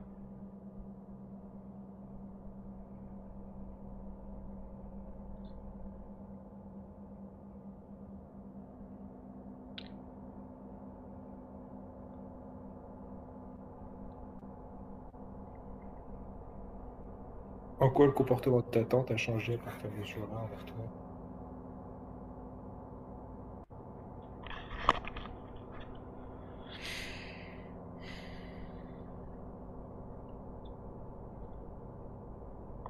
En 17.81 17.91
quoi 17.91 18.07
le 18.07 18.13
comportement 18.13 18.59
de 18.59 18.63
ta 18.63 18.85
tante 18.85 19.11
a 19.11 19.17
changé 19.17 19.55
à 19.55 19.59
partir 19.59 19.91
de 19.91 20.05
ce 20.05 20.13
jour-là 20.13 20.39
envers 20.39 20.65
toi 20.65 20.77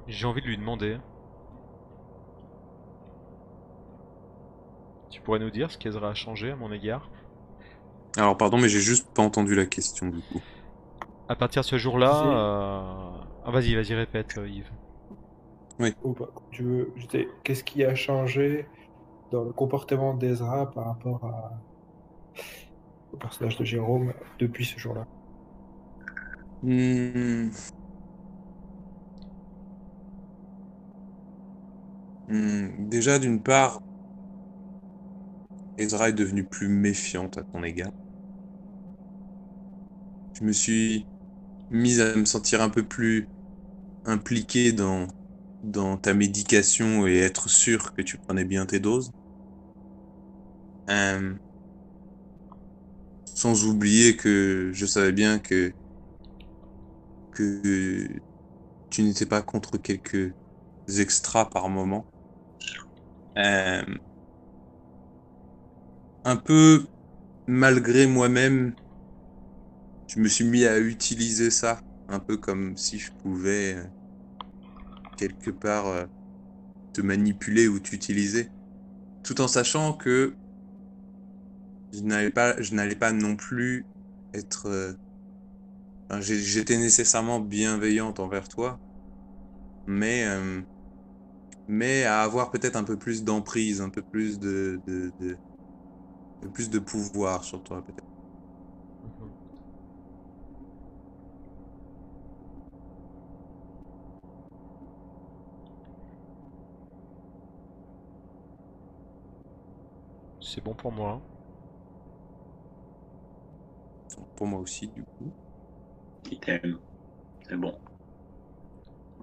J'ai 0.07 0.27
envie 0.27 0.43
de 0.43 0.47
lui 0.47 0.59
demander. 0.59 0.99
Tu 5.11 5.21
pourrais 5.23 5.39
nous 5.39 5.51
dire 5.51 5.71
ce 5.71 5.79
qu'Ezra 5.79 6.11
a 6.11 6.15
changé 6.15 6.51
à 6.51 6.57
mon 6.57 6.71
égard? 6.71 7.11
Alors, 8.17 8.37
pardon, 8.37 8.59
mais 8.59 8.69
j'ai 8.69 8.81
juste 8.81 9.13
pas 9.15 9.23
entendu 9.23 9.55
la 9.55 9.67
question 9.67 10.09
du 10.09 10.21
coup. 10.21 10.43
À 11.29 11.35
partir 11.35 11.63
de 11.63 11.67
ce 11.67 11.79
jour-là, 11.79 12.23
euh... 12.27 13.14
ah, 13.45 13.51
vas-y, 13.53 13.75
vas-y, 13.77 13.95
répète, 13.95 14.39
euh, 14.39 14.49
Yves. 14.49 14.73
Ou 16.03 16.15
pas, 16.15 16.27
comme 16.35 16.47
tu 16.53 16.63
veux. 16.63 16.95
Qu'est-ce 17.43 17.65
qui 17.65 17.85
a 17.85 17.95
changé 17.97 18.71
dans 19.31 19.45
le 19.45 19.53
comportement 19.53 20.15
d'Ezra 20.15 20.71
par 20.73 20.87
rapport 20.87 21.25
à... 21.25 21.65
au 23.13 23.17
personnage 23.17 23.57
de 23.57 23.65
Jérôme 23.65 24.13
depuis 24.39 24.67
ce 24.67 24.79
jour-là? 24.79 25.07
Hmm. 26.63 27.51
Hmm, 32.29 32.89
Déjà, 32.91 33.19
d'une 33.19 33.43
part, 33.43 33.81
Ezra 35.79 36.09
est 36.09 36.13
devenue 36.15 36.49
plus 36.49 36.67
méfiante 36.67 37.39
à 37.39 37.45
ton 37.45 37.63
égard. 37.63 37.93
Je 40.33 40.45
me 40.45 40.53
suis 40.53 41.09
mise 41.71 42.01
à 42.01 42.17
me 42.17 42.25
sentir 42.27 42.63
un 42.63 42.71
peu 42.71 42.87
plus 42.87 43.31
impliqué 44.05 44.73
dans, 44.73 45.07
ta 46.03 46.15
médication 46.15 47.07
et 47.07 47.19
être 47.19 47.49
sûr 47.49 47.95
que 47.95 48.03
tu 48.03 48.19
prenais 48.19 48.45
bien 48.45 48.67
tes 48.67 48.81
doses. 48.81 49.11
Euh, 50.91 51.35
sans 53.25 53.65
oublier 53.67 54.17
que 54.17 54.71
je 54.73 54.87
savais 54.87 55.13
bien 55.13 55.39
que 55.39 55.73
que 57.33 58.07
tu 58.91 59.03
n'étais 59.03 59.27
pas 59.27 59.43
contre 59.43 59.77
quelques 59.79 60.33
extras 60.89 61.47
par 61.47 61.69
moment. 61.69 62.07
Euh, 63.37 63.83
un 66.25 66.37
peu 66.37 66.87
malgré 67.47 68.07
moi-même, 68.07 68.75
je 70.09 70.21
me 70.21 70.29
suis 70.29 70.45
mis 70.45 70.65
à 70.65 70.79
utiliser 70.79 71.51
ça, 71.51 71.81
un 72.09 72.21
peu 72.21 72.37
comme 72.39 72.77
si 72.77 72.99
je 72.99 73.11
pouvais 73.23 73.75
euh, 73.77 73.85
quelque 75.17 75.51
part 75.51 75.87
euh, 75.87 76.07
te 76.93 77.01
manipuler 77.01 77.69
ou 77.69 77.81
t'utiliser, 77.81 78.53
tout 79.23 79.41
en 79.41 79.49
sachant 79.49 79.95
que 79.95 80.37
je 81.93 82.01
n'allais 82.03 82.31
pas, 82.97 83.13
non 83.13 83.37
plus 83.37 83.87
être 84.35 84.67
euh, 84.67 84.93
J'étais 86.21 86.79
nécessairement 86.79 87.41
bienveillante 87.41 88.19
envers 88.19 88.49
toi, 88.49 88.81
mais, 89.87 90.25
à 92.05 92.23
avoir 92.23 92.51
peut-être 92.51 92.77
un 92.77 92.85
peu 92.85 92.99
plus 92.99 93.25
d'emprise, 93.25 93.81
un 93.81 93.91
peu 93.91 94.03
plus 94.03 94.39
de, 94.39 94.83
de, 94.87 95.13
plus 96.53 96.71
de 96.71 96.79
pouvoir 96.79 97.45
sur 97.45 97.63
toi, 97.63 97.83
peut-être. 97.85 98.14
C'est 110.55 110.63
bon 110.63 110.73
pour 110.73 110.93
moi. 110.93 111.21
Pour 114.37 114.47
moi 114.47 114.61
aussi, 114.61 114.87
du 114.87 115.03
coup. 115.03 115.33
Item. 116.31 116.79
C'est 117.43 117.57
bon. 117.57 117.77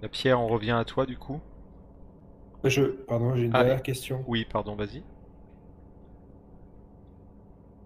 La 0.01 0.09
pierre, 0.09 0.41
on 0.41 0.47
revient 0.47 0.71
à 0.71 0.83
toi 0.83 1.05
du 1.05 1.17
coup 1.17 1.39
Je, 2.65 2.83
pardon, 2.83 3.33
j'ai 3.33 3.45
une 3.45 3.55
Ah. 3.55 3.63
dernière 3.63 3.81
question. 3.81 4.25
Oui, 4.27 4.43
pardon, 4.43 4.75
vas-y. 4.75 5.03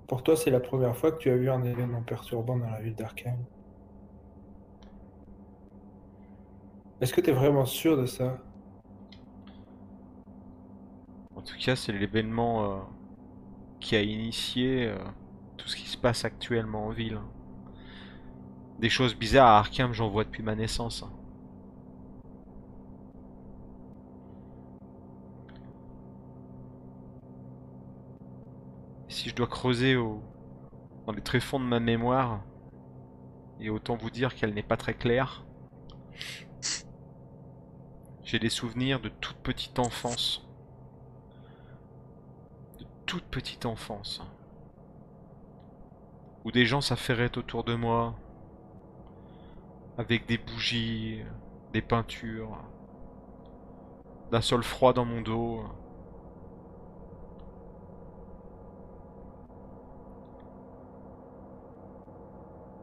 Pour 0.08 0.24
toi, 0.24 0.36
c'est 0.36 0.50
la 0.50 0.60
première 0.60 0.98
fois 0.98 1.12
que 1.12 1.18
tu 1.20 1.30
as 1.30 1.38
vu 1.38 1.48
un 1.52 1.64
événement 1.64 2.02
perturbant 2.02 2.58
dans 2.58 2.72
la 2.72 2.82
ville 2.82 2.96
d'Arkham. 2.96 3.38
Est-ce 7.00 7.14
que 7.14 7.22
tu 7.22 7.30
es 7.30 7.34
vraiment 7.34 7.66
sûr 7.66 7.96
de 7.96 8.08
ça? 8.08 8.40
En 11.36 11.42
tout 11.44 11.58
cas, 11.60 11.76
c'est 11.76 11.92
l'événement 11.92 12.64
euh, 12.64 12.82
qui 13.86 13.96
a 13.96 14.02
initié 14.02 14.88
euh, 14.88 14.98
tout 15.58 15.68
ce 15.68 15.76
qui 15.76 15.88
se 15.88 15.96
passe 15.96 16.26
actuellement 16.26 16.88
en 16.88 16.90
ville. 16.90 17.20
Des 18.80 18.90
choses 18.90 19.16
bizarres 19.16 19.48
à 19.48 19.60
Arkham, 19.60 19.94
j'en 19.94 20.10
vois 20.10 20.24
depuis 20.24 20.42
ma 20.42 20.56
naissance. 20.56 21.04
hein. 21.04 21.12
Si 29.08 29.30
je 29.30 29.36
dois 29.36 29.46
creuser 29.46 29.94
dans 29.94 31.14
les 31.14 31.22
tréfonds 31.22 31.60
de 31.60 31.66
ma 31.66 31.80
mémoire, 31.80 32.44
et 33.60 33.70
autant 33.70 33.98
vous 33.98 34.10
dire 34.10 34.34
qu'elle 34.34 34.56
n'est 34.56 34.64
pas 34.64 34.78
très 34.78 34.96
claire, 34.96 35.46
j'ai 38.24 38.40
des 38.40 38.50
souvenirs 38.50 39.00
de 39.00 39.10
toute 39.10 39.38
petite 39.38 39.78
enfance 39.78 40.45
toute 43.06 43.24
petite 43.26 43.66
enfance. 43.66 44.22
Où 46.44 46.52
des 46.52 46.66
gens 46.66 46.82
s'affairaient 46.82 47.38
autour 47.38 47.64
de 47.64 47.76
moi. 47.76 48.16
Avec 49.98 50.26
des 50.28 50.38
bougies, 50.38 51.24
des 51.74 51.82
peintures. 51.82 52.58
D'un 54.32 54.42
sol 54.42 54.64
froid 54.64 54.94
dans 54.94 55.06
mon 55.06 55.22
dos. 55.22 55.64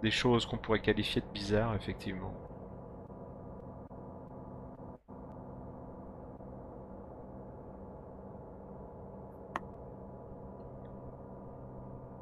Des 0.03 0.11
choses 0.11 0.47
qu'on 0.47 0.59
pourrait 0.59 0.81
qualifier 0.81 1.21
de 1.21 1.27
bizarres, 1.33 1.75
effectivement. 1.77 2.35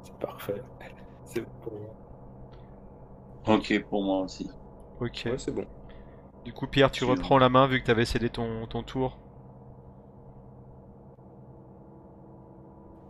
C'est 0.03 0.10
parfait. 0.21 0.63
C'est 1.25 1.41
bon 1.41 1.51
pour 1.61 1.73
moi. 1.81 1.95
Ok, 3.45 3.73
pour 3.89 4.03
moi 4.03 4.21
aussi. 4.21 4.49
Ok. 4.99 5.27
Ouais, 5.29 5.37
c'est 5.37 5.51
bon. 5.51 5.65
Du 6.45 6.53
coup, 6.53 6.67
Pierre, 6.67 6.91
tu 6.91 7.03
reprends 7.05 7.37
la 7.39 7.49
main 7.49 7.67
vu 7.67 7.81
que 7.81 7.85
t'avais 7.87 8.05
cédé 8.05 8.29
ton, 8.29 8.67
ton 8.67 8.83
tour. 8.83 9.21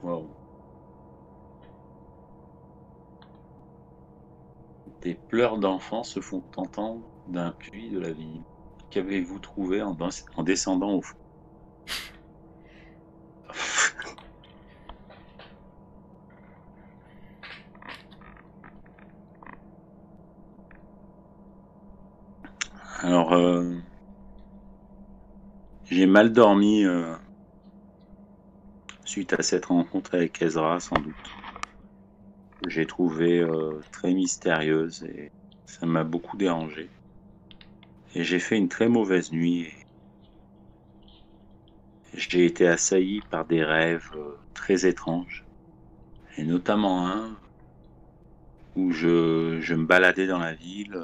Wow. 0.03 0.37
Des 5.01 5.15
pleurs 5.15 5.57
d'enfants 5.57 6.03
se 6.03 6.21
font 6.21 6.43
entendre 6.55 7.01
d'un 7.27 7.51
puits 7.51 7.89
de 7.91 7.99
la 7.99 8.13
ville. 8.13 8.45
Qu'avez-vous 8.89 9.39
trouvé 9.39 9.81
en 9.81 9.95
descendant 10.43 10.93
au 10.93 11.01
fond? 11.01 11.20
Alors, 23.11 23.33
euh, 23.33 23.75
j'ai 25.83 26.05
mal 26.05 26.31
dormi 26.31 26.85
euh, 26.85 27.13
suite 29.03 29.33
à 29.33 29.43
cette 29.43 29.65
rencontre 29.65 30.15
avec 30.15 30.41
Ezra, 30.41 30.79
sans 30.79 30.95
doute. 30.95 31.13
J'ai 32.69 32.85
trouvé 32.85 33.41
euh, 33.41 33.81
très 33.91 34.13
mystérieuse 34.13 35.03
et 35.03 35.33
ça 35.65 35.85
m'a 35.85 36.05
beaucoup 36.05 36.37
dérangé. 36.37 36.89
Et 38.15 38.23
j'ai 38.23 38.39
fait 38.39 38.55
une 38.55 38.69
très 38.69 38.87
mauvaise 38.87 39.33
nuit. 39.33 39.73
J'ai 42.13 42.45
été 42.45 42.65
assailli 42.65 43.19
par 43.29 43.43
des 43.43 43.65
rêves 43.65 44.15
très 44.53 44.85
étranges. 44.85 45.43
Et 46.37 46.45
notamment 46.45 47.09
un 47.09 47.37
où 48.77 48.93
je, 48.93 49.73
me 49.73 49.85
baladais 49.85 50.27
dans 50.27 50.39
la 50.39 50.53
ville, 50.53 50.97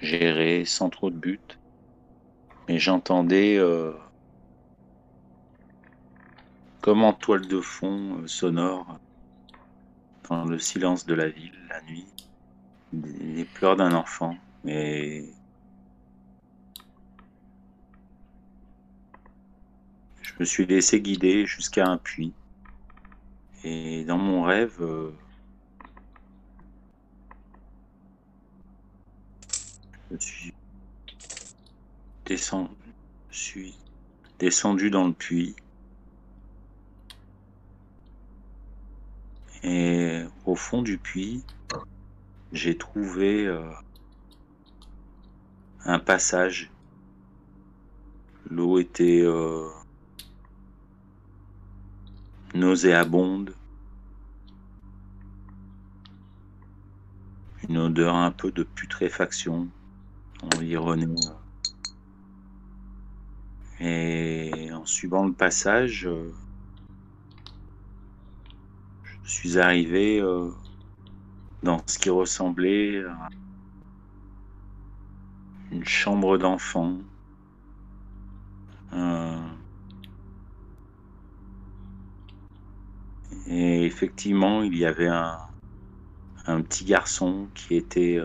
géré 0.00 0.64
sans 0.64 0.90
trop 0.90 1.10
de 1.10 1.16
but. 1.16 1.58
Mais 2.68 2.78
j'entendais 2.78 3.56
euh, 3.56 3.92
comme 6.80 7.02
en 7.02 7.12
toile 7.12 7.46
de 7.46 7.60
fond 7.60 8.18
euh, 8.18 8.26
sonore 8.26 8.98
dans 10.28 10.44
le 10.44 10.58
silence 10.58 11.06
de 11.06 11.14
la 11.14 11.28
ville 11.28 11.58
la 11.68 11.82
nuit 11.82 12.06
les 12.92 13.44
pleurs 13.44 13.76
d'un 13.76 13.92
enfant 13.92 14.36
et 14.66 15.26
je 20.22 20.32
me 20.38 20.44
suis 20.44 20.66
laissé 20.66 21.00
guider 21.00 21.46
jusqu'à 21.46 21.86
un 21.86 21.98
puits 21.98 22.32
et 23.64 24.04
dans 24.04 24.18
mon 24.18 24.42
rêve 24.42 24.78
euh, 24.80 25.10
je 30.10 30.52
suis 33.30 33.74
descendu, 34.38 34.90
dans 34.90 35.06
le 35.06 35.12
puits 35.12 35.54
Et 39.62 40.24
au 40.46 40.54
fond 40.54 40.82
du 40.82 40.98
puits, 40.98 41.44
j'ai 42.52 42.78
trouvé 42.78 43.46
euh, 43.46 43.70
un 45.84 45.98
passage. 45.98 46.70
L'eau 48.48 48.78
était 48.78 49.22
euh, 49.22 49.68
nauséabonde. 52.54 53.54
Une 57.68 57.78
odeur 57.78 58.14
un 58.14 58.30
peu 58.30 58.52
de 58.52 58.62
putréfaction 58.62 59.68
environnée. 60.42 61.14
Et 63.80 64.70
en 64.72 64.84
suivant 64.84 65.24
le 65.24 65.32
passage, 65.32 66.06
euh, 66.06 66.32
je 69.22 69.30
suis 69.30 69.58
arrivé 69.58 70.20
euh, 70.20 70.50
dans 71.62 71.80
ce 71.86 71.98
qui 71.98 72.10
ressemblait 72.10 73.04
à 73.04 73.28
une 75.70 75.84
chambre 75.84 76.38
d'enfant. 76.38 76.98
Euh, 78.94 79.48
et 83.46 83.84
effectivement, 83.84 84.62
il 84.62 84.76
y 84.76 84.84
avait 84.84 85.08
un, 85.08 85.38
un 86.46 86.62
petit 86.62 86.84
garçon 86.84 87.48
qui 87.54 87.76
était 87.76 88.18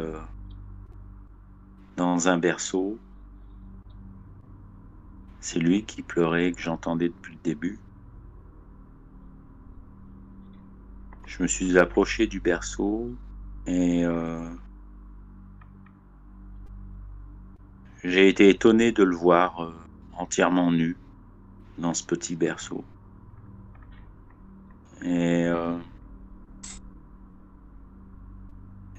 dans 1.98 2.28
un 2.28 2.38
berceau. 2.38 2.98
C'est 5.40 5.60
lui 5.60 5.84
qui 5.86 6.02
pleurait 6.02 6.52
que 6.52 6.62
j'entendais 6.62 7.10
depuis 7.10 7.34
le 7.34 7.40
début. 7.44 7.80
Je 11.26 11.42
me 11.42 11.48
suis 11.48 11.78
approché 11.78 12.28
du 12.28 12.40
berceau 12.40 13.10
et 13.66 14.06
euh, 14.06 14.50
j'ai 18.04 18.30
été 18.30 18.50
étonné 18.50 18.92
de 18.92 19.04
le 19.04 19.16
voir 19.16 19.64
euh, 19.64 19.74
entièrement 20.18 20.72
nu 20.72 20.96
dans 21.78 21.94
ce 21.94 22.04
petit 22.04 22.36
berceau. 22.36 22.84
Et 25.04 25.46
euh, 25.48 25.78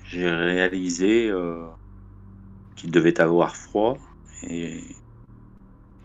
j'ai 0.04 0.28
réalisé 0.28 1.30
qu'il 2.76 2.90
devait 2.90 3.20
avoir 3.20 3.56
froid 3.56 3.98
et 4.42 4.80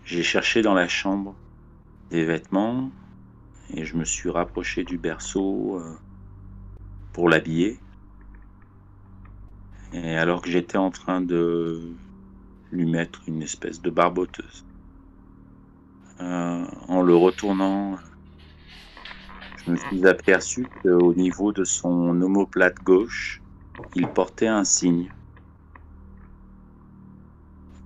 j'ai 0.06 0.24
cherché 0.24 0.62
dans 0.62 0.74
la 0.74 0.88
chambre 0.88 1.36
des 2.10 2.26
vêtements 2.26 2.90
et 3.74 3.86
je 3.86 3.96
me 3.96 4.06
suis 4.06 4.30
rapproché 4.30 4.84
du 4.84 4.98
berceau 4.98 5.80
euh, 5.80 5.98
pour 7.14 7.30
l'habiller. 7.30 7.80
Et 9.94 10.16
alors 10.16 10.41
que 10.41 10.50
j'étais 10.50 10.78
en 10.78 10.91
train 10.91 11.22
de 11.22 11.94
lui 12.72 12.86
mettre 12.86 13.22
une 13.28 13.41
espèce 13.41 13.82
de 13.82 13.90
barboteuse, 13.90 14.66
euh, 16.22 16.66
en 16.88 17.02
le 17.02 17.16
retournant, 17.16 17.98
je 19.66 19.72
me 19.72 19.78
suis 19.78 20.06
aperçu 20.08 20.68
qu'au 20.82 21.14
niveau 21.14 21.52
de 21.52 21.64
son 21.64 22.22
omoplate 22.22 22.78
gauche, 22.84 23.41
il 23.96 24.08
portait 24.08 24.48
un 24.48 24.64
signe. 24.64 25.10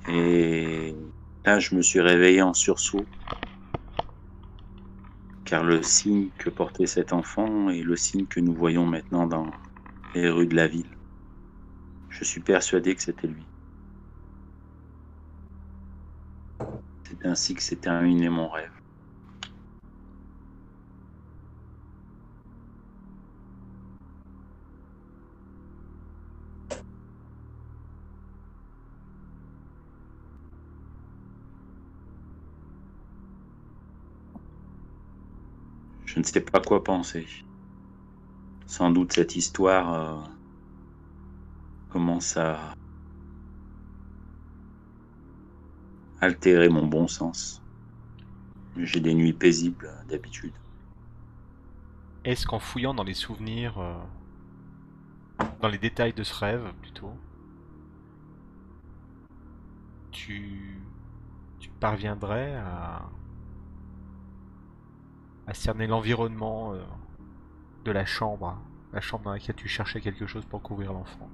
Et 0.08 0.96
là, 1.46 1.60
je 1.60 1.76
me 1.76 1.82
suis 1.82 2.02
réveillé 2.02 2.42
en 2.42 2.54
sursaut. 2.54 3.10
Car 5.46 5.64
le 5.64 5.84
signe 5.84 6.32
que 6.38 6.50
portait 6.50 6.88
cet 6.88 7.14
enfant 7.14 7.70
est 7.70 7.84
le 7.84 7.96
signe 7.96 8.28
que 8.28 8.40
nous 8.42 8.56
voyons 8.56 8.86
maintenant 8.86 9.28
dans 9.28 9.56
les 10.14 10.30
rues 10.30 10.48
de 10.48 10.56
la 10.56 10.68
ville. 10.68 10.98
Je 12.10 12.26
suis 12.26 12.42
persuadé 12.42 12.96
que 12.96 13.04
c'était 13.04 13.28
lui. 13.28 13.48
C'est 17.08 17.26
ainsi 17.26 17.56
que 17.56 17.64
s'est 17.64 17.78
terminé 17.78 18.30
mon 18.30 18.50
rêve. 18.50 18.73
Je 36.14 36.20
ne 36.20 36.24
sais 36.24 36.42
pas 36.42 36.62
quoi 36.62 36.84
penser. 36.84 37.26
Sans 38.68 38.92
doute 38.92 39.14
cette 39.14 39.36
histoire 39.36 39.94
euh, 39.94 40.22
commence 41.90 42.38
à 42.38 42.76
altérer 46.22 46.70
mon 46.70 46.86
bon 46.86 47.08
sens. 47.08 47.64
J'ai 48.78 49.00
des 49.00 49.16
nuits 49.16 49.34
paisibles 49.34 49.92
d'habitude. 50.08 50.54
Est-ce 52.26 52.46
qu'en 52.46 52.60
fouillant 52.60 52.94
dans 52.94 53.04
les 53.04 53.16
souvenirs, 53.16 53.80
euh, 53.80 55.46
dans 55.62 55.68
les 55.68 55.80
détails 55.80 56.14
de 56.14 56.22
ce 56.22 56.36
rêve 56.36 56.72
plutôt, 56.84 57.14
tu, 60.12 60.80
tu 61.60 61.70
parviendrais 61.80 62.56
à, 62.58 63.10
à 65.48 65.54
cerner 65.54 65.88
l'environnement 65.88 66.74
euh, 66.74 66.82
de 67.86 67.92
la 67.92 68.06
chambre, 68.06 68.58
la 68.94 69.02
chambre 69.02 69.26
dans 69.26 69.34
laquelle 69.34 69.56
tu 69.56 69.68
cherchais 69.68 70.02
quelque 70.02 70.28
chose 70.28 70.46
pour 70.46 70.62
couvrir 70.62 70.94
l'enfant 70.94 71.30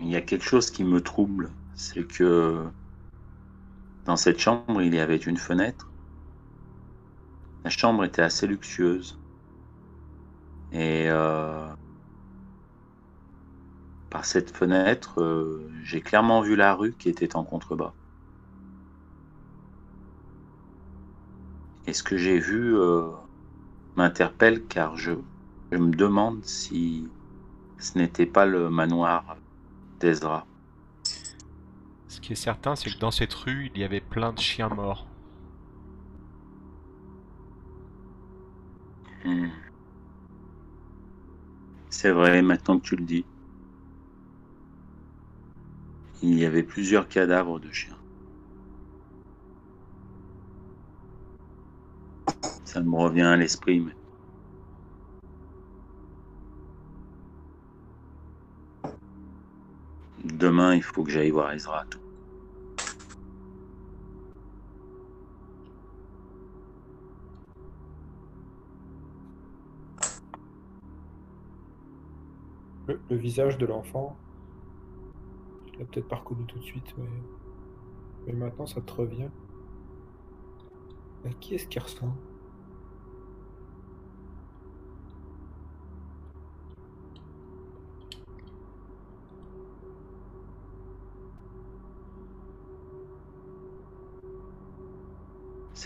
Il 0.00 0.08
y 0.08 0.16
a 0.16 0.22
quelque 0.22 0.44
chose 0.44 0.70
qui 0.70 0.82
me 0.82 1.00
trouble, 1.02 1.50
c'est 1.74 2.06
que 2.06 2.70
dans 4.06 4.16
cette 4.16 4.38
chambre, 4.38 4.82
il 4.82 4.94
y 4.94 4.98
avait 4.98 5.16
une 5.16 5.36
fenêtre. 5.36 5.90
La 7.64 7.70
chambre 7.70 8.04
était 8.04 8.22
assez 8.22 8.46
luxueuse. 8.46 9.18
Et 10.72 11.06
euh, 11.10 11.68
par 14.08 14.24
cette 14.24 14.56
fenêtre, 14.56 15.20
euh, 15.20 15.70
j'ai 15.84 16.00
clairement 16.00 16.40
vu 16.40 16.56
la 16.56 16.74
rue 16.74 16.92
qui 16.92 17.08
était 17.08 17.36
en 17.36 17.44
contrebas. 17.44 17.92
Et 21.90 21.92
ce 21.92 22.04
que 22.04 22.16
j'ai 22.16 22.38
vu 22.38 22.76
euh, 22.76 23.10
m'interpelle 23.96 24.64
car 24.66 24.96
je, 24.96 25.10
je 25.72 25.76
me 25.76 25.90
demande 25.90 26.44
si 26.44 27.08
ce 27.78 27.98
n'était 27.98 28.26
pas 28.26 28.46
le 28.46 28.70
manoir 28.70 29.36
d'Ezra. 29.98 30.46
Ce 32.06 32.20
qui 32.20 32.34
est 32.34 32.36
certain, 32.36 32.76
c'est 32.76 32.90
que 32.90 32.98
dans 33.00 33.10
cette 33.10 33.34
rue, 33.34 33.72
il 33.74 33.80
y 33.80 33.82
avait 33.82 34.00
plein 34.00 34.32
de 34.32 34.38
chiens 34.38 34.68
morts. 34.68 35.04
Hmm. 39.24 39.48
C'est 41.88 42.12
vrai, 42.12 42.40
maintenant 42.40 42.78
que 42.78 42.84
tu 42.84 42.94
le 42.94 43.04
dis. 43.04 43.24
Il 46.22 46.38
y 46.38 46.44
avait 46.44 46.62
plusieurs 46.62 47.08
cadavres 47.08 47.58
de 47.58 47.72
chiens. 47.72 47.99
Ça 52.72 52.80
me 52.80 52.94
revient 52.94 53.22
à 53.22 53.36
l'esprit, 53.36 53.80
mais... 53.80 53.96
Demain, 60.24 60.76
il 60.76 60.82
faut 60.84 61.02
que 61.02 61.10
j'aille 61.10 61.30
voir 61.30 61.50
Ezra. 61.50 61.84
Le, 72.86 73.16
visage 73.16 73.58
de 73.58 73.66
l'enfant, 73.66 74.16
je 75.72 75.78
l'ai 75.80 75.84
peut-être 75.86 76.06
pas 76.06 76.16
reconnu 76.16 76.46
tout 76.46 76.58
de 76.60 76.62
suite, 76.62 76.94
mais, 76.96 77.04
mais 78.28 78.32
maintenant 78.32 78.66
ça 78.66 78.80
te 78.80 78.92
revient. 78.92 79.30
À 81.24 81.30
qui 81.30 81.56
est-ce 81.56 81.66
qu'il 81.66 81.82
ressemble? 81.82 82.29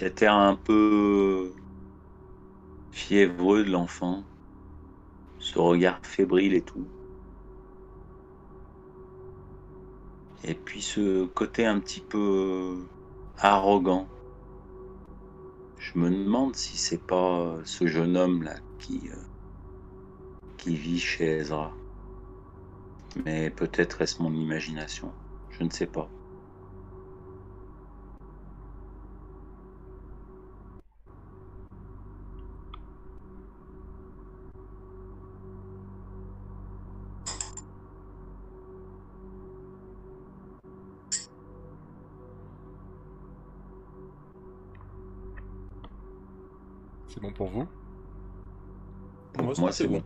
Cet 0.04 0.20
air 0.20 0.34
un 0.34 0.54
peu 0.54 1.54
fiévreux 2.90 3.64
de 3.64 3.70
l'enfant, 3.70 4.22
ce 5.38 5.58
regard 5.58 6.04
fébrile 6.04 6.52
et 6.52 6.60
tout. 6.60 6.86
Et 10.42 10.52
puis 10.52 10.82
ce 10.82 11.24
côté 11.28 11.64
un 11.64 11.80
petit 11.80 12.02
peu 12.02 12.86
arrogant. 13.38 14.06
Je 15.78 15.98
me 15.98 16.10
demande 16.10 16.54
si 16.54 16.76
c'est 16.76 17.02
pas 17.06 17.56
ce 17.64 17.86
jeune 17.86 18.18
homme 18.18 18.42
là 18.42 18.60
qui, 18.80 19.08
euh, 19.10 19.16
qui 20.58 20.76
vit 20.76 21.00
chez 21.00 21.38
Ezra. 21.38 21.74
Mais 23.24 23.48
peut-être 23.48 24.02
est-ce 24.02 24.22
mon 24.22 24.34
imagination. 24.34 25.10
Je 25.48 25.64
ne 25.64 25.70
sais 25.70 25.86
pas. 25.86 26.10
Pour 47.34 47.48
vous 47.48 47.66
Moi, 49.38 49.52
Moi, 49.58 49.72
c'est 49.72 49.88
bon. 49.88 50.02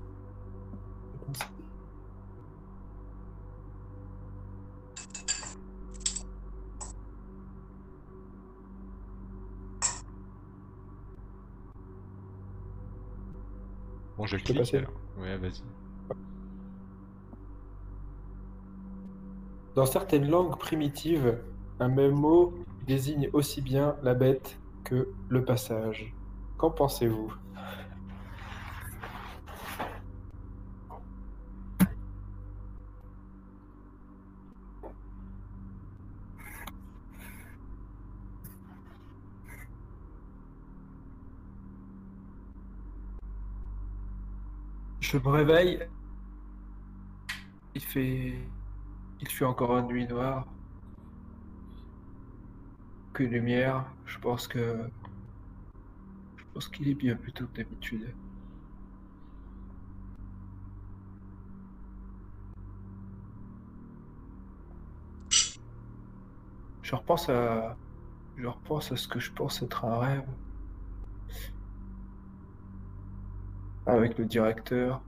Bon, 14.16 14.26
je 14.26 14.36
peux 14.36 14.42
clique 14.42 14.59
passer 14.59 14.78
alors. 14.78 14.90
Ouais, 15.18 15.36
vas-y. 15.38 15.62
Dans 19.76 19.86
certaines 19.86 20.28
langues 20.28 20.59
primitives, 20.59 21.38
un 21.78 21.88
même 21.88 22.14
mot 22.14 22.52
désigne 22.86 23.30
aussi 23.32 23.60
bien 23.62 23.94
la 24.02 24.14
bête 24.14 24.59
que 24.82 25.09
le 25.28 25.44
passage. 25.44 26.12
Qu'en 26.59 26.70
pensez-vous? 26.70 27.32
Je 45.01 45.16
me 45.16 45.28
réveille. 45.28 45.78
Il 47.74 47.80
fait. 47.80 48.35
Il 49.20 49.28
fait 49.28 49.44
encore 49.44 49.78
une 49.78 49.86
nuit 49.86 50.06
noire. 50.06 50.47
Que 53.14 53.22
lumière. 53.22 53.86
Je 54.06 54.18
pense 54.18 54.48
que 54.48 54.90
pense 56.59 56.66
qu'il 56.70 56.89
est 56.89 56.94
bien 56.94 57.14
plus 57.14 57.32
tôt 57.32 57.47
que 57.47 57.59
d'habitude. 57.59 58.12
Je 66.82 66.97
repense 66.97 67.28
à. 67.28 67.76
Je 68.36 68.48
repense 68.48 68.90
à 68.90 68.97
ce 68.97 69.06
que 69.06 69.20
je 69.20 69.30
pense 69.30 69.62
être 69.62 69.85
un 69.85 69.98
rêve. 70.01 70.26
Avec 73.86 74.18
le 74.18 74.24
directeur. 74.24 75.01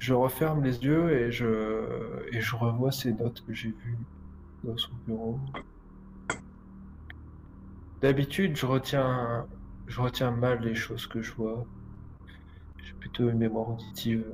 Je 0.00 0.12
referme 0.12 0.64
les 0.64 0.84
yeux 0.84 1.12
et 1.12 1.30
je, 1.30 2.26
et 2.32 2.40
je 2.40 2.56
revois 2.56 2.90
ces 2.90 3.12
notes 3.12 3.44
que 3.46 3.54
j'ai 3.54 3.70
vues 3.70 3.98
dans 4.64 4.76
son 4.76 4.92
bureau. 5.06 5.38
D'habitude, 8.04 8.54
je 8.54 8.66
retiens, 8.66 9.46
je 9.86 9.98
retiens 9.98 10.30
mal 10.30 10.60
les 10.60 10.74
choses 10.74 11.06
que 11.06 11.22
je 11.22 11.32
vois. 11.32 11.64
J'ai 12.82 12.92
plutôt 12.92 13.30
une 13.30 13.38
mémoire 13.38 13.70
auditive. 13.70 14.26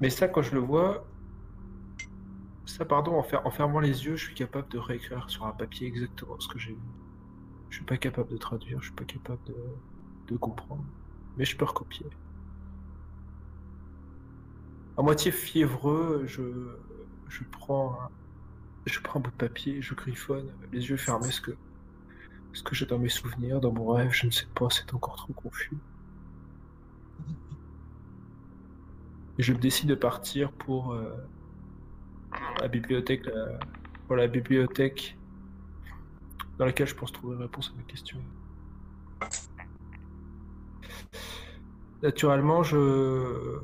Mais 0.00 0.10
ça, 0.10 0.26
quand 0.26 0.42
je 0.42 0.52
le 0.54 0.58
vois, 0.58 1.06
ça, 2.64 2.84
pardon, 2.84 3.20
en, 3.20 3.24
en 3.44 3.50
fermant 3.52 3.78
les 3.78 4.04
yeux, 4.04 4.16
je 4.16 4.24
suis 4.24 4.34
capable 4.34 4.68
de 4.68 4.78
réécrire 4.78 5.30
sur 5.30 5.46
un 5.46 5.52
papier 5.52 5.86
exactement 5.86 6.40
ce 6.40 6.48
que 6.48 6.58
j'ai 6.58 6.72
vu. 6.72 6.88
Je 7.70 7.76
suis 7.76 7.84
pas 7.84 7.96
capable 7.96 8.32
de 8.32 8.36
traduire, 8.36 8.80
je 8.80 8.86
suis 8.86 8.96
pas 8.96 9.04
capable 9.04 9.42
de, 10.26 10.36
comprendre. 10.38 10.82
Mais 11.36 11.44
je 11.44 11.56
peux 11.56 11.66
recopier. 11.66 12.06
À 14.98 15.02
moitié 15.02 15.30
fiévreux, 15.30 16.24
je, 16.26 16.42
je 17.28 17.44
prends 17.44 17.96
je 18.90 19.00
prends 19.00 19.18
un 19.20 19.22
bout 19.22 19.30
de 19.30 19.36
papier, 19.36 19.82
je 19.82 19.94
griffonne, 19.94 20.50
les 20.72 20.88
yeux 20.88 20.96
fermés, 20.96 21.30
ce 21.30 21.40
que, 21.40 21.52
ce 22.52 22.62
que 22.62 22.74
j'ai 22.74 22.86
dans 22.86 22.98
mes 22.98 23.08
souvenirs, 23.10 23.60
dans 23.60 23.72
mon 23.72 23.86
rêve, 23.88 24.12
je 24.12 24.26
ne 24.26 24.32
sais 24.32 24.48
pas, 24.54 24.68
c'est 24.70 24.94
encore 24.94 25.16
trop 25.16 25.32
confus. 25.34 25.78
Et 29.38 29.42
je 29.42 29.52
me 29.52 29.58
décide 29.58 29.88
de 29.88 29.94
partir 29.94 30.52
pour 30.52 30.92
euh, 30.92 31.10
la 32.60 32.68
bibliothèque, 32.68 33.26
la- 33.26 33.58
pour 34.06 34.16
la 34.16 34.26
bibliothèque 34.28 35.18
dans 36.58 36.66
laquelle 36.66 36.86
je 36.86 36.94
pense 36.94 37.12
trouver 37.12 37.36
une 37.36 37.42
réponse 37.42 37.70
à 37.74 37.78
mes 37.78 37.84
questions. 37.84 38.20
Naturellement, 42.02 42.62
je 42.62 43.58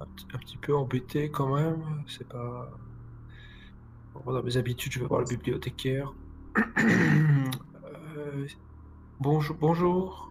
un, 0.00 0.06
petit- 0.06 0.26
un 0.34 0.38
petit 0.38 0.56
peu 0.58 0.74
embêté 0.76 1.30
quand 1.30 1.54
même. 1.54 2.04
C'est 2.06 2.28
pas 2.28 2.70
Bon, 4.24 4.32
dans 4.32 4.42
mes 4.42 4.56
habitudes, 4.56 4.92
je 4.92 5.00
vais 5.00 5.06
voir 5.06 5.20
le 5.20 5.26
bibliothécaire. 5.26 6.12
Euh, 6.78 8.46
bonjour, 9.20 9.56
bonjour. 9.60 10.30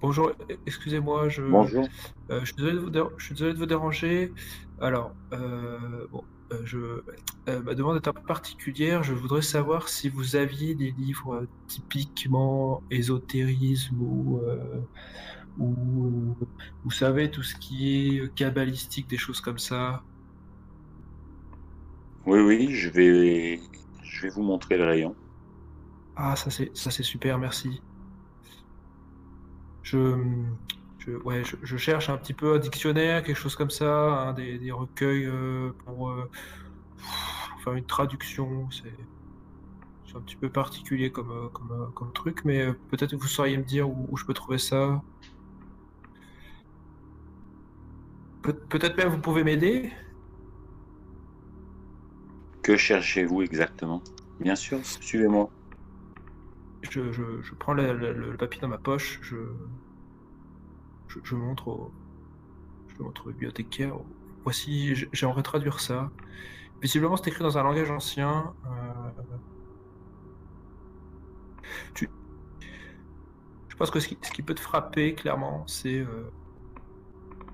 Bonjour, 0.00 0.32
excusez-moi, 0.66 1.28
je, 1.28 1.42
Bonjour. 1.42 1.86
euh, 2.30 2.40
je 2.40 2.46
suis 2.46 2.54
désolé 2.56 2.74
de 2.74 2.78
vous, 2.78 2.90
déra- 2.90 3.10
je 3.18 3.24
suis 3.24 3.34
désolé 3.34 3.52
de 3.52 3.58
vous 3.58 3.66
déranger. 3.66 4.32
Alors, 4.80 5.12
euh, 5.32 6.06
bon, 6.10 6.24
je, 6.64 7.02
ma 7.46 7.74
demande 7.74 7.96
est 7.96 8.08
un 8.08 8.12
peu 8.12 8.22
particulière. 8.22 9.02
Je 9.02 9.12
voudrais 9.12 9.42
savoir 9.42 9.88
si 9.88 10.08
vous 10.08 10.36
aviez 10.36 10.74
des 10.74 10.92
livres 10.92 11.46
typiquement 11.66 12.82
ésotérisme 12.90 14.00
ou, 14.00 14.40
ou 15.58 16.36
vous 16.84 16.90
savez, 16.90 17.30
tout 17.30 17.42
ce 17.42 17.56
qui 17.56 18.16
est 18.16 18.34
kabbalistique, 18.34 19.08
des 19.08 19.18
choses 19.18 19.40
comme 19.40 19.58
ça. 19.58 20.02
Oui, 22.26 22.40
oui, 22.40 22.74
je 22.74 22.90
vais, 22.90 23.60
vous 24.30 24.42
montrer 24.42 24.76
le 24.76 24.84
rayon. 24.84 25.16
Ah, 26.16 26.36
ça 26.36 26.50
c'est 26.50 26.76
ça 26.76 26.90
c'est 26.90 27.02
super, 27.02 27.38
merci. 27.38 27.80
Je, 29.82 30.16
cherche 31.76 32.10
un 32.10 32.16
petit 32.16 32.34
peu 32.34 32.54
un 32.54 32.58
dictionnaire, 32.58 33.22
quelque 33.22 33.36
chose 33.36 33.56
comme 33.56 33.70
ça, 33.70 34.28
hein, 34.28 34.32
des, 34.34 34.70
recueils 34.70 35.24
euh, 35.24 35.70
pour, 35.84 36.10
euh, 36.10 36.30
faire 37.64 37.72
une 37.72 37.86
traduction. 37.86 38.70
C'est 38.70 38.94
c'est 40.10 40.16
un 40.16 40.20
petit 40.22 40.36
peu 40.36 40.48
particulier 40.50 41.12
comme, 41.12 41.30
euh, 41.30 42.04
truc, 42.14 42.44
mais 42.44 42.66
peut-être 42.90 43.12
que 43.12 43.16
vous 43.16 43.28
sauriez 43.28 43.56
me 43.56 43.62
dire 43.62 43.88
où, 43.88 44.16
je 44.16 44.24
peux 44.24 44.34
trouver 44.34 44.58
ça. 44.58 45.02
Peut- 48.42 48.54
peut-être 48.68 48.96
même 48.96 49.08
vous 49.08 49.20
pouvez 49.20 49.44
m'aider. 49.44 49.92
Que 52.62 52.76
cherchez-vous 52.76 53.42
exactement? 53.42 54.02
Bien 54.40 54.54
sûr, 54.54 54.84
suivez-moi. 54.84 55.50
Je, 56.82 57.12
je, 57.12 57.54
prends 57.58 57.74
le, 57.74 58.36
papier 58.38 58.60
dans 58.60 58.68
ma 58.68 58.78
poche, 58.78 59.20
je, 59.22 59.36
je, 61.22 61.34
montre 61.34 61.68
au, 61.68 61.92
je 62.88 63.02
montre 63.02 63.26
au 63.26 63.30
bibliothécaire. 63.30 63.94
Voici, 64.44 64.94
j'aimerais 65.12 65.42
traduire 65.42 65.80
ça. 65.80 66.10
Visiblement, 66.80 67.16
c'est 67.16 67.28
écrit 67.28 67.42
dans 67.42 67.58
un 67.58 67.62
langage 67.62 67.90
ancien. 67.90 68.54
euh, 68.66 69.10
Je 73.68 73.76
pense 73.76 73.90
que 73.90 74.00
ce 74.00 74.08
qui, 74.08 74.42
peut 74.42 74.54
te 74.54 74.60
frapper, 74.60 75.14
clairement, 75.14 75.66
c'est 75.66 76.00
euh, 76.00 76.30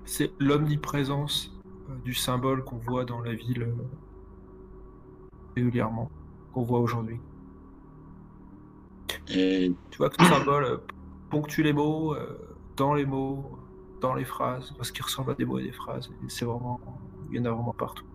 c'est 0.03 0.31
l'omniprésence 0.39 1.57
euh, 1.89 1.95
du 2.03 2.13
symbole 2.13 2.63
qu'on 2.63 2.77
voit 2.77 3.05
dans 3.05 3.21
la 3.21 3.33
ville 3.33 3.73
régulièrement, 5.57 6.09
qu'on 6.53 6.63
voit 6.63 6.79
aujourd'hui. 6.79 7.19
Et 9.29 9.73
Tu 9.91 9.97
vois 9.97 10.09
que 10.09 10.21
le 10.21 10.29
symbole 10.29 10.63
euh, 10.63 10.77
ponctue 11.29 11.61
les 11.61 11.73
mots, 11.73 12.13
euh, 12.13 12.37
dans 12.75 12.93
les 12.93 13.05
mots, 13.05 13.57
dans 14.01 14.13
les 14.13 14.25
phrases, 14.25 14.73
parce 14.77 14.91
qu'il 14.91 15.03
ressemble 15.03 15.31
à 15.31 15.33
des 15.33 15.45
mots 15.45 15.59
et 15.59 15.63
des 15.63 15.71
phrases. 15.71 16.09
C'est 16.27 16.45
vraiment, 16.45 16.79
il 17.31 17.37
y 17.37 17.39
en 17.39 17.45
a 17.45 17.51
vraiment 17.51 17.73
partout. 17.73 18.05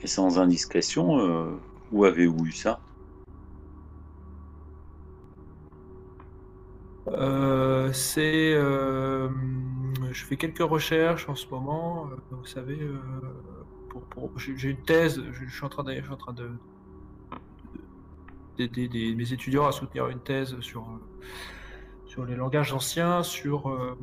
Et 0.00 0.06
sans 0.06 0.38
indiscrétion, 0.38 1.18
euh, 1.18 1.50
où 1.92 2.04
avez-vous 2.04 2.46
eu 2.46 2.52
ça? 2.52 2.80
Euh, 7.08 7.92
c'est, 7.92 8.52
euh, 8.54 9.28
je 10.10 10.24
fais 10.24 10.36
quelques 10.36 10.58
recherches 10.58 11.28
en 11.28 11.34
ce 11.34 11.46
moment. 11.48 12.08
vous 12.30 12.46
savez, 12.46 12.78
j'ai 14.36 14.70
une 14.70 14.82
thèse. 14.82 15.22
Je, 15.32 15.46
suis 15.48 15.64
en 15.64 15.68
train 15.68 15.84
de, 15.84 16.50
mes 18.58 19.32
étudiants 19.32 19.66
à 19.66 19.72
soutenir 19.72 20.08
une 20.08 20.20
thèse 20.20 20.58
sur 20.60 20.88
euh, 22.18 22.26
les 22.26 22.34
langages 22.34 22.72
anciens, 22.72 23.22
sur 23.22 23.70
euh, 23.70 23.96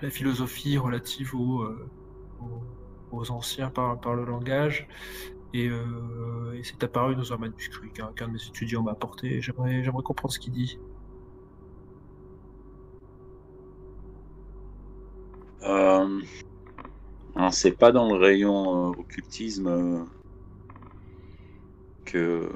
la 0.00 0.10
philosophie 0.10 0.78
relative 0.78 1.34
aux, 1.34 1.62
euh, 1.62 1.90
anciens 3.30 3.70
par, 3.70 4.14
le 4.14 4.24
langage. 4.24 4.88
Et, 5.52 5.70
c'est 6.64 6.82
apparu 6.82 7.14
dans 7.14 7.32
un 7.32 7.36
manuscrit 7.36 7.90
qu'un 7.90 8.10
de 8.10 8.32
mes 8.32 8.44
étudiants 8.44 8.82
m'a 8.82 8.92
apporté. 8.92 9.40
J'aimerais 9.40 9.82
comprendre 10.02 10.32
ce 10.32 10.38
qu'il 10.40 10.52
dit. 10.52 10.78
Alors, 17.36 17.54
C'est 17.54 17.72
pas 17.76 17.92
dans 17.92 18.08
le 18.12 18.18
rayon 18.18 18.88
euh, 18.90 18.96
occultisme 18.98 19.66
euh, 19.68 20.04
que. 22.04 22.48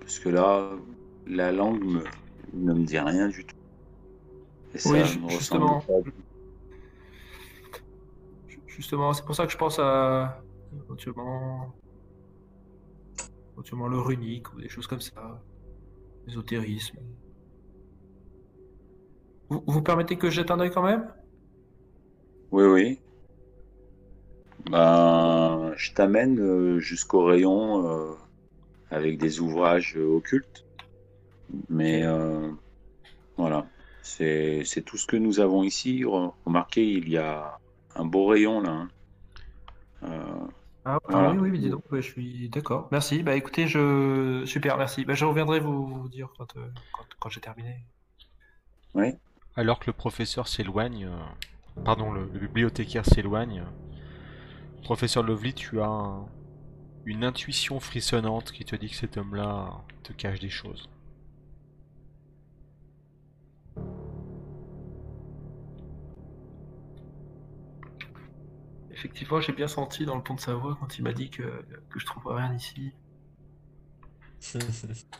Parce 0.00 0.18
que 0.18 0.28
là, 0.28 0.76
la 1.26 1.52
langue 1.52 1.82
me- 1.84 2.04
ne 2.52 2.72
me 2.72 2.84
dit 2.84 2.98
rien 2.98 3.28
du 3.28 3.44
tout. 3.44 3.54
Et 4.74 4.78
ça 4.78 4.90
Oui, 4.90 4.98
me 4.98 5.04
ju- 5.04 5.20
ressemble 5.24 5.38
justement. 5.38 5.80
pas. 5.86 5.92
Justement, 8.66 9.12
c'est 9.12 9.24
pour 9.24 9.34
ça 9.34 9.46
que 9.46 9.52
je 9.52 9.56
pense 9.58 9.78
à 9.78 10.44
éventuellement, 10.72 11.74
éventuellement 13.56 13.88
le 13.88 13.98
runique 14.00 14.52
ou 14.54 14.60
des 14.60 14.68
choses 14.68 14.86
comme 14.86 15.00
ça, 15.00 15.44
l'ésotérisme. 16.26 16.98
Vous, 19.50 19.62
vous 19.66 19.82
permettez 19.82 20.16
que 20.16 20.30
je 20.30 20.36
jette 20.36 20.50
un 20.50 20.58
œil 20.60 20.70
quand 20.70 20.82
même? 20.82 21.12
Oui, 22.50 22.64
oui. 22.64 23.02
Ben, 24.70 25.72
je 25.76 25.92
t'amène 25.94 26.38
euh, 26.40 26.78
jusqu'au 26.80 27.24
rayon 27.24 27.86
euh, 27.86 28.14
avec 28.90 29.18
des 29.18 29.40
ouvrages 29.40 29.96
euh, 29.96 30.06
occultes. 30.06 30.66
Mais 31.68 32.02
euh, 32.04 32.50
voilà, 33.36 33.70
c'est 34.02 34.64
tout 34.86 34.98
ce 34.98 35.06
que 35.06 35.16
nous 35.16 35.40
avons 35.40 35.64
ici. 35.64 36.02
Re- 36.04 36.34
Remarquez, 36.44 36.84
il 36.86 37.08
y 37.10 37.18
a 37.18 37.60
un 37.96 38.04
beau 38.06 38.26
rayon 38.26 38.60
là. 38.62 38.70
hein. 38.72 38.92
Euh, 40.02 40.48
Ah, 40.84 40.98
ah 41.08 41.14
Voilà. 41.14 41.36
oui, 41.36 41.36
oui, 41.38 41.50
mais 41.50 41.58
dis 41.58 41.68
donc, 41.70 41.82
ouais, 41.92 42.00
je 42.02 42.10
suis 42.10 42.48
d'accord. 42.48 42.88
Merci. 42.92 43.22
Bah 43.22 43.36
écoutez, 43.36 43.66
je 43.68 44.44
super, 44.46 44.76
merci. 44.78 45.04
Bah, 45.04 45.14
je 45.14 45.24
reviendrai 45.24 45.60
vous, 45.60 45.86
vous 45.86 46.08
dire 46.08 46.32
quand, 46.38 46.54
quand, 46.92 47.06
quand 47.20 47.28
j'ai 47.28 47.40
terminé. 47.40 47.84
oui. 48.94 49.18
Alors 49.58 49.78
que 49.78 49.84
le 49.88 49.92
professeur 49.92 50.48
s'éloigne, 50.48 51.04
euh, 51.04 51.82
pardon, 51.84 52.10
le, 52.10 52.30
le 52.32 52.38
bibliothécaire 52.40 53.04
s'éloigne, 53.04 53.62
professeur 54.82 55.22
Lovely, 55.22 55.54
tu 55.54 55.80
as 55.80 55.86
un- 55.86 56.26
une 57.06 57.24
intuition 57.24 57.80
frissonnante 57.80 58.52
qui 58.52 58.64
te 58.64 58.76
dit 58.76 58.88
que 58.90 58.96
cet 58.96 59.16
homme-là 59.16 59.84
te 60.02 60.12
cache 60.12 60.40
des 60.40 60.50
choses. 60.50 60.88
Effectivement, 68.90 69.40
j'ai 69.40 69.54
bien 69.54 69.66
senti 69.66 70.04
dans 70.04 70.16
le 70.16 70.22
ton 70.22 70.34
de 70.34 70.40
sa 70.40 70.52
voix 70.54 70.76
quand 70.78 70.98
il 70.98 71.02
m'a 71.02 71.14
dit 71.14 71.30
que, 71.30 71.42
que 71.88 71.98
je 71.98 72.04
trouverais 72.04 72.42
rien 72.42 72.54
ici. 72.54 72.92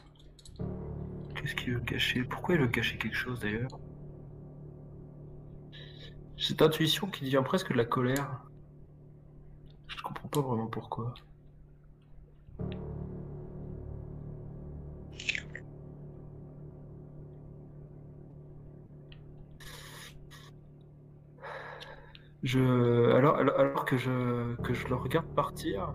Qu'est-ce 1.34 1.54
qu'il 1.54 1.72
veut 1.72 1.80
cacher? 1.80 2.22
Pourquoi 2.22 2.56
il 2.56 2.60
veut 2.60 2.68
cacher 2.68 2.98
quelque 2.98 3.16
chose 3.16 3.40
d'ailleurs? 3.40 3.70
Cette 6.38 6.62
intuition 6.62 7.08
qui 7.08 7.24
devient 7.24 7.42
presque 7.44 7.72
de 7.72 7.76
la 7.76 7.84
colère. 7.84 8.42
Je 9.88 10.02
comprends 10.02 10.28
pas 10.28 10.40
vraiment 10.40 10.68
pourquoi. 10.68 11.14
Je, 22.44 22.60
alors, 23.14 23.84
que 23.84 23.96
je, 23.96 24.08
le 24.88 24.94
regarde 24.94 25.26
partir, 25.34 25.92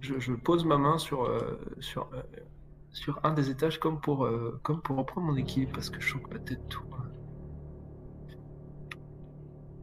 je, 0.00 0.32
pose 0.34 0.64
ma 0.64 0.76
main 0.76 0.98
sur, 0.98 1.24
euh, 1.24 1.58
euh, 1.96 2.22
sur 2.96 3.20
un 3.24 3.34
des 3.34 3.50
étages 3.50 3.78
comme 3.78 4.00
pour, 4.00 4.24
euh, 4.24 4.58
comme 4.62 4.80
pour 4.80 4.96
reprendre 4.96 5.26
mon 5.26 5.36
équilibre 5.36 5.72
parce 5.74 5.90
que 5.90 6.00
je 6.00 6.12
sens 6.12 6.22
que 6.22 6.32
ma 6.32 6.38
tête 6.38 6.66
tourne. 6.68 7.12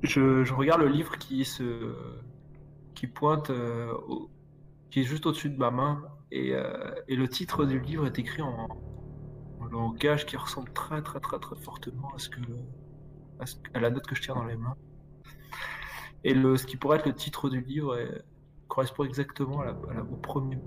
Je, 0.01 0.43
je 0.43 0.53
regarde 0.53 0.81
le 0.81 0.87
livre 0.87 1.17
qui 1.19 1.45
se 1.45 1.95
qui 2.95 3.05
pointe 3.05 3.51
euh, 3.51 3.93
qui 4.89 5.01
est 5.01 5.03
juste 5.03 5.27
au-dessus 5.27 5.51
de 5.51 5.57
ma 5.57 5.69
main 5.69 6.01
et, 6.31 6.55
euh, 6.55 6.91
et 7.07 7.15
le 7.15 7.27
titre 7.27 7.65
du 7.65 7.79
livre 7.79 8.07
est 8.07 8.17
écrit 8.17 8.41
en, 8.41 8.67
en 9.59 9.65
langage 9.65 10.25
qui 10.25 10.35
ressemble 10.35 10.73
très 10.73 11.03
très 11.03 11.19
très 11.19 11.37
très 11.37 11.55
fortement 11.55 12.11
à 12.15 12.17
ce 12.17 12.29
que 12.29 12.41
à, 13.75 13.79
la 13.79 13.91
note 13.91 14.07
que 14.07 14.15
je 14.15 14.23
tiens 14.23 14.33
dans 14.33 14.45
les 14.45 14.57
mains. 14.57 14.75
Et 16.23 16.33
le, 16.33 16.57
ce 16.57 16.65
qui 16.65 16.77
pourrait 16.77 16.97
être 16.97 17.05
le 17.05 17.13
titre 17.13 17.49
du 17.49 17.61
livre 17.61 17.95
correspond 18.67 19.03
exactement 19.03 19.63
au 20.11 20.15
premier. 20.15 20.59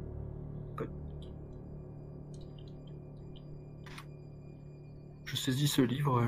Je 5.27 5.35
saisis 5.35 5.67
ce 5.67 5.83
livre, 5.83 6.25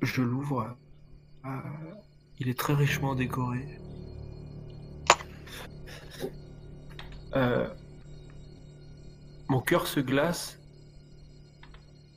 je 0.00 0.22
l'ouvre. 0.22 0.76
euh, 1.44 1.48
il 2.38 2.48
est 2.48 2.58
très 2.58 2.72
richement 2.72 3.14
décoré. 3.14 3.78
Euh, 7.36 7.68
mon 9.50 9.60
cœur 9.60 9.86
se 9.86 10.00
glace 10.00 10.58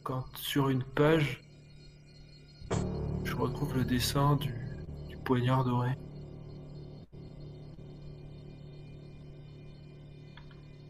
quand 0.04 0.26
sur 0.38 0.70
une 0.70 0.84
page 0.84 1.42
je 3.26 3.36
retrouve 3.36 3.76
le 3.76 3.84
dessin 3.84 4.38
du, 4.38 4.54
poignard 5.26 5.66
doré. 5.66 5.92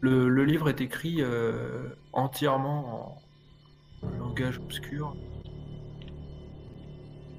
Le, 0.00 0.28
le 0.28 0.44
livre 0.44 0.68
est 0.68 0.80
écrit 0.80 1.22
euh, 1.22 1.88
entièrement 2.12 3.21
en 4.02 4.10
langage 4.18 4.58
obscur. 4.58 5.16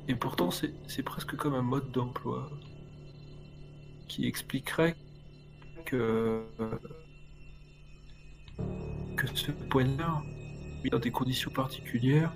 Et 0.07 0.15
pourtant, 0.15 0.51
c'est 0.51 0.73
c'est 0.87 1.03
presque 1.03 1.35
comme 1.35 1.53
un 1.53 1.61
mode 1.61 1.91
d'emploi 1.91 2.49
qui 4.07 4.27
expliquerait 4.27 4.95
que, 5.85 6.43
que 9.17 9.27
ce 9.33 9.51
poignard, 9.51 10.23
mis 10.83 10.89
dans 10.89 10.99
des 10.99 11.11
conditions 11.11 11.51
particulières, 11.51 12.33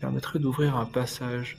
permettrait 0.00 0.38
d'ouvrir 0.38 0.76
un 0.76 0.86
passage. 0.86 1.58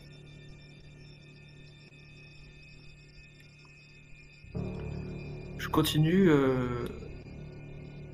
Je 5.57 5.67
continue, 5.67 6.29
euh, 6.29 6.87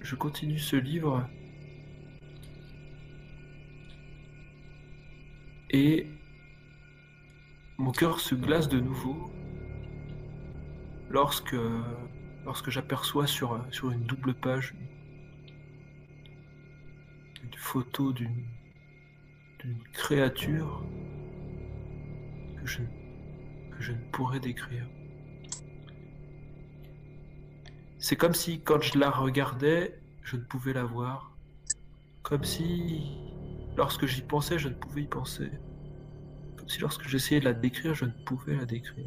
je 0.02 0.16
continue 0.16 0.60
ce 0.60 0.76
livre 0.76 1.26
et 5.76 6.08
mon 7.78 7.92
cœur 7.92 8.22
se 8.22 8.34
glace 8.34 8.70
de 8.70 8.80
nouveau 8.80 9.30
lorsque, 11.10 11.58
lorsque 12.46 12.70
j'aperçois 12.70 13.28
sur, 13.28 13.62
une 13.84 14.06
double 14.06 14.34
page 14.36 14.74
une 17.44 17.58
photo 17.58 18.14
d'une 18.14 18.46
créature 19.92 20.82
que 22.56 22.66
je 22.66 23.92
ne 23.92 24.12
pourrais 24.14 24.40
décrire. 24.40 24.88
C'est 28.00 28.16
comme 28.16 28.34
si 28.34 28.62
quand 28.62 28.82
je 28.82 28.98
la 28.98 29.10
regardais, 29.10 30.00
je 30.24 30.38
ne 30.38 30.42
pouvais 30.42 30.74
la 30.74 30.86
voir. 30.86 31.36
Comme 32.24 32.46
si 32.46 33.35
lorsque 33.76 34.06
j'y 34.06 34.22
pensais, 34.22 34.58
je 34.58 34.70
ne 34.70 34.74
pouvais 34.74 35.04
y 35.04 35.08
penser. 35.08 35.50
Comme 36.58 36.70
si 36.70 36.80
lorsque 36.80 37.08
j'essayais 37.08 37.40
de 37.40 37.46
la 37.46 37.54
décrire, 37.54 37.94
je 37.94 38.06
ne 38.06 38.12
pouvais 38.26 38.56
la 38.56 38.66
décrire. 38.66 39.06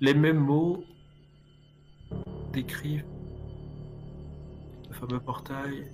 Les 0.00 0.14
mêmes 0.14 0.38
mots 0.38 0.84
décrivent 2.52 3.04
le 4.88 4.94
fameux 4.94 5.20
portail 5.20 5.90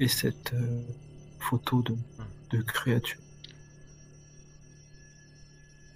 et 0.00 0.08
cette 0.08 0.52
euh, 0.54 0.82
photo 1.40 1.82
de, 1.82 1.96
de 2.50 2.62
créature. 2.62 3.18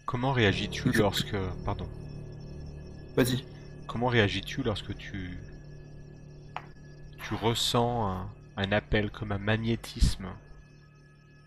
Comment 0.06 0.32
réagis-tu 0.32 0.90
lorsque... 0.92 1.36
Pardon. 1.64 1.88
Vas-y. 3.16 3.44
Comment 3.86 4.08
réagis-tu 4.08 4.62
lorsque 4.62 4.96
tu... 4.96 5.38
Ressens 7.34 8.08
un, 8.08 8.30
un 8.56 8.72
appel 8.72 9.10
comme 9.10 9.32
un 9.32 9.38
magnétisme 9.38 10.28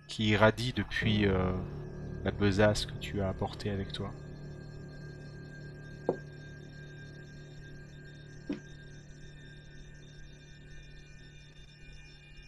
qui 0.08 0.30
irradie 0.30 0.74
depuis 0.74 1.26
euh, 1.26 1.52
la 2.24 2.32
besace 2.32 2.86
que 2.86 2.94
tu 3.00 3.22
as 3.22 3.30
apportée 3.30 3.70
avec 3.70 3.92
toi 3.92 4.12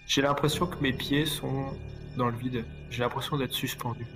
J'ai 0.08 0.22
l'impression 0.22 0.66
que 0.66 0.82
mes 0.82 0.94
pieds 0.94 1.26
sont 1.26 1.68
dans 2.16 2.30
le 2.30 2.36
vide. 2.36 2.66
J'ai 2.90 3.04
l'impression 3.04 3.38
d'être 3.38 3.54
suspendu. 3.54 4.08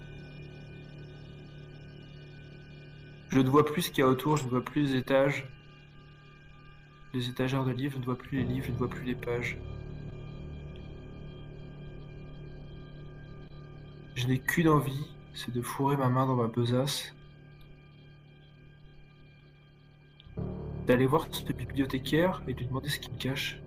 Je 3.29 3.39
ne 3.39 3.49
vois 3.49 3.65
plus 3.65 3.83
ce 3.83 3.91
qu'il 3.91 3.99
y 3.99 4.01
a 4.01 4.07
autour, 4.07 4.37
je 4.37 4.45
ne 4.45 4.49
vois 4.49 4.63
plus 4.63 4.81
les 4.81 4.95
étages. 4.95 5.45
Les 7.13 7.27
étagères 7.27 7.65
de 7.65 7.71
livres, 7.71 7.93
je 7.95 7.99
ne 7.99 8.05
vois 8.05 8.17
plus 8.17 8.37
les 8.37 8.43
livres, 8.45 8.65
je 8.67 8.71
ne 8.71 8.77
vois 8.77 8.89
plus 8.89 9.03
les 9.03 9.15
pages. 9.15 9.57
Je 14.15 14.27
n'ai 14.27 14.39
qu'une 14.39 14.69
envie, 14.69 15.07
c'est 15.33 15.53
de 15.53 15.61
fourrer 15.61 15.97
ma 15.97 16.07
main 16.07 16.25
dans 16.25 16.35
ma 16.35 16.47
besace. 16.47 17.13
D'aller 20.87 21.05
voir 21.05 21.27
ce 21.31 21.51
bibliothécaire 21.51 22.41
et 22.47 22.53
de 22.53 22.59
lui 22.59 22.67
demander 22.67 22.89
ce 22.89 22.99
qu'il 22.99 23.13
me 23.13 23.17
cache. 23.17 23.61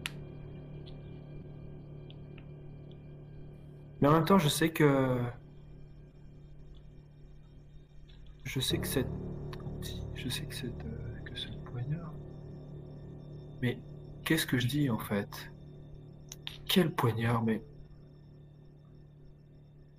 Mais 4.01 4.09
en 4.09 4.12
même 4.12 4.25
temps, 4.25 4.39
je 4.39 4.49
sais 4.49 4.71
que. 4.71 5.19
Je 8.45 8.61
sais 8.61 8.79
que 8.79 8.87
cette. 8.87 9.09
Je 10.15 10.29
sais 10.29 10.45
que 10.45 10.55
cette. 10.55 10.94
Mais 13.65 13.78
qu'est-ce 14.24 14.47
que 14.47 14.59
je 14.59 14.66
dis 14.66 14.91
en 14.91 14.99
fait? 14.99 15.51
Quel 16.69 16.91
poignard 16.93 17.43
Mais. 17.43 17.62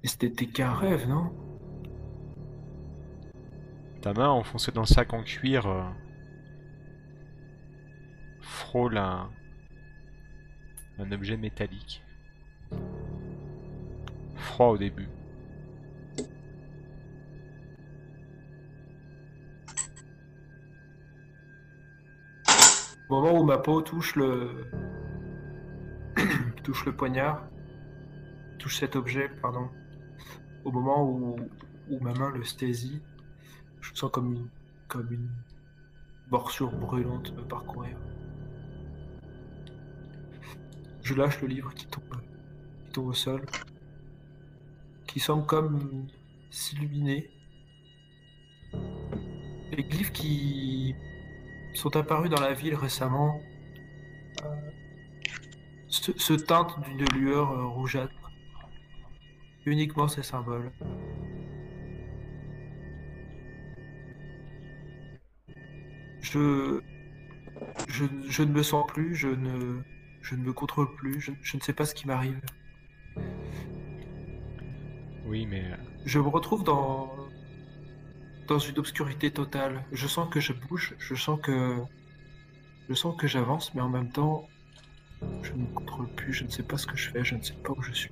Mais 0.03 0.07
c'était 0.07 0.45
qu'un 0.45 0.71
rêve, 0.71 1.09
non? 1.09 1.33
Ta 4.03 4.13
main 4.13 4.29
enfoncée 4.29 4.71
dans 4.71 4.81
le 4.81 4.85
sac 4.85 5.13
en 5.13 5.23
cuir 5.23 5.65
euh, 5.65 5.81
frôle 8.39 8.99
un, 8.99 9.31
un 10.99 11.11
objet 11.11 11.35
métallique. 11.35 12.03
Froid 14.35 14.67
au 14.67 14.77
début. 14.77 15.09
Au 23.09 23.21
moment 23.21 23.39
où 23.39 23.43
ma 23.43 23.57
peau 23.57 23.81
touche 23.81 24.15
le. 24.15 24.67
touche 26.63 26.85
le 26.85 26.95
poignard, 26.95 27.47
touche 28.57 28.79
cet 28.79 28.95
objet, 28.95 29.29
pardon, 29.41 29.69
au 30.63 30.71
moment 30.71 31.07
où, 31.07 31.35
où 31.89 31.99
ma 31.99 32.13
main 32.13 32.31
le 32.31 32.43
saisit, 32.43 33.01
je 33.81 33.93
sens 33.93 34.09
comme 34.11 34.33
une, 34.33 34.47
comme 34.87 35.11
une 35.11 35.29
morsure 36.31 36.71
brûlante 36.71 37.31
me 37.35 37.43
parcourir. 37.43 37.95
Je 41.03 41.13
lâche 41.13 41.39
le 41.41 41.47
livre 41.47 41.71
qui 41.75 41.85
tombe, 41.85 42.19
qui 42.85 42.91
tombe 42.91 43.07
au 43.07 43.13
sol, 43.13 43.45
qui 45.05 45.19
semble 45.19 45.45
comme 45.45 46.07
s'illuminer. 46.49 47.29
Les 49.71 49.83
glyphes 49.83 50.11
qui 50.11 50.95
sont 51.77 51.95
apparus 51.97 52.29
dans 52.29 52.41
la 52.41 52.53
ville 52.53 52.75
récemment 52.75 53.41
euh, 54.43 54.47
se, 55.87 56.17
se 56.17 56.33
teintent 56.33 56.79
d'une 56.81 57.05
lueur 57.17 57.51
euh, 57.51 57.65
rougeâtre. 57.65 58.13
Uniquement 59.65 60.07
ces 60.07 60.21
symboles. 60.23 60.71
Je, 66.21 66.81
je, 67.87 68.05
je 68.27 68.43
ne 68.43 68.51
me 68.51 68.61
sens 68.61 68.85
plus, 68.87 69.15
je 69.15 69.27
ne, 69.27 69.81
je 70.21 70.35
ne 70.35 70.41
me 70.43 70.53
contrôle 70.53 70.93
plus, 70.95 71.19
je, 71.19 71.31
je 71.41 71.57
ne 71.57 71.61
sais 71.61 71.73
pas 71.73 71.85
ce 71.85 71.95
qui 71.95 72.07
m'arrive. 72.07 72.39
Oui, 75.25 75.45
mais 75.47 75.63
euh, 75.65 75.75
Je 76.05 76.19
me 76.19 76.27
retrouve 76.27 76.63
dans, 76.63 77.09
dans 78.47 78.59
une 78.59 78.77
obscurité 78.79 79.31
totale. 79.31 79.83
Je 79.91 80.07
sens 80.07 80.29
que 80.29 80.39
je 80.39 80.53
bouge, 80.53 80.95
je 80.99 81.15
sens 81.15 81.39
que 81.41 81.77
je 82.89 82.93
sens 82.93 83.15
que 83.17 83.27
j'avance, 83.27 83.73
mais 83.73 83.81
en 83.81 83.89
même 83.89 84.11
temps, 84.11 84.47
je 85.41 85.51
ne 85.53 85.63
me 85.63 85.73
contrôle 85.73 86.07
plus, 86.09 86.33
je 86.33 86.43
ne 86.43 86.49
sais 86.49 86.63
pas 86.63 86.77
ce 86.77 86.85
que 86.85 86.95
je 86.95 87.09
fais, 87.09 87.23
je 87.23 87.35
ne 87.35 87.41
sais 87.41 87.55
pas 87.55 87.71
où 87.71 87.81
je 87.81 87.93
suis. 87.93 88.11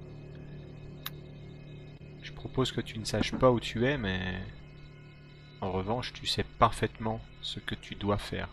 je 2.23 2.31
propose 2.31 2.71
que 2.71 2.81
tu 2.81 2.97
ne 2.97 3.05
saches 3.05 3.33
pas 3.33 3.51
où 3.51 3.59
tu 3.59 3.85
es, 3.85 3.97
mais 3.97 4.39
en 5.61 5.71
revanche, 5.71 6.13
tu 6.13 6.25
sais 6.25 6.45
parfaitement 6.59 7.21
ce 7.41 7.59
que 7.59 7.75
tu 7.75 7.95
dois 7.95 8.17
faire. 8.17 8.49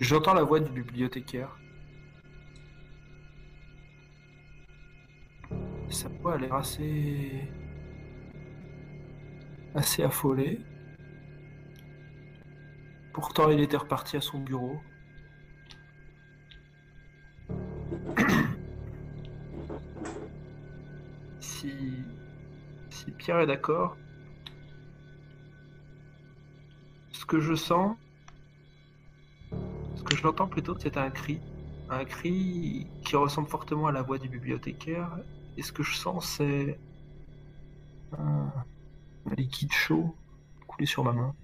J'entends 0.00 0.34
la 0.34 0.42
voix 0.42 0.60
du 0.60 0.70
bibliothécaire. 0.70 1.56
Sa 5.90 6.08
voix 6.08 6.34
a 6.34 6.38
l'air 6.38 6.54
assez. 6.54 7.48
assez 9.74 10.02
affolée. 10.02 10.60
Pourtant, 13.12 13.50
il 13.50 13.60
était 13.60 13.76
reparti 13.76 14.16
à 14.16 14.20
son 14.20 14.38
bureau. 14.40 14.80
si. 21.40 21.72
si 22.90 23.10
Pierre 23.12 23.40
est 23.40 23.46
d'accord. 23.46 23.96
Ce 27.12 27.24
que 27.24 27.40
je 27.40 27.54
sens, 27.54 27.96
ce 29.94 30.02
que 30.02 30.14
je 30.16 30.22
l'entends 30.22 30.48
plutôt, 30.48 30.76
c'est 30.78 30.96
un 30.96 31.10
cri. 31.10 31.40
Un 31.88 32.04
cri 32.04 32.86
qui 33.04 33.16
ressemble 33.16 33.48
fortement 33.48 33.86
à 33.86 33.92
la 33.92 34.02
voix 34.02 34.18
du 34.18 34.28
bibliothécaire. 34.28 35.10
Et 35.56 35.62
ce 35.62 35.72
que 35.72 35.82
je 35.82 35.94
sens, 35.94 36.26
c'est 36.36 36.78
un, 38.18 38.52
un 39.30 39.34
liquide 39.34 39.72
chaud 39.72 40.14
coulé 40.66 40.86
sur 40.86 41.02
ma 41.04 41.12
main. 41.12 41.34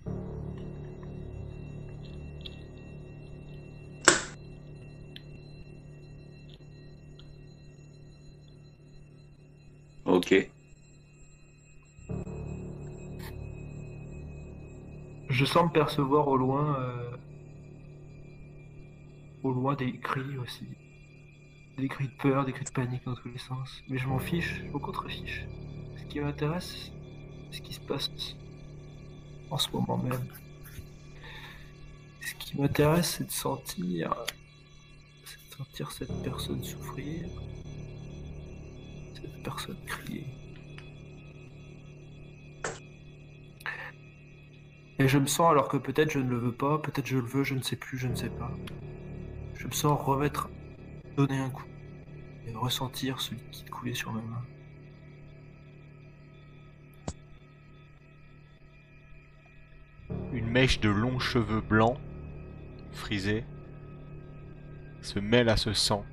Ok. 10.05 10.51
Je 15.31 15.45
sens 15.47 15.65
me 15.65 15.73
percevoir 15.73 16.29
au 16.29 16.37
loin, 16.37 16.79
euh, 16.79 17.17
au 19.43 19.53
loin 19.53 19.75
des 19.75 19.99
cris 19.99 20.37
aussi. 20.37 20.67
Des 21.79 21.89
cris 21.89 22.07
de 22.07 22.13
peur, 22.13 22.45
des 22.45 22.53
cris 22.53 22.65
de 22.65 22.71
panique 22.71 23.05
dans 23.05 23.15
tous 23.15 23.29
les 23.29 23.39
sens. 23.39 23.83
Mais 23.89 23.99
je 23.99 24.07
m'en 24.07 24.19
fiche, 24.19 24.63
je 24.65 24.71
m'en 24.71 24.79
contrefiche. 24.79 25.47
Ce 25.97 26.05
qui 26.05 26.21
m'intéresse, 26.21 26.93
c'est 27.51 27.57
ce 27.57 27.63
qui 27.63 27.75
se 27.75 27.81
passe 27.81 28.11
en 29.51 29.59
ce 29.59 29.71
moment 29.71 29.99
même. 29.99 30.27
Ce 32.21 32.35
qui 32.35 32.61
m'intéresse, 32.61 33.17
c'est 33.19 33.27
de 33.27 33.31
sentir, 33.31 34.15
c'est 35.25 35.37
de 35.51 35.55
sentir 35.57 35.93
cette 35.93 36.23
personne 36.23 36.63
souffrir, 36.63 37.29
cette 39.15 39.43
personne 39.43 39.77
crier. 39.87 40.27
Et 44.99 45.09
je 45.09 45.19
me 45.19 45.27
sens 45.27 45.51
alors 45.51 45.69
que 45.69 45.77
peut-être 45.79 46.11
je 46.11 46.21
ne 46.21 46.31
le 46.31 46.39
veux 46.39 46.53
pas, 46.53 46.79
peut-être 46.79 47.07
je 47.07 47.19
le 47.19 47.25
veux, 47.25 47.43
je 47.43 47.55
ne 47.55 47.63
sais 47.63 47.77
plus, 47.77 47.99
je 47.99 48.07
ne 48.07 48.15
sais 48.15 48.31
pas. 48.31 48.53
Je 49.55 49.67
me 49.67 49.73
sens 49.73 50.01
remettre, 50.01 50.49
donner 51.17 51.39
un 51.39 51.51
coup 51.51 51.67
et 52.47 52.55
ressentir 52.55 53.21
ce 53.21 53.35
liquide 53.35 53.71
couler 53.71 53.95
sur 53.95 54.13
ma 54.13 54.21
main. 54.21 54.45
Une 60.33 60.47
mèche 60.47 60.81
de 60.81 60.89
longs 60.89 61.19
cheveux 61.19 61.61
blancs, 61.61 61.99
frisés, 62.93 63.45
se 65.01 65.19
mêle 65.19 65.49
à 65.49 65.57
ce 65.57 65.73
sang 65.73 66.05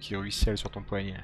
qui 0.00 0.16
ruisselle 0.16 0.58
sur 0.58 0.70
ton 0.70 0.82
poignet. 0.82 1.20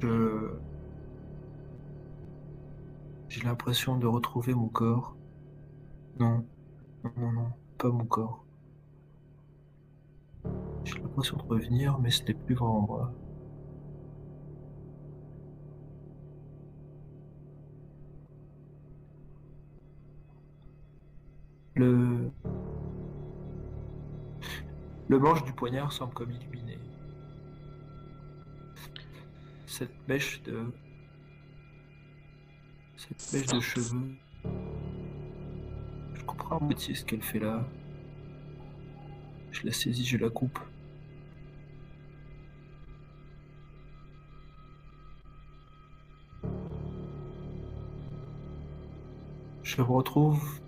Je... 0.00 0.50
J'ai 3.28 3.42
l'impression 3.42 3.96
de 3.98 4.06
retrouver 4.06 4.54
mon 4.54 4.68
corps. 4.68 5.16
Non, 6.18 6.44
non, 7.04 7.32
non, 7.32 7.52
pas 7.78 7.88
mon 7.90 8.04
corps. 8.04 8.44
J'ai 10.84 10.98
l'impression 10.98 11.36
de 11.36 11.42
revenir, 11.42 11.98
mais 11.98 12.10
ce 12.10 12.24
n'est 12.24 12.34
plus 12.34 12.54
vraiment 12.54 12.80
moi. 12.80 13.12
Le... 21.74 22.30
Le 25.08 25.18
manche 25.18 25.44
du 25.44 25.52
poignard 25.52 25.92
semble 25.92 26.12
comme 26.12 26.30
illuminé. 26.30 26.78
Cette 29.78 30.08
mèche 30.08 30.42
de... 30.42 30.64
Cette 32.96 33.32
mèche 33.32 33.46
de 33.46 33.60
cheveux. 33.60 34.10
Je 36.14 36.24
comprends 36.24 36.58
à 36.58 36.60
moitié 36.60 36.96
ce 36.96 37.04
qu'elle 37.04 37.22
fait 37.22 37.38
là. 37.38 37.64
Je 39.52 39.64
la 39.64 39.72
saisis, 39.72 40.04
je 40.04 40.16
la 40.16 40.30
coupe. 40.30 40.58
Je 49.62 49.76
me 49.76 49.82
retrouve 49.82 50.60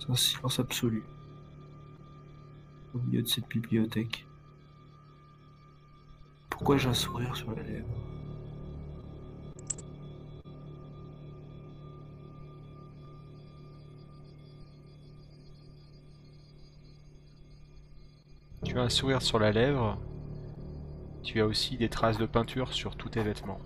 dans 0.00 0.14
un 0.14 0.16
silence 0.16 0.58
absolu 0.58 1.04
au 2.92 2.98
milieu 2.98 3.22
de 3.22 3.28
cette 3.28 3.46
bibliothèque. 3.46 4.26
Pourquoi 6.54 6.78
j'ai 6.78 6.88
un 6.88 6.94
sourire 6.94 7.34
sur 7.34 7.50
la 7.50 7.64
lèvre 7.64 7.88
Tu 18.64 18.78
as 18.78 18.82
un 18.82 18.88
sourire 18.88 19.20
sur 19.20 19.40
la 19.40 19.50
lèvre. 19.50 19.98
Tu 21.24 21.40
as 21.40 21.46
aussi 21.46 21.76
des 21.76 21.88
traces 21.88 22.18
de 22.18 22.26
peinture 22.26 22.72
sur 22.72 22.94
tous 22.94 23.08
tes 23.08 23.24
vêtements. 23.24 23.58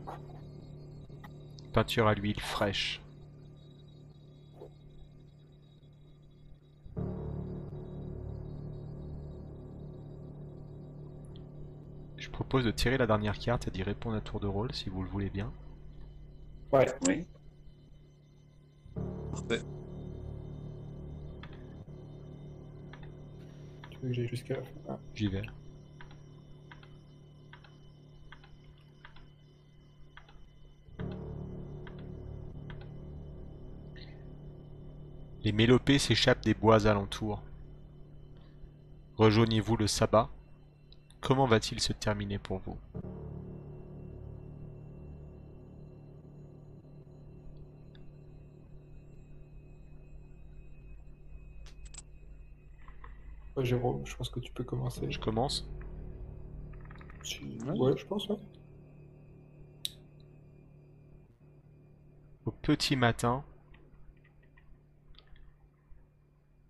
Peinture 1.75 2.09
à 2.09 2.15
l'huile 2.15 2.41
fraîche. 2.41 3.03
Propose 12.49 12.65
de 12.65 12.71
tirer 12.71 12.97
la 12.97 13.07
dernière 13.07 13.39
carte 13.39 13.69
et 13.69 13.71
d'y 13.71 13.83
répondre 13.83 14.17
à 14.17 14.23
tour 14.23 14.41
de 14.41 14.47
rôle 14.47 14.73
si 14.73 14.89
vous 14.89 15.03
le 15.03 15.09
voulez 15.11 15.29
bien. 15.29 15.53
Ouais. 16.73 16.87
Oui. 17.07 17.27
Parfait. 19.31 19.61
Tu 23.91 23.99
veux 24.01 24.09
que 24.09 24.15
j'aille 24.15 24.29
jusqu'à 24.29 24.55
la 24.55 24.63
fin 24.63 24.71
Ah. 24.89 24.99
J'y 25.15 25.29
vais. 25.29 25.43
Les 35.45 35.53
mélopées 35.53 35.99
s'échappent 35.99 36.45
des 36.45 36.55
bois 36.55 36.87
alentours. 36.87 37.43
rejoignez-vous 39.19 39.77
le 39.77 39.87
sabbat 39.87 40.31
Comment 41.29 41.45
va-t-il 41.45 41.79
se 41.79 41.93
terminer 41.93 42.39
pour 42.39 42.57
vous? 42.61 42.79
Ouais, 53.55 53.63
Jérôme, 53.67 54.07
je 54.07 54.17
pense 54.17 54.31
que 54.31 54.41
tu 54.41 54.51
peux 54.53 54.65
commencer. 54.65 55.11
Je 55.11 55.19
commence 55.21 55.69
Ouais, 57.77 57.95
je 57.99 58.07
pense, 58.07 58.27
ouais. 58.31 58.39
Au 62.47 62.53
petit 62.53 62.97
matin, 62.97 63.45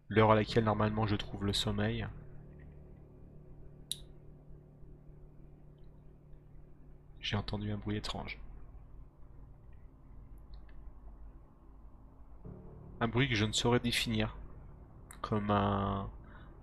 l'heure 0.09 0.33
à 0.33 0.35
laquelle 0.35 0.65
normalement 0.65 1.07
je 1.07 1.15
trouve 1.15 1.45
le 1.45 1.53
sommeil, 1.53 2.09
j'ai 7.29 7.37
entendu 7.37 7.71
un 7.71 7.77
bruit 7.77 7.99
étrange. 7.99 8.39
Un 13.03 13.09
bruit 13.09 13.29
que 13.29 13.35
je 13.35 13.45
ne 13.45 13.53
saurais 13.53 13.81
définir, 13.81 14.39
comme 15.21 15.51
un, 15.51 16.09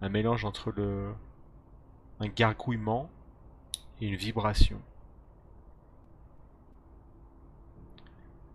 mélange 0.02 0.44
entre 0.44 0.72
le 0.72 1.14
un 2.20 2.28
gargouillement 2.30 3.12
et 4.02 4.08
une 4.08 4.16
vibration. 4.16 4.82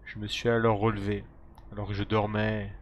Je 0.05 0.19
me 0.19 0.27
suis 0.27 0.49
alors 0.49 0.81
relevé, 0.81 1.25
alors 1.71 1.87
que 1.87 1.95
je 1.95 2.03
dormais, 2.03 2.73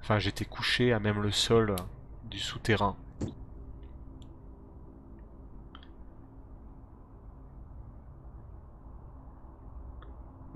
enfin 0.00 0.18
j'étais 0.18 0.44
couché 0.44 0.92
à 0.92 0.98
même 0.98 1.22
le 1.22 1.30
sol 1.30 1.76
du 2.24 2.40
souterrain. 2.40 2.96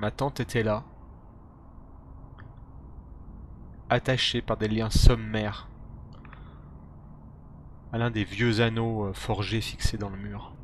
Ma 0.00 0.10
tante 0.10 0.40
était 0.40 0.62
là, 0.62 0.82
attachée 3.90 4.40
par 4.40 4.56
des 4.56 4.66
liens 4.66 4.88
sommaires 4.88 5.68
à 7.92 7.98
l'un 7.98 8.10
des 8.10 8.24
vieux 8.24 8.62
anneaux 8.62 9.08
euh, 9.08 9.12
forgés 9.12 9.60
fixés 9.60 9.98
dans 9.98 10.08
le 10.08 10.16
mur. 10.16 10.54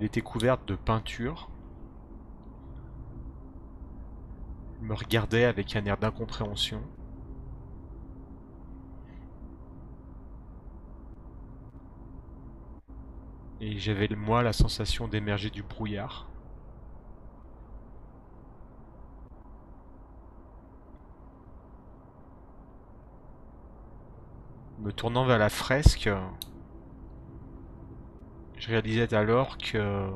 Elle 0.00 0.06
était 0.06 0.20
couverte 0.20 0.66
de 0.66 0.74
peinture. 0.74 1.50
Elle 4.80 4.88
me 4.88 4.94
regardait 4.94 5.44
avec 5.44 5.76
un 5.76 5.84
air 5.84 5.98
d'incompréhension. 5.98 6.82
Et 13.62 13.78
j'avais 13.78 14.08
moi 14.08 14.42
la 14.42 14.52
sensation 14.52 15.06
d'émerger 15.06 15.48
du 15.48 15.62
brouillard. 15.62 16.28
Me 24.80 24.90
tournant 24.92 25.24
vers 25.26 25.38
la 25.38 25.48
fresque, 25.48 26.10
je 28.58 28.68
réalisais 28.68 29.14
alors 29.14 29.56
que 29.58 30.10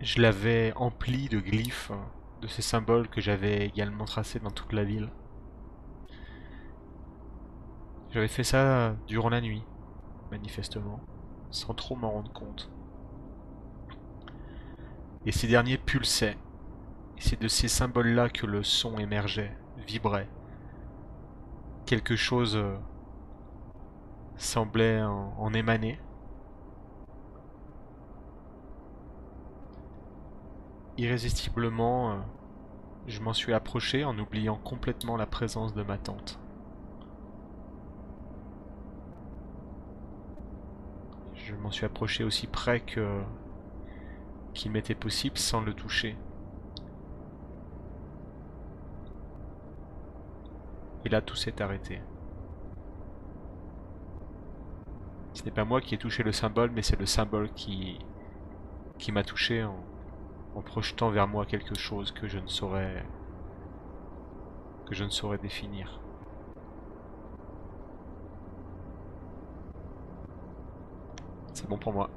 je 0.00 0.22
l'avais 0.22 0.72
empli 0.76 1.28
de 1.28 1.38
glyphes, 1.38 1.92
de 2.40 2.46
ces 2.46 2.62
symboles 2.62 3.08
que 3.08 3.20
j'avais 3.20 3.66
également 3.66 4.06
tracés 4.06 4.40
dans 4.40 4.50
toute 4.50 4.72
la 4.72 4.84
ville. 4.84 5.10
J'avais 8.16 8.28
fait 8.28 8.44
ça 8.44 8.96
durant 9.06 9.28
la 9.28 9.42
nuit, 9.42 9.62
manifestement, 10.30 11.00
sans 11.50 11.74
trop 11.74 11.96
m'en 11.96 12.10
rendre 12.10 12.32
compte. 12.32 12.70
Et 15.26 15.32
ces 15.32 15.46
derniers 15.46 15.76
pulsaient. 15.76 16.38
C'est 17.18 17.38
de 17.38 17.46
ces 17.46 17.68
symboles-là 17.68 18.30
que 18.30 18.46
le 18.46 18.62
son 18.62 18.96
émergeait, 18.96 19.54
vibrait. 19.86 20.30
Quelque 21.84 22.16
chose 22.16 22.56
euh, 22.56 22.78
semblait 24.38 25.02
en, 25.02 25.52
émaner. 25.52 26.00
Irrésistiblement, 30.96 32.12
euh, 32.12 32.16
je 33.08 33.20
m'en 33.20 33.34
suis 33.34 33.52
approché 33.52 34.06
en 34.06 34.18
oubliant 34.18 34.56
complètement 34.56 35.18
la 35.18 35.26
présence 35.26 35.74
de 35.74 35.82
ma 35.82 35.98
tante. 35.98 36.40
Je 41.46 41.54
m'en 41.54 41.70
suis 41.70 41.86
approché 41.86 42.24
aussi 42.24 42.48
près 42.48 42.80
que 42.80 43.22
qu'il 44.52 44.72
m'était 44.72 44.96
possible 44.96 45.38
sans 45.38 45.60
le 45.60 45.74
toucher. 45.74 46.16
Et 51.04 51.08
là, 51.08 51.22
tout 51.22 51.36
s'est 51.36 51.62
arrêté. 51.62 52.00
Ce 55.34 55.44
n'est 55.44 55.52
pas 55.52 55.64
moi 55.64 55.80
qui 55.80 55.94
ai 55.94 55.98
touché 55.98 56.24
le 56.24 56.32
symbole, 56.32 56.72
mais 56.72 56.82
c'est 56.82 56.98
le 56.98 57.06
symbole 57.06 57.52
qui, 57.52 58.00
m'a 59.12 59.22
touché 59.22 59.62
en, 59.62 59.84
en 60.56 60.62
projetant 60.62 61.10
vers 61.10 61.28
moi 61.28 61.46
quelque 61.46 61.76
chose 61.76 62.10
que 62.10 62.26
je 62.26 62.40
ne 62.40 62.48
saurais 62.48 63.06
que 64.86 64.96
je 64.96 65.04
ne 65.04 65.10
saurais 65.10 65.38
définir. 65.38 66.00
C'est 71.56 71.66
bon 71.70 71.78
pour 71.78 71.94
moi. 71.94 72.10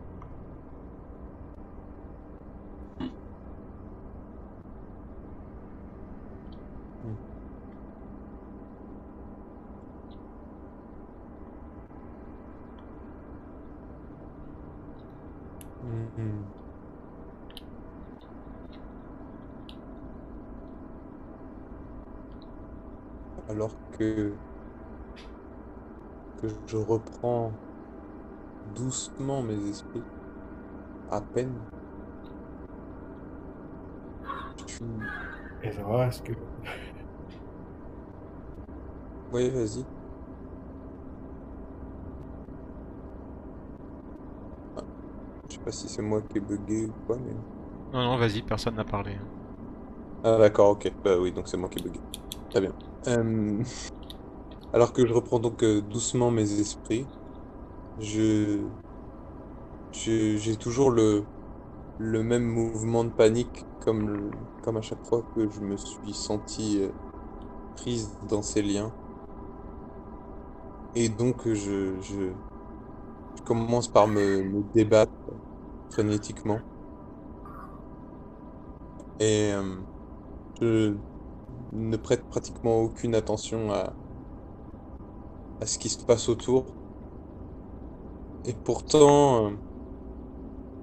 Alors 23.48 23.72
que, 23.98 24.34
que 26.42 26.48
je 26.68 26.76
reprends 26.76 27.54
doucement 28.76 29.42
mes 29.44 29.70
esprits, 29.70 30.04
à 31.10 31.22
peine. 31.22 31.54
Je. 34.68 34.84
Et 35.64 35.72
ça 35.72 36.08
est-ce 36.08 36.22
que. 36.22 36.34
Oui, 39.32 39.50
vas-y. 39.50 39.86
Ah, 44.78 44.82
Je 45.50 45.56
sais 45.56 45.62
pas 45.62 45.72
si 45.72 45.90
c'est 45.90 46.02
moi 46.02 46.22
qui 46.24 46.38
ai 46.38 46.42
bugué 46.42 46.86
ou 46.88 46.94
quoi, 47.06 47.18
mais... 47.20 47.34
Non, 47.94 48.04
non, 48.04 48.18
vas-y, 48.18 48.42
personne 48.44 48.76
n'a 48.76 48.86
parlé. 48.86 49.18
Ah 50.24 50.38
d'accord, 50.38 50.72
ok. 50.72 50.92
Bah 51.04 51.18
oui, 51.20 51.32
donc 51.32 51.48
c'est 51.48 51.58
moi 51.58 51.70
qui 51.70 51.80
ai 51.80 51.82
bugué. 51.84 52.02
Très 52.50 52.62
bien. 52.62 52.74
Euh, 53.08 53.64
Alors 54.74 54.94
que 54.94 55.06
je 55.06 55.14
reprends 55.14 55.40
donc 55.40 55.64
euh, 55.64 55.82
doucement 55.82 56.32
mes 56.32 56.60
esprits, 56.60 57.08
je... 58.00 58.72
J'ai 59.92 60.58
toujours 60.58 60.92
le... 60.92 61.26
le 61.98 62.24
même 62.24 62.46
mouvement 62.46 63.04
de 63.06 63.12
panique 63.12 63.68
comme, 63.82 64.32
comme 64.64 64.78
à 64.78 64.82
chaque 64.82 65.06
fois 65.06 65.24
que 65.36 65.50
je 65.50 65.62
me 65.62 65.78
suis 65.78 66.14
senti 66.14 66.82
euh, 66.84 66.92
prise 67.76 68.20
dans 68.22 68.44
ces 68.44 68.62
liens. 68.64 68.98
Et 70.94 71.10
donc 71.10 71.48
je, 71.52 72.00
je, 72.00 72.36
commence 73.44 73.88
par 73.92 74.08
me, 74.08 74.44
me 74.44 74.64
débattre 74.74 75.12
frénétiquement. 75.90 76.64
Et 79.20 79.52
euh, 79.54 79.82
je 80.62 81.00
ne 81.74 81.98
prête 81.98 82.28
pratiquement 82.30 82.82
aucune 82.82 83.16
attention 83.16 83.72
à, 83.72 83.98
à 85.62 85.66
ce 85.66 85.80
qui 85.80 85.90
se 85.90 86.04
passe 86.06 86.28
autour. 86.30 86.79
Et 88.46 88.54
pourtant, 88.54 89.48
euh, 89.48 89.50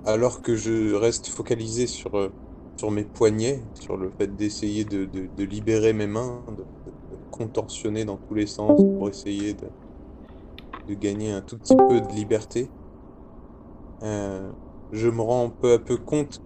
alors 0.05 0.43
que 0.43 0.57
je 0.57 0.95
reste 0.95 1.29
focalisé 1.29 1.87
sur, 1.87 2.17
euh, 2.17 2.29
sur 2.77 2.91
mes 2.91 3.05
poignets, 3.05 3.63
sur 3.75 3.97
le 3.97 4.11
fait 4.11 4.37
d'essayer 4.37 4.85
de, 4.85 5.09
libérer 5.43 5.93
mes 5.93 6.07
mains, 6.07 6.43
de, 6.57 6.65
contorsionner 7.31 8.05
dans 8.05 8.17
tous 8.17 8.35
les 8.35 8.47
sens 8.47 8.81
pour 8.81 9.09
essayer 9.09 9.55
de, 9.55 10.95
gagner 10.95 11.33
un 11.33 11.41
tout 11.41 11.59
petit 11.59 11.77
peu 11.77 12.01
de 12.01 12.13
liberté, 12.13 12.69
euh, 14.03 14.51
je 14.93 15.09
me 15.09 15.21
rends 15.21 15.51
peu 15.51 15.73
à 15.73 15.79
peu 15.79 15.97
compte 15.97 16.41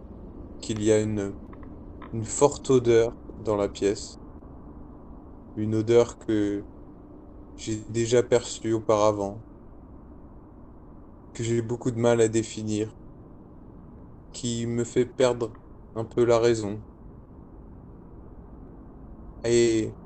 qu'il 0.60 0.82
y 0.82 0.90
a 0.92 1.00
une 1.00 1.32
forte 2.22 2.70
odeur 2.70 3.12
dans 3.44 3.56
la 3.56 3.68
pièce. 3.68 4.18
Une 5.56 5.74
odeur 5.74 6.18
que 6.18 6.62
j'ai 7.56 7.76
déjà 7.90 8.22
perçue 8.22 8.72
auparavant, 8.72 9.38
que 11.32 11.42
j'ai 11.44 11.62
beaucoup 11.62 11.90
de 11.90 11.98
mal 11.98 12.20
à 12.20 12.28
définir, 12.28 12.96
qui 14.32 14.66
me 14.66 14.82
fait 14.84 15.06
perdre 15.06 15.56
un 15.94 16.04
peu 16.04 16.24
la 16.24 16.38
raison. 16.40 16.84
Et 19.44 19.96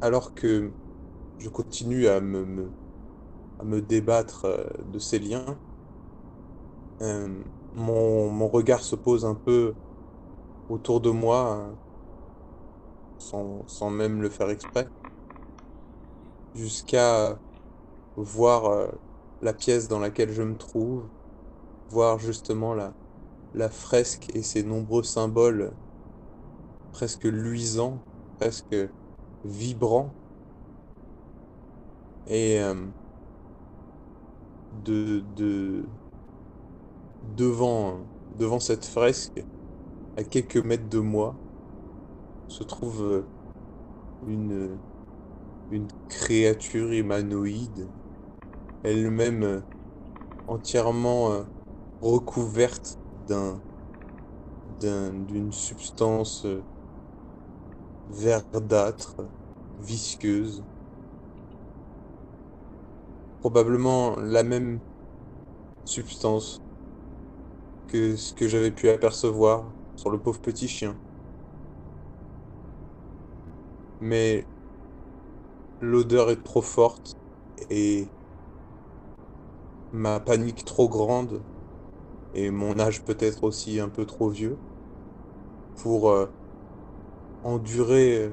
alors 0.00 0.34
que 0.34 0.74
je 1.38 1.48
continue 1.50 2.08
à 2.08 2.20
me, 2.20 2.74
à 3.58 3.64
me 3.64 3.82
débattre 3.82 4.46
euh, 4.46 4.66
de 4.84 4.98
ces 5.00 5.18
liens, 5.20 5.60
euh, 7.02 7.42
mon, 7.72 8.30
mon 8.30 8.48
regard 8.48 8.82
se 8.82 8.96
pose 8.96 9.24
un 9.24 9.34
peu 9.34 9.76
autour 10.68 11.00
de 11.02 11.10
moi, 11.10 11.70
euh, 11.72 11.76
sans, 13.18 13.64
sans 13.68 13.90
même 13.90 14.22
le 14.22 14.28
faire 14.30 14.50
exprès, 14.50 14.88
jusqu'à 16.54 17.40
voir 18.22 18.66
euh, 18.66 18.88
la 19.40 19.54
pièce 19.54 19.88
dans 19.88 20.00
laquelle 20.00 20.32
je 20.32 20.42
me 20.42 20.56
trouve, 20.58 21.10
voir 21.88 22.18
justement 22.20 22.74
la, 22.74 22.98
la 23.54 23.70
fresque 23.70 24.30
et 24.34 24.42
ses 24.42 24.64
nombreux 24.64 25.04
symboles 25.04 25.78
presque 26.92 27.24
luisants, 27.24 28.06
presque 28.38 28.76
vibrants. 29.42 30.20
Et 32.26 32.60
euh, 32.60 32.92
de, 34.70 35.20
de, 35.20 35.94
devant, 37.22 38.08
devant 38.30 38.60
cette 38.60 38.84
fresque, 38.84 39.44
à 40.16 40.24
quelques 40.24 40.58
mètres 40.58 40.88
de 40.88 41.00
moi, 41.00 41.44
se 42.48 42.64
trouve 42.64 43.02
euh, 43.02 43.32
une, 44.22 44.82
une 45.70 45.88
créature 46.08 46.92
humanoïde, 46.92 47.94
elle-même 48.82 49.42
euh, 49.44 49.62
entièrement 50.46 51.32
euh, 51.34 51.44
recouverte 52.02 52.98
d'un, 53.28 53.64
d'un- 54.68 55.12
d'une 55.26 55.52
substance 55.52 56.44
euh, 56.46 56.64
verdâtre, 58.10 59.16
visqueuse. 59.78 60.66
Probablement 63.40 64.14
la 64.20 64.44
même 64.44 64.80
substance 65.84 66.60
que 67.86 68.16
ce 68.16 68.32
que 68.32 68.46
j'avais 68.48 68.70
pu 68.70 68.88
apercevoir 68.88 69.74
sur 69.96 70.10
le 70.10 70.22
pauvre 70.22 70.40
petit 70.40 70.68
chien. 70.68 70.98
Mais 74.00 74.48
l'odeur 75.80 76.30
est 76.30 76.42
trop 76.44 76.62
forte 76.62 77.16
et 77.70 78.12
ma 79.92 80.20
panique 80.20 80.64
trop 80.64 80.88
grande 80.88 81.44
et 82.34 82.50
mon 82.50 82.78
âge 82.80 83.04
peut-être 83.04 83.44
aussi 83.44 83.80
un 83.80 83.90
peu 83.90 84.06
trop 84.06 84.30
vieux 84.30 84.62
pour 85.74 86.10
euh, 86.10 86.26
endurer 87.42 88.32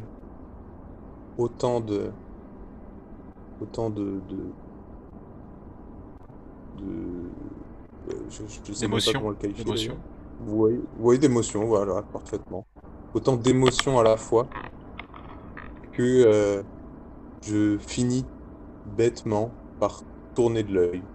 autant 1.38 1.80
de 1.82 2.14
autant 3.60 3.90
de 3.90 4.22
de, 4.22 4.56
de- 6.74 7.34
euh, 8.10 8.26
je, 8.30 8.44
je 8.48 8.74
sais 8.74 8.88
pas 8.90 9.02
comment 9.02 9.30
le 9.30 9.36
qualifier 9.36 9.72
d'émotions. 9.72 9.74
d'ailleurs. 9.74 10.02
Oui, 10.40 10.74
oui, 10.94 11.20
d'émotions, 11.20 11.66
voilà, 11.66 12.04
parfaitement. 12.04 12.68
Autant 13.14 13.38
d'émotions 13.38 14.00
à 14.00 14.04
la 14.04 14.18
fois 14.18 14.54
que 15.92 16.02
euh, 16.04 16.64
je 17.44 17.78
finis 17.80 18.32
bêtement 18.86 19.60
par 19.80 20.06
tourner 20.36 20.64
de 20.64 20.74
l'œil. 20.74 21.10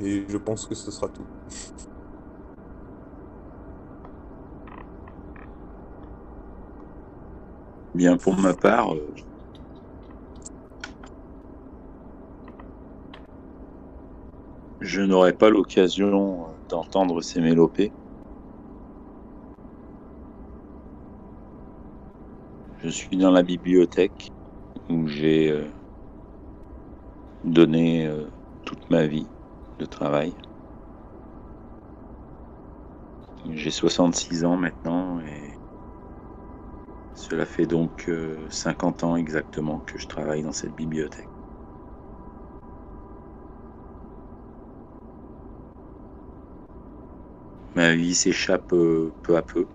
Et 0.00 0.24
je 0.28 0.36
pense 0.36 0.66
que 0.66 0.74
ce 0.74 0.90
sera 0.90 1.08
tout. 1.08 1.26
Bien, 7.94 8.16
pour 8.16 8.36
ma 8.36 8.54
part, 8.54 8.94
euh, 8.94 9.14
je 14.80 15.00
n'aurai 15.00 15.32
pas 15.32 15.50
l'occasion 15.50 16.48
euh, 16.48 16.52
d'entendre 16.68 17.20
ces 17.22 17.40
mélopées. 17.40 17.92
Je 22.82 22.88
suis 22.88 23.16
dans 23.16 23.32
la 23.32 23.42
bibliothèque 23.42 24.28
où 24.88 25.08
j'ai 25.08 25.50
euh, 25.50 25.64
donné 27.42 28.08
toute 28.64 28.88
ma 28.90 29.06
vie 29.06 29.26
de 29.78 29.86
travail. 29.86 30.36
J'ai 33.44 33.72
66 33.72 34.44
ans 34.44 34.56
maintenant 34.56 35.18
et 35.18 35.58
cela 37.12 37.44
fait 37.44 37.66
donc 37.66 38.08
euh, 38.08 38.48
50 38.48 39.04
ans 39.04 39.16
exactement 39.16 39.80
que 39.80 39.98
je 39.98 40.06
travaille 40.08 40.40
dans 40.42 40.52
cette 40.52 40.74
bibliothèque. 40.74 41.28
Ma 47.74 47.94
vie 47.94 48.14
s'échappe 48.14 48.74
euh, 48.74 49.14
peu 49.22 49.38
à 49.38 49.42
peu. 49.42 49.70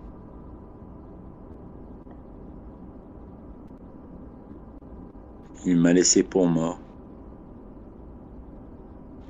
Il 5.65 5.77
m'a 5.77 5.93
laissé 5.93 6.21
pour 6.21 6.45
mort. 6.47 6.79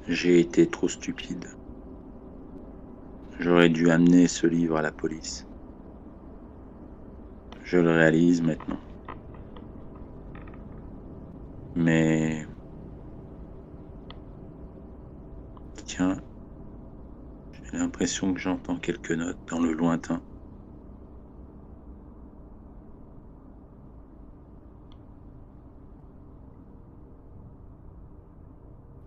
J'ai 0.07 0.39
été 0.39 0.69
trop 0.69 0.87
stupide. 0.87 1.49
J'aurais 3.37 3.69
dû 3.69 3.91
amener 3.91 4.27
ce 4.27 4.47
livre 4.47 4.77
à 4.77 4.81
la 4.81 4.91
police. 4.91 5.47
Je 7.63 7.77
le 7.79 7.89
réalise 7.91 8.41
maintenant. 8.41 8.79
Mais... 11.75 12.47
Tiens, 15.85 16.23
j'ai 17.51 17.77
l'impression 17.77 18.33
que 18.33 18.39
j'entends 18.39 18.79
quelques 18.79 19.11
notes 19.11 19.41
dans 19.47 19.59
le 19.59 19.73
lointain. 19.73 20.23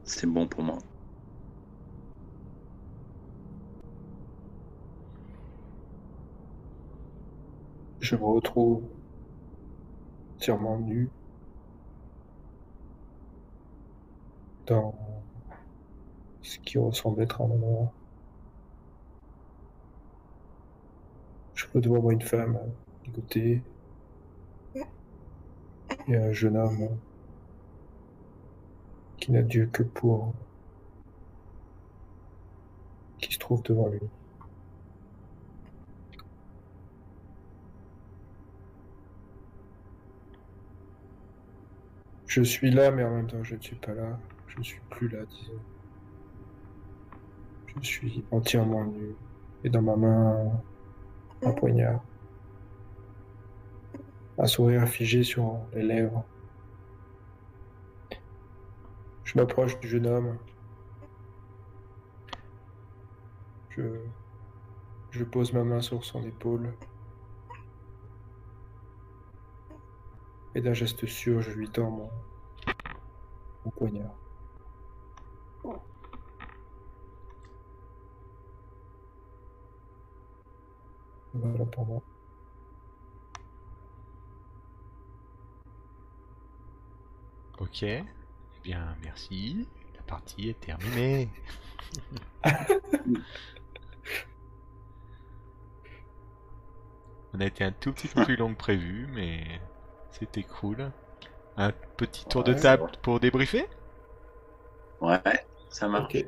C'est 0.06 0.26
bon 0.26 0.46
pour 0.46 0.62
moi. 0.62 0.78
Je 8.00 8.14
me 8.14 8.24
retrouve 8.24 8.84
entièrement 10.36 10.78
nu 10.78 11.10
dans 14.66 14.94
ce 16.42 16.58
qui 16.60 16.78
ressemble 16.78 17.22
être 17.22 17.42
un 17.42 17.46
endroit. 17.46 17.92
Je 21.54 21.66
vois 21.66 21.80
devant 21.80 22.00
moi 22.00 22.12
une 22.12 22.22
femme 22.22 22.58
du 23.02 23.10
côté 23.10 23.62
et 26.06 26.16
un 26.16 26.32
jeune 26.32 26.56
homme 26.56 26.96
qui 29.26 29.32
n'a 29.32 29.42
Dieu 29.42 29.68
que 29.72 29.82
pour 29.82 30.32
qui 33.18 33.34
se 33.34 33.40
trouve 33.40 33.60
devant 33.64 33.88
lui. 33.88 33.98
Je 42.28 42.40
suis 42.42 42.70
là, 42.70 42.92
mais 42.92 43.02
en 43.02 43.16
même 43.16 43.26
temps, 43.26 43.42
je 43.42 43.56
ne 43.56 43.60
suis 43.60 43.74
pas 43.74 43.94
là. 43.94 44.16
Je 44.46 44.58
ne 44.58 44.62
suis 44.62 44.80
plus 44.90 45.08
là, 45.08 45.24
disons. 45.28 45.60
Je 47.82 47.84
suis 47.84 48.24
entièrement 48.30 48.84
nu. 48.84 49.16
Et 49.64 49.70
dans 49.70 49.82
ma 49.82 49.96
main, 49.96 50.52
un 51.42 51.50
poignard. 51.50 52.00
Un 54.38 54.46
sourire 54.46 54.86
figé 54.86 55.24
sur 55.24 55.58
les 55.74 55.82
lèvres. 55.82 56.24
Je 59.26 59.36
m'approche 59.36 59.78
du 59.80 59.88
jeune 59.88 60.06
homme. 60.06 60.38
Je... 63.70 63.82
Je 65.10 65.24
pose 65.24 65.52
ma 65.52 65.64
main 65.64 65.80
sur 65.80 66.04
son 66.04 66.22
épaule. 66.22 66.72
Et 70.54 70.60
d'un 70.60 70.74
geste 70.74 71.06
sûr, 71.06 71.40
je 71.42 71.50
lui 71.50 71.68
tends 71.68 71.90
mon, 71.90 72.10
mon 73.64 73.70
poignard. 73.72 74.14
Voilà 81.34 81.64
pour 81.66 81.86
moi. 81.86 82.02
Ok. 87.58 87.84
Bien, 88.66 88.96
merci. 89.00 89.68
La 89.94 90.02
partie 90.02 90.48
est 90.48 90.58
terminée. 90.58 91.30
On 97.32 97.38
a 97.38 97.44
été 97.44 97.62
un 97.62 97.70
tout 97.70 97.92
petit 97.92 98.08
peu 98.08 98.24
plus 98.24 98.34
long 98.34 98.52
que 98.52 98.58
prévu, 98.58 99.06
mais 99.12 99.60
c'était 100.10 100.42
cool. 100.42 100.90
Un 101.56 101.70
petit 101.96 102.24
tour 102.24 102.42
de 102.42 102.54
table 102.54 102.90
pour 103.02 103.20
débriefer? 103.20 103.68
Ouais, 105.00 105.20
ça 105.68 105.86
marche. 105.86 106.12
Ok. 106.16 106.26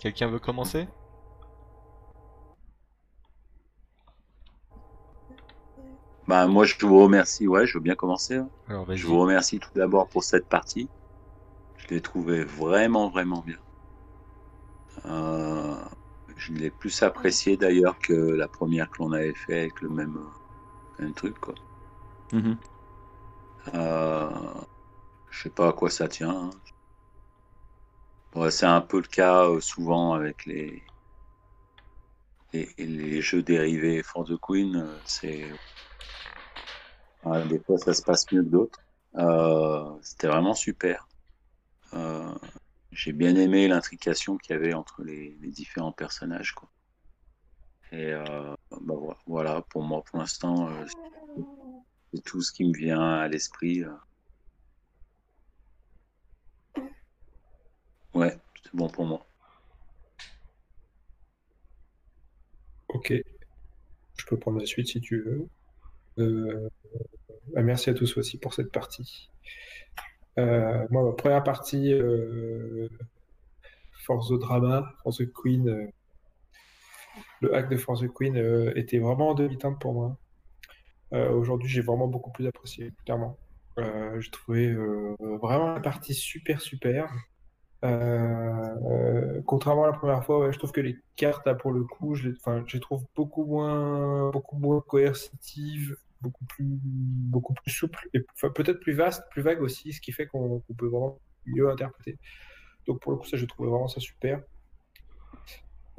Quelqu'un 0.00 0.26
veut 0.26 0.40
commencer? 0.40 0.88
Bah, 6.28 6.46
moi, 6.46 6.64
je 6.64 6.74
vous 6.80 6.96
remercie. 7.02 7.48
Ouais, 7.48 7.66
je 7.66 7.74
veux 7.76 7.82
bien 7.82 7.96
commencer. 7.96 8.36
hein. 8.36 8.48
Alors. 8.66 8.86
Je 8.94 9.04
vous 9.08 9.18
remercie 9.18 9.58
tout 9.58 9.70
d'abord 9.74 10.08
pour 10.08 10.22
cette 10.22 10.46
partie. 10.48 10.90
Je 11.76 11.88
l'ai 11.94 12.02
trouvé 12.02 12.44
vraiment, 12.44 13.10
vraiment 13.10 13.42
bien. 13.42 13.58
Euh, 15.06 15.84
je 16.36 16.52
l'ai 16.52 16.70
plus 16.70 17.02
apprécié 17.02 17.56
d'ailleurs 17.56 17.98
que 17.98 18.12
la 18.12 18.46
première 18.48 18.88
que 18.90 19.02
l'on 19.02 19.10
avait 19.12 19.34
fait 19.34 19.58
avec 19.60 19.80
le 19.80 19.88
même, 19.88 20.16
euh, 20.16 21.02
même 21.04 21.14
truc. 21.14 21.38
Quoi. 21.40 21.54
Mhm. 22.32 22.58
Euh, 23.74 24.60
je 25.30 25.42
sais 25.44 25.50
pas 25.50 25.68
à 25.70 25.72
quoi 25.74 25.90
ça 25.90 26.08
tient. 26.08 26.30
hein. 26.30 26.50
Ouais, 28.34 28.50
c'est 28.50 28.64
un 28.64 28.80
peu 28.80 28.96
le 29.02 29.06
cas 29.06 29.44
euh, 29.44 29.60
souvent 29.60 30.14
avec 30.14 30.46
les, 30.46 30.82
les, 32.52 32.68
les 32.78 33.22
jeux 33.22 33.42
dérivés 33.42 34.02
For 34.02 34.24
the 34.26 34.36
Queen. 34.40 35.00
C'est 35.06 35.50
Des 37.48 37.58
fois 37.60 37.78
ça 37.78 37.94
se 37.94 38.02
passe 38.02 38.30
mieux 38.32 38.42
que 38.42 38.48
d'autres. 38.48 38.80
Euh, 39.16 39.90
C'était 40.02 40.28
vraiment 40.28 40.54
super. 40.54 41.08
Euh, 41.94 42.34
J'ai 42.92 43.12
bien 43.12 43.34
aimé 43.36 43.68
l'intrication 43.68 44.36
qu'il 44.38 44.54
y 44.54 44.58
avait 44.58 44.74
entre 44.74 45.02
les, 45.02 45.36
différents 45.42 45.92
personnages. 45.92 46.52
Quoi. 46.52 46.68
Et 47.92 48.12
euh, 48.12 48.54
bah, 48.70 48.94
vo- 48.94 49.14
voilà, 49.26 49.62
pour 49.70 49.82
moi, 49.82 50.02
pour 50.04 50.18
l'instant, 50.18 50.68
c'est 52.12 52.22
tout 52.24 52.42
ce 52.42 52.52
qui 52.52 52.64
me 52.64 52.76
vient 52.76 53.00
à 53.00 53.28
l'esprit. 53.28 53.84
Ouais, 58.14 58.36
c'est 58.62 58.74
bon 58.74 58.88
pour 58.88 59.06
moi. 59.06 59.26
Ok. 62.88 63.12
Je 64.18 64.26
peux 64.26 64.36
prendre 64.38 64.58
la 64.60 64.66
suite 64.66 64.88
si 64.88 65.00
tu 65.00 65.22
veux. 65.22 65.48
Bah, 67.54 67.62
merci 67.62 67.90
à 67.90 67.94
tous 67.94 68.16
aussi 68.16 68.38
pour 68.38 68.54
cette 68.54 68.72
partie. 68.72 69.30
Euh, 70.38 70.86
moi, 70.90 71.16
première 71.16 71.42
partie, 71.42 71.92
euh, 71.92 72.88
Force 74.04 74.28
the 74.28 74.38
Drama, 74.38 74.92
Force 75.02 75.18
the 75.18 75.32
Queen, 75.32 75.68
euh, 75.68 75.86
le 77.40 77.54
hack 77.54 77.68
de 77.68 77.76
Force 77.76 78.00
the 78.00 78.12
Queen 78.12 78.36
euh, 78.36 78.72
était 78.76 78.98
vraiment 78.98 79.30
en 79.30 79.34
demi-teinte 79.34 79.80
pour 79.80 79.92
moi. 79.92 80.16
Aujourd'hui, 81.10 81.70
j'ai 81.70 81.80
vraiment 81.80 82.06
beaucoup 82.06 82.30
plus 82.30 82.46
apprécié, 82.46 82.92
clairement. 83.06 83.38
J'ai 83.78 84.30
trouvé 84.30 84.74
vraiment 85.18 85.72
la 85.72 85.80
partie 85.80 86.12
super, 86.12 86.60
super. 86.60 87.10
Contrairement 89.46 89.84
à 89.84 89.86
la 89.86 89.94
première 89.94 90.22
fois, 90.22 90.50
je 90.50 90.58
trouve 90.58 90.72
que 90.72 90.82
les 90.82 90.98
cartes, 91.16 91.50
pour 91.60 91.72
le 91.72 91.84
coup, 91.84 92.14
je 92.14 92.28
les, 92.28 92.36
enfin, 92.36 92.62
je 92.66 92.76
les 92.76 92.80
trouve 92.80 93.06
beaucoup 93.16 93.46
moins, 93.46 94.30
beaucoup 94.32 94.58
moins 94.58 94.82
coercitives, 94.82 95.96
beaucoup 96.20 96.44
plus, 96.44 96.78
beaucoup 96.82 97.54
plus 97.54 97.70
souples, 97.70 98.08
et 98.14 98.20
peut-être 98.54 98.80
plus 98.80 98.94
vastes, 98.94 99.22
plus 99.30 99.42
vagues 99.42 99.62
aussi, 99.62 99.92
ce 99.92 100.00
qui 100.00 100.12
fait 100.12 100.26
qu'on 100.26 100.62
peut 100.76 100.86
vraiment 100.86 101.18
mieux 101.46 101.70
interpréter. 101.70 102.18
Donc 102.86 103.00
pour 103.00 103.12
le 103.12 103.18
coup, 103.18 103.26
ça, 103.26 103.36
je 103.36 103.46
trouve 103.46 103.68
vraiment 103.68 103.88
ça 103.88 104.00
super. 104.00 104.42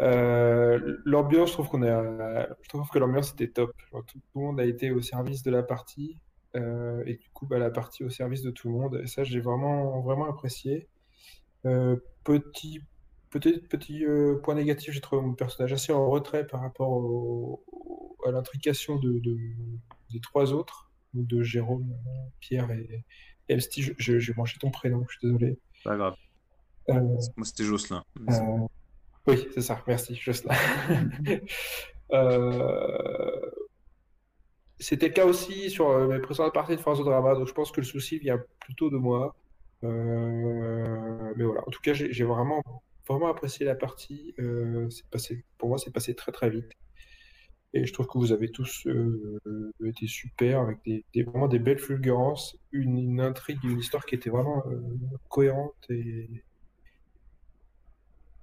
Euh, 0.02 0.98
l'ambiance, 1.06 1.50
je 1.50 1.54
trouve 1.54 1.68
qu'on 1.68 1.84
a, 1.84 2.48
je 2.62 2.70
trouve 2.70 2.90
que 2.90 3.00
l'ambiance 3.00 3.34
était 3.34 3.50
top. 3.50 3.72
Tout, 3.92 4.20
le 4.36 4.42
monde 4.42 4.60
a 4.60 4.66
été 4.66 4.92
au 4.92 5.02
service 5.02 5.44
de 5.44 5.52
la 5.52 5.64
partie, 5.64 6.18
euh, 6.56 7.04
et 7.06 7.16
du 7.16 7.30
coup, 7.30 7.46
bah, 7.46 7.60
la 7.60 7.70
partie 7.70 8.04
au 8.04 8.10
service 8.10 8.42
de 8.42 8.52
tout 8.52 8.70
le 8.70 8.74
monde. 8.74 9.02
Et 9.04 9.08
ça, 9.08 9.24
j'ai 9.24 9.40
vraiment, 9.40 10.02
vraiment 10.02 10.30
apprécié. 10.30 10.88
Euh, 11.66 11.98
petit, 12.24 12.82
petit 13.30 14.06
euh, 14.06 14.40
point 14.42 14.56
négatif, 14.56 14.94
j'ai 14.94 15.02
trouvé 15.02 15.22
mon 15.22 15.34
personnage 15.34 15.74
assez 15.74 15.92
en 15.92 16.10
retrait 16.10 16.48
par 16.48 16.62
rapport 16.62 17.60
à 18.26 18.32
l'intrication 18.32 18.96
de- 18.98 19.22
des 20.12 20.20
trois 20.20 20.54
autres, 20.54 20.90
de 21.14 21.42
Jérôme, 21.44 21.88
Pierre 22.40 22.70
et, 22.72 23.04
et 23.50 23.60
je- 23.60 24.20
J'ai 24.20 24.34
mangé 24.36 24.58
ton 24.60 24.70
prénom, 24.72 25.06
je 25.10 25.18
suis 25.18 25.28
désolé. 25.28 25.58
Pas 25.84 25.98
grave. 25.98 26.16
Euh, 26.90 26.94
Moi, 27.36 27.46
c'était 27.46 27.64
Jocelyn. 27.64 28.04
euh, 28.30 28.68
oui, 29.28 29.48
c'est 29.54 29.62
ça, 29.62 29.82
merci, 29.88 30.16
Jocelyn. 30.16 30.56
Euh, 32.12 33.52
C'était 34.80 35.10
le 35.10 35.14
cas 35.14 35.26
aussi 35.26 35.70
sur 35.70 35.90
euh, 35.90 36.08
mes 36.08 36.20
précédentes 36.20 36.54
parties 36.54 36.76
de 36.76 36.82
Force 36.82 37.04
Drama, 37.04 37.36
donc 37.36 37.48
je 37.48 37.54
pense 37.54 37.72
que 37.72 37.82
le 37.82 37.86
souci 37.86 38.18
vient 38.18 38.42
plutôt 38.62 38.90
de 38.90 38.98
moi. 38.98 39.36
Euh, 39.84 41.34
mais 41.36 41.44
voilà, 41.44 41.62
en 41.68 41.72
tout 41.72 41.82
cas, 41.82 41.94
j'ai 41.94 42.24
vraiment, 42.24 42.64
vraiment 43.08 43.28
apprécié 43.28 43.66
la 43.66 43.76
partie. 43.76 44.34
C'est 44.90 45.06
passé, 45.12 45.44
pour 45.58 45.70
moi, 45.70 45.78
c'est 45.78 45.92
passé 45.92 46.16
très 46.16 46.32
très 46.32 46.50
vite. 46.50 46.72
Et 47.74 47.86
je 47.86 47.94
trouve 47.94 48.08
que 48.08 48.18
vous 48.18 48.32
avez 48.32 48.50
tous 48.52 48.86
euh, 48.88 49.40
été 49.86 50.08
super, 50.08 50.62
avec 50.62 50.80
des, 50.86 51.06
des- 51.14 51.24
vraiment 51.24 51.48
des 51.48 51.60
belles 51.60 51.80
fulgurances, 51.80 52.58
une, 52.72 52.98
une 52.98 53.22
intrigue, 53.22 53.64
une 53.64 53.80
histoire 53.80 54.06
qui 54.06 54.16
était 54.16 54.30
vraiment 54.32 54.64
euh, 54.68 54.80
cohérente 55.30 55.76
et, 55.90 56.44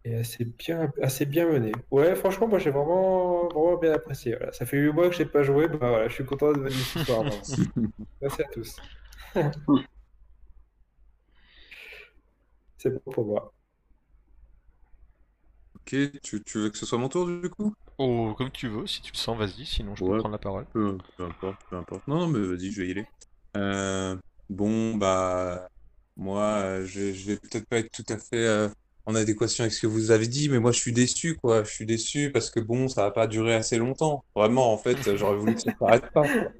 et 0.05 0.15
assez 0.15 0.45
bien, 0.45 0.93
assez 1.03 1.27
bien 1.27 1.47
menée. 1.51 1.73
Ouais, 1.91 2.15
franchement, 2.15 2.47
moi 2.49 2.59
j'ai 2.59 2.71
vraiment, 2.71 3.49
vraiment 3.49 3.77
bien 3.79 3.93
apprécié. 3.93 4.37
Voilà. 4.37 4.53
Ça 4.53 4.65
fait 4.67 4.79
8 4.79 4.93
mois 4.93 5.09
que 5.09 5.17
j'ai 5.17 5.27
pas 5.27 5.43
joué, 5.43 5.69
bah 5.69 5.77
voilà, 5.81 6.09
je 6.09 6.15
suis 6.15 6.25
content 6.25 6.53
de 6.53 6.61
venir 6.61 6.87
ce 6.87 6.99
soir. 7.01 7.25
Merci 8.23 8.43
à 8.43 8.49
tous. 8.53 8.77
C'est 12.79 12.91
bon 12.91 13.13
pour 13.13 13.27
moi. 13.27 13.53
Ok, 15.87 16.21
tu, 16.23 16.43
tu 16.45 16.59
veux 16.59 16.71
que 16.71 16.77
ce 16.79 16.85
soit 16.85 16.99
mon 16.99 17.09
tour 17.09 17.27
du 17.27 17.49
coup? 17.49 17.73
Oh, 17.99 18.35
comme 18.39 18.51
tu 18.51 18.69
veux, 18.69 18.87
si 18.87 19.03
tu 19.03 19.13
le 19.13 19.19
sens, 19.19 19.37
vas-y, 19.37 19.67
sinon 19.67 19.95
je 19.95 20.03
peux 20.03 20.13
Ouais. 20.13 20.19
prendre 20.19 20.33
la 20.33 20.39
parole. 20.39 20.67
Peu, 20.73 20.99
peu 21.17 21.25
importe, 21.25 21.61
peu 21.71 21.77
importe. 21.77 22.07
Non, 22.07 22.21
non, 22.21 22.29
mais 22.29 22.41
vas-y, 22.47 22.71
je 22.71 22.81
vais 22.83 22.89
y 22.89 22.91
aller. 22.91 23.07
Euh, 23.57 24.17
bon, 24.51 24.95
bah, 24.97 25.69
moi, 26.17 26.43
euh, 26.65 26.85
je, 26.87 27.13
je 27.13 27.27
vais 27.27 27.37
peut-être 27.39 27.67
pas 27.69 27.79
être 27.79 27.91
tout 27.91 28.05
à 28.09 28.19
fait 28.19 28.37
euh, 28.47 28.69
en 29.07 29.15
adéquation 29.15 29.63
avec 29.65 29.73
ce 29.73 29.81
que 29.81 29.87
vous 29.87 30.11
avez 30.11 30.27
dit, 30.29 30.49
mais 30.49 30.59
moi, 30.59 30.73
je 30.73 30.81
suis 30.81 30.93
déçu, 30.93 31.37
quoi. 31.37 31.65
Je 31.65 31.71
suis 31.71 31.87
déçu 31.87 32.31
parce 32.33 32.51
que 32.51 32.61
bon, 32.61 32.89
ça 32.89 33.03
va 33.05 33.11
pas 33.11 33.27
durer 33.27 33.55
assez 33.55 33.79
longtemps. 33.79 34.25
Vraiment, 34.35 34.73
en 34.73 34.79
fait, 34.79 35.17
j'aurais 35.17 35.37
voulu 35.39 35.55
que 35.55 35.63
ça 35.63 35.71
s'arrête 35.81 36.05
pas, 36.13 36.29
quoi. 36.29 36.53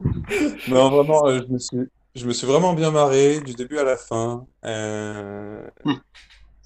Non, 0.66 0.90
vraiment, 0.90 1.26
euh, 1.26 1.40
je 1.46 1.52
me 1.52 1.58
suis, 1.58 1.78
je 2.14 2.26
me 2.26 2.32
suis 2.32 2.46
vraiment 2.46 2.74
bien 2.74 2.90
marré 2.90 3.40
du 3.40 3.54
début 3.54 3.78
à 3.78 3.84
la 3.84 3.96
fin. 3.96 4.46
Euh, 4.64 5.68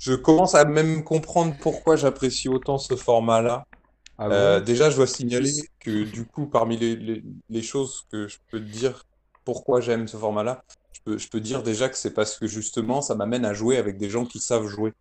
je 0.03 0.15
commence 0.15 0.55
à 0.55 0.65
même 0.65 1.05
comprendre 1.05 1.57
pourquoi 1.61 1.97
j'apprécie 1.97 2.49
autant 2.49 2.79
ce 2.79 2.97
format-là. 2.97 3.65
Ah 4.17 4.31
Euh, 4.31 4.61
bon 4.61 4.63
déjà, 4.63 4.91
je 4.91 4.97
dois 4.97 5.07
signaler 5.07 5.69
que 5.81 6.05
du 6.05 6.27
coup, 6.27 6.49
parmi 6.49 6.77
les, 6.79 6.97
les, 6.97 7.23
les 7.49 7.63
choses 7.63 8.05
que 8.11 8.29
je 8.29 8.39
peux 8.51 8.61
te 8.61 8.65
dire 8.65 9.05
pourquoi 9.45 9.81
j'aime 9.81 10.09
ce 10.09 10.17
format-là, 10.19 10.63
je 10.93 11.01
peux, 11.05 11.19
je 11.19 11.29
peux 11.29 11.41
dire 11.41 11.63
déjà 11.63 11.89
que 11.89 11.97
c'est 11.99 12.15
parce 12.15 12.39
que 12.39 12.47
justement, 12.47 13.03
ça 13.03 13.15
m'amène 13.17 13.45
à 13.45 13.55
jouer 13.55 13.79
avec 13.79 13.99
des 13.99 14.11
gens 14.11 14.27
qui 14.27 14.41
savent 14.41 14.69
jouer. 14.69 14.93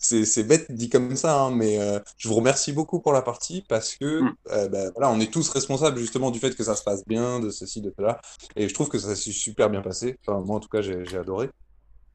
C'est, 0.00 0.44
bête 0.44 0.72
dit 0.72 0.88
comme 0.90 1.16
ça, 1.16 1.40
hein, 1.40 1.50
mais 1.52 1.78
euh, 1.78 2.00
je 2.18 2.28
vous 2.28 2.34
remercie 2.34 2.72
beaucoup 2.72 3.00
pour 3.00 3.12
la 3.12 3.22
partie 3.22 3.62
parce 3.68 3.94
que 3.96 4.06
Mm. 4.20 4.36
euh, 4.50 4.68
ben, 4.68 4.90
voilà, 4.96 5.10
on 5.12 5.20
est 5.20 5.32
tous 5.32 5.48
responsables 5.50 5.98
justement 5.98 6.30
du 6.30 6.40
fait 6.40 6.56
que 6.56 6.64
ça 6.64 6.76
se 6.76 6.82
passe 6.82 7.04
bien, 7.06 7.40
de 7.40 7.50
ceci, 7.50 7.80
de 7.82 7.92
cela, 7.98 8.20
et 8.56 8.68
je 8.68 8.74
trouve 8.74 8.88
que 8.88 8.98
ça 8.98 9.14
s'est 9.14 9.32
super 9.32 9.70
bien 9.70 9.82
passé. 9.82 10.16
Enfin, 10.26 10.40
moi, 10.44 10.56
en 10.56 10.60
tout 10.60 10.68
cas, 10.68 10.82
j'ai, 10.82 11.04
j'ai 11.06 11.18
adoré. 11.18 11.50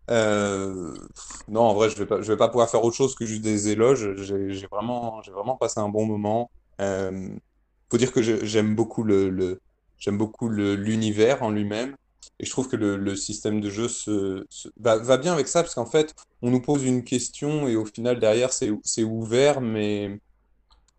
Euh, 0.09 0.95
non, 1.47 1.61
en 1.61 1.73
vrai, 1.73 1.89
je 1.89 2.01
vais 2.03 2.21
vais 2.21 2.37
pas 2.37 2.47
pouvoir 2.47 2.69
faire 2.69 2.83
autre 2.83 2.95
chose 2.95 3.15
que 3.15 3.25
juste 3.25 3.41
des 3.41 3.69
éloges. 3.69 4.15
J'ai 4.15 4.67
vraiment, 4.67 5.21
vraiment 5.21 5.55
passé 5.55 5.79
un 5.79 5.89
bon 5.89 6.05
moment. 6.05 6.49
Euh, 6.81 7.29
faut 7.91 7.97
dire 7.97 8.11
que 8.11 8.21
j'aime 8.21 8.75
beaucoup 8.75 9.03
le, 9.03 9.59
j'aime 9.97 10.17
beaucoup 10.17 10.49
l'univers 10.49 11.43
en 11.43 11.49
lui-même. 11.51 11.95
Et 12.39 12.45
je 12.45 12.51
trouve 12.51 12.67
que 12.69 12.75
le, 12.75 13.15
système 13.15 13.61
de 13.61 13.69
jeu 13.69 13.87
se, 13.87 14.45
va, 14.79 15.17
bien 15.17 15.33
avec 15.33 15.47
ça, 15.47 15.63
parce 15.63 15.73
qu'en 15.73 15.87
fait, 15.87 16.13
on 16.41 16.51
nous 16.51 16.61
pose 16.61 16.83
une 16.83 17.03
question 17.03 17.67
et 17.67 17.75
au 17.75 17.85
final, 17.85 18.19
derrière, 18.19 18.51
c'est, 18.53 19.03
ouvert, 19.03 19.59
mais, 19.59 20.19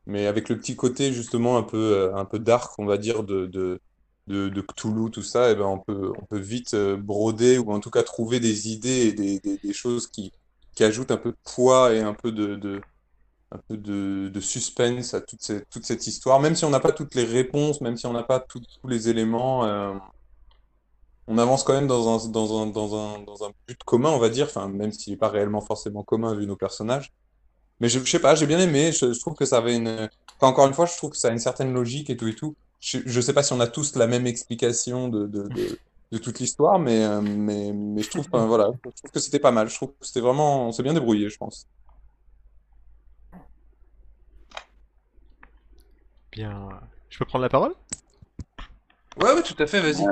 mais 0.07 0.27
avec 0.27 0.49
le 0.49 0.59
petit 0.59 0.75
côté 0.75 1.13
justement 1.13 1.57
un 1.57 1.63
peu, 1.63 1.77
euh, 1.77 2.15
un 2.17 2.25
peu 2.25 2.41
dark, 2.41 2.73
on 2.79 2.87
va 2.87 2.99
dire, 2.99 3.23
de, 3.23 3.81
de, 4.29 4.49
de 4.49 4.61
Cthulhu, 4.61 5.11
tout 5.11 5.23
ça, 5.23 5.51
et 5.51 5.55
ben 5.57 5.65
on 5.67 5.79
peut, 5.79 6.13
on 6.21 6.25
peut 6.27 6.39
vite 6.39 6.75
euh, 6.75 6.97
broder 6.97 7.59
ou 7.59 7.73
en 7.73 7.81
tout 7.81 7.91
cas 7.91 8.03
trouver 8.03 8.41
des 8.41 8.69
idées 8.71 9.09
et 9.09 9.13
des, 9.13 9.41
des, 9.41 9.73
choses 9.73 10.07
qui, 10.07 10.33
qui 10.75 10.85
ajoutent 10.85 11.11
un 11.11 11.17
peu 11.17 11.31
de 11.33 11.37
poids 11.45 11.95
et 11.95 12.01
un 12.01 12.15
peu 12.15 12.31
de, 12.33 12.57
de, 12.57 12.81
un 13.51 13.59
peu 13.69 13.77
de, 13.77 14.29
de 14.29 14.41
suspense 14.41 15.15
à 15.15 15.21
toute 15.21 15.43
cette, 15.43 15.69
toute 15.71 15.85
cette 15.85 16.07
histoire. 16.07 16.41
Même 16.41 16.55
si 16.55 16.65
on 16.65 16.71
n'a 16.71 16.81
pas 16.81 16.93
toutes 16.93 17.15
les 17.15 17.25
réponses, 17.25 17.81
même 17.81 17.97
si 17.97 18.07
on 18.07 18.13
n'a 18.13 18.23
pas 18.23 18.41
tous 18.41 18.63
les 18.85 19.09
éléments, 19.09 19.65
euh, 19.65 19.95
on 21.27 21.39
avance 21.39 21.65
quand 21.65 21.75
même 21.75 21.87
dans 21.87 22.09
un, 22.09 22.31
dans 22.31 22.63
un, 22.63 22.67
dans 22.67 22.95
un, 22.97 23.21
dans 23.23 23.45
un 23.45 23.51
but 23.67 23.83
commun, 23.85 24.11
on 24.11 24.19
va 24.19 24.29
dire. 24.31 24.47
Enfin, 24.47 24.69
même 24.69 24.93
s'il 24.93 25.13
n'est 25.13 25.19
pas 25.19 25.29
réellement 25.29 25.61
forcément 25.61 26.03
commun 26.03 26.35
vu 26.35 26.47
nos 26.47 26.57
personnages. 26.57 27.13
Mais 27.81 27.89
je, 27.89 28.01
je 28.01 28.11
sais 28.11 28.21
pas, 28.21 28.35
j'ai 28.35 28.47
bien 28.47 28.59
aimé. 28.61 28.93
Je, 28.93 29.13
je 29.13 29.21
trouve 29.21 29.35
que 29.35 29.45
ça 29.47 29.59
avait 29.59 29.77
une. 29.77 30.09
encore 30.41 30.67
une 30.67 30.75
fois, 30.75 30.87
je 30.87 30.97
trouve 30.97 31.11
que 31.11 31.17
ça 31.17 31.29
a 31.29 31.33
une 31.33 31.39
certaine 31.39 31.73
logique 31.73 32.11
et 32.11 32.17
tout 32.17 32.29
et 32.29 32.35
tout. 32.35 32.57
Je, 32.81 32.99
je 33.05 33.21
sais 33.21 33.33
pas 33.33 33.43
si 33.43 33.53
on 33.53 33.61
a 33.61 33.67
tous 33.67 33.97
la 33.97 34.07
même 34.07 34.27
explication 34.27 35.09
de, 35.09 35.27
de, 35.27 35.49
de, 35.49 35.79
de 36.13 36.19
toute 36.19 36.39
l'histoire, 36.39 36.79
mais, 36.79 37.05
euh, 37.05 37.21
mais, 37.21 37.73
mais 37.73 38.03
je 38.03 38.11
trouve, 38.11 38.27
enfin, 38.33 38.47
voilà, 38.47 38.71
je 38.85 38.91
trouve 38.91 39.11
que 39.11 39.21
c'était 39.21 39.41
pas 39.41 39.51
mal. 39.51 39.69
Je 39.69 39.75
trouve 39.75 39.91
que 39.91 40.07
c'était 40.07 40.21
vraiment. 40.21 40.69
On 40.69 40.73
s'est 40.73 40.83
bien 40.83 40.95
débrouillé, 40.95 41.29
je 41.29 41.37
pense. 41.39 41.67
Bien. 46.33 46.69
Je 47.09 47.19
peux 47.19 47.25
prendre 47.25 47.43
la 47.43 47.49
parole? 47.49 47.75
Ouais, 49.17 49.33
ouais, 49.35 49.43
tout 49.43 49.57
à 49.59 49.67
fait, 49.67 49.81
vas-y. 49.81 50.07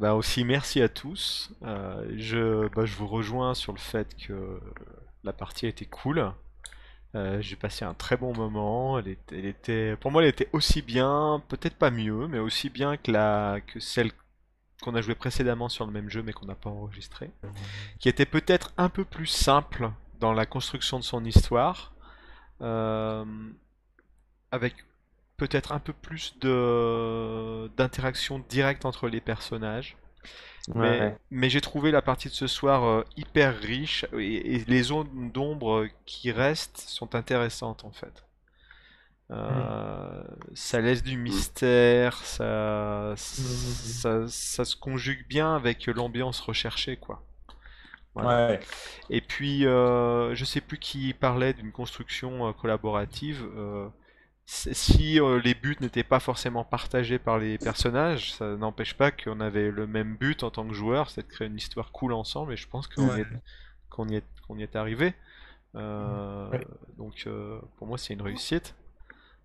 Bah 0.00 0.14
aussi 0.14 0.44
merci 0.44 0.82
à 0.82 0.88
tous. 0.88 1.52
Euh, 1.62 2.04
je, 2.16 2.68
bah, 2.74 2.84
je 2.84 2.96
vous 2.96 3.06
rejoins 3.06 3.54
sur 3.54 3.72
le 3.72 3.78
fait 3.78 4.14
que 4.16 4.60
la 5.22 5.32
partie 5.32 5.66
a 5.66 5.68
été 5.68 5.86
cool. 5.86 6.32
Euh, 7.14 7.42
j'ai 7.42 7.56
passé 7.56 7.84
un 7.84 7.94
très 7.94 8.16
bon 8.16 8.34
moment. 8.34 8.98
Elle 8.98 9.16
était, 9.30 9.96
pour 9.96 10.10
moi, 10.10 10.22
elle 10.22 10.28
était 10.28 10.48
aussi 10.52 10.82
bien, 10.82 11.42
peut-être 11.48 11.76
pas 11.76 11.90
mieux, 11.90 12.26
mais 12.26 12.38
aussi 12.38 12.70
bien 12.70 12.96
que 12.96 13.10
la, 13.10 13.60
que 13.66 13.80
celle 13.80 14.12
qu'on 14.82 14.94
a 14.94 15.00
jouée 15.00 15.14
précédemment 15.14 15.68
sur 15.68 15.86
le 15.86 15.92
même 15.92 16.08
jeu, 16.08 16.22
mais 16.22 16.32
qu'on 16.32 16.46
n'a 16.46 16.54
pas 16.54 16.70
enregistré. 16.70 17.30
Qui 17.98 18.08
était 18.08 18.26
peut-être 18.26 18.72
un 18.76 18.88
peu 18.88 19.04
plus 19.04 19.26
simple 19.26 19.90
dans 20.20 20.32
la 20.32 20.46
construction 20.46 20.98
de 20.98 21.04
son 21.04 21.24
histoire, 21.24 21.92
euh, 22.60 23.24
avec 24.50 24.74
peut-être 25.36 25.72
un 25.72 25.80
peu 25.80 25.92
plus 25.92 26.36
d'interaction 27.76 28.44
directe 28.48 28.84
entre 28.84 29.08
les 29.08 29.20
personnages. 29.20 29.96
Mais, 30.74 31.00
Ouais. 31.00 31.18
mais 31.30 31.50
j'ai 31.50 31.60
trouvé 31.60 31.90
la 31.90 32.02
partie 32.02 32.28
de 32.28 32.34
ce 32.34 32.46
soir 32.46 32.84
euh, 32.84 33.04
hyper 33.16 33.58
riche 33.58 34.06
et, 34.18 34.56
et 34.56 34.64
les 34.66 34.82
zones 34.84 35.30
d'ombre 35.32 35.86
qui 36.06 36.30
restent 36.32 36.78
sont 36.78 37.14
intéressantes 37.14 37.84
en 37.84 37.92
fait. 37.92 38.24
Euh, 39.30 40.22
Ça 40.54 40.80
laisse 40.80 41.02
du 41.02 41.16
mystère, 41.16 42.16
ça, 42.24 43.14
ça, 43.16 44.26
ça 44.28 44.64
se 44.64 44.76
conjugue 44.76 45.26
bien 45.28 45.54
avec 45.56 45.86
l'ambiance 45.86 46.40
recherchée 46.40 46.96
quoi. 46.96 47.22
Voilà. 48.14 48.38
Ouais. 48.48 48.60
Et 49.10 49.20
puis, 49.20 49.66
euh, 49.66 50.34
je 50.34 50.44
sais 50.44 50.60
plus 50.60 50.78
qui 50.78 51.14
parlait 51.14 51.54
d'une 51.54 51.72
construction 51.72 52.48
euh, 52.48 52.52
collaborative. 52.52 53.46
Si 54.52 55.18
euh, 55.18 55.40
les 55.42 55.54
buts 55.54 55.76
n'étaient 55.80 56.04
pas 56.04 56.20
forcément 56.20 56.62
partagés 56.64 57.18
par 57.18 57.38
les 57.38 57.56
personnages, 57.58 58.34
ça 58.34 58.56
n'empêche 58.56 58.94
pas 58.94 59.10
qu'on 59.10 59.40
avait 59.40 59.70
le 59.70 59.86
même 59.86 60.16
but 60.16 60.42
en 60.42 60.50
tant 60.50 60.66
que 60.66 60.74
joueur, 60.74 61.08
c'est 61.10 61.22
de 61.26 61.32
créer 61.32 61.48
une 61.48 61.56
histoire 61.56 61.90
cool 61.90 62.12
ensemble. 62.12 62.52
Et 62.52 62.56
je 62.56 62.68
pense 62.68 62.86
qu'on 62.86 63.16
y 63.16 63.18
y 63.18 64.14
est, 64.16 64.24
qu'on 64.46 64.58
y 64.58 64.62
est 64.62 64.76
arrivé. 64.76 65.14
Euh, 65.74 66.50
Ouais. 66.50 66.66
donc, 66.98 67.24
euh, 67.26 67.58
pour 67.78 67.86
moi, 67.86 67.96
c'est 67.96 68.12
une 68.12 68.22
réussite. 68.22 68.74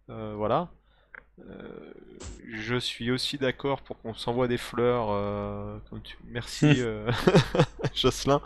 Voilà. 0.08 0.70
Euh, 1.40 1.94
je 2.50 2.76
suis 2.78 3.12
aussi 3.12 3.38
d'accord 3.38 3.82
pour 3.82 4.00
qu'on 4.02 4.14
s'envoie 4.14 4.48
des 4.48 4.58
fleurs. 4.58 5.08
euh, 5.12 5.78
comme 5.90 6.02
tu- 6.02 6.18
Merci, 6.26 6.66
euh, 6.80 7.12
Jocelyn. 7.94 8.42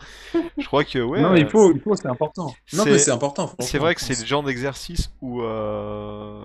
Je 0.58 0.66
crois 0.66 0.84
que 0.84 0.98
ouais. 0.98 1.20
Non, 1.22 1.32
mais 1.32 1.40
il 1.40 1.48
faut, 1.48 1.72
il 1.72 1.80
faut, 1.80 1.94
c'est 1.96 2.08
important. 2.08 2.46
Non, 2.74 2.84
c'est- 2.84 2.90
mais 2.90 2.98
c'est 2.98 3.10
important, 3.10 3.54
c'est 3.60 3.78
vrai 3.78 3.94
que 3.94 4.00
c'est 4.00 4.18
le 4.20 4.26
genre 4.26 4.42
d'exercice 4.42 5.10
où 5.22 5.42
euh, 5.42 6.44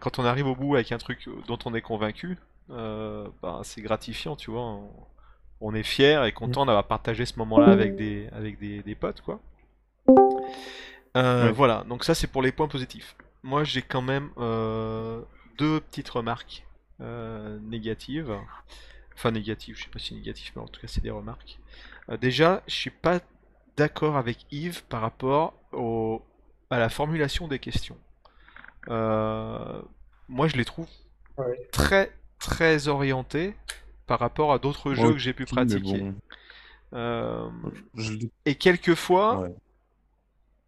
quand 0.00 0.18
on 0.18 0.24
arrive 0.24 0.46
au 0.46 0.54
bout 0.56 0.74
avec 0.76 0.92
un 0.92 0.98
truc 0.98 1.28
dont 1.46 1.58
on 1.66 1.74
est 1.74 1.82
convaincu, 1.82 2.38
euh, 2.70 3.26
bah, 3.42 3.60
c'est 3.64 3.82
gratifiant, 3.82 4.36
tu 4.36 4.50
vois. 4.50 4.62
On, 4.62 4.90
on 5.60 5.74
est 5.74 5.82
fier 5.82 6.24
et 6.24 6.32
content 6.32 6.66
d'avoir 6.66 6.86
partagé 6.86 7.24
ce 7.26 7.38
moment-là 7.38 7.66
avec 7.72 7.96
des, 7.96 8.28
avec 8.32 8.58
des, 8.58 8.82
des 8.82 8.94
potes, 8.94 9.20
quoi. 9.22 9.40
Euh, 11.16 11.46
Ouais. 11.46 11.52
Voilà, 11.52 11.84
donc 11.88 12.04
ça 12.04 12.14
c'est 12.14 12.26
pour 12.26 12.42
les 12.42 12.52
points 12.52 12.68
positifs. 12.68 13.16
Moi 13.42 13.64
j'ai 13.64 13.80
quand 13.82 14.02
même 14.02 14.28
euh, 14.38 15.20
deux 15.58 15.80
petites 15.80 16.08
remarques 16.08 16.66
euh, 17.00 17.58
négatives. 17.62 18.36
Enfin 19.14 19.30
négatives, 19.30 19.76
je 19.76 19.84
sais 19.84 19.90
pas 19.90 19.98
si 19.98 20.14
négatives, 20.14 20.52
mais 20.56 20.62
en 20.62 20.68
tout 20.68 20.80
cas 20.80 20.88
c'est 20.88 21.02
des 21.02 21.10
remarques. 21.10 21.58
Euh, 22.10 22.16
déjà, 22.16 22.62
je 22.66 22.74
suis 22.74 22.90
pas 22.90 23.20
d'accord 23.76 24.16
avec 24.16 24.46
Yves 24.50 24.84
par 24.84 25.00
rapport 25.00 25.54
au, 25.72 26.22
à 26.70 26.78
la 26.78 26.88
formulation 26.88 27.48
des 27.48 27.58
questions. 27.58 27.96
Euh, 28.88 29.82
moi 30.28 30.48
je 30.48 30.56
les 30.56 30.64
trouve 30.64 30.86
Ouais. 31.38 31.68
très 31.70 32.12
très 32.38 32.88
orientées 32.88 33.54
par 34.06 34.18
rapport 34.20 34.52
à 34.54 34.58
d'autres 34.58 34.94
jeux 34.94 35.12
que 35.12 35.18
j'ai 35.18 35.34
pu 35.34 35.44
pratiquer. 35.44 35.98
bon, 36.00 36.14
Euh, 36.94 37.50
je 37.94 38.12
l'ai- 38.14 38.30
et 38.46 38.54
quelquefois, 38.54 39.40
ouais. 39.40 39.54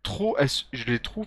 trop, 0.03 0.37
je 0.73 0.85
les 0.85 0.99
trouve, 0.99 1.27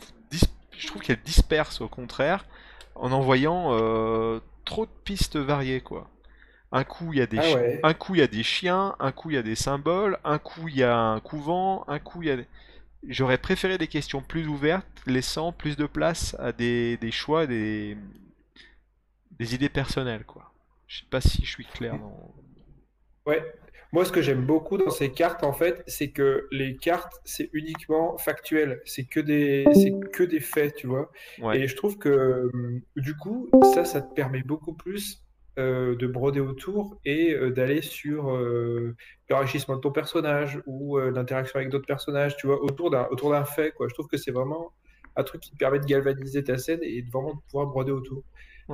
je 0.78 0.88
trouve 0.88 1.02
qu'elles 1.02 1.22
dispersent 1.24 1.82
au 1.82 1.88
contraire 1.88 2.46
en 2.96 3.12
envoyant 3.12 3.70
euh, 3.74 4.40
trop 4.66 4.86
de 4.86 4.92
pistes 5.04 5.38
variées 5.38 5.82
quoi. 5.82 6.10
Un 6.72 6.84
coup 6.86 7.12
il 7.14 7.20
y 7.20 7.22
a 7.22 7.26
des, 7.28 7.38
Ah 7.40 7.54
ouais. 7.56 7.80
un 7.84 7.94
coup 7.94 8.16
il 8.16 8.20
y 8.20 8.24
a 8.24 8.28
des 8.28 8.44
chiens, 8.44 8.96
un 9.00 9.12
coup 9.12 9.30
il 9.32 9.36
y 9.36 9.38
a 9.40 9.44
des 9.44 9.56
symboles, 9.56 10.18
un 10.24 10.38
coup 10.40 10.68
il 10.70 10.78
y 10.78 10.84
a 10.84 10.96
un 10.98 11.20
couvent, 11.20 11.84
un 11.88 12.00
coup 12.00 12.22
il 12.22 12.28
y 12.28 12.32
a. 12.32 12.38
des- 12.38 12.48
J'aurais 13.08 13.40
préféré 13.40 13.78
des 13.80 13.88
questions 13.88 14.22
plus 14.22 14.48
ouvertes, 14.48 14.86
laissant 15.08 15.52
plus 15.52 15.76
de 15.76 15.88
place 15.88 16.36
à 16.40 16.52
des, 16.52 16.98
des 16.98 17.12
choix, 17.12 17.48
des, 17.48 17.98
des 19.32 19.56
idées 19.56 19.70
personnelles 19.70 20.24
quoi. 20.26 20.54
Je 20.88 21.00
sais 21.00 21.06
pas 21.10 21.20
si 21.22 21.44
je 21.44 21.50
suis 21.50 21.66
clair 21.66 21.98
dans. 21.98 22.34
Ouais. 23.26 23.54
Moi, 23.94 24.06
ce 24.06 24.12
que 24.14 24.22
j'aime 24.22 24.46
beaucoup 24.46 24.78
dans 24.78 24.90
ces 24.90 25.12
cartes, 25.12 25.44
en 25.44 25.52
fait, 25.52 25.84
c'est 25.86 26.12
que 26.12 26.48
les 26.52 26.78
cartes, 26.78 27.14
c'est 27.26 27.50
uniquement 27.52 28.18
factuel. 28.18 28.82
C'est 28.86 29.04
que 29.04 29.20
des, 29.20 29.66
c'est 29.74 29.94
que 30.12 30.24
des 30.24 30.40
faits, 30.40 30.76
tu 30.76 30.88
vois. 30.88 31.12
Ouais. 31.42 31.60
Et 31.60 31.68
je 31.68 31.76
trouve 31.76 31.98
que, 31.98 32.50
hum, 32.54 32.82
du 32.96 33.16
coup, 33.18 33.50
ça, 33.74 33.84
ça 33.84 34.02
te 34.02 34.14
permet 34.14 34.44
beaucoup 34.44 34.74
plus 34.74 35.24
euh, 35.60 35.98
de 35.98 36.08
broder 36.08 36.40
autour 36.40 36.98
et 37.04 37.34
euh, 37.34 37.52
d'aller 37.52 37.82
sur 37.82 38.32
euh, 38.34 38.96
l'enrichissement 39.30 39.76
de 39.76 39.82
ton 39.82 39.92
personnage 39.92 40.62
ou 40.66 40.98
euh, 40.98 41.12
l'interaction 41.12 41.58
avec 41.60 41.70
d'autres 41.70 41.86
personnages, 41.86 42.38
tu 42.38 42.48
vois, 42.48 42.64
autour 42.64 42.92
d'un, 42.92 43.08
autour 43.12 43.32
d'un 43.32 43.44
fait, 43.44 43.72
quoi. 43.72 43.90
Je 43.90 43.94
trouve 43.94 44.08
que 44.08 44.16
c'est 44.16 44.32
vraiment 44.32 44.72
un 45.18 45.24
truc 45.24 45.42
qui 45.42 45.52
te 45.52 45.58
permet 45.58 45.80
de 45.80 45.86
galvaniser 45.86 46.42
ta 46.46 46.58
scène 46.58 46.80
et 46.84 47.02
de 47.02 47.12
vraiment 47.12 47.36
pouvoir 47.50 47.68
broder 47.68 47.92
autour. 47.92 48.24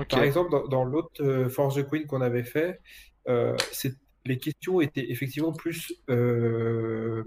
Par 0.09 0.19
exemple, 0.23 0.51
dans, 0.51 0.67
dans 0.67 0.83
l'autre 0.83 1.23
euh, 1.23 1.49
Force 1.49 1.73
the 1.75 1.89
Queen 1.89 2.05
qu'on 2.05 2.21
avait 2.21 2.43
fait, 2.43 2.79
euh, 3.27 3.55
c'est- 3.71 3.95
les 4.27 4.37
questions 4.37 4.81
étaient 4.81 5.11
effectivement 5.11 5.53
plus 5.53 5.93
euh, 6.09 7.23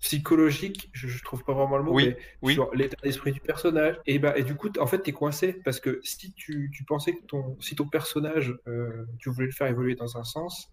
psychologiques, 0.00 0.90
je, 0.92 1.22
trouve 1.22 1.44
pas 1.44 1.54
vraiment 1.54 1.78
le 1.78 1.82
mot, 1.82 1.94
Oui, 1.94 2.08
mais 2.08 2.16
oui. 2.42 2.54
sur 2.54 2.74
l'état 2.74 2.96
d'esprit 3.02 3.32
du 3.32 3.40
personnage. 3.40 3.96
Et, 4.06 4.18
bah, 4.18 4.36
et 4.36 4.42
du 4.42 4.54
coup, 4.54 4.68
en 4.78 4.86
fait, 4.86 5.02
tu 5.02 5.10
es 5.10 5.12
coincé 5.12 5.54
parce 5.64 5.80
que 5.80 6.00
si 6.02 6.32
tu, 6.34 6.70
tu 6.72 6.84
pensais 6.84 7.14
que 7.14 7.24
ton, 7.24 7.56
si 7.60 7.74
ton 7.74 7.88
personnage, 7.88 8.54
euh, 8.68 9.06
tu 9.18 9.30
voulais 9.30 9.46
le 9.46 9.52
faire 9.52 9.66
évoluer 9.66 9.94
dans 9.94 10.18
un 10.18 10.24
sens 10.24 10.70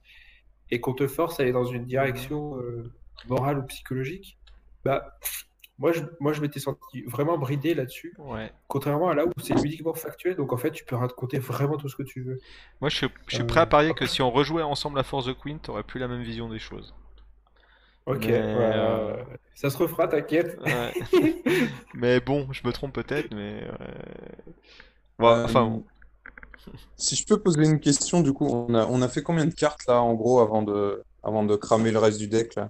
et 0.69 0.81
qu'on 0.81 0.93
te 0.93 1.07
force 1.07 1.39
à 1.39 1.43
aller 1.43 1.53
dans 1.53 1.65
une 1.65 1.85
direction 1.85 2.59
euh, 2.59 2.91
morale 3.29 3.59
ou 3.59 3.63
psychologique, 3.63 4.37
bah, 4.83 5.17
moi, 5.81 5.91
je, 5.93 6.01
moi, 6.21 6.33
je 6.33 6.41
m'étais 6.41 6.59
senti 6.61 7.03
vraiment 7.03 7.37
bridé 7.37 7.73
là-dessus. 7.75 8.15
Ouais. 8.17 8.53
Contrairement 8.67 9.09
à 9.09 9.15
là 9.15 9.25
où 9.27 9.31
c'est 9.43 9.55
uniquement 9.63 9.93
factuel, 9.95 10.35
donc 10.37 10.53
en 10.53 10.57
fait 10.57 10.71
tu 10.71 10.85
peux 10.85 10.95
raconter 10.95 11.39
vraiment 11.39 11.77
tout 11.77 11.89
ce 11.89 11.95
que 11.97 12.03
tu 12.03 12.21
veux. 12.23 12.41
Moi, 12.81 12.89
je 12.89 12.97
suis, 12.97 13.07
je 13.27 13.35
suis 13.35 13.43
Euh, 13.43 13.45
prêt 13.45 13.61
à 13.61 13.65
parier 13.65 13.93
que 13.93 14.05
si 14.05 14.21
on 14.21 14.29
rejouait 14.29 14.61
ensemble 14.63 14.99
à 14.99 15.03
Force 15.03 15.25
the 15.27 15.33
Queen, 15.39 15.59
t'aurais 15.61 15.83
plus 15.83 15.99
la 16.01 16.09
même 16.09 16.21
vision 16.23 16.49
des 16.49 16.59
choses. 16.59 16.93
Ok, 18.05 18.25
Mais, 18.25 18.41
ouais, 18.53 18.71
euh, 18.73 19.23
ça 19.53 19.69
se 19.69 19.77
refera, 19.77 20.07
t'inquiète. 20.07 20.59
Ouais. 20.65 20.93
mais 21.93 22.19
bon, 22.19 22.51
je 22.51 22.65
me 22.65 22.71
trompe 22.73 22.93
peut-être, 22.93 23.31
mais. 23.33 23.63
euh, 23.63 23.85
ouais, 25.19 25.27
Euh, 25.29 25.45
enfin, 25.45 25.65
bon. 25.65 25.85
Si 26.95 27.15
je 27.15 27.25
peux 27.25 27.41
poser 27.41 27.63
une 27.65 27.79
question, 27.79 28.21
du 28.21 28.33
coup, 28.33 28.45
on 28.47 28.73
a, 28.75 28.85
on 28.85 29.01
a 29.01 29.07
fait 29.09 29.23
combien 29.23 29.45
de 29.45 29.53
cartes 29.53 29.85
là, 29.87 30.01
en 30.01 30.13
gros, 30.13 30.39
avant 30.39 30.61
de, 30.61 31.03
avant 31.23 31.43
de 31.43 31.55
cramer 31.55 31.91
le 31.91 31.99
reste 31.99 32.19
du 32.19 32.27
deck 32.27 32.55
là? 32.55 32.69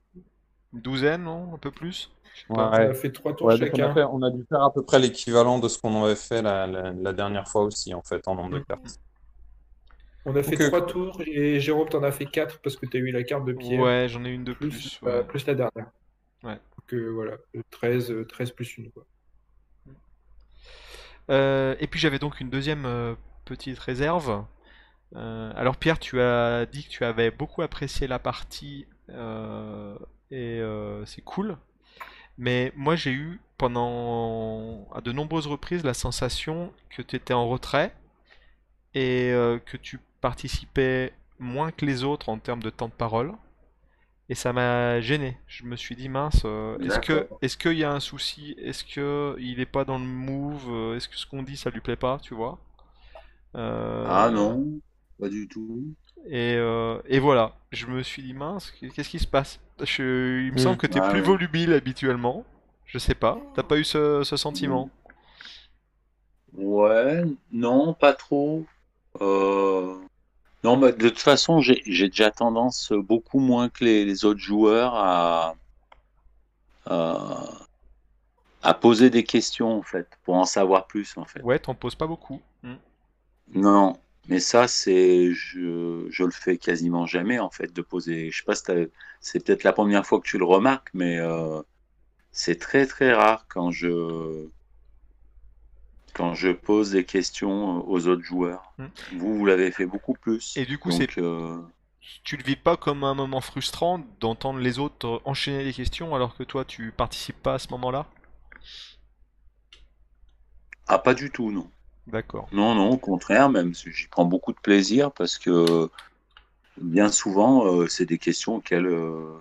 une 0.74 0.82
douzaine, 0.82 1.24
non? 1.24 1.54
Un 1.54 1.58
peu 1.58 1.72
plus? 1.72 2.12
On 2.50 2.58
a 2.58 2.94
fait 2.94 3.12
trois 3.12 3.36
tours 3.36 3.48
Ouais, 3.48 3.58
donc 3.58 3.70
on 3.70 3.74
a 3.76 3.78
chacun. 3.78 3.94
fait- 3.94 4.04
on 4.04 4.22
a 4.24 4.30
dû 4.30 4.44
faire 4.50 4.62
à 4.64 4.74
peu 4.74 4.84
près 4.84 5.00
l'équivalent 5.00 5.60
de 5.60 5.68
ce 5.68 5.78
qu'on 5.80 6.04
avait 6.04 6.16
fait 6.16 6.42
la, 6.42 6.68
la- 6.68 6.92
la 6.92 7.14
dernière 7.14 7.48
fois 7.48 7.64
aussi, 7.64 7.94
en 7.94 8.02
fait, 8.02 8.28
en 8.28 8.36
nombre 8.36 8.52
de 8.52 8.60
Mm. 8.60 8.66
cartes. 8.66 9.00
On 10.26 10.36
a 10.36 10.44
fait 10.44 10.56
Ok. 10.62 10.68
trois 10.70 10.86
tours 10.86 11.22
et 11.26 11.60
Jérôme 11.60 11.90
t'en 11.90 12.04
as 12.04 12.12
fait 12.12 12.26
quatre 12.28 12.60
parce 12.62 12.76
que 12.76 12.86
t'as 12.86 13.00
eu 13.00 13.12
la 13.12 13.24
carte 13.24 13.44
de 13.46 13.54
Pierre 13.54 13.80
Ouais, 13.82 14.08
j'en 14.10 14.24
ai 14.24 14.30
une 14.30 14.44
de 14.44 14.54
plus, 14.54 14.70
plus. 14.70 15.00
euh, 15.04 15.24
plus 15.24 15.46
la 15.48 15.56
dernière. 15.56 15.88
Ouais. 16.44 16.56
Donc 16.56 16.94
euh, 16.94 17.08
voilà, 17.10 17.38
euh, 17.56 17.62
13, 17.72 18.12
euh, 18.12 18.26
13 18.26 18.52
plus 18.52 18.78
une. 18.78 18.92
Quoi. 18.92 19.06
Euh, 21.30 21.76
et 21.80 21.88
puis 21.88 22.00
j'avais 22.00 22.20
donc 22.20 22.40
une 22.40 22.50
deuxième 22.50 22.86
euh, 22.86 23.16
petite 23.46 23.80
réserve. 23.80 24.44
Euh, 25.16 25.52
alors 25.56 25.76
Pierre, 25.78 26.00
tu 26.00 26.20
as 26.22 26.66
dit 26.66 26.84
que 26.84 26.90
tu 26.90 27.04
avais 27.04 27.32
beaucoup 27.32 27.62
apprécié 27.62 28.08
la 28.08 28.20
partie 28.20 28.88
euh, 29.10 29.96
et 30.30 30.60
euh, 30.60 31.06
c'est 31.06 31.22
cool. 31.22 31.58
Mais 32.42 32.74
moi, 32.78 32.98
j'ai 32.98 33.14
eu 33.14 33.42
pendant 33.58 34.90
à 34.94 35.02
de 35.02 35.14
nombreuses 35.14 35.48
reprises 35.48 35.86
la 35.86 35.96
sensation 35.96 36.74
que 36.92 37.04
tu 37.04 37.16
étais 37.18 37.36
en 37.36 37.50
retrait 37.50 37.96
et 38.94 39.32
euh, 39.32 39.60
que 39.60 39.78
tu 39.78 40.00
participais 40.22 41.14
moins 41.40 41.72
que 41.72 41.86
les 41.86 42.04
autres 42.04 42.30
en 42.30 42.38
termes 42.40 42.64
de 42.64 42.70
temps 42.70 42.88
de 42.90 42.94
parole. 42.94 43.34
Et 44.30 44.36
ça 44.36 44.54
m'a 44.54 45.02
gêné. 45.02 45.38
Je 45.48 45.66
me 45.66 45.76
suis 45.76 45.96
dit, 45.96 46.10
mince, 46.10 46.44
euh, 46.46 46.78
est-ce 46.80 47.00
que 47.00 47.28
est-ce 47.42 47.58
qu'il 47.58 47.74
y 47.78 47.84
a 47.84 47.92
un 47.92 48.00
souci? 48.00 48.56
Est-ce 48.60 48.84
que 48.86 49.36
il 49.40 49.60
est 49.60 49.66
pas 49.66 49.86
dans 49.86 50.00
le 50.00 50.06
move? 50.06 50.96
Est-ce 50.96 51.10
que 51.10 51.18
ce 51.18 51.26
qu'on 51.28 51.44
dit, 51.44 51.58
ça 51.58 51.70
lui 51.70 51.82
plaît 51.82 51.98
pas, 51.98 52.20
tu 52.24 52.34
vois? 52.36 52.60
Ah 54.04 54.30
Euh, 54.30 54.32
non, 54.32 54.80
pas 55.20 55.30
du 55.30 55.48
tout. 55.48 55.96
Et, 56.28 56.56
euh, 56.58 57.00
et 57.08 57.20
voilà, 57.20 57.54
je 57.72 57.88
me 57.88 58.04
suis 58.04 58.24
dit, 58.24 58.34
mince, 58.34 58.72
qu'est-ce 58.96 59.10
qui 59.10 59.20
se 59.20 59.28
passe? 59.28 59.60
Je- 59.82 60.42
il 60.46 60.52
me 60.52 60.58
semble 60.58 60.78
que 60.78 60.88
t'es 60.88 61.02
Ah 61.02 61.02
plus 61.02 61.22
ouais. 61.22 61.22
volubile 61.22 61.74
habituellement. 61.74 62.46
Je 62.86 62.98
sais 63.00 63.16
pas. 63.16 63.40
T'as 63.56 63.64
pas 63.64 63.78
eu 63.78 63.84
ce, 63.84 64.24
ce 64.24 64.38
sentiment? 64.38 64.90
Ouais, 66.54 67.24
non, 67.52 67.94
pas 67.94 68.14
trop. 68.14 68.66
Euh, 69.22 69.98
Non, 70.64 70.78
mais 70.78 70.94
de 70.94 71.10
toute 71.10 71.20
façon, 71.20 71.62
j'ai 71.62 71.82
déjà 72.10 72.32
tendance 72.32 72.92
beaucoup 72.94 73.40
moins 73.40 73.70
que 73.70 73.86
les, 73.86 74.06
les 74.06 74.26
autres 74.26 74.40
joueurs 74.42 74.96
à, 74.96 75.56
à, 76.86 77.68
à 78.64 78.74
poser 78.74 79.12
des 79.12 79.24
questions, 79.24 79.78
en 79.78 79.84
fait, 79.84 80.08
pour 80.24 80.34
en 80.34 80.46
savoir 80.46 80.88
plus, 80.88 81.16
en 81.16 81.26
fait. 81.26 81.42
Ouais, 81.44 81.60
t'en 81.60 81.76
poses 81.76 81.96
pas 81.96 82.08
beaucoup. 82.08 82.42
Hmm. 82.64 82.78
Non, 83.54 84.00
mais 84.28 84.40
ça, 84.40 84.68
c'est, 84.68 85.34
je, 85.34 86.08
je 86.10 86.24
le 86.24 86.32
fais 86.32 86.58
quasiment 86.58 87.06
jamais, 87.06 87.40
en 87.40 87.50
fait, 87.50 87.74
de 87.74 87.82
poser. 87.82 88.32
Je 88.32 88.38
sais 88.38 88.44
pas 88.44 88.56
si 88.56 88.64
c'est 89.20 89.44
peut-être 89.44 89.64
la 89.64 89.74
première 89.74 90.06
fois 90.06 90.20
que 90.20 90.28
tu 90.28 90.38
le 90.38 90.46
remarques, 90.46 90.90
mais 90.94 91.20
euh, 91.20 91.62
c'est 92.32 92.60
très, 92.60 92.86
très 92.86 93.14
rare 93.14 93.46
quand 93.50 93.72
je, 93.72 94.48
quand 96.14 96.34
je 96.34 96.50
pose 96.50 96.92
des 96.92 97.06
questions 97.06 97.88
aux 97.90 98.08
autres 98.08 98.24
joueurs. 98.24 98.74
Hmm. 98.78 98.88
Vous, 99.18 99.38
vous 99.38 99.46
l'avez 99.46 99.72
fait 99.72 99.86
beaucoup 99.86 100.14
plus. 100.14 100.56
Et 100.58 100.66
du 100.66 100.78
coup, 100.78 100.92
c'est 100.92 101.18
euh, 101.18 101.58
tu 102.24 102.38
le 102.38 102.44
vis 102.44 102.56
pas 102.56 102.78
comme 102.78 103.04
un 103.04 103.14
moment 103.14 103.42
frustrant 103.42 104.02
d'entendre 104.20 104.60
les 104.60 104.80
autres 104.80 105.08
euh, 105.08 105.20
enchaîner 105.26 105.64
les 105.64 105.74
questions 105.74 106.16
alors 106.16 106.36
que 106.36 106.44
toi 106.44 106.66
tu 106.66 106.92
participes 106.92 107.42
pas 107.42 107.56
à 107.56 107.60
ce 107.60 107.70
moment-là? 107.70 108.08
ah, 110.88 111.00
pas 111.00 111.14
du 111.14 111.32
tout, 111.32 111.52
non. 111.52 111.70
D'accord. 112.08 112.50
Non, 112.52 112.76
non, 112.76 112.90
au 112.90 112.98
contraire, 112.98 113.50
même, 113.50 113.74
si 113.74 113.92
j'y 113.92 114.08
prends 114.08 114.26
beaucoup 114.26 114.54
de 114.54 114.60
plaisir 114.60 115.12
parce 115.12 115.38
que 115.38 115.90
bien 116.78 117.12
souvent, 117.12 117.66
euh, 117.66 117.88
c'est 117.88 118.06
des 118.06 118.18
questions 118.18 118.56
auxquelles 118.56 118.88
euh, 118.88 119.38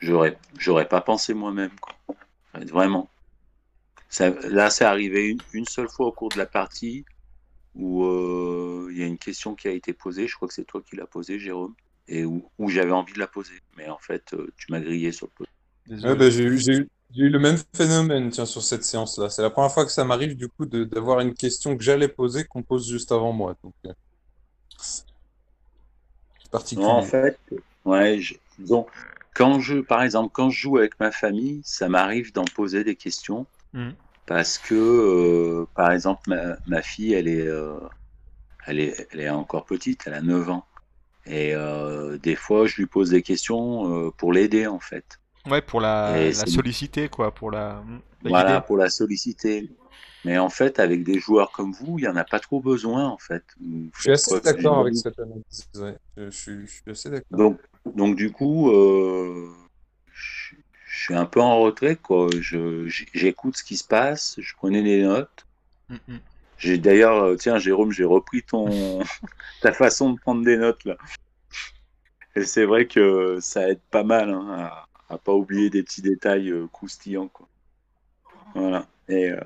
j'aurais, 0.00 0.38
j'aurais 0.58 0.88
pas 0.88 1.00
pensé 1.00 1.34
moi-même. 1.34 1.70
Vraiment. 2.54 3.08
Ça, 4.08 4.30
là, 4.30 4.70
c'est 4.70 4.84
arrivé 4.84 5.28
une, 5.28 5.40
une 5.52 5.64
seule 5.64 5.88
fois 5.88 6.06
au 6.06 6.12
cours 6.12 6.30
de 6.30 6.38
la 6.38 6.46
partie 6.46 7.04
où 7.74 8.04
euh, 8.04 8.88
il 8.90 8.98
y 8.98 9.02
a 9.02 9.06
une 9.06 9.18
question 9.18 9.54
qui 9.54 9.68
a 9.68 9.72
été 9.72 9.92
posée. 9.92 10.26
Je 10.26 10.34
crois 10.34 10.48
que 10.48 10.54
c'est 10.54 10.64
toi 10.64 10.82
qui 10.82 10.96
l'as 10.96 11.06
posée, 11.06 11.38
Jérôme, 11.38 11.74
et 12.08 12.24
où, 12.24 12.48
où 12.58 12.68
j'avais 12.68 12.90
envie 12.90 13.12
de 13.12 13.18
la 13.18 13.28
poser. 13.28 13.60
Mais 13.76 13.88
en 13.88 13.98
fait, 13.98 14.34
euh, 14.34 14.52
tu 14.56 14.72
m'as 14.72 14.80
grillé 14.80 15.12
sur 15.12 15.28
le. 15.38 15.46
Ouais, 16.02 16.16
bah, 16.16 16.30
j'ai 16.30 16.44
eu, 16.44 16.88
j'ai 17.14 17.22
eu- 17.24 17.28
le 17.30 17.38
même 17.38 17.56
phénomène 17.76 18.30
tiens, 18.30 18.46
sur 18.46 18.62
cette 18.62 18.84
séance-là. 18.84 19.30
C'est 19.30 19.42
la 19.42 19.50
première 19.50 19.72
fois 19.72 19.84
que 19.84 19.92
ça 19.92 20.04
m'arrive 20.04 20.36
du 20.36 20.48
coup 20.48 20.66
de- 20.66 20.84
d'avoir 20.84 21.20
une 21.20 21.34
question 21.34 21.76
que 21.76 21.82
j'allais 21.84 22.08
poser 22.08 22.44
qu'on 22.44 22.62
pose 22.62 22.88
juste 22.88 23.12
avant 23.12 23.32
moi. 23.32 23.56
Donc, 23.62 23.74
euh, 23.86 23.92
c'est 26.38 26.50
particulier. 26.50 26.82
Non, 26.82 26.98
en 26.98 27.02
fait, 27.02 27.38
ouais, 27.84 28.20
je- 28.20 28.34
disons, 28.58 28.86
quand 29.34 29.60
je, 29.60 29.78
par 29.78 30.02
exemple, 30.02 30.30
quand 30.32 30.50
je 30.50 30.58
joue 30.60 30.78
avec 30.78 30.98
ma 31.00 31.10
famille, 31.12 31.62
ça 31.64 31.88
m'arrive 31.88 32.32
d'en 32.32 32.44
poser 32.44 32.84
des 32.84 32.96
questions 32.96 33.46
Mhm. 33.72 33.96
parce 34.26 34.58
que, 34.58 34.74
euh, 34.76 35.66
par 35.74 35.92
exemple, 35.92 36.22
ma, 36.28 36.58
ma 36.66 36.82
fille, 36.82 37.14
elle 37.14 37.28
est, 37.28 37.46
euh, 37.46 37.78
elle 38.66 38.80
est, 38.80 39.08
elle 39.12 39.20
est 39.20 39.30
encore 39.30 39.66
petite, 39.66 40.04
elle 40.06 40.14
a 40.14 40.22
9 40.22 40.50
ans. 40.50 40.66
Et 41.26 41.54
euh, 41.56 42.18
des 42.18 42.36
fois, 42.36 42.66
je 42.68 42.76
lui 42.78 42.88
pose 42.88 43.10
des 43.12 43.22
questions 43.24 44.08
euh, 44.08 44.12
pour 44.12 44.34
l'aider, 44.34 44.68
en 44.68 44.80
fait. 44.80 45.19
Ouais, 45.50 45.62
pour 45.62 45.80
la, 45.80 46.32
solliciter, 46.32 47.08
quoi, 47.08 47.32
pour 47.34 47.50
la, 47.50 47.82
la 48.22 48.30
Voilà, 48.30 48.52
guider. 48.52 48.66
pour 48.66 48.76
la 48.76 48.88
solliciter. 48.88 49.70
Mais 50.24 50.38
en 50.38 50.50
fait, 50.50 50.78
avec 50.78 51.02
des 51.02 51.18
joueurs 51.18 51.50
comme 51.50 51.72
vous, 51.72 51.98
il 51.98 52.02
n'y 52.02 52.08
en 52.08 52.16
a 52.16 52.24
pas 52.24 52.40
trop 52.40 52.60
besoin, 52.60 53.06
en 53.06 53.18
fait. 53.18 53.42
Je 53.96 54.00
suis 54.00 54.10
assez 54.12 54.40
d'accord 54.40 54.80
avec 54.80 54.94
cette 54.96 55.18
analyse. 55.18 55.68
ouais. 55.76 55.96
Je, 56.16 56.24
je 56.26 56.30
suis, 56.30 56.66
je 56.66 56.70
suis 56.70 56.90
assez 56.90 57.10
d'accord. 57.10 57.38
Donc, 57.38 57.60
donc 57.94 58.16
du 58.16 58.30
coup, 58.30 58.70
euh, 58.70 59.48
je, 60.12 60.54
je 60.86 61.04
suis 61.04 61.14
un 61.14 61.24
peu 61.24 61.40
en 61.40 61.58
retrait, 61.60 61.96
quoi. 61.96 62.28
J'écoute 62.40 63.56
ce 63.56 63.64
qui 63.64 63.76
se 63.76 63.84
passe, 63.84 64.36
je 64.38 64.54
prenais 64.54 64.82
des 64.82 65.02
notes. 65.02 65.46
Hmm. 65.88 66.18
J'ai 66.58 66.76
d'ailleurs, 66.76 67.24
euh, 67.24 67.36
tiens, 67.36 67.58
Jérôme, 67.58 67.90
j'ai 67.90 68.04
repris 68.04 68.42
ton 68.42 69.00
ta 69.62 69.72
façon 69.72 70.12
de 70.12 70.20
prendre 70.20 70.44
des 70.44 70.58
notes 70.58 70.84
là. 70.84 70.96
Et 72.36 72.44
c'est 72.44 72.64
vrai 72.66 72.86
que 72.86 73.38
ça 73.40 73.70
aide 73.70 73.80
pas 73.90 74.04
mal 74.04 74.30
hein, 74.30 74.46
à, 74.50 74.86
à 75.10 75.18
pas 75.18 75.34
oublier 75.34 75.68
des 75.70 75.82
petits 75.82 76.02
détails 76.02 76.50
euh, 76.50 76.66
croustillants, 76.72 77.28
quoi. 77.28 77.48
Voilà. 78.54 78.86
Et, 79.08 79.30
euh, 79.30 79.40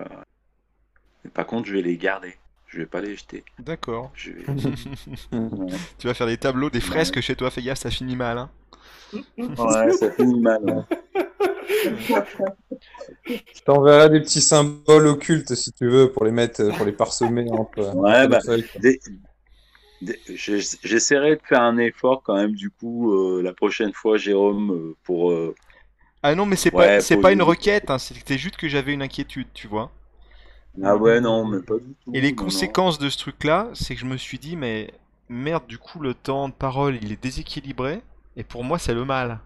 et 1.24 1.28
par 1.28 1.46
contre, 1.46 1.66
je 1.66 1.72
vais 1.74 1.82
les 1.82 1.96
garder. 1.96 2.36
Je 2.66 2.78
vais 2.78 2.86
pas 2.86 3.00
les 3.00 3.16
jeter. 3.16 3.44
D'accord. 3.58 4.10
Je 4.14 4.32
vais... 4.32 4.44
Tu 5.98 6.06
vas 6.06 6.14
faire 6.14 6.26
des 6.26 6.36
tableaux, 6.38 6.70
des 6.70 6.80
fresques 6.80 7.20
chez 7.20 7.36
toi, 7.36 7.50
fais 7.50 7.62
gaffe, 7.62 7.78
ça 7.78 7.90
finit 7.90 8.16
mal, 8.16 8.38
hein. 8.38 8.50
Ouais, 9.38 9.92
ça 9.92 10.10
finit 10.12 10.40
mal. 10.40 10.60
hein. 10.68 10.86
Je 13.26 13.62
t'enverrai 13.64 14.10
des 14.10 14.20
petits 14.20 14.40
symboles 14.42 15.06
occultes 15.06 15.54
si 15.54 15.72
tu 15.72 15.88
veux 15.88 16.10
pour 16.10 16.24
les 16.24 16.30
mettre, 16.30 16.68
pour 16.76 16.84
les 16.84 16.92
parsemer 16.92 17.46
entre, 17.50 17.94
Ouais, 17.94 18.22
entre 18.24 18.28
bah, 18.28 18.56
les 18.82 19.00
J'essaierai 20.28 21.36
de 21.36 21.42
faire 21.42 21.62
un 21.62 21.78
effort 21.78 22.22
quand 22.22 22.34
même 22.36 22.54
du 22.54 22.70
coup 22.70 23.12
euh, 23.12 23.42
la 23.42 23.52
prochaine 23.54 23.92
fois, 23.92 24.16
Jérôme, 24.18 24.72
euh, 24.72 24.96
pour. 25.04 25.30
euh, 25.32 25.54
Ah 26.24 26.34
non, 26.34 26.44
mais 26.44 26.56
c'est 26.56 26.72
Ouais, 26.72 26.72
pas, 26.72 26.90
c'est 26.98 27.16
pas 27.16 27.30
une 27.30 27.42
requête, 27.42 27.88
hein, 27.88 28.00
c'était 28.00 28.36
juste 28.36 28.56
que 28.56 28.68
j'avais 28.68 28.92
une 28.92 29.02
inquiétude, 29.02 29.46
tu 29.54 29.68
vois. 29.68 29.92
Ah 30.82 30.96
ouais, 30.96 31.20
non, 31.20 31.44
mais 31.46 31.60
pas 31.62 31.78
du 31.80 31.94
tout. 32.04 32.12
Et 32.14 32.22
les 32.22 32.32
non, 32.32 32.50
non. 32.50 32.72
conséquences 32.72 32.98
de 32.98 33.10
ce 33.10 33.18
truc-là, 33.18 33.68
c'est 33.74 33.94
que 33.94 34.00
je 34.00 34.06
me 34.06 34.16
suis 34.16 34.38
dit, 34.38 34.56
mais 34.56 34.90
merde, 35.28 35.66
du 35.66 35.76
coup, 35.76 36.00
le 36.00 36.14
temps 36.14 36.48
de 36.48 36.54
parole, 36.54 36.96
il 37.02 37.12
est 37.12 37.22
déséquilibré, 37.22 38.00
et 38.36 38.44
pour 38.44 38.64
moi, 38.64 38.78
c'est 38.78 38.94
le 38.94 39.04
mal. 39.04 39.40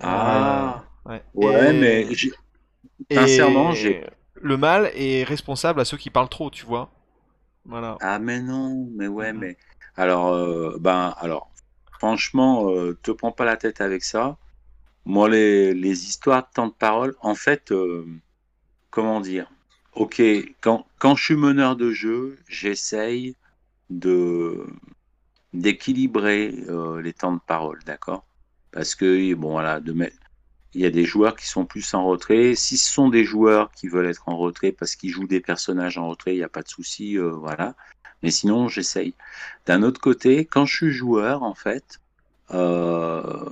Ah, 0.00 0.84
Ouais. 1.04 1.22
ouais, 1.34 1.72
Et- 1.72 1.72
mais 1.72 2.08
sincèrement, 3.12 3.72
j'ai- 3.72 3.98
Le 4.34 4.56
mal 4.56 4.92
est 4.94 5.24
responsable 5.24 5.80
à 5.80 5.84
ceux 5.84 5.96
qui 5.96 6.10
parlent 6.10 6.28
trop, 6.28 6.50
tu 6.50 6.66
vois. 6.66 6.90
Voilà. 7.64 7.96
ah 8.00 8.18
mais 8.18 8.40
non, 8.42 8.88
mais 8.94 9.06
ouais, 9.08 9.32
mais 9.32 9.56
alors, 9.96 10.28
euh, 10.34 10.76
ben 10.78 11.14
alors, 11.18 11.52
franchement, 11.98 12.70
euh, 12.70 12.94
te 13.02 13.10
prends 13.10 13.32
pas 13.32 13.44
la 13.44 13.56
tête 13.56 13.80
avec 13.80 14.04
ça. 14.04 14.38
Moi, 15.06 15.28
les, 15.30 15.74
les 15.74 16.06
histoires 16.08 16.42
de 16.44 16.48
temps 16.54 16.68
de 16.68 16.72
parole, 16.74 17.16
en 17.20 17.34
fait, 17.34 17.72
euh, 17.72 18.06
comment 18.90 19.20
dire? 19.20 19.50
Ok, 19.94 20.22
quand, 20.62 20.86
quand 20.98 21.16
je 21.16 21.24
suis 21.24 21.36
meneur 21.36 21.76
de 21.76 21.92
jeu, 21.92 22.38
j'essaye 22.48 23.36
de 23.90 24.66
d'équilibrer 25.52 26.54
euh, 26.68 27.00
les 27.02 27.12
temps 27.14 27.32
de 27.32 27.40
parole, 27.46 27.80
d'accord? 27.84 28.26
Parce 28.72 28.94
que 28.94 29.34
bon 29.34 29.52
voilà, 29.52 29.80
de 29.80 29.92
mettre, 29.92 30.16
il 30.74 30.80
y 30.80 30.86
a 30.86 30.90
des 30.90 31.04
joueurs 31.04 31.36
qui 31.36 31.46
sont 31.46 31.64
plus 31.64 31.94
en 31.94 32.04
retrait. 32.04 32.54
Si 32.56 32.76
ce 32.76 32.92
sont 32.92 33.08
des 33.08 33.24
joueurs 33.24 33.70
qui 33.70 33.88
veulent 33.88 34.06
être 34.06 34.28
en 34.28 34.36
retrait 34.36 34.72
parce 34.72 34.96
qu'ils 34.96 35.10
jouent 35.10 35.26
des 35.28 35.40
personnages 35.40 35.98
en 35.98 36.08
retrait, 36.08 36.34
il 36.34 36.38
n'y 36.38 36.44
a 36.44 36.48
pas 36.48 36.62
de 36.62 36.68
souci, 36.68 37.16
euh, 37.16 37.30
voilà. 37.30 37.74
Mais 38.22 38.30
sinon, 38.30 38.68
j'essaye. 38.68 39.14
D'un 39.66 39.82
autre 39.82 40.00
côté, 40.00 40.44
quand 40.44 40.66
je 40.66 40.74
suis 40.74 40.92
joueur, 40.92 41.42
en 41.44 41.54
fait, 41.54 42.00
euh, 42.50 43.48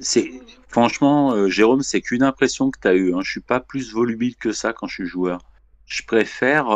c'est 0.00 0.32
franchement, 0.68 1.32
euh, 1.32 1.48
Jérôme, 1.48 1.82
c'est 1.82 2.00
qu'une 2.00 2.22
impression 2.22 2.70
que 2.70 2.78
tu 2.80 2.88
as 2.88 2.94
eue. 2.94 3.14
Hein. 3.14 3.20
Je 3.22 3.30
suis 3.30 3.40
pas 3.40 3.60
plus 3.60 3.92
volubile 3.92 4.36
que 4.36 4.52
ça 4.52 4.72
quand 4.72 4.86
je 4.86 4.94
suis 4.94 5.06
joueur. 5.06 5.42
Je 5.86 6.02
préfère 6.04 6.66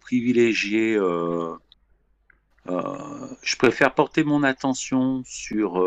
privilégier. 0.00 0.98
je 2.66 3.56
préfère 3.58 3.94
porter 3.94 4.24
mon 4.24 4.42
attention 4.42 5.22
sur 5.24 5.80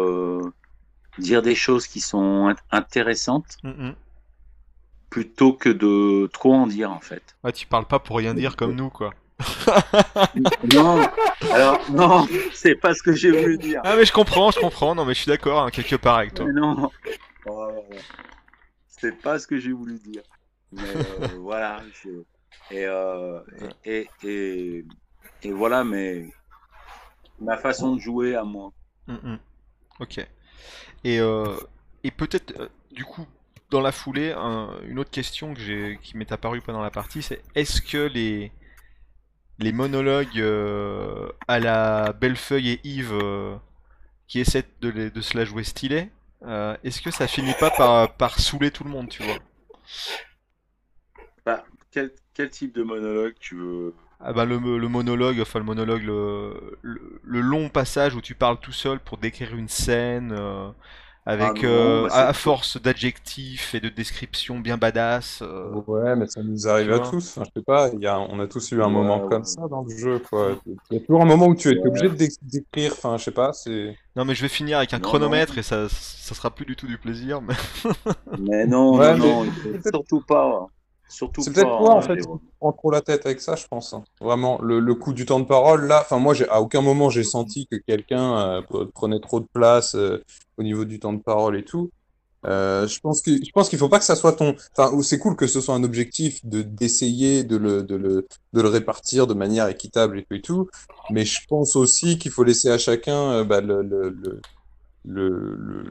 dire 1.20 1.42
des 1.42 1.56
choses 1.56 1.88
qui 1.88 2.00
sont 2.00 2.50
int- 2.50 2.58
intéressantes 2.72 3.58
Mhm. 3.64 3.94
plutôt 5.10 5.54
que 5.54 5.70
de 5.70 6.28
trop 6.34 6.54
en 6.54 6.68
dire 6.68 6.92
en 6.92 7.00
fait. 7.00 7.36
Ouais, 7.44 7.52
tu 7.52 7.66
parles 7.68 7.86
pas 7.86 8.00
pour 8.00 8.18
rien 8.18 8.34
dire 8.34 8.56
comme 8.56 8.74
nous, 8.76 8.90
quoi. 8.90 9.14
Non, 10.74 11.02
alors 11.54 11.80
non, 11.92 12.28
c'est 12.54 12.76
pas 12.76 12.94
ce 12.94 13.02
que 13.02 13.14
j'ai 13.14 13.32
voulu 13.32 13.58
dire. 13.58 13.82
Ah, 13.86 13.96
mais 13.96 14.06
je 14.06 14.12
comprends, 14.12 14.52
je 14.52 14.60
comprends. 14.60 14.96
Non, 14.96 15.06
mais 15.06 15.14
je 15.14 15.22
suis 15.22 15.30
d'accord, 15.30 15.64
hein, 15.64 15.70
quelque 15.72 15.96
part 15.96 16.18
avec 16.18 16.34
toi. 16.34 16.46
Mais 16.46 16.52
non, 16.60 16.92
Oh, 17.46 17.70
c'est 18.88 19.14
pas 19.22 19.40
ce 19.40 19.48
que 19.48 19.58
j'ai 19.58 19.72
voulu 19.72 19.98
dire. 19.98 20.24
Mais 20.74 20.82
euh, 20.84 21.28
voilà, 21.40 21.82
je- 22.04 22.24
et, 22.76 22.86
euh, 22.86 23.40
et, 23.86 24.08
et, 24.24 24.86
et 25.44 25.52
voilà, 25.52 25.84
mais 25.86 26.30
ma 27.40 27.56
façon 27.58 27.96
de 27.96 28.02
jouer 28.02 28.36
à 28.36 28.44
moi. 28.44 28.72
Mhm. 29.08 29.40
Ok. 30.02 30.20
Et, 31.04 31.20
euh, 31.20 31.56
et 32.04 32.12
peut-être, 32.12 32.60
euh, 32.60 32.70
du 32.92 33.06
coup, 33.06 33.28
dans 33.72 33.82
la 33.82 33.92
foulée, 33.92 34.34
un- 34.34 34.72
une 34.88 35.00
autre 35.00 35.12
question 35.12 35.54
que 35.54 35.94
qui 35.96 36.18
m'est 36.18 36.32
apparue 36.32 36.62
pendant 36.62 36.82
la 36.82 36.92
partie, 36.92 37.22
c'est 37.22 37.42
est-ce 37.56 37.82
que 37.82 37.98
les, 37.98 38.52
les 39.60 39.72
monologues 39.72 40.40
euh, 40.40 41.30
à 41.48 41.60
la 41.60 42.14
Bellefeuille 42.14 42.70
et 42.72 42.80
Yves 42.84 43.14
qui 44.28 44.40
essaient 44.40 44.66
de, 44.82 44.90
les- 44.90 45.10
de 45.12 45.22
se 45.22 45.38
la 45.38 45.46
jouer 45.46 45.64
stylé, 45.64 46.10
est-ce 46.84 47.02
que 47.02 47.12
ça 47.12 47.28
finit 47.28 47.54
pas 47.60 47.72
par, 47.72 48.14
par 48.16 48.40
saouler 48.40 48.72
tout 48.72 48.84
le 48.84 48.90
monde, 48.90 49.10
tu 49.10 49.24
vois? 49.24 49.40
Bah, 51.46 51.66
quel, 51.92 52.12
quel 52.34 52.50
type 52.50 52.74
de 52.74 52.84
monologue 52.84 53.36
tu 53.40 53.56
veux 53.56 53.94
Ah 54.22 54.34
bah 54.34 54.44
le, 54.46 54.58
le 54.78 54.88
monologue, 54.90 55.40
enfin 55.42 55.60
le 55.60 55.66
monologue, 55.66 56.04
le, 56.04 56.78
le, 56.82 57.22
le 57.24 57.40
long 57.42 57.70
passage 57.70 58.16
où 58.16 58.22
tu 58.22 58.36
parles 58.36 58.60
tout 58.60 58.74
seul 58.74 59.00
pour 59.00 59.18
décrire 59.18 59.56
une 59.56 59.70
scène 59.70 60.34
euh, 60.38 60.70
avec 61.26 61.64
Ah 61.64 61.68
non, 61.68 62.04
euh, 62.04 62.08
bah, 62.10 62.28
à, 62.28 62.34
force 62.34 62.82
d'adjectifs 62.82 63.74
et 63.76 63.80
de 63.80 63.88
descriptions 63.90 64.60
bien 64.60 64.78
badass. 64.78 65.40
euh, 65.42 65.72
Ouais, 65.88 66.16
mais 66.18 66.28
ça 66.28 66.44
nous 66.44 66.68
arrive 66.68 66.92
à 66.92 67.00
tous. 67.00 67.38
Enfin, 67.38 67.44
je 67.46 67.60
sais 67.60 67.64
pas, 67.66 67.90
il 67.94 68.02
y 68.02 68.08
a, 68.08 68.20
on 68.20 68.40
a 68.40 68.48
tous 68.48 68.72
eu 68.72 68.82
un 68.82 68.90
Ouais, 68.92 68.92
moment 68.92 69.22
ouais. 69.24 69.30
comme 69.30 69.46
ça 69.46 69.68
dans 69.70 69.84
le 69.84 69.96
jeu. 69.98 70.22
Il 70.90 70.98
y 70.98 70.98
a 70.98 71.00
toujours 71.02 71.22
un 71.22 71.26
moment 71.26 71.48
où 71.48 71.56
tu 71.56 71.70
es 71.72 71.88
obligé 71.88 72.10
de 72.10 72.16
dé- 72.16 72.30
d'écrire. 72.42 72.92
Enfin, 72.94 73.18
je 73.18 73.24
sais 73.26 73.32
pas, 73.32 73.54
c'est. 73.54 73.98
Non 74.16 74.26
mais 74.26 74.36
je 74.36 74.42
vais 74.42 74.50
finir 74.50 74.78
avec 74.80 74.94
un 74.94 75.00
Non, 75.00 75.02
chronomètre 75.02 75.54
non. 75.54 75.60
et 75.60 75.64
ça, 75.64 75.88
ça 75.90 76.36
sera 76.36 76.52
plus 76.54 76.66
du 76.66 76.76
tout 76.76 76.88
du 76.88 76.98
plaisir. 76.98 77.42
Mais... 77.42 77.56
Mais 78.38 78.66
non, 78.66 78.98
Ouais, 78.98 79.16
non, 79.18 79.44
mais- 79.46 79.82
surtout 79.92 80.22
pas. 80.22 80.68
Surtout 81.10 81.42
C'est 81.42 81.52
peut-être 81.54 81.76
toi, 81.78 81.96
en 81.96 82.02
fait, 82.02 82.18
qui 82.18 82.28
prends 82.60 82.72
trop 82.72 82.92
la 82.92 83.02
tête 83.02 83.26
avec 83.26 83.42
ça, 83.42 83.56
je 83.56 83.66
pense. 83.68 83.94
hein. 83.94 84.04
Vraiment, 84.22 84.62
le, 84.62 84.80
le 84.80 84.96
coup 84.96 85.14
du 85.14 85.26
temps 85.26 85.40
de 85.40 85.46
parole, 85.46 85.86
là, 85.88 86.02
enfin, 86.02 86.20
moi, 86.20 86.34
j'ai, 86.34 86.48
à 86.50 86.62
aucun 86.62 86.82
moment, 86.82 87.10
j'ai 87.10 87.24
senti 87.24 87.68
que 87.68 87.78
quelqu'un 87.78 88.38
euh, 88.38 88.62
pre- 88.62 88.90
prenait 88.92 89.20
trop 89.20 89.40
de 89.40 89.48
place 89.52 89.96
euh, 89.96 90.24
au 90.58 90.64
niveau 90.64 90.86
du 90.86 91.00
temps 91.00 91.14
de 91.14 91.22
parole 91.22 91.58
et 91.58 91.64
tout. 91.66 91.90
Euh, 92.46 92.88
je 92.88 93.00
pense 93.02 93.22
que, 93.22 93.32
je 93.32 93.52
pense 93.54 93.68
qu'il 93.68 93.78
faut 93.78 93.90
pas 93.90 94.00
que 94.00 94.06
ça 94.06 94.16
soit 94.16 94.32
ton, 94.34 94.56
enfin, 94.78 94.98
c'est 95.02 95.20
cool 95.20 95.36
que 95.36 95.46
ce 95.46 95.60
soit 95.60 95.76
un 95.76 95.84
objectif 95.84 96.40
de, 96.46 96.62
d'essayer 96.62 97.44
de 97.44 97.58
le, 97.58 97.84
de 97.84 97.96
le, 97.96 98.28
de 98.54 98.62
le 98.62 98.70
répartir 98.70 99.28
de 99.28 99.34
manière 99.34 99.68
équitable 99.68 100.20
et 100.20 100.24
tout 100.24 100.36
et 100.36 100.42
tout. 100.42 100.70
Mais 101.10 101.26
je 101.26 101.40
pense 101.50 101.76
aussi 101.76 102.18
qu'il 102.18 102.32
faut 102.32 102.46
laisser 102.46 102.70
à 102.70 102.78
chacun, 102.78 103.32
euh, 103.32 103.44
bah, 103.44 103.60
le, 103.60 103.82
le, 103.82 104.10
le, 104.10 104.40
le, 105.10 105.56
le- 105.58 105.84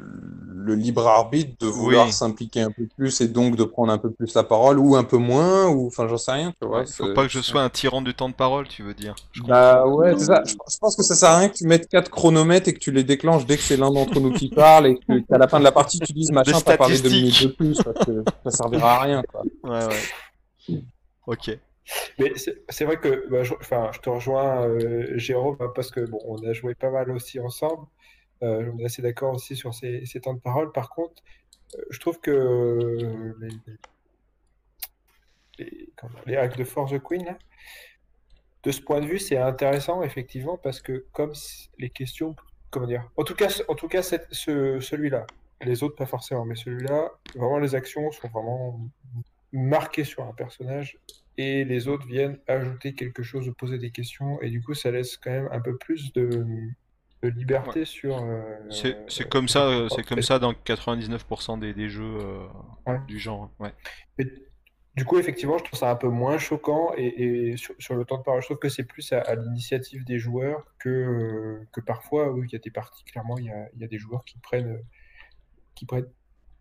le 0.68 0.74
libre 0.74 1.06
arbitre 1.06 1.52
de 1.60 1.66
vouloir 1.66 2.06
Oui. 2.06 2.12
s'impliquer 2.12 2.60
un 2.60 2.70
peu 2.70 2.86
plus 2.96 3.20
et 3.22 3.28
donc 3.28 3.56
de 3.56 3.64
prendre 3.64 3.90
un 3.92 3.98
peu 3.98 4.10
plus 4.10 4.34
la 4.34 4.44
parole 4.44 4.78
ou 4.78 4.96
un 4.96 5.04
peu 5.04 5.16
moins 5.16 5.66
ou 5.68 5.86
enfin 5.86 6.06
j'en 6.08 6.18
sais 6.18 6.32
rien 6.32 6.52
tu 6.60 6.66
vois 6.68 6.84
Faut 6.86 7.12
pas 7.14 7.22
que 7.24 7.30
je 7.30 7.40
sois 7.40 7.62
un 7.62 7.70
tyran 7.70 8.02
du 8.02 8.14
temps 8.14 8.28
de 8.28 8.34
parole, 8.34 8.68
tu 8.68 8.82
veux 8.82 8.92
dire. 8.94 9.14
Je 9.32 9.42
bah 9.42 9.86
ouais 9.86 10.14
c'est 10.18 10.26
ça 10.26 10.42
je, 10.44 10.50
je 10.52 10.78
pense 10.78 10.94
que 10.96 11.02
ça 11.02 11.14
sert 11.14 11.30
à 11.30 11.38
rien 11.38 11.48
que 11.48 11.54
tu 11.54 11.66
mettes 11.66 11.88
quatre 11.88 12.10
chronomètres 12.10 12.68
et 12.68 12.74
que 12.74 12.78
tu 12.78 12.90
les 12.92 13.04
déclenches 13.04 13.46
dès 13.46 13.56
que 13.56 13.62
c'est 13.62 13.76
l'un 13.78 13.90
d'entre 13.90 14.20
nous 14.20 14.32
qui 14.32 14.48
parle 14.54 14.88
et 14.88 14.98
que 14.98 15.20
qu'à 15.20 15.38
la 15.38 15.48
fin 15.48 15.58
de 15.58 15.64
la 15.64 15.72
partie 15.72 15.98
tu 16.00 16.12
dises 16.12 16.30
machin 16.32 16.60
t'as 16.64 16.76
parlé 16.76 16.98
deux 17.00 17.08
minutes 17.10 17.42
de 17.42 17.48
plus 17.48 17.80
parce 17.82 18.04
que 18.04 18.22
ça 18.44 18.50
servira 18.50 18.96
à 18.96 19.00
rien 19.00 19.22
quoi. 19.22 19.42
Ouais, 19.64 19.86
ouais. 19.86 20.78
Ok. 21.26 21.50
Mais 22.18 22.32
c'est 22.68 22.84
vrai 22.84 22.98
que 22.98 23.28
bah, 23.30 23.42
je 23.44 23.98
te 24.00 24.10
rejoins, 24.10 24.66
euh, 24.68 25.06
Jérôme, 25.16 25.56
hein, 25.60 25.70
parce 25.74 25.90
que 25.90 26.00
bon, 26.00 26.18
on 26.26 26.36
a 26.46 26.52
joué 26.52 26.74
pas 26.74 26.90
mal 26.90 27.10
aussi 27.10 27.40
ensemble. 27.40 27.86
Euh, 28.42 28.70
on 28.72 28.78
est 28.78 28.84
assez 28.84 29.02
d'accord 29.02 29.34
aussi 29.34 29.56
sur 29.56 29.74
ces, 29.74 30.04
temps 30.22 30.34
de 30.34 30.40
parole. 30.40 30.72
Par 30.72 30.90
contre, 30.90 31.22
euh, 31.74 31.82
je 31.90 31.98
trouve 31.98 32.20
que 32.20 32.30
euh, 32.30 33.34
les, 35.58 35.68
les, 36.26 36.48
de 36.56 36.64
Force 36.64 36.92
the 36.92 37.02
Queen, 37.02 37.36
de 38.62 38.70
ce 38.70 38.80
point 38.80 39.00
de 39.00 39.06
vue, 39.06 39.18
c'est 39.18 39.38
intéressant, 39.38 40.02
effectivement, 40.02 40.56
parce 40.56 40.80
que 40.80 41.06
comme 41.12 41.32
les 41.78 41.90
questions, 41.90 42.36
comment 42.70 42.86
dire, 42.86 43.08
en 43.16 43.24
tout 43.24 43.34
cas, 43.34 43.48
en 43.68 43.74
tout 43.74 43.88
cas 43.88 44.02
celui-là, 44.02 45.26
les 45.62 45.82
autres 45.82 45.96
pas 45.96 46.06
forcément, 46.06 46.44
mais 46.44 46.54
celui-là, 46.54 47.10
vraiment 47.34 47.58
les 47.58 47.74
actions 47.74 48.10
sont 48.12 48.28
vraiment 48.28 48.80
marquées 49.52 50.04
sur 50.04 50.24
un 50.24 50.32
personnage 50.32 50.98
et 51.36 51.64
les 51.64 51.88
autres 51.88 52.06
viennent 52.06 52.38
ajouter 52.46 52.94
quelque 52.94 53.22
chose 53.22 53.48
ou 53.48 53.54
poser 53.54 53.78
des 53.78 53.90
questions 53.90 54.40
et 54.42 54.50
du 54.50 54.62
coup 54.62 54.74
ça 54.74 54.90
laisse 54.90 55.16
quand 55.16 55.30
même 55.30 55.48
un 55.52 55.60
peu 55.60 55.76
plus 55.76 56.12
de, 56.12 56.44
de 57.22 57.28
liberté 57.28 57.84
sur 57.84 58.18
euh, 58.22 58.42
C'est 58.70 58.94
euh, 58.96 59.04
c'est 59.08 59.28
comme 59.28 59.48
ça, 59.48 59.66
euh, 59.66 59.88
c'est 59.88 60.04
comme 60.04 60.22
ça 60.22 60.38
dans 60.38 60.52
99% 60.52 61.58
des, 61.58 61.74
des 61.74 61.88
jeux 61.88 62.04
euh, 62.20 62.46
Ouais. 62.86 62.98
du 63.06 63.18
genre. 63.18 63.50
Ouais. 63.58 63.72
et 64.18 64.26
du 64.96 65.04
coup 65.04 65.18
effectivement 65.18 65.58
je 65.58 65.64
trouve 65.64 65.78
ça 65.78 65.90
un 65.90 65.96
peu 65.96 66.08
moins 66.08 66.38
choquant 66.38 66.92
et, 66.96 67.06
et 67.50 67.56
sur, 67.56 67.74
sur 67.78 67.94
le 67.94 68.04
temps 68.04 68.18
de 68.18 68.22
parole 68.22 68.40
je 68.40 68.46
trouve 68.46 68.58
que 68.58 68.68
c'est 68.68 68.84
plus 68.84 69.12
à, 69.12 69.20
à 69.20 69.34
l'initiative 69.36 70.04
des 70.04 70.18
joueurs 70.18 70.64
que, 70.78 70.88
euh, 70.88 71.68
que 71.72 71.80
parfois 71.80 72.30
oui 72.32 72.46
il 72.48 72.52
y 72.52 72.56
a 72.56 72.58
des 72.60 72.70
parties 72.70 73.04
clairement 73.04 73.36
il 73.38 73.44
y 73.46 73.50
a, 73.50 73.68
il 73.74 73.80
y 73.80 73.84
a 73.84 73.88
des 73.88 73.98
joueurs 73.98 74.24
qui 74.24 74.38
prennent 74.38 74.72
euh, 74.74 74.82
qui 75.74 75.86
prennent 75.86 76.08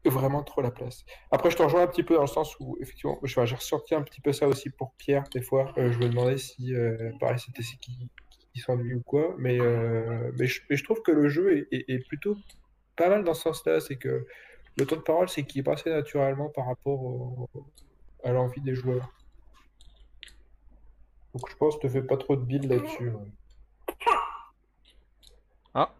vraiment 0.06 0.44
trop 0.44 0.62
la 0.62 0.72
place. 0.72 1.04
Après, 1.32 1.52
je 1.52 1.58
te 1.58 1.64
rejoins 1.64 1.82
un 1.82 1.88
petit 1.88 2.04
peu 2.04 2.16
dans 2.16 2.22
le 2.22 2.28
sens 2.28 2.56
où, 2.62 2.78
effectivement, 2.80 3.20
j'ai 3.24 3.42
ressenti 3.42 3.94
un 3.94 4.02
petit 4.04 4.22
peu 4.22 4.32
ça 4.32 4.48
aussi 4.48 4.70
pour 4.70 4.94
Pierre, 4.94 5.26
des 5.34 5.42
fois. 5.42 5.74
Euh, 5.78 5.92
je 5.92 6.00
me 6.00 6.08
demandais 6.08 6.38
si, 6.38 6.74
euh, 6.74 7.12
pareil, 7.20 7.40
c'était 7.40 7.64
qui, 7.82 8.10
qui 8.58 8.64
s'ennuie 8.64 8.96
ou 8.96 9.02
quoi. 9.02 9.36
Mais, 9.38 9.60
euh, 9.60 10.32
mais, 10.40 10.48
je, 10.48 10.62
mais 10.70 10.76
je 10.78 10.84
trouve 10.84 11.02
que 11.02 11.12
le 11.12 11.30
jeu 11.30 11.58
est, 11.58 11.68
est- 11.72 11.86
est 11.90 12.00
plutôt 12.08 12.38
pas 12.96 13.10
mal 13.10 13.24
dans 13.24 13.34
ce 13.34 13.44
sens-là. 13.44 13.80
C'est 13.80 13.98
que 13.98 14.26
le 14.78 14.86
temps 14.86 14.96
de 14.96 15.02
parole, 15.02 15.30
c'est 15.30 15.44
qui 15.44 15.60
est 15.60 15.64
passé 15.64 15.90
naturellement 15.90 16.50
par 16.50 16.66
rapport 16.68 17.02
au- 17.04 17.50
à 18.24 18.32
l'envie 18.32 18.62
des 18.62 18.76
joueurs. 18.76 19.12
Donc, 21.34 21.50
je 21.50 21.56
pense 21.56 21.76
que 21.76 21.82
je 21.84 21.88
te 21.88 21.94
fais 21.94 22.02
pas 22.02 22.18
trop 22.18 22.36
de 22.36 22.42
build 22.44 22.66
là-dessus. 22.66 23.12
Ah, 25.74 25.94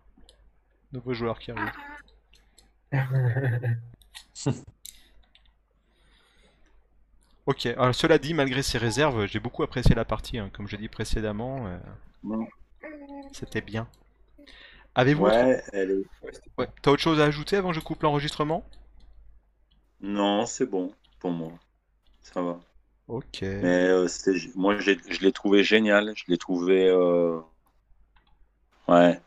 nouveau 0.92 1.14
joueur 1.14 1.38
qui 1.40 1.52
arrive. 1.52 1.72
Ok, 7.46 7.66
alors 7.66 7.96
cela 7.96 8.18
dit, 8.18 8.34
malgré 8.34 8.62
ces 8.62 8.78
réserves, 8.78 9.26
j'ai 9.26 9.40
beaucoup 9.40 9.64
apprécié 9.64 9.96
la 9.96 10.04
partie, 10.04 10.38
hein, 10.38 10.50
comme 10.52 10.68
je 10.68 10.76
dit 10.76 10.90
précédemment, 10.90 11.66
euh, 11.68 11.78
Non. 12.24 12.48
c'était 13.32 13.62
bien. 13.62 13.88
Avez-vous 14.96 15.26
autre- 15.26 15.36
Ouais, 15.36 15.64
elle 15.74 15.92
est. 15.92 16.26
Ouais, 16.58 16.68
T'as 16.82 16.92
autre 16.92 17.02
chose 17.02 17.20
à 17.20 17.26
ajouter 17.26 17.56
avant 17.58 17.70
que 17.70 17.76
je 17.76 17.80
coupe 17.82 18.02
l'enregistrement? 18.04 18.66
Non, 20.02 20.46
c'est 20.46 20.66
bon 20.66 20.94
pour 21.20 21.32
moi. 21.32 21.52
Ça 22.22 22.42
va. 22.42 22.60
Ok. 23.08 23.42
Mais 23.42 23.88
euh, 23.88 24.08
moi, 24.56 24.78
je 24.80 25.20
l'ai 25.22 25.32
trouvé 25.32 25.64
génial. 25.64 26.14
Je 26.16 26.26
l'ai 26.28 26.38
trouvé. 26.38 26.88
euh, 26.88 27.40
Ouais. 28.88 29.20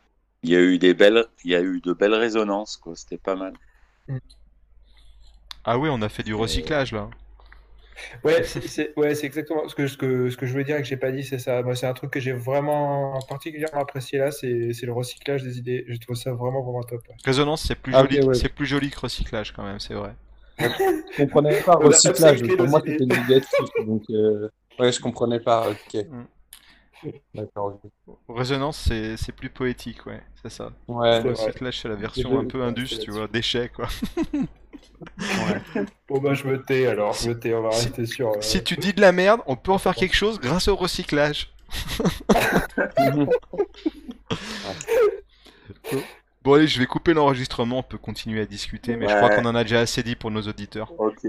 Il 0.43 0.51
y 0.51 0.57
a 0.57 0.61
eu 0.61 0.79
des 0.79 0.95
belles, 0.95 1.27
il 1.45 1.51
y 1.51 1.55
a 1.55 1.61
eu 1.61 1.81
de 1.81 1.93
belles 1.93 2.15
résonances, 2.15 2.77
quoi. 2.79 2.97
C'était 2.97 3.19
pas 3.19 3.37
mal. 3.37 3.53
Ah 5.65 5.79
oui, 5.79 5.89
on 5.93 6.01
a 6.03 6.09
fait 6.09 6.23
du 6.23 6.35
recyclage 6.35 6.93
là. 6.93 7.11
Ouais, 8.25 8.43
c'est 8.45 8.93
ouais, 8.97 9.15
c'est 9.15 9.27
exactement 9.27 9.69
ce 9.69 9.75
que, 9.75 9.87
ce 9.87 9.97
que, 9.97 10.31
ce 10.31 10.37
que 10.37 10.47
je 10.47 10.53
voulais 10.53 10.65
dire 10.65 10.77
et 10.77 10.83
que 10.83 10.89
j'ai 10.89 10.97
pas 10.97 11.11
dit, 11.13 11.23
c'est 11.25 11.39
ça. 11.39 11.63
Moi, 11.63 11.75
c'est 11.75 11.87
un 11.87 11.95
truc 11.95 12.11
que 12.11 12.21
j'ai 12.21 12.33
vraiment 12.33 13.19
particulièrement 13.29 13.81
apprécié 13.83 14.19
là, 14.19 14.31
c'est 14.31 14.73
c'est 14.73 14.87
le 14.87 14.93
recyclage 14.93 15.43
des 15.43 15.59
idées. 15.59 15.85
Je 15.89 15.97
trouve 15.99 16.17
ça 16.17 16.33
vraiment, 16.33 16.63
vraiment 16.63 16.83
top. 16.83 17.01
ouais. 17.09 17.15
Résonance, 17.25 17.63
c'est 17.67 17.75
plus 17.77 17.95
Ah, 17.95 18.03
joli, 18.03 18.21
ok, 18.21 18.29
ouais. 18.29 18.35
c'est 18.35 18.49
plus 18.49 18.67
joli 18.67 18.91
que 18.91 19.01
recyclage 19.01 19.53
quand 19.53 19.63
même, 19.65 19.81
c'est 19.81 19.95
vrai. 19.95 20.13
je 20.59 21.17
comprenais 21.17 21.61
pas 21.63 21.73
recyclage 21.77 22.43
pour 22.57 22.69
moi 22.69 22.83
c'était 22.85 23.07
négatif 23.07 23.49
donc 23.87 24.03
euh, 24.11 24.47
ouais 24.79 24.93
je 24.93 25.01
comprenais 25.01 25.41
pas 25.41 25.71
ok 25.71 26.05
Mm. 26.05 26.25
d'accord. 27.35 27.81
Résonance, 28.29 28.79
c'est 28.79 29.17
c'est 29.17 29.33
plus 29.33 29.51
poétique, 29.51 30.05
ouais, 30.07 30.23
c'est 30.43 30.51
ça. 30.51 30.73
ouais 30.89 31.21
C'est 31.23 31.29
vrai. 31.31 31.31
Recyclage, 31.31 31.81
c'est 31.81 31.89
la 31.89 31.95
version 31.97 32.39
un 32.39 32.45
peu 32.45 32.59
je 32.59 32.65
indus, 32.65 32.99
tu 32.99 33.11
vois, 33.11 33.27
déchets 33.29 33.69
quoi. 33.69 33.89
Bon, 36.09 36.21
bah, 36.21 36.35
je 36.35 36.47
me 36.47 36.63
tais 36.63 36.87
alors, 36.87 37.15
je 37.15 37.31
me 37.31 37.39
tais, 37.39 37.55
on 37.55 37.63
va 37.63 37.73
Si- 37.73 37.87
rester 37.87 38.07
sur. 38.07 38.29
euh, 38.31 38.41
Si 38.41 38.63
tu 38.63 38.77
dis 38.77 38.93
de 38.93 39.01
la 39.01 39.13
merde, 39.13 39.41
on 39.47 39.57
peut 39.57 39.73
en 39.73 39.79
faire 39.79 39.95
quelque 39.95 40.15
chose 40.15 40.39
grâce 40.39 40.69
au 40.69 40.77
recyclage. 40.77 41.53
Bon 46.43 46.55
allez, 46.55 46.67
je 46.69 46.79
vais 46.79 46.87
couper 46.87 47.13
l'enregistrement, 47.15 47.79
on 47.79 47.83
peut 47.83 47.99
continuer 47.99 48.41
à 48.41 48.47
discuter, 48.47 48.97
mais 48.97 49.09
je 49.09 49.15
crois 49.15 49.29
Ouais. 49.29 49.35
qu'on 49.35 49.45
en 49.45 49.55
a 49.55 49.63
déjà 49.63 49.81
assez 49.81 50.03
dit 50.03 50.17
pour 50.17 50.31
nos 50.31 50.43
auditeurs. 50.43 50.95
Ok. 50.99 51.21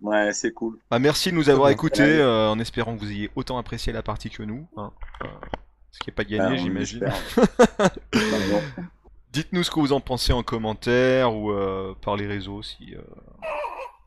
Ouais, 0.00 0.32
c'est 0.32 0.52
cool. 0.52 0.78
Bah, 0.90 0.98
merci 0.98 1.30
de 1.30 1.36
nous 1.36 1.48
avoir 1.48 1.70
écoutés, 1.70 2.02
euh, 2.20 2.48
en 2.50 2.58
espérant 2.58 2.94
que 2.94 3.00
vous 3.00 3.10
ayez 3.10 3.30
autant 3.34 3.56
apprécié 3.58 3.92
la 3.92 4.02
partie 4.02 4.28
que 4.30 4.42
nous. 4.42 4.68
hein. 4.76 4.92
Euh, 5.22 5.26
ce 5.90 5.98
qui 6.00 6.10
n'est 6.10 6.14
pas 6.14 6.24
gagné, 6.24 6.56
Ben, 6.56 6.56
j'imagine. 6.56 7.06
Dites-nous 9.32 9.62
ce 9.64 9.70
que 9.70 9.80
vous 9.80 9.92
en 9.92 10.00
pensez 10.00 10.32
en 10.32 10.42
commentaire 10.42 11.34
ou 11.34 11.50
euh, 11.50 11.94
par 12.02 12.16
les 12.16 12.26
réseaux, 12.26 12.62
si, 12.62 12.94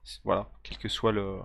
si- 0.04 0.20
voilà, 0.24 0.48
quel 0.64 0.78
que 0.78 0.90
soit 0.90 1.12
le 1.12 1.38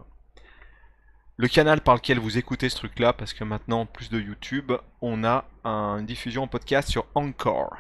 le 1.36 1.48
canal 1.48 1.81
par 1.81 1.97
lequel 1.97 2.20
vous 2.20 2.39
écoutez 2.39 2.68
ce 2.68 2.76
truc-là, 2.76 3.12
parce 3.12 3.34
que 3.34 3.42
maintenant, 3.42 3.81
en 3.81 3.86
plus 3.86 4.08
de 4.08 4.20
YouTube, 4.20 4.70
on 5.02 5.24
a 5.24 5.44
un- 5.64 5.97
une 5.98 6.06
diffusion 6.06 6.44
en 6.44 6.47
podcast 6.47 6.89
sur 6.89 7.06
Encore. 7.14 7.74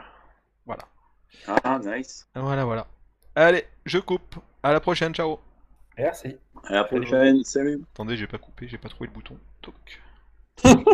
Voilà, 0.66 0.82
Ah, 1.46 1.78
nice. 1.84 2.26
voilà, 2.34 2.64
voilà. 2.64 2.86
Allez, 3.36 3.64
je 3.86 3.98
coupe. 3.98 4.36
À 4.62 4.72
la 4.72 4.80
prochaine, 4.80 5.14
ciao. 5.14 5.38
Merci. 5.98 6.36
À 6.64 6.74
la 6.74 6.84
prochaine. 6.84 7.44
Salut. 7.44 7.82
Attendez, 7.94 8.16
j'ai 8.16 8.26
pas 8.26 8.38
coupé, 8.38 8.68
j'ai 8.68 8.78
pas 8.78 8.88
trouvé 8.88 9.08
le 9.08 9.14
bouton. 9.14 9.38
Toc. 9.62 9.74